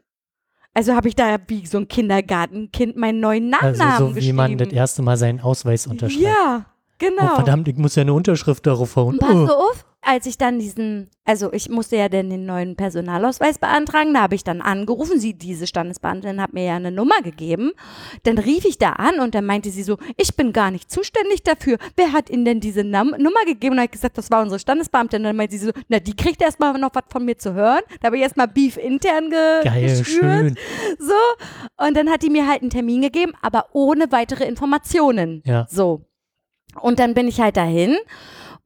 Also 0.77 0.93
habe 0.93 1.07
ich 1.07 1.15
da 1.15 1.37
wie 1.47 1.65
so 1.65 1.79
ein 1.79 1.87
Kindergartenkind 1.87 2.97
meinen 2.97 3.19
neuen 3.19 3.51
Also 3.51 3.83
Nachnamen 3.83 4.13
so 4.13 4.21
wie 4.21 4.31
man 4.31 4.59
das 4.59 4.67
erste 4.67 5.01
Mal 5.01 5.17
seinen 5.17 5.39
Ausweis 5.41 5.87
unterschreibt. 5.87 6.21
Ja, 6.23 6.65
genau. 6.99 7.31
Oh, 7.31 7.35
verdammt, 7.35 7.67
ich 7.67 7.77
muss 7.77 7.95
ja 7.95 8.01
eine 8.01 8.13
Unterschrift 8.13 8.67
darauf 8.67 8.95
hauen. 8.95 9.17
Pass 9.17 9.35
Oh. 9.35 9.47
auf, 9.47 9.86
als 10.01 10.25
ich 10.25 10.37
dann 10.37 10.59
diesen, 10.59 11.09
also 11.25 11.51
ich 11.51 11.69
musste 11.69 11.97
ja 11.97 12.07
dann 12.07 12.29
den 12.29 12.45
neuen 12.45 12.75
Personalausweis 12.75 13.57
beantragen, 13.57 14.13
da 14.13 14.21
habe 14.21 14.35
ich 14.35 14.43
dann 14.43 14.61
angerufen, 14.61 15.19
sie, 15.19 15.33
diese 15.33 15.67
Standesbeamtin 15.67 16.41
hat 16.41 16.53
mir 16.53 16.65
ja 16.65 16.75
eine 16.75 16.91
Nummer 16.91 17.21
gegeben. 17.21 17.71
Dann 18.23 18.37
rief 18.37 18.63
ich 18.63 18.77
da 18.77 18.93
an 18.93 19.19
und 19.19 19.35
dann 19.35 19.45
meinte 19.45 19.69
sie 19.69 19.83
so, 19.83 19.97
ich 20.15 20.35
bin 20.35 20.53
gar 20.53 20.71
nicht 20.71 20.89
zuständig 20.89 21.43
dafür. 21.43 21.77
Wer 21.95 22.13
hat 22.13 22.29
Ihnen 22.29 22.45
denn 22.45 22.59
diese 22.59 22.83
Nam 22.83 23.09
Nummer 23.17 23.43
gegeben? 23.45 23.71
Und 23.73 23.77
dann 23.77 23.83
habe 23.83 23.85
ich 23.85 23.91
gesagt, 23.91 24.17
das 24.17 24.31
war 24.31 24.41
unsere 24.41 24.59
Standesbeamtin. 24.59 25.19
Und 25.19 25.25
dann 25.25 25.35
meinte 25.35 25.57
sie 25.57 25.65
so, 25.65 25.71
na, 25.89 25.99
die 25.99 26.15
kriegt 26.15 26.41
erstmal 26.41 26.77
noch 26.79 26.91
was 26.93 27.03
von 27.11 27.25
mir 27.25 27.37
zu 27.37 27.53
hören. 27.53 27.81
Da 27.99 28.07
habe 28.07 28.17
ich 28.17 28.23
erstmal 28.23 28.47
Beef 28.47 28.77
intern 28.77 29.29
ge 29.29 29.63
Geil, 29.63 29.81
geschürt. 29.81 30.05
schön. 30.05 30.57
So. 30.99 31.85
Und 31.85 31.97
dann 31.97 32.09
hat 32.09 32.21
die 32.23 32.29
mir 32.29 32.47
halt 32.47 32.61
einen 32.61 32.69
Termin 32.69 33.01
gegeben, 33.01 33.33
aber 33.41 33.67
ohne 33.73 34.11
weitere 34.11 34.45
Informationen. 34.45 35.41
Ja. 35.45 35.67
So. 35.69 36.05
Und 36.79 36.99
dann 36.99 37.13
bin 37.13 37.27
ich 37.27 37.41
halt 37.41 37.57
dahin 37.57 37.97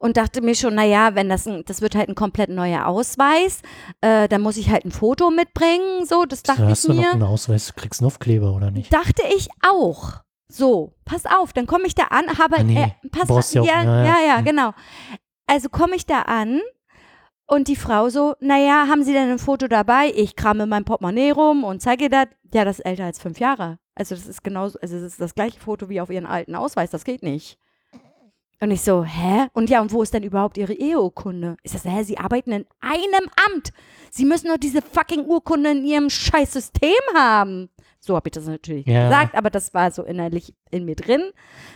und 0.02 0.16
dachte 0.16 0.42
mir 0.42 0.54
schon, 0.56 0.74
naja, 0.74 1.14
wenn 1.14 1.28
das 1.28 1.46
ein, 1.46 1.62
das 1.66 1.80
wird 1.80 1.94
halt 1.94 2.08
ein 2.08 2.14
komplett 2.14 2.50
neuer 2.50 2.86
Ausweis, 2.86 3.62
äh, 4.00 4.28
dann 4.28 4.40
muss 4.42 4.56
ich 4.56 4.68
halt 4.68 4.84
ein 4.84 4.90
Foto 4.90 5.30
mitbringen. 5.30 6.04
So, 6.04 6.24
das 6.24 6.42
dachte 6.42 6.62
Da 6.62 6.68
hast 6.68 6.84
ich 6.84 6.90
du 6.96 7.00
noch 7.00 7.12
einen 7.12 7.22
Ausweis, 7.22 7.68
du 7.68 7.72
kriegst 7.74 8.00
einen 8.00 8.08
Aufkleber 8.08 8.52
oder 8.52 8.70
nicht? 8.70 8.92
Dachte 8.92 9.22
ich 9.34 9.48
auch. 9.66 10.14
So, 10.48 10.92
pass 11.04 11.24
auf, 11.24 11.52
dann 11.52 11.66
komme 11.66 11.86
ich 11.86 11.94
da 11.94 12.04
an, 12.10 12.26
habe 12.38 12.56
Ah, 12.58 12.62
nee, 12.62 12.82
äh, 12.82 13.08
pass 13.10 13.28
brauchst 13.28 13.54
ja 13.54 13.62
auch- 13.62 13.66
ja, 13.66 13.82
ja, 13.84 14.04
ja, 14.04 14.16
ja. 14.26 14.36
Hm. 14.38 14.44
genau. 14.44 14.72
Also 15.46 15.68
komme 15.68 15.94
ich 15.96 16.04
da 16.04 16.22
an 16.22 16.60
und 17.46 17.68
die 17.68 17.76
Frau 17.76 18.08
so, 18.08 18.34
naja, 18.40 18.86
haben 18.88 19.04
Sie 19.04 19.12
denn 19.12 19.30
ein 19.30 19.38
Foto 19.38 19.68
dabei? 19.68 20.12
Ich 20.14 20.36
krame 20.36 20.66
mein 20.66 20.84
Portemonnaie 20.84 21.30
rum 21.30 21.64
und 21.64 21.80
zeige 21.80 22.04
ihr 22.04 22.10
das. 22.10 22.26
Ja, 22.52 22.64
das 22.66 22.80
ist 22.80 22.84
älter 22.84 23.04
als 23.04 23.18
fünf 23.20 23.38
Jahre. 23.40 23.78
Also 23.94 24.14
das 24.14 24.26
ist 24.26 24.42
genauso, 24.44 24.78
also 24.80 24.94
das 24.96 25.04
ist 25.04 25.20
das 25.20 25.34
gleiche 25.34 25.58
Foto 25.60 25.88
wie 25.88 26.00
auf 26.00 26.10
Ihren 26.10 26.26
alten 26.26 26.54
Ausweis, 26.54 26.90
das 26.90 27.04
geht 27.04 27.22
nicht. 27.22 27.56
Und 28.62 28.70
ich 28.70 28.82
so, 28.82 29.02
hä? 29.02 29.48
Und 29.54 29.70
ja, 29.70 29.80
und 29.82 29.90
wo 29.92 30.04
ist 30.04 30.14
denn 30.14 30.22
überhaupt 30.22 30.56
Ihre 30.56 30.72
Eheurkunde? 30.72 31.56
Ich 31.64 31.72
sag, 31.72 31.82
hä, 31.84 32.04
Sie 32.04 32.16
arbeiten 32.18 32.52
in 32.52 32.64
einem 32.80 33.28
Amt. 33.52 33.72
Sie 34.12 34.24
müssen 34.24 34.46
nur 34.46 34.56
diese 34.56 34.80
fucking 34.82 35.24
Urkunde 35.24 35.72
in 35.72 35.84
Ihrem 35.84 36.08
scheiß 36.08 36.52
System 36.52 36.92
haben. 37.12 37.70
So 37.98 38.14
habe 38.14 38.28
ich 38.28 38.32
das 38.34 38.46
natürlich 38.46 38.86
Ja. 38.86 39.08
gesagt, 39.08 39.34
aber 39.34 39.50
das 39.50 39.74
war 39.74 39.90
so 39.90 40.04
innerlich 40.04 40.54
in 40.70 40.84
mir 40.84 40.94
drin. 40.94 41.22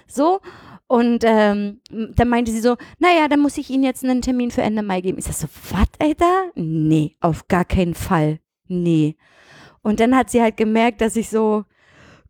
So. 0.07 0.39
Und 0.87 1.25
ähm, 1.27 1.81
dann 1.91 2.29
meinte 2.29 2.53
sie 2.53 2.61
so, 2.61 2.77
naja, 3.01 3.27
dann 3.27 3.41
muss 3.41 3.59
ich 3.59 3.69
Ihnen 3.69 3.83
jetzt 3.83 4.05
einen 4.05 4.23
Termin 4.23 4.53
für 4.53 4.63
Ende 4.63 4.85
Mai 4.85 5.01
geben. 5.01 5.19
Ich 5.19 5.25
sag 5.25 5.35
so, 5.35 5.49
was, 5.73 5.89
Alter? 5.99 6.53
Nee, 6.55 7.17
auf 7.21 7.49
gar 7.49 7.65
keinen 7.65 7.95
Fall. 7.95 8.39
Nee. 8.69 9.17
Und 9.83 9.99
dann 9.99 10.15
hat 10.17 10.31
sie 10.31 10.41
halt 10.41 10.57
gemerkt, 10.57 11.01
dass 11.01 11.17
ich 11.17 11.31
so 11.31 11.65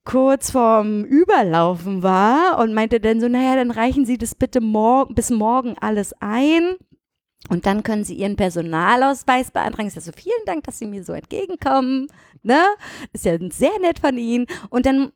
kurz 0.06 0.52
vorm 0.52 1.04
Überlaufen 1.04 2.02
war 2.02 2.58
und 2.58 2.72
meinte 2.72 3.00
dann 3.00 3.20
so, 3.20 3.28
naja, 3.28 3.56
dann 3.56 3.70
reichen 3.70 4.06
Sie 4.06 4.16
das 4.16 4.34
bitte 4.34 4.62
mor 4.62 5.08
bis 5.08 5.28
morgen 5.28 5.76
alles 5.78 6.14
ein. 6.20 6.76
Und 7.48 7.66
dann 7.66 7.82
können 7.82 8.04
Sie 8.04 8.14
Ihren 8.14 8.36
Personalausweis 8.36 9.50
beantragen. 9.50 9.88
Ich 9.88 9.94
sage 9.94 10.06
so, 10.06 10.12
vielen 10.12 10.44
Dank, 10.46 10.64
dass 10.64 10.78
Sie 10.78 10.86
mir 10.86 11.04
so 11.04 11.12
entgegenkommen. 11.12 12.08
Ne? 12.46 12.62
Ist 13.12 13.24
ja 13.24 13.36
sehr 13.50 13.76
nett 13.80 13.98
von 13.98 14.16
Ihnen. 14.16 14.46
Und 14.70 14.86
dann 14.86 15.10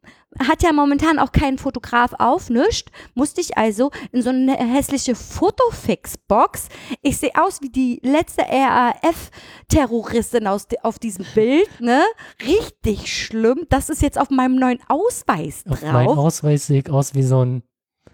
hat 0.48 0.64
ja 0.64 0.72
momentan 0.72 1.20
auch 1.20 1.30
kein 1.30 1.58
Fotograf 1.58 2.12
aufnischt. 2.18 2.88
Musste 3.14 3.40
ich 3.40 3.56
also 3.56 3.92
in 4.10 4.22
so 4.22 4.30
eine 4.30 4.56
hässliche 4.56 5.14
Fotofix-Box. 5.14 6.68
Ich 7.02 7.18
sehe 7.18 7.30
aus 7.40 7.62
wie 7.62 7.70
die 7.70 8.00
letzte 8.02 8.42
RAF-Terroristin 8.42 10.48
auf 10.48 10.98
diesem 10.98 11.24
Bild. 11.34 11.68
Ne? 11.80 12.02
Richtig 12.44 13.14
schlimm. 13.14 13.64
Das 13.68 13.90
ist 13.90 14.02
jetzt 14.02 14.18
auf 14.18 14.30
meinem 14.30 14.56
neuen 14.56 14.80
Ausweis 14.88 15.62
Auf 15.68 15.82
meinem 15.82 16.06
drauf. 16.06 16.18
Ausweis 16.18 16.66
sehe 16.66 16.80
ich 16.80 16.90
aus 16.90 17.14
wie 17.14 17.22
so 17.22 17.44
ein, 17.44 17.62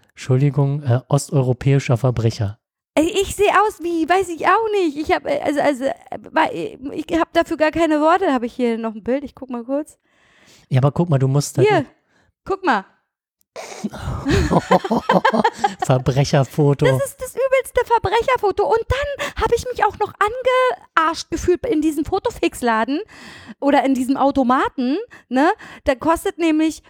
Entschuldigung, 0.09 0.83
äh, 0.83 1.01
osteuropäischer 1.09 1.97
Verbrecher. 1.97 2.59
Ich 2.99 3.35
sehe 3.35 3.51
aus 3.51 3.79
wie, 3.81 4.09
weiß 4.09 4.29
ich 4.29 4.47
auch 4.47 4.71
nicht. 4.71 4.97
Ich 4.97 5.11
habe 5.11 5.29
also 5.43 5.61
also 5.61 5.85
äh, 5.85 6.77
ich 6.93 7.05
habe 7.19 7.29
dafür 7.33 7.57
gar 7.57 7.71
keine 7.71 8.01
Worte. 8.01 8.33
Habe 8.33 8.47
ich 8.47 8.53
hier 8.53 8.77
noch 8.77 8.95
ein 8.95 9.03
Bild? 9.03 9.23
Ich 9.23 9.35
guck 9.35 9.49
mal 9.49 9.63
kurz. 9.63 9.99
Ja, 10.69 10.79
aber 10.79 10.91
guck 10.91 11.09
mal, 11.09 11.19
du 11.19 11.27
musst 11.27 11.59
Hier, 11.59 11.85
guck 12.43 12.65
mal. 12.65 12.85
Verbrecherfoto. 15.85 16.85
Das 16.85 17.05
ist 17.05 17.21
das 17.21 17.35
übelste 17.35 17.85
Verbrecherfoto. 17.85 18.65
Und 18.65 18.83
dann 18.87 19.07
habe 19.41 19.55
ich 19.55 19.65
mich 19.65 19.83
auch 19.85 19.97
noch 19.99 20.13
angearscht 20.19 21.31
gefühlt 21.31 21.65
in 21.65 21.81
diesem 21.81 22.05
Fotofixladen 22.05 23.01
oder 23.59 23.83
in 23.83 23.93
diesem 23.93 24.17
Automaten. 24.17 24.97
Ne? 25.29 25.51
Da 25.85 25.95
kostet 25.95 26.37
nämlich, 26.37 26.83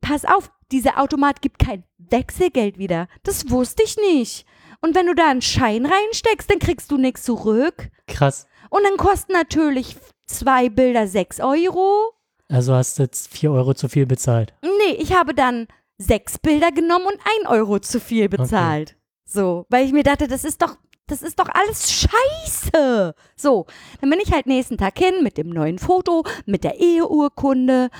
pass 0.00 0.24
auf, 0.24 0.50
dieser 0.72 0.98
Automat 1.00 1.42
gibt 1.42 1.58
kein 1.58 1.84
Wechselgeld 1.98 2.78
wieder. 2.78 3.08
Das 3.22 3.50
wusste 3.50 3.82
ich 3.82 3.96
nicht. 3.96 4.46
Und 4.80 4.94
wenn 4.94 5.06
du 5.06 5.14
da 5.14 5.30
einen 5.30 5.42
Schein 5.42 5.86
reinsteckst, 5.86 6.50
dann 6.50 6.58
kriegst 6.58 6.90
du 6.90 6.96
nichts 6.96 7.22
zurück. 7.22 7.90
Krass. 8.06 8.46
Und 8.70 8.82
dann 8.84 8.96
kosten 8.96 9.32
natürlich 9.32 9.96
zwei 10.26 10.68
Bilder 10.68 11.06
sechs 11.06 11.40
Euro. 11.40 12.12
Also 12.48 12.74
hast 12.74 12.98
du 12.98 13.02
jetzt 13.04 13.28
vier 13.28 13.52
Euro 13.52 13.74
zu 13.74 13.88
viel 13.88 14.06
bezahlt. 14.06 14.54
Nee, 14.62 14.94
ich 14.94 15.12
habe 15.12 15.34
dann 15.34 15.68
sechs 15.98 16.38
Bilder 16.38 16.72
genommen 16.72 17.06
und 17.06 17.18
ein 17.18 17.46
Euro 17.46 17.78
zu 17.78 18.00
viel 18.00 18.28
bezahlt. 18.28 18.96
So, 19.24 19.66
weil 19.68 19.84
ich 19.84 19.92
mir 19.92 20.02
dachte, 20.02 20.26
das 20.26 20.44
ist 20.44 20.62
doch, 20.62 20.76
das 21.06 21.22
ist 21.22 21.38
doch 21.38 21.48
alles 21.48 21.92
scheiße. 21.92 23.14
So, 23.36 23.66
dann 24.00 24.10
bin 24.10 24.18
ich 24.20 24.32
halt 24.32 24.46
nächsten 24.46 24.78
Tag 24.78 24.98
hin 24.98 25.22
mit 25.22 25.36
dem 25.36 25.50
neuen 25.50 25.78
Foto, 25.78 26.24
mit 26.46 26.64
der 26.64 26.80
Eheurkunde, 26.80 27.90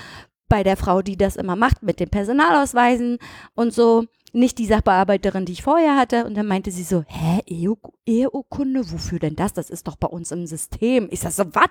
bei 0.49 0.63
der 0.63 0.75
Frau, 0.75 1.01
die 1.01 1.15
das 1.15 1.37
immer 1.37 1.55
macht, 1.55 1.83
mit 1.83 1.99
den 2.01 2.09
Personalausweisen 2.09 3.19
und 3.55 3.73
so. 3.73 4.05
Nicht 4.33 4.57
die 4.59 4.65
Sachbearbeiterin, 4.65 5.45
die 5.45 5.51
ich 5.53 5.63
vorher 5.63 5.97
hatte. 5.97 6.25
Und 6.25 6.35
dann 6.35 6.47
meinte 6.47 6.71
sie 6.71 6.83
so, 6.83 7.03
hä, 7.07 7.41
Ehe- 7.45 7.75
Eheurkunde, 8.05 8.89
wofür 8.91 9.19
denn 9.19 9.35
das? 9.35 9.53
Das 9.53 9.69
ist 9.69 9.87
doch 9.87 9.95
bei 9.97 10.07
uns 10.07 10.31
im 10.31 10.47
System. 10.47 11.07
Ich 11.11 11.19
sag 11.19 11.31
so, 11.31 11.43
was? 11.53 11.67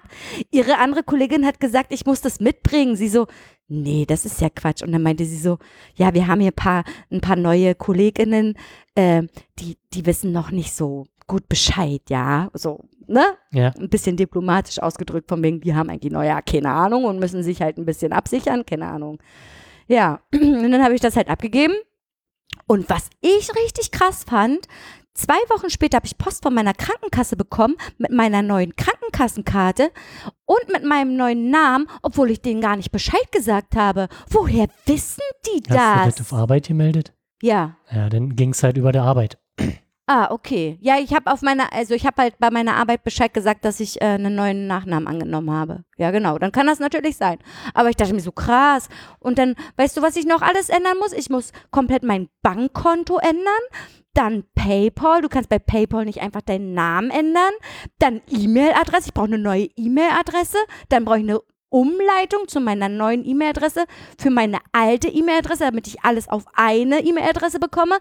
Ihre 0.50 0.76
andere 0.78 1.02
Kollegin 1.02 1.46
hat 1.46 1.60
gesagt, 1.60 1.92
ich 1.92 2.04
muss 2.06 2.20
das 2.20 2.40
mitbringen. 2.40 2.96
Sie 2.96 3.08
so, 3.08 3.26
nee, 3.68 4.04
das 4.06 4.24
ist 4.26 4.40
ja 4.40 4.50
Quatsch. 4.50 4.82
Und 4.82 4.92
dann 4.92 5.02
meinte 5.02 5.24
sie 5.24 5.38
so, 5.38 5.58
ja, 5.94 6.12
wir 6.12 6.26
haben 6.26 6.40
hier 6.40 6.50
ein 6.50 6.54
paar, 6.54 6.84
ein 7.10 7.20
paar 7.20 7.36
neue 7.36 7.74
Kolleginnen, 7.74 8.54
äh, 8.94 9.22
die, 9.58 9.78
die 9.94 10.04
wissen 10.06 10.32
noch 10.32 10.50
nicht 10.50 10.74
so 10.74 11.06
gut 11.26 11.48
Bescheid, 11.48 12.02
ja. 12.08 12.50
So, 12.54 12.84
ne? 13.06 13.24
Ja. 13.52 13.72
Ein 13.78 13.88
bisschen 13.88 14.16
diplomatisch 14.16 14.80
ausgedrückt, 14.80 15.28
von 15.28 15.42
wegen, 15.42 15.60
die 15.60 15.74
haben 15.74 15.88
eigentlich 15.88 16.12
ja 16.12 16.42
keine 16.42 16.70
Ahnung 16.70 17.04
und 17.04 17.20
müssen 17.20 17.42
sich 17.42 17.62
halt 17.62 17.78
ein 17.78 17.86
bisschen 17.86 18.12
absichern, 18.12 18.66
keine 18.66 18.86
Ahnung. 18.88 19.18
Ja, 19.86 20.20
und 20.34 20.70
dann 20.72 20.82
habe 20.82 20.94
ich 20.94 21.00
das 21.00 21.16
halt 21.16 21.28
abgegeben. 21.28 21.74
Und 22.70 22.88
was 22.88 23.10
ich 23.20 23.50
richtig 23.56 23.90
krass 23.90 24.22
fand, 24.22 24.68
zwei 25.12 25.34
Wochen 25.48 25.70
später 25.70 25.96
habe 25.96 26.06
ich 26.06 26.16
Post 26.16 26.44
von 26.44 26.54
meiner 26.54 26.72
Krankenkasse 26.72 27.34
bekommen 27.34 27.74
mit 27.98 28.12
meiner 28.12 28.42
neuen 28.42 28.76
Krankenkassenkarte 28.76 29.90
und 30.44 30.72
mit 30.72 30.84
meinem 30.84 31.16
neuen 31.16 31.50
Namen, 31.50 31.88
obwohl 32.02 32.30
ich 32.30 32.42
denen 32.42 32.60
gar 32.60 32.76
nicht 32.76 32.92
Bescheid 32.92 33.32
gesagt 33.32 33.74
habe. 33.74 34.06
Woher 34.28 34.68
wissen 34.86 35.20
die 35.46 35.62
Hast 35.68 35.70
du 35.70 36.04
das 36.04 36.14
das? 36.14 36.32
auf 36.32 36.32
Arbeit 36.38 36.68
gemeldet? 36.68 37.12
Ja. 37.42 37.76
Ja, 37.90 38.08
dann 38.08 38.36
ging 38.36 38.50
es 38.50 38.62
halt 38.62 38.76
über 38.76 38.92
der 38.92 39.02
Arbeit. 39.02 39.36
Ah, 40.12 40.26
okay. 40.32 40.76
Ja, 40.80 40.98
ich 40.98 41.14
habe 41.14 41.30
auf 41.30 41.40
meiner, 41.40 41.72
also 41.72 41.94
ich 41.94 42.04
habe 42.04 42.20
halt 42.20 42.36
bei 42.40 42.50
meiner 42.50 42.74
Arbeit 42.74 43.04
Bescheid 43.04 43.32
gesagt, 43.32 43.64
dass 43.64 43.78
ich 43.78 44.02
äh, 44.02 44.06
einen 44.06 44.34
neuen 44.34 44.66
Nachnamen 44.66 45.06
angenommen 45.06 45.52
habe. 45.52 45.84
Ja, 45.98 46.10
genau. 46.10 46.36
Dann 46.36 46.50
kann 46.50 46.66
das 46.66 46.80
natürlich 46.80 47.16
sein. 47.16 47.38
Aber 47.74 47.90
ich 47.90 47.94
dachte 47.94 48.12
mir 48.12 48.20
so 48.20 48.32
krass. 48.32 48.88
Und 49.20 49.38
dann, 49.38 49.54
weißt 49.76 49.96
du, 49.96 50.02
was 50.02 50.16
ich 50.16 50.26
noch 50.26 50.42
alles 50.42 50.68
ändern 50.68 50.98
muss? 50.98 51.12
Ich 51.12 51.30
muss 51.30 51.52
komplett 51.70 52.02
mein 52.02 52.28
Bankkonto 52.42 53.18
ändern. 53.18 53.62
Dann 54.12 54.42
PayPal. 54.56 55.22
Du 55.22 55.28
kannst 55.28 55.48
bei 55.48 55.60
PayPal 55.60 56.04
nicht 56.04 56.20
einfach 56.20 56.42
deinen 56.42 56.74
Namen 56.74 57.12
ändern. 57.12 57.52
Dann 58.00 58.20
E-Mail-Adresse. 58.28 59.10
Ich 59.10 59.14
brauche 59.14 59.26
eine 59.26 59.38
neue 59.38 59.68
E-Mail-Adresse. 59.76 60.58
Dann 60.88 61.04
brauche 61.04 61.18
ich 61.18 61.24
eine 61.28 61.38
Umleitung 61.68 62.48
zu 62.48 62.58
meiner 62.58 62.88
neuen 62.88 63.24
E-Mail-Adresse 63.24 63.84
für 64.18 64.30
meine 64.30 64.58
alte 64.72 65.06
E-Mail-Adresse, 65.06 65.62
damit 65.62 65.86
ich 65.86 66.02
alles 66.02 66.28
auf 66.28 66.46
eine 66.54 66.98
E-Mail-Adresse 67.04 67.60
bekomme. 67.60 67.98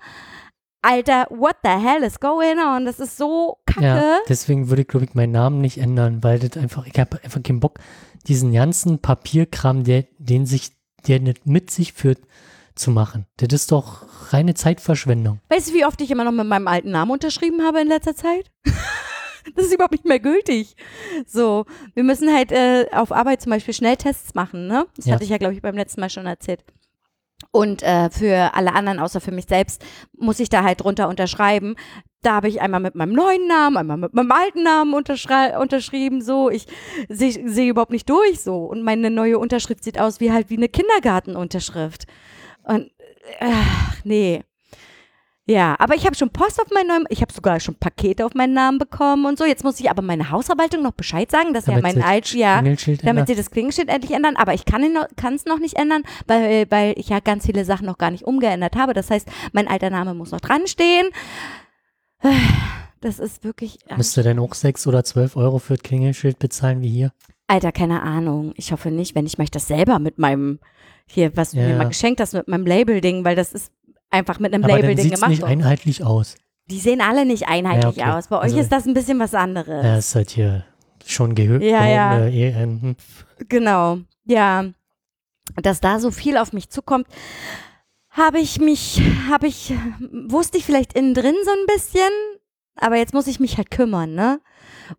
Alter, 0.81 1.27
what 1.29 1.57
the 1.63 1.69
hell 1.71 2.03
is 2.03 2.19
going 2.19 2.57
on? 2.59 2.85
Das 2.85 2.99
ist 2.99 3.17
so 3.17 3.57
kacke. 3.65 3.83
Ja, 3.85 4.17
deswegen 4.29 4.69
würde 4.69 4.83
ich, 4.83 4.87
glaube 4.87 5.05
ich, 5.05 5.13
meinen 5.13 5.33
Namen 5.33 5.59
nicht 5.61 5.77
ändern, 5.77 6.23
weil 6.23 6.39
das 6.39 6.55
einfach, 6.61 6.85
ich 6.87 6.97
habe 6.99 7.21
einfach 7.23 7.43
keinen 7.43 7.59
Bock, 7.59 7.79
diesen 8.27 8.53
ganzen 8.53 8.99
Papierkram, 8.99 9.83
der, 9.83 10.05
den 10.17 10.45
sich, 10.45 10.71
der 11.07 11.19
nicht 11.19 11.45
mit 11.45 11.69
sich 11.69 11.93
führt, 11.93 12.19
zu 12.75 12.91
machen. 12.91 13.25
Das 13.37 13.49
ist 13.51 13.71
doch 13.73 14.03
reine 14.31 14.53
Zeitverschwendung. 14.53 15.41
Weißt 15.49 15.69
du, 15.69 15.73
wie 15.73 15.85
oft 15.85 15.99
ich 15.99 16.11
immer 16.11 16.23
noch 16.23 16.31
mit 16.31 16.47
meinem 16.47 16.67
alten 16.67 16.91
Namen 16.91 17.11
unterschrieben 17.11 17.61
habe 17.63 17.81
in 17.81 17.87
letzter 17.89 18.15
Zeit? 18.15 18.49
das 19.55 19.65
ist 19.65 19.73
überhaupt 19.73 19.91
nicht 19.91 20.05
mehr 20.05 20.19
gültig. 20.19 20.77
So, 21.27 21.65
wir 21.93 22.03
müssen 22.05 22.33
halt 22.33 22.53
äh, 22.53 22.85
auf 22.93 23.11
Arbeit 23.11 23.41
zum 23.41 23.49
Beispiel 23.49 23.73
Schnelltests 23.73 24.33
machen, 24.33 24.67
ne? 24.67 24.85
Das 24.95 25.05
Ja. 25.07 25.15
hatte 25.15 25.25
ich 25.25 25.29
ja, 25.29 25.37
glaube 25.37 25.53
ich, 25.55 25.61
beim 25.61 25.75
letzten 25.75 25.99
Mal 25.99 26.09
schon 26.09 26.25
erzählt. 26.25 26.63
Und 27.51 27.81
äh, 27.81 28.09
für 28.11 28.53
alle 28.53 28.73
anderen, 28.73 28.99
außer 28.99 29.21
für 29.21 29.31
mich 29.31 29.45
selbst, 29.45 29.83
muss 30.17 30.39
ich 30.39 30.49
da 30.49 30.63
halt 30.63 30.81
drunter 30.81 31.09
unterschreiben. 31.09 31.75
Da 32.21 32.35
habe 32.35 32.47
ich 32.47 32.61
einmal 32.61 32.79
mit 32.79 32.95
meinem 32.95 33.13
neuen 33.13 33.47
Namen, 33.47 33.77
einmal 33.77 33.97
mit 33.97 34.13
meinem 34.13 34.31
alten 34.31 34.61
Namen 34.63 34.93
unterschrieben, 34.93 36.21
so. 36.21 36.49
Ich 36.49 36.67
sehe 37.07 37.49
seh 37.49 37.69
überhaupt 37.69 37.91
nicht 37.91 38.09
durch, 38.09 38.41
so. 38.41 38.65
Und 38.65 38.83
meine 38.83 39.09
neue 39.09 39.39
Unterschrift 39.39 39.83
sieht 39.83 39.99
aus 39.99 40.19
wie 40.19 40.31
halt 40.31 40.49
wie 40.49 40.57
eine 40.57 40.69
Kindergartenunterschrift. 40.69 42.05
Und, 42.63 42.91
ach, 43.39 43.95
nee. 44.03 44.43
Ja, 45.49 45.75
aber 45.79 45.95
ich 45.95 46.05
habe 46.05 46.15
schon 46.15 46.29
Post 46.29 46.61
auf 46.61 46.69
meinen 46.71 46.89
neuen, 46.89 47.05
ich 47.09 47.23
habe 47.23 47.33
sogar 47.33 47.59
schon 47.59 47.73
Pakete 47.73 48.23
auf 48.23 48.35
meinen 48.35 48.53
Namen 48.53 48.77
bekommen 48.77 49.25
und 49.25 49.39
so. 49.39 49.45
Jetzt 49.45 49.63
muss 49.63 49.79
ich 49.79 49.89
aber 49.89 50.03
meine 50.03 50.29
Hausverwaltung 50.29 50.83
noch 50.83 50.91
Bescheid 50.91 51.31
sagen, 51.31 51.55
dass 51.55 51.65
ja 51.65 51.71
Damit 51.71 51.83
mein 51.83 51.95
sie 51.95 52.03
alt, 52.03 52.33
ja, 52.35 52.61
damit 53.01 53.27
sie 53.27 53.33
das 53.33 53.49
Klingelschild 53.49 53.89
endlich 53.89 54.11
ändern. 54.11 54.35
Aber 54.35 54.53
ich 54.53 54.65
kann 54.65 54.83
es 54.83 55.45
noch 55.45 55.57
nicht 55.57 55.75
ändern, 55.75 56.03
weil, 56.27 56.69
weil 56.69 56.93
ich 56.97 57.09
ja 57.09 57.19
ganz 57.19 57.47
viele 57.47 57.65
Sachen 57.65 57.87
noch 57.87 57.97
gar 57.97 58.11
nicht 58.11 58.25
umgeändert 58.25 58.75
habe. 58.75 58.93
Das 58.93 59.09
heißt, 59.09 59.27
mein 59.51 59.67
alter 59.67 59.89
Name 59.89 60.13
muss 60.13 60.29
noch 60.29 60.39
dran 60.39 60.67
stehen. 60.67 61.07
Das 63.01 63.17
ist 63.17 63.43
wirklich, 63.43 63.79
Müsste 63.95 64.21
denn 64.21 64.37
auch 64.37 64.53
6 64.53 64.85
oder 64.85 65.03
12 65.03 65.35
Euro 65.35 65.57
für 65.57 65.75
das 65.75 65.83
Klingelschild 65.83 66.37
bezahlen 66.37 66.81
wie 66.81 66.89
hier? 66.89 67.11
Alter, 67.47 67.71
keine 67.71 68.03
Ahnung. 68.03 68.53
Ich 68.55 68.71
hoffe 68.71 68.91
nicht, 68.91 69.15
wenn 69.15 69.25
ich 69.25 69.39
möchte 69.39 69.57
das 69.57 69.67
selber 69.67 69.97
mit 69.97 70.19
meinem, 70.19 70.59
hier, 71.07 71.35
was 71.35 71.53
Ja, 71.53 71.63
mir 71.63 71.75
mal 71.75 71.83
ja. 71.83 71.87
geschenkt 71.87 72.21
hast, 72.21 72.33
mit 72.33 72.47
meinem 72.47 72.67
Label-Ding, 72.67 73.25
weil 73.25 73.35
das 73.35 73.53
ist 73.53 73.71
einfach 74.11 74.39
mit 74.39 74.53
einem 74.53 74.63
Aber 74.63 74.75
sieht 74.81 74.99
es 74.99 75.11
gemacht. 75.11 75.29
nicht 75.29 75.41
worden. 75.41 75.51
einheitlich 75.51 76.03
aus. 76.03 76.35
Die 76.69 76.79
sehen 76.79 77.01
alle 77.01 77.25
nicht 77.25 77.47
einheitlich 77.47 77.95
Ja, 77.97 78.07
okay. 78.09 78.17
aus. 78.17 78.27
Bei 78.27 78.37
euch 78.37 78.43
Also- 78.43 78.59
ist 78.59 78.71
das 78.71 78.85
ein 78.85 78.93
bisschen 78.93 79.19
was 79.19 79.33
anderes. 79.33 79.83
Ja, 79.83 79.97
ist 79.97 80.15
halt 80.15 80.29
hier 80.31 80.65
schon 81.05 81.33
gehört. 81.35 81.63
Ja, 81.63 81.85
ja. 81.87 82.25
Äh, 82.27 82.53
hm. 82.53 82.95
Genau, 83.47 83.99
ja. 84.25 84.65
Dass 85.55 85.79
da 85.81 85.99
so 85.99 86.11
viel 86.11 86.37
auf 86.37 86.53
mich 86.53 86.69
zukommt, 86.69 87.07
habe 88.11 88.39
ich 88.39 88.59
mich, 88.59 89.01
habe 89.29 89.47
ich, 89.47 89.73
wusste 90.27 90.57
ich 90.59 90.65
vielleicht 90.65 90.93
innen 90.93 91.13
drin 91.15 91.35
so 91.43 91.51
ein 91.51 91.65
bisschen, 91.67 92.09
aber 92.75 92.97
jetzt 92.97 93.13
muss 93.13 93.27
ich 93.27 93.39
mich 93.39 93.57
halt 93.57 93.71
kümmern, 93.71 94.13
ne? 94.13 94.39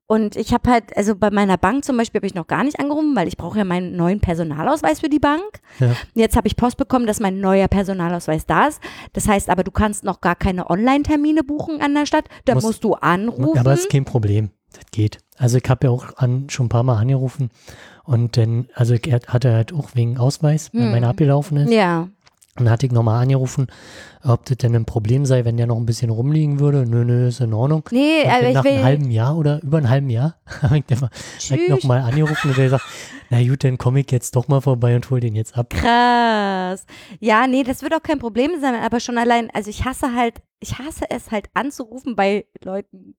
Und 0.07 0.37
ich 0.37 0.53
habe 0.53 0.71
halt, 0.71 0.97
also 0.97 1.15
bei 1.17 1.31
meiner 1.31 1.57
Bank 1.57 1.85
zum 1.85 1.97
Beispiel 1.97 2.19
habe 2.21 2.27
ich 2.27 2.35
noch 2.35 2.47
gar 2.47 2.65
nicht 2.65 2.79
angerufen, 2.81 3.15
weil 3.17 3.29
ich 3.29 3.37
brauche 3.37 3.59
ja 3.59 3.65
meinen 3.65 3.97
neuen 3.97 4.21
Personalausweis 4.21 5.01
für 5.01 5.09
die 5.09 5.19
Bank. 5.19 5.43
Ja. 5.79 5.95
Jetzt 6.15 6.37
habe 6.37 6.47
ich 6.49 6.57
Post 6.57 6.77
bekommen, 6.77 7.07
dass 7.07 7.21
mein 7.21 7.41
neuer 7.41 7.69
Personalausweis 7.69 8.47
da 8.47 8.67
ist. 8.69 8.81
Das 9.13 9.29
heißt 9.29 9.49
aber, 9.51 9.65
du 9.65 9.71
kannst 9.71 10.05
noch 10.05 10.21
gar 10.21 10.37
keine 10.37 10.71
Online-Termine 10.71 11.43
buchen 11.45 11.81
an 11.81 11.95
der 11.95 12.07
Stadt. 12.07 12.27
Da 12.45 12.55
Muss- 12.55 12.65
musst 12.65 12.85
du 12.85 12.95
anrufen. 12.95 13.59
Aber 13.59 13.75
ist 13.75 13.91
kein 13.91 14.05
Problem. 14.05 14.51
Das 14.73 14.85
geht. 14.93 15.19
Also 15.37 15.57
ich 15.59 15.69
habe 15.69 15.87
ja 15.89 15.91
auch 15.91 16.17
an, 16.17 16.49
schon 16.49 16.67
ein 16.67 16.69
paar 16.69 16.85
Mal 16.85 16.97
angerufen 16.99 17.51
und 18.05 18.37
dann, 18.37 18.69
also 18.75 18.95
ich 18.95 19.03
hatte 19.27 19.53
halt 19.53 19.73
auch 19.73 19.91
wegen 19.95 20.17
Ausweis, 20.19 20.71
weil 20.73 20.83
Hm. 20.85 20.91
meiner 20.93 21.09
abgelaufen 21.09 21.57
ist. 21.59 21.73
ja. 21.73 22.09
Dann 22.65 22.73
hatte 22.73 22.87
ich 22.87 22.93
nochmal 22.93 23.23
angerufen, 23.23 23.67
ob 24.23 24.45
das 24.47 24.59
denn 24.59 24.75
ein 24.77 24.85
Problem 24.85 25.25
sei, 25.27 25.45
wenn 25.45 25.57
der 25.57 25.67
noch 25.67 25.77
ein 25.77 25.87
bisschen 25.87 26.11
rumliegen 26.11 26.61
würde. 26.61 26.85
Nö, 26.87 27.05
nö, 27.05 27.29
ist 27.29 27.41
in 27.41 27.53
Ordnung. 27.55 27.83
Nee, 27.91 28.23
Und 28.25 28.31
aber 28.31 28.41
dann 28.41 28.49
ich 28.49 28.55
nach 28.55 28.65
einem 28.65 28.77
will. 28.77 28.85
halben 28.85 29.11
Jahr 29.11 29.37
oder 29.37 29.63
über 29.63 29.79
einem 29.79 29.89
halben 29.89 30.11
Jahr 30.11 30.37
habe 30.63 30.79
ich 30.79 31.01
mal- 31.01 31.11
nochmal 31.69 32.01
angerufen 32.03 32.49
und 32.51 32.57
der 32.57 32.65
gesagt, 32.65 32.85
na 33.31 33.43
gut, 33.47 33.65
dann 33.65 33.79
komme 33.79 34.01
ich 34.01 34.11
jetzt 34.11 34.35
doch 34.37 34.49
mal 34.49 34.61
vorbei 34.61 34.95
und 34.97 35.09
hol 35.11 35.21
den 35.21 35.35
jetzt 35.37 35.57
ab. 35.57 35.71
Krass. 35.71 36.85
Ja, 37.21 37.47
nee, 37.47 37.63
das 37.63 37.83
wird 37.83 37.95
auch 37.95 38.03
kein 38.03 38.19
Problem 38.19 38.53
sein, 38.61 38.75
aber 38.75 39.01
schon 39.01 39.19
allein, 39.19 39.51
also 39.53 39.71
ich 39.71 39.85
hasse 39.85 40.15
halt, 40.15 40.43
ich 40.61 40.79
hasse 40.79 41.05
es 41.11 41.31
halt 41.31 41.47
anzurufen 41.55 42.17
bei 42.17 42.45
Leuten, 42.65 43.15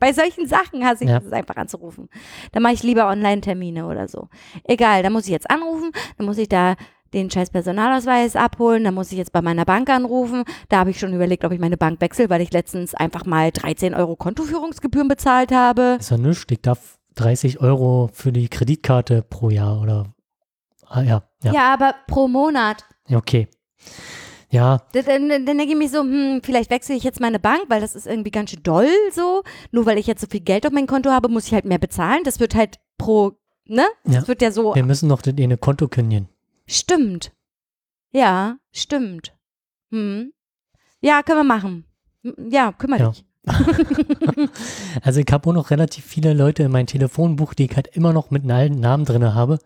bei 0.00 0.12
solchen 0.14 0.46
Sachen 0.46 0.84
hasse 0.86 1.04
ich 1.04 1.10
Ja. 1.10 1.18
es 1.18 1.32
einfach 1.32 1.56
anzurufen. 1.56 2.08
Da 2.52 2.60
mache 2.60 2.72
ich 2.72 2.82
lieber 2.82 3.08
Online-Termine 3.08 3.86
oder 3.86 4.08
so. 4.08 4.28
Egal, 4.64 5.02
da 5.02 5.10
muss 5.10 5.24
ich 5.26 5.30
jetzt 5.32 5.50
anrufen, 5.50 5.90
dann 6.16 6.26
muss 6.26 6.38
ich 6.38 6.48
da 6.48 6.76
den 7.14 7.30
scheiß 7.30 7.50
Personalausweis 7.50 8.36
abholen, 8.36 8.84
dann 8.84 8.94
muss 8.94 9.12
ich 9.12 9.18
jetzt 9.18 9.32
bei 9.32 9.42
meiner 9.42 9.64
Bank 9.64 9.88
anrufen. 9.90 10.44
Da 10.68 10.78
habe 10.78 10.90
ich 10.90 10.98
schon 10.98 11.12
überlegt, 11.14 11.44
ob 11.44 11.52
ich 11.52 11.60
meine 11.60 11.76
Bank 11.76 12.00
wechsle, 12.00 12.28
weil 12.30 12.40
ich 12.40 12.52
letztens 12.52 12.94
einfach 12.94 13.24
mal 13.26 13.50
13 13.52 13.94
Euro 13.94 14.16
Kontoführungsgebühren 14.16 15.08
bezahlt 15.08 15.52
habe. 15.52 15.96
Ist 16.00 16.10
ja 16.10 16.18
nichts, 16.18 16.44
ich 16.50 16.60
darf 16.62 16.98
30 17.16 17.60
Euro 17.60 18.10
für 18.12 18.32
die 18.32 18.48
Kreditkarte 18.48 19.22
pro 19.22 19.50
Jahr 19.50 19.80
oder, 19.80 20.12
ah 20.86 21.02
ja, 21.02 21.22
ja, 21.42 21.52
Ja, 21.52 21.72
aber 21.74 21.94
pro 22.06 22.28
Monat. 22.28 22.84
okay. 23.12 23.48
Ja, 24.48 24.82
Dann, 24.92 25.28
dann, 25.28 25.44
denke 25.44 25.64
ich 25.64 25.76
mir 25.76 25.88
so, 25.88 26.00
hm, 26.00 26.40
vielleicht 26.42 26.70
wechsle 26.70 26.94
ich 26.94 27.02
jetzt 27.02 27.20
meine 27.20 27.40
Bank, 27.40 27.64
weil 27.68 27.80
das 27.80 27.96
ist 27.96 28.06
irgendwie 28.06 28.30
ganz 28.30 28.50
schön 28.50 28.62
doll 28.62 28.88
so. 29.12 29.42
Nur 29.72 29.86
weil 29.86 29.98
ich 29.98 30.06
jetzt 30.06 30.20
so 30.20 30.28
viel 30.30 30.40
Geld 30.40 30.64
auf 30.66 30.72
mein 30.72 30.86
Konto 30.86 31.10
habe, 31.10 31.28
muss 31.28 31.46
ich 31.48 31.52
halt 31.52 31.64
mehr 31.64 31.78
bezahlen. 31.78 32.22
Das 32.24 32.38
wird 32.38 32.54
halt 32.54 32.76
pro, 32.96 33.32
ne? 33.66 33.84
Das 34.04 34.14
Ja. 34.14 34.28
wird 34.28 34.42
ja 34.42 34.52
so. 34.52 34.74
wir 34.74 34.84
müssen 34.84 35.08
noch 35.08 35.20
das 35.20 35.34
eine 35.36 35.56
Konto 35.58 35.88
kündigen. 35.88 36.28
Stimmt. 36.66 37.32
Ja, 38.12 38.56
stimmt. 38.72 39.34
Hm. 39.90 40.32
Ja, 41.00 41.22
können 41.22 41.38
wir 41.40 41.44
machen. 41.44 41.84
Hm, 42.22 42.50
Ja, 42.50 42.72
kümmere 42.72 43.00
Ja. 43.00 43.10
dich. 43.10 43.24
Also 45.02 45.20
ich 45.20 45.26
habe 45.30 45.48
auch 45.48 45.52
noch 45.54 45.70
relativ 45.70 46.04
viele 46.04 46.32
Leute 46.32 46.64
in 46.64 46.72
meinem 46.72 46.86
Telefonbuch, 46.86 47.54
die 47.54 47.66
ich 47.66 47.76
halt 47.76 47.88
immer 47.88 48.12
noch 48.12 48.30
mit 48.30 48.50
alten 48.50 48.80
Namen 48.80 49.04
drin 49.04 49.34
habe. 49.34 49.58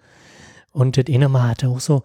Und 0.73 0.97
das 0.97 1.07
eine 1.09 1.29
Mal 1.29 1.49
hatte 1.49 1.69
auch 1.69 1.81
so 1.81 2.03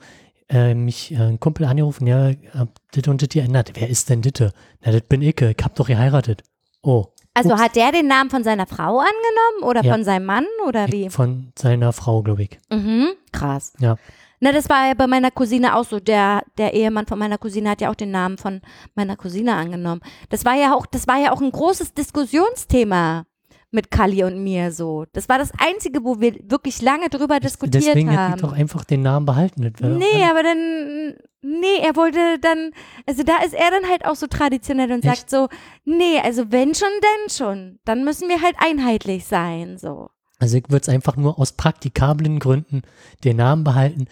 äh, 0.49 0.73
mich 0.73 1.11
äh, 1.11 1.17
ein 1.17 1.39
Kumpel 1.39 1.65
angerufen, 1.65 2.07
ja, 2.07 2.31
hab 2.53 2.69
das 2.91 3.07
und 3.07 3.21
das 3.21 3.29
geändert. 3.29 3.71
Wer 3.75 3.89
ist 3.89 4.09
denn 4.09 4.21
das? 4.21 4.51
Na, 4.81 4.91
das 4.91 5.01
bin 5.01 5.21
ich. 5.21 5.39
Ich 5.41 5.57
hab 5.63 5.75
doch 5.75 5.87
geheiratet. 5.87 6.43
Oh, 6.81 7.07
Also 7.33 7.51
Ups. 7.53 7.61
hat 7.61 7.75
der 7.75 7.91
den 7.91 8.07
Namen 8.07 8.29
von 8.29 8.43
seiner 8.43 8.67
Frau 8.67 8.99
angenommen 8.99 9.63
oder 9.63 9.83
Ja. 9.83 9.91
von 9.93 10.03
seinem 10.03 10.25
Mann 10.25 10.45
oder 10.67 10.87
wie? 10.91 11.09
von 11.09 11.51
seiner 11.57 11.91
Frau, 11.93 12.21
glaube 12.23 12.43
ich. 12.43 12.59
Mhm. 12.71 13.09
Krass. 13.31 13.73
Ja. 13.79 13.97
Na, 14.39 14.51
das 14.51 14.69
war 14.69 14.87
ja 14.87 14.93
bei 14.93 15.07
meiner 15.07 15.31
Cousine 15.31 15.75
auch 15.75 15.85
so. 15.85 15.99
Der, 15.99 16.43
der 16.57 16.73
Ehemann 16.73 17.07
von 17.07 17.17
meiner 17.19 17.37
Cousine 17.37 17.69
hat 17.69 17.81
ja 17.81 17.89
auch 17.89 17.95
den 17.95 18.11
Namen 18.11 18.37
von 18.37 18.61
meiner 18.95 19.15
Cousine 19.15 19.55
angenommen. 19.55 20.01
Das 20.29 20.45
war 20.45 20.55
ja 20.55 20.75
auch, 20.75 20.85
das 20.85 21.07
war 21.07 21.17
ja 21.17 21.31
auch 21.31 21.41
ein 21.41 21.51
großes 21.51 21.93
Diskussionsthema 21.93 23.25
mit 23.71 23.91
Kali 23.91 24.23
und 24.23 24.43
mir 24.43 24.71
so. 24.71 25.05
Das 25.13 25.29
war 25.29 25.37
das 25.37 25.51
Einzige, 25.59 26.03
wo 26.03 26.19
wir 26.19 26.33
wirklich 26.49 26.81
lange 26.81 27.09
drüber 27.09 27.39
diskutiert 27.39 27.83
Deswegen 27.85 28.09
haben. 28.09 28.33
hätte 28.33 28.35
ich 28.37 28.41
doch 28.41 28.53
einfach 28.53 28.85
den 28.85 29.03
Namen 29.03 29.25
behalten. 29.25 29.71
Nee, 29.81 30.23
aber 30.29 30.41
dann, 30.43 31.15
nee, 31.41 31.77
er 31.83 31.95
wollte 31.95 32.39
dann, 32.39 32.71
also 33.05 33.23
da 33.23 33.37
ist 33.43 33.53
er 33.53 33.69
dann 33.71 33.89
halt 33.89 34.05
auch 34.05 34.15
so 34.15 34.27
traditionell 34.27 34.91
und 34.91 35.05
Echt? 35.05 35.29
sagt 35.29 35.29
so, 35.29 35.49
nee, 35.83 36.19
also 36.23 36.51
wenn 36.51 36.73
schon, 36.73 36.87
denn 37.01 37.29
schon. 37.29 37.79
Dann 37.85 38.03
müssen 38.03 38.29
wir 38.29 38.41
halt 38.41 38.55
einheitlich 38.57 39.25
sein, 39.25 39.77
so. 39.77 40.09
Also 40.39 40.57
ich 40.57 40.65
würde 40.69 40.81
es 40.81 40.89
einfach 40.89 41.15
nur 41.15 41.39
aus 41.39 41.53
praktikablen 41.53 42.39
Gründen 42.39 42.81
den 43.23 43.37
Namen 43.37 43.63
behalten. 43.63 44.07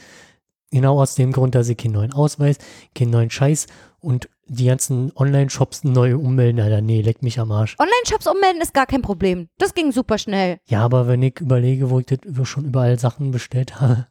Genau 0.72 1.00
aus 1.00 1.16
dem 1.16 1.32
Grund, 1.32 1.56
dass 1.56 1.70
ich 1.70 1.78
keinen 1.78 1.94
neuen 1.94 2.14
Ausweis, 2.14 2.58
keinen 2.96 3.12
neuen 3.12 3.30
Scheiß 3.30 3.68
und 4.00 4.30
die 4.48 4.66
ganzen 4.66 5.12
Online-Shops 5.16 5.84
neu 5.84 6.16
ummelden. 6.18 6.60
Alter, 6.60 6.82
nee, 6.82 7.02
leck 7.02 7.22
mich 7.22 7.40
am 7.40 7.52
Arsch. 7.52 7.76
Online-Shops 7.80 8.28
ummelden 8.28 8.62
ist 8.62 8.74
gar 8.74 8.86
kein 8.86 9.02
Problem. 9.02 9.48
Das 9.58 9.74
ging 9.74 9.92
super 9.92 10.18
schnell. 10.18 10.58
Ja, 10.66 10.82
aber 10.82 11.08
wenn 11.08 11.22
ich 11.22 11.40
überlege, 11.40 11.90
wo 11.90 12.00
ich 12.00 12.06
das 12.06 12.20
schon 12.48 12.66
überall 12.66 13.00
Sachen 13.00 13.32
bestellt 13.32 13.80
habe. 13.80 14.08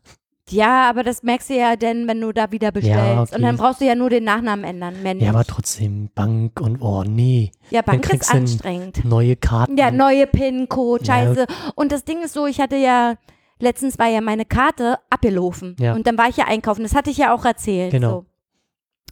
Ja, 0.51 0.89
aber 0.91 1.03
das 1.03 1.23
merkst 1.23 1.51
du 1.51 1.55
ja 1.57 1.77
denn, 1.77 2.07
wenn 2.09 2.21
du 2.21 2.33
da 2.33 2.51
wieder 2.51 2.73
bestellst. 2.73 3.33
okay. 3.33 3.35
Und 3.37 3.43
dann 3.43 3.57
brauchst 3.57 3.81
du 3.81 3.85
ja 3.87 3.95
nur 3.95 4.11
den 4.11 4.25
Nachnamen 4.25 4.65
ändern, 4.65 5.03
mehr 5.03 5.15
nicht. 5.15 5.25
Ja, 5.25 5.31
aber 5.31 5.45
trotzdem 5.45 6.11
Bank 6.15 6.61
und 6.61 6.83
oh 6.83 7.05
nee, 7.07 7.53
ja, 7.71 7.81
Bank 7.83 8.03
kriegst 8.05 8.29
ist 8.29 8.35
anstrengend. 8.35 9.05
neue 9.05 9.37
Karten. 9.37 9.77
Ja, 9.79 9.91
neue 9.91 10.27
PIN-Code, 10.27 11.05
Ja. 11.05 11.15
scheiße. 11.15 11.47
Und 11.77 11.93
das 11.93 12.05
Ding 12.05 12.23
ist 12.23 12.35
so, 12.35 12.47
ich 12.47 12.61
hatte 12.61 12.77
ja, 12.77 13.15
letztens 13.61 13.99
war 13.99 14.09
ja 14.09 14.21
meine 14.21 14.45
Karte 14.45 14.99
abgelaufen. 15.11 15.77
Ja. 15.79 15.95
Und 15.95 16.07
dann 16.07 16.19
war 16.19 16.29
ich 16.29 16.37
ja 16.37 16.47
einkaufen. 16.47 16.83
Das 16.83 16.95
hatte 16.95 17.11
ich 17.11 17.19
ja 17.19 17.33
auch 17.33 17.45
erzählt. 17.45 17.93
Genau. 17.93 18.11
So. 18.11 18.27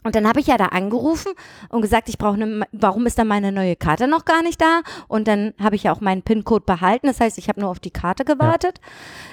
Und 0.03 0.15
dann 0.15 0.27
habe 0.27 0.41
ich 0.41 0.47
ja 0.47 0.57
da 0.57 0.67
angerufen 0.67 1.33
und 1.69 1.83
gesagt, 1.83 2.09
ich 2.09 2.17
brauche 2.17 2.35
eine, 2.35 2.67
warum 2.73 3.05
ist 3.05 3.19
dann 3.19 3.29
meine 3.29 3.53
neue 3.53 3.77
Karte 3.77 4.09
noch 4.09 4.25
gar 4.25 4.43
nicht 4.43 4.61
da? 4.61 4.81
Und 5.09 5.29
dann 5.29 5.53
habe 5.61 5.77
ich 5.77 5.83
ja 5.83 5.93
auch 5.93 6.01
meinen 6.01 6.23
PIN-Code 6.23 6.65
behalten. 6.65 7.07
Das 7.07 7.21
heißt, 7.21 7.37
ich 7.37 7.49
habe 7.49 7.61
nur 7.61 7.69
auf 7.69 7.81
die 7.81 7.91
Karte 7.91 8.25
gewartet. 8.25 8.81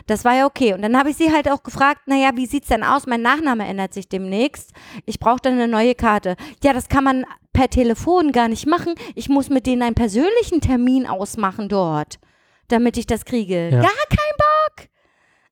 Das 0.08 0.26
war 0.26 0.36
ja 0.36 0.45
okay. 0.45 0.74
Und 0.74 0.82
dann 0.82 0.97
habe 0.97 1.10
ich 1.10 1.16
sie 1.16 1.32
halt 1.32 1.49
auch 1.49 1.64
gefragt, 1.64 2.01
naja, 2.08 2.32
wie 2.36 2.45
sieht's 2.45 2.68
denn 2.68 2.84
aus? 2.84 3.08
Mein 3.08 3.22
Nachname 3.22 3.66
ändert 3.66 3.93
sich 3.93 4.10
demnächst. 4.10 4.74
Ich 5.05 5.20
brauche 5.20 5.39
dann 5.41 5.53
eine 5.53 5.70
neue 5.70 5.95
Karte. 5.95 6.36
Ja, 6.62 6.74
das 6.74 6.89
kann 6.89 7.05
man 7.05 7.26
per 7.53 7.70
Telefon 7.70 8.34
gar 8.34 8.49
nicht 8.49 8.68
machen. 8.68 8.93
Ich 9.16 9.30
muss 9.30 9.49
mit 9.49 9.68
denen 9.68 9.84
einen 9.84 9.95
persönlichen 9.95 10.60
Termin 10.60 11.08
ausmachen 11.08 11.70
dort, 11.70 12.20
damit 12.68 12.97
ich 12.97 13.08
das 13.08 13.24
kriege. 13.24 13.70
Ja. 13.70 13.82
Gar 13.82 14.05
kein 14.10 14.36
Bock. 14.38 14.89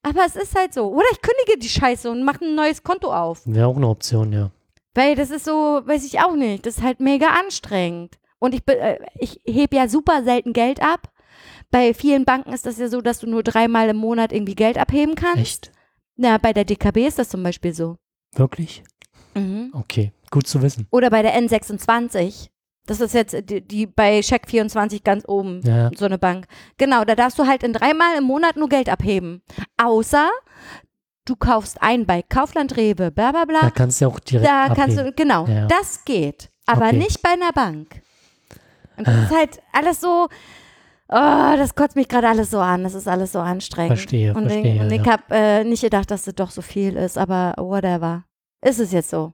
Aber 0.03 0.25
es 0.25 0.35
ist 0.35 0.55
halt 0.55 0.73
so. 0.73 0.89
Oder 0.91 1.05
ich 1.13 1.21
kündige 1.21 1.57
die 1.57 1.69
Scheiße 1.69 2.11
und 2.11 2.23
mache 2.23 2.43
ein 2.43 2.53
neues 2.53 2.83
Konto 2.83 3.13
auf. 3.13 3.41
Wäre 3.45 3.67
auch 3.67 3.77
eine 3.77 3.87
Option, 3.87 4.33
ja. 4.33 4.51
Weil 4.95 5.15
das 5.15 5.29
ist 5.29 5.45
so, 5.45 5.81
weiß 5.85 6.03
ich 6.05 6.19
auch 6.21 6.35
nicht, 6.35 6.65
das 6.65 6.77
ist 6.77 6.83
halt 6.83 6.99
mega 6.99 7.27
anstrengend. 7.27 8.17
Und 8.39 8.55
ich, 8.55 8.67
äh, 8.67 8.99
ich 9.19 9.41
heb 9.45 9.73
ja 9.73 9.87
super 9.87 10.23
selten 10.23 10.53
Geld 10.53 10.81
ab. 10.81 11.11
Bei 11.69 11.93
vielen 11.93 12.25
Banken 12.25 12.53
ist 12.53 12.65
das 12.65 12.79
ja 12.79 12.87
so, 12.87 13.01
dass 13.01 13.19
du 13.19 13.27
nur 13.27 13.43
dreimal 13.43 13.89
im 13.89 13.97
Monat 13.97 14.31
irgendwie 14.31 14.55
Geld 14.55 14.77
abheben 14.77 15.15
kannst. 15.15 15.39
Echt? 15.39 15.71
Na, 16.15 16.37
bei 16.37 16.53
der 16.53 16.63
DKB 16.63 17.07
ist 17.07 17.19
das 17.19 17.29
zum 17.29 17.43
Beispiel 17.43 17.73
so. 17.73 17.97
Wirklich? 18.33 18.83
Mhm. 19.33 19.71
Okay, 19.73 20.13
gut 20.31 20.47
zu 20.47 20.61
wissen. 20.61 20.87
Oder 20.91 21.09
bei 21.09 21.21
der 21.21 21.37
N26. 21.37 22.49
Das 22.87 23.01
ist 23.01 23.13
jetzt 23.13 23.35
die, 23.49 23.61
die 23.61 23.87
bei 23.87 24.19
Check24 24.19 25.03
ganz 25.03 25.27
oben, 25.27 25.61
Ja, 25.63 25.89
so 25.95 26.05
eine 26.05 26.19
Bank. 26.19 26.45
Genau, 26.77 27.03
da 27.03 27.15
darfst 27.15 27.39
du 27.39 27.47
halt 27.47 27.63
in 27.63 27.73
dreimal 27.73 28.15
im 28.17 28.25
Monat 28.25 28.57
nur 28.57 28.69
Geld 28.69 28.89
abheben. 28.89 29.41
Außer 29.77 30.29
du 31.25 31.35
kaufst 31.35 31.81
ein 31.81 32.05
bei 32.05 32.21
Kaufland 32.21 32.77
Rewe, 32.77 33.11
bla 33.11 33.31
bla 33.31 33.45
bla. 33.45 33.61
da 33.61 33.69
kannst 33.71 34.01
du 34.01 34.07
auch 34.07 34.19
direkt 34.19 34.47
Da 34.47 34.67
kannst 34.67 34.97
abheben. 34.97 35.05
du, 35.05 35.11
genau, 35.13 35.45
Ja. 35.47 35.65
das 35.67 36.03
geht. 36.05 36.49
Aber 36.67 36.87
Okay. 36.87 36.97
nicht 36.97 37.21
bei 37.21 37.29
einer 37.31 37.51
Bank. 37.51 38.01
Und 38.97 39.07
das 39.07 39.15
ist 39.25 39.35
halt 39.35 39.61
alles 39.73 39.99
so, 40.01 40.27
oh, 41.09 41.53
das 41.57 41.75
kotzt 41.75 41.95
mich 41.95 42.07
gerade 42.07 42.29
alles 42.29 42.49
so 42.51 42.59
an. 42.59 42.83
Das 42.83 42.93
ist 42.93 43.07
alles 43.07 43.31
so 43.33 43.39
anstrengend. 43.39 43.97
Verstehe, 43.97 44.33
und 44.33 44.49
verstehe, 44.49 44.75
ich, 44.75 44.81
und 44.81 44.91
ich 44.91 45.05
ja. 45.05 45.11
habe 45.11 45.23
äh, 45.31 45.63
nicht 45.63 45.81
gedacht, 45.81 46.09
dass 46.09 46.23
das 46.23 46.33
doch 46.35 46.49
so 46.51 46.61
viel 46.61 46.95
ist, 46.95 47.17
aber 47.17 47.53
whatever. 47.57 48.23
Ist 48.61 48.79
es 48.79 48.91
jetzt 48.91 49.09
so. 49.09 49.33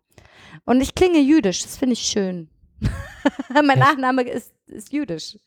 Und 0.66 0.82
ich 0.82 0.96
klinge 0.96 1.20
jüdisch, 1.20 1.62
das 1.64 1.78
finde 1.78 1.94
ich 1.94 2.02
schön. 2.02 2.50
mein. 3.54 3.80
Nachname 3.80 4.24
ist, 4.24 4.52
ist 4.68 4.92
jüdisch. 4.92 5.38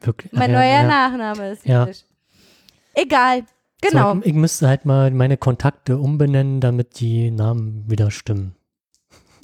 Wirklich. 0.00 0.32
Mein 0.32 0.52
neuer. 0.52 0.82
Nachname 0.84 1.50
ist 1.50 1.66
jüdisch. 1.66 2.04
Egal, 2.94 3.44
genau. 3.90 4.14
So, 4.14 4.20
ich 4.24 4.34
müsste 4.34 4.68
halt 4.68 4.84
mal 4.84 5.10
meine 5.10 5.36
Kontakte 5.36 5.98
umbenennen, 5.98 6.60
damit 6.60 7.00
die 7.00 7.30
Namen 7.30 7.84
wieder 7.88 8.10
stimmen. 8.10 8.56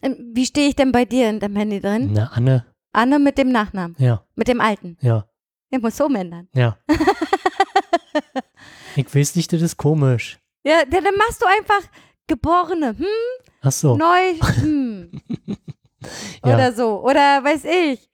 Ähm, 0.03 0.32
Wie 0.34 0.47
stehe 0.47 0.68
ich 0.68 0.76
denn 0.76 0.93
bei 0.93 1.05
dir 1.05 1.28
in 1.28 1.41
deinem 1.41 1.57
Handy 1.57 1.80
drin? 1.80 2.11
Na, 2.12 2.30
Anne, 2.32 2.64
Anne 2.93 3.18
mit 3.18 3.38
dem 3.38 3.53
Nachnamen, 3.53 3.97
ja, 3.99 4.24
mit 4.34 4.49
dem 4.49 4.61
alten. 4.61 4.97
ja, 5.01 5.26
Ich 5.70 5.80
muss 5.80 5.97
so 5.97 6.07
ändern. 6.07 6.49
ja. 6.55 6.76
ich 8.97 9.14
weiß 9.14 9.36
nicht, 9.36 9.53
das 9.53 9.62
ist 9.62 9.76
komisch. 9.76 10.38
Ja, 10.64 10.82
dann 10.91 11.05
dann 11.05 11.16
machst 11.16 11.43
du 11.43 11.47
einfach 11.47 11.88
Geborene, 12.26 12.97
hm, 12.97 13.07
Ach 13.62 13.72
so, 13.72 13.97
neu, 13.97 14.34
hm. 14.61 15.11
Ja. 16.45 16.55
Oder 16.55 16.72
so. 16.72 17.03
Oder 17.05 17.45
weiß 17.45 17.64
ich. 17.64 18.10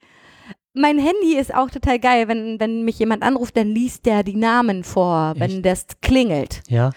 Mein 0.77 0.99
Handy 0.99 1.35
ist 1.37 1.53
auch 1.53 1.69
total 1.69 1.99
geil, 1.99 2.27
wenn, 2.27 2.59
wenn 2.59 2.83
mich 2.83 2.99
jemand 2.99 3.23
anruft, 3.23 3.57
dann 3.57 3.67
liest 3.69 4.05
der 4.05 4.23
die 4.23 4.35
Namen 4.35 4.83
vor, 4.83 5.33
wenn 5.37 5.51
Echt? 5.51 5.65
das 5.65 5.85
klingelt. 6.01 6.61
ja, 6.69 6.91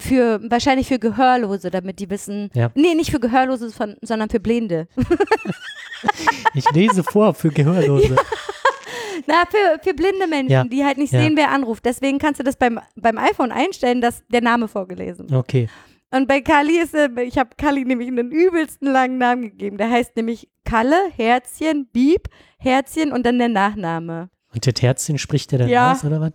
Für, 0.00 0.40
wahrscheinlich 0.50 0.88
für 0.88 0.98
Gehörlose, 0.98 1.70
damit 1.70 2.00
die 2.00 2.10
wissen. 2.10 2.50
Ja. 2.54 2.70
Nee, 2.74 2.94
nicht 2.94 3.10
für 3.10 3.20
Gehörlose, 3.20 3.70
von, 3.70 3.96
sondern 4.02 4.28
für 4.30 4.40
Blinde. 4.40 4.88
ich 6.54 6.70
lese 6.72 7.02
vor 7.02 7.34
für 7.34 7.50
Gehörlose. 7.50 8.16
Na, 9.26 9.44
für, 9.48 9.78
für 9.82 9.94
blinde 9.94 10.26
Menschen, 10.26 10.50
Ja. 10.50 10.64
die 10.64 10.84
halt 10.84 10.98
nicht 10.98 11.12
Ja. 11.12 11.20
sehen, 11.22 11.36
wer 11.36 11.50
anruft. 11.50 11.84
Deswegen 11.86 12.18
kannst 12.18 12.40
du 12.40 12.44
das 12.44 12.56
beim, 12.56 12.78
beim 12.96 13.16
iPhone 13.16 13.52
einstellen, 13.52 14.00
dass 14.00 14.22
der 14.28 14.42
Name 14.42 14.68
vorgelesen 14.68 15.30
wird. 15.30 15.40
Okay, 15.40 15.68
Und 16.14 16.28
bei 16.28 16.40
Kali 16.40 16.78
ist, 16.78 16.94
äh, 16.94 17.08
ich 17.22 17.38
habe 17.38 17.50
Kali 17.56 17.84
nämlich 17.84 18.08
einen 18.08 18.30
übelsten 18.30 18.92
langen 18.92 19.18
Namen 19.18 19.42
gegeben. 19.42 19.78
Der 19.78 19.90
heißt 19.90 20.14
nämlich 20.16 20.48
Kalle, 20.64 21.10
Herzchen, 21.16 21.88
Bieb, 21.92 22.28
Herzchen 22.58 23.12
und 23.12 23.24
dann 23.26 23.38
der 23.38 23.48
Nachname. 23.48 24.30
und 24.52 24.64
das 24.64 24.80
Herzchen 24.80 25.18
spricht 25.18 25.52
er 25.52 25.58
dann 25.58 25.68
Ja. 25.68 25.90
aus, 25.92 26.04
oder 26.04 26.20
was? 26.20 26.32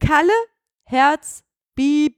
Kalle, 0.00 0.32
Herz, 0.84 1.44
Bieb, 1.74 2.16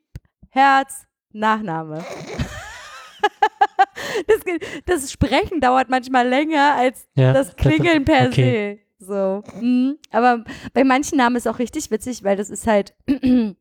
Herz, 0.50 1.06
Nachname. 1.32 2.04
das, 4.28 4.40
das 4.86 5.10
Sprechen 5.12 5.60
dauert 5.60 5.90
manchmal 5.90 6.28
länger 6.28 6.76
als 6.76 7.08
Ja, 7.16 7.32
das 7.32 7.56
Klingeln 7.56 8.04
per 8.04 8.28
okay. 8.28 8.80
se. 9.00 9.06
So. 9.06 9.42
Mhm. 9.60 9.98
Aber 10.12 10.44
bei 10.74 10.84
manchen 10.84 11.18
Namen 11.18 11.34
ist 11.36 11.48
auch 11.48 11.58
richtig 11.58 11.90
witzig, 11.90 12.22
weil 12.22 12.36
das 12.36 12.50
ist 12.50 12.66
halt, 12.68 12.94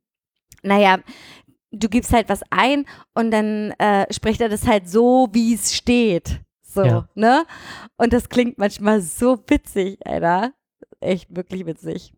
naja, 0.63 0.99
du 1.71 1.89
gibst 1.89 2.13
halt 2.13 2.29
was 2.29 2.41
ein 2.49 2.85
und 3.13 3.31
dann 3.31 3.71
äh, 3.79 4.11
spricht 4.13 4.41
er 4.41 4.49
das 4.49 4.67
halt 4.67 4.89
so, 4.89 5.27
wie 5.31 5.53
es 5.53 5.73
steht. 5.75 6.41
So, 6.61 6.83
Ja. 6.83 7.09
ne? 7.15 7.45
Und 7.97 8.13
das 8.13 8.29
klingt 8.29 8.57
manchmal 8.57 9.01
so 9.01 9.37
witzig, 9.47 10.05
Alter. 10.05 10.53
Echt 10.99 11.35
wirklich 11.35 11.65
witzig. 11.65 12.13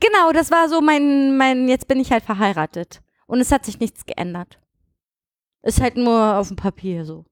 Genau, 0.00 0.32
das 0.32 0.50
war 0.50 0.68
so 0.68 0.80
mein, 0.80 1.36
mein, 1.36 1.68
jetzt 1.68 1.88
bin 1.88 2.00
ich 2.00 2.10
halt 2.10 2.24
verheiratet. 2.24 3.02
Und 3.26 3.40
es 3.40 3.52
hat 3.52 3.64
sich 3.64 3.78
nichts 3.78 4.04
geändert. 4.04 4.58
Ist 5.62 5.80
halt 5.80 5.96
nur 5.96 6.36
auf 6.36 6.48
dem 6.48 6.56
Papier 6.56 7.04
so. 7.04 7.24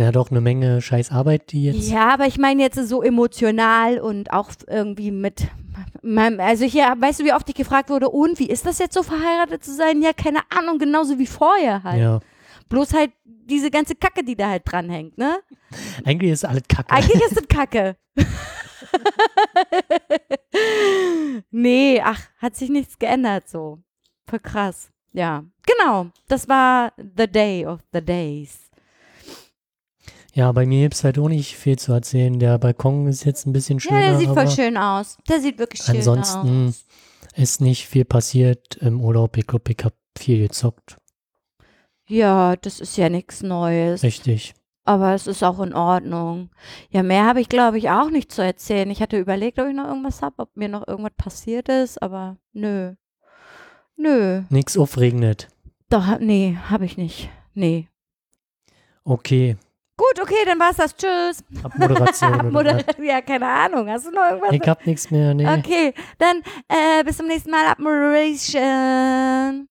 Ja, 0.00 0.12
doch 0.12 0.30
eine 0.30 0.40
Menge 0.40 0.80
scheiß 0.80 1.10
Arbeit, 1.10 1.52
die 1.52 1.64
jetzt. 1.64 1.90
Ja, 1.90 2.14
aber 2.14 2.26
ich 2.26 2.38
meine 2.38 2.62
jetzt 2.62 2.76
so 2.88 3.02
emotional 3.02 3.98
und 3.98 4.32
auch 4.32 4.50
irgendwie 4.66 5.10
mit 5.10 5.48
also 6.38 6.64
hier, 6.64 6.94
weißt 6.98 7.20
du, 7.20 7.24
wie 7.24 7.34
oft 7.34 7.46
ich 7.50 7.54
gefragt 7.54 7.90
wurde, 7.90 8.08
und 8.08 8.38
wie 8.38 8.48
ist 8.48 8.64
das 8.64 8.78
jetzt 8.78 8.94
so 8.94 9.02
verheiratet 9.02 9.62
zu 9.62 9.74
sein? 9.74 10.00
Ja, 10.00 10.14
keine 10.14 10.40
Ahnung, 10.48 10.78
genauso 10.78 11.18
wie 11.18 11.26
vorher 11.26 11.82
halt. 11.82 12.00
Ja, 12.00 12.20
Bloß 12.70 12.94
halt 12.94 13.10
diese 13.24 13.70
ganze 13.70 13.94
Kacke, 13.94 14.24
die 14.24 14.36
da 14.36 14.48
halt 14.48 14.62
dranhängt, 14.64 15.18
ne? 15.18 15.40
eigentlich 16.04 16.30
ist 16.30 16.46
alles 16.46 16.62
Kacke. 16.66 16.90
Eigentlich 16.90 17.22
ist 17.22 17.36
das 17.36 17.46
Kacke. 17.48 17.96
nee, 21.50 22.00
ach, 22.02 22.22
hat 22.38 22.56
sich 22.56 22.70
nichts 22.70 22.98
geändert 22.98 23.50
so. 23.50 23.80
Voll 24.26 24.38
krass. 24.38 24.90
Ja, 25.12 25.44
genau. 25.66 26.06
Das 26.26 26.48
war 26.48 26.94
the 26.96 27.26
day 27.26 27.66
of 27.66 27.80
the 27.92 28.00
days. 28.00 28.69
Ja, 30.40 30.52
bei 30.52 30.64
mir 30.64 30.84
gibt 30.84 30.94
es 30.94 31.04
halt 31.04 31.18
auch 31.18 31.28
nicht 31.28 31.54
viel 31.54 31.78
zu 31.78 31.92
erzählen. 31.92 32.38
Der 32.38 32.56
Balkon 32.56 33.06
ist 33.08 33.24
jetzt 33.24 33.46
ein 33.46 33.52
bisschen 33.52 33.78
schöner, 33.78 34.00
ja, 34.00 34.06
der 34.08 34.18
sieht 34.18 34.30
voll 34.30 34.48
schön 34.48 34.78
aus. 34.78 35.18
Der 35.28 35.38
sieht 35.38 35.58
wirklich 35.58 35.82
schön 35.82 35.96
ansonsten 35.96 36.68
aus. 36.68 36.86
ist 37.36 37.60
nicht 37.60 37.86
viel 37.86 38.06
passiert 38.06 38.76
im 38.76 39.02
Urlaub. 39.02 39.36
Ich 39.36 39.46
glaube, 39.46 39.70
ich 39.70 39.84
habe 39.84 39.94
viel 40.16 40.38
gezockt. 40.38 40.96
Ja, 42.08 42.56
das 42.56 42.80
ist 42.80 42.96
ja 42.96 43.10
nichts 43.10 43.42
Neues. 43.42 44.02
Richtig. 44.02 44.54
Aber 44.86 45.12
es 45.12 45.26
ist 45.26 45.44
auch 45.44 45.60
in 45.60 45.74
Ordnung. 45.74 46.48
Ja, 46.88 47.02
mehr 47.02 47.26
habe 47.26 47.42
ich, 47.42 47.50
glaube 47.50 47.76
ich, 47.76 47.90
auch 47.90 48.08
nicht 48.08 48.32
zu 48.32 48.42
erzählen. 48.42 48.88
Ich 48.88 49.02
hatte 49.02 49.18
überlegt, 49.18 49.58
ob 49.58 49.68
ich 49.68 49.76
noch 49.76 49.88
irgendwas 49.88 50.22
habe, 50.22 50.36
ob 50.38 50.56
mir 50.56 50.70
noch 50.70 50.88
irgendwas 50.88 51.12
passiert 51.18 51.68
ist, 51.68 52.00
aber 52.00 52.38
nö. 52.54 52.94
Nö. 53.94 54.44
Nichts 54.48 54.78
Aufregendes. 54.78 55.48
Doch, 55.90 56.18
nee, 56.18 56.56
habe 56.70 56.86
ich 56.86 56.96
nicht. 56.96 57.28
Nee. 57.52 57.88
Okay. 59.04 59.58
Gut, 60.00 60.18
okay, 60.22 60.46
dann 60.46 60.58
war's 60.58 60.76
das. 60.76 60.96
Tschüss. 60.96 61.44
Abmoderation. 61.62 62.56
oder 62.56 62.74
Moder 62.74 63.02
ja, 63.02 63.20
keine 63.20 63.46
Ahnung. 63.46 63.86
Hast 63.86 64.06
du 64.06 64.10
noch 64.10 64.30
irgendwas? 64.30 64.52
Ich 64.52 64.66
hab 64.66 64.86
nichts 64.86 65.10
mehr, 65.10 65.34
nee. 65.34 65.46
Okay, 65.46 65.92
dann 66.16 66.38
äh, 66.68 67.04
bis 67.04 67.18
zum 67.18 67.26
nächsten 67.26 67.50
Mal. 67.50 67.66
Abmoderation. 67.66 69.68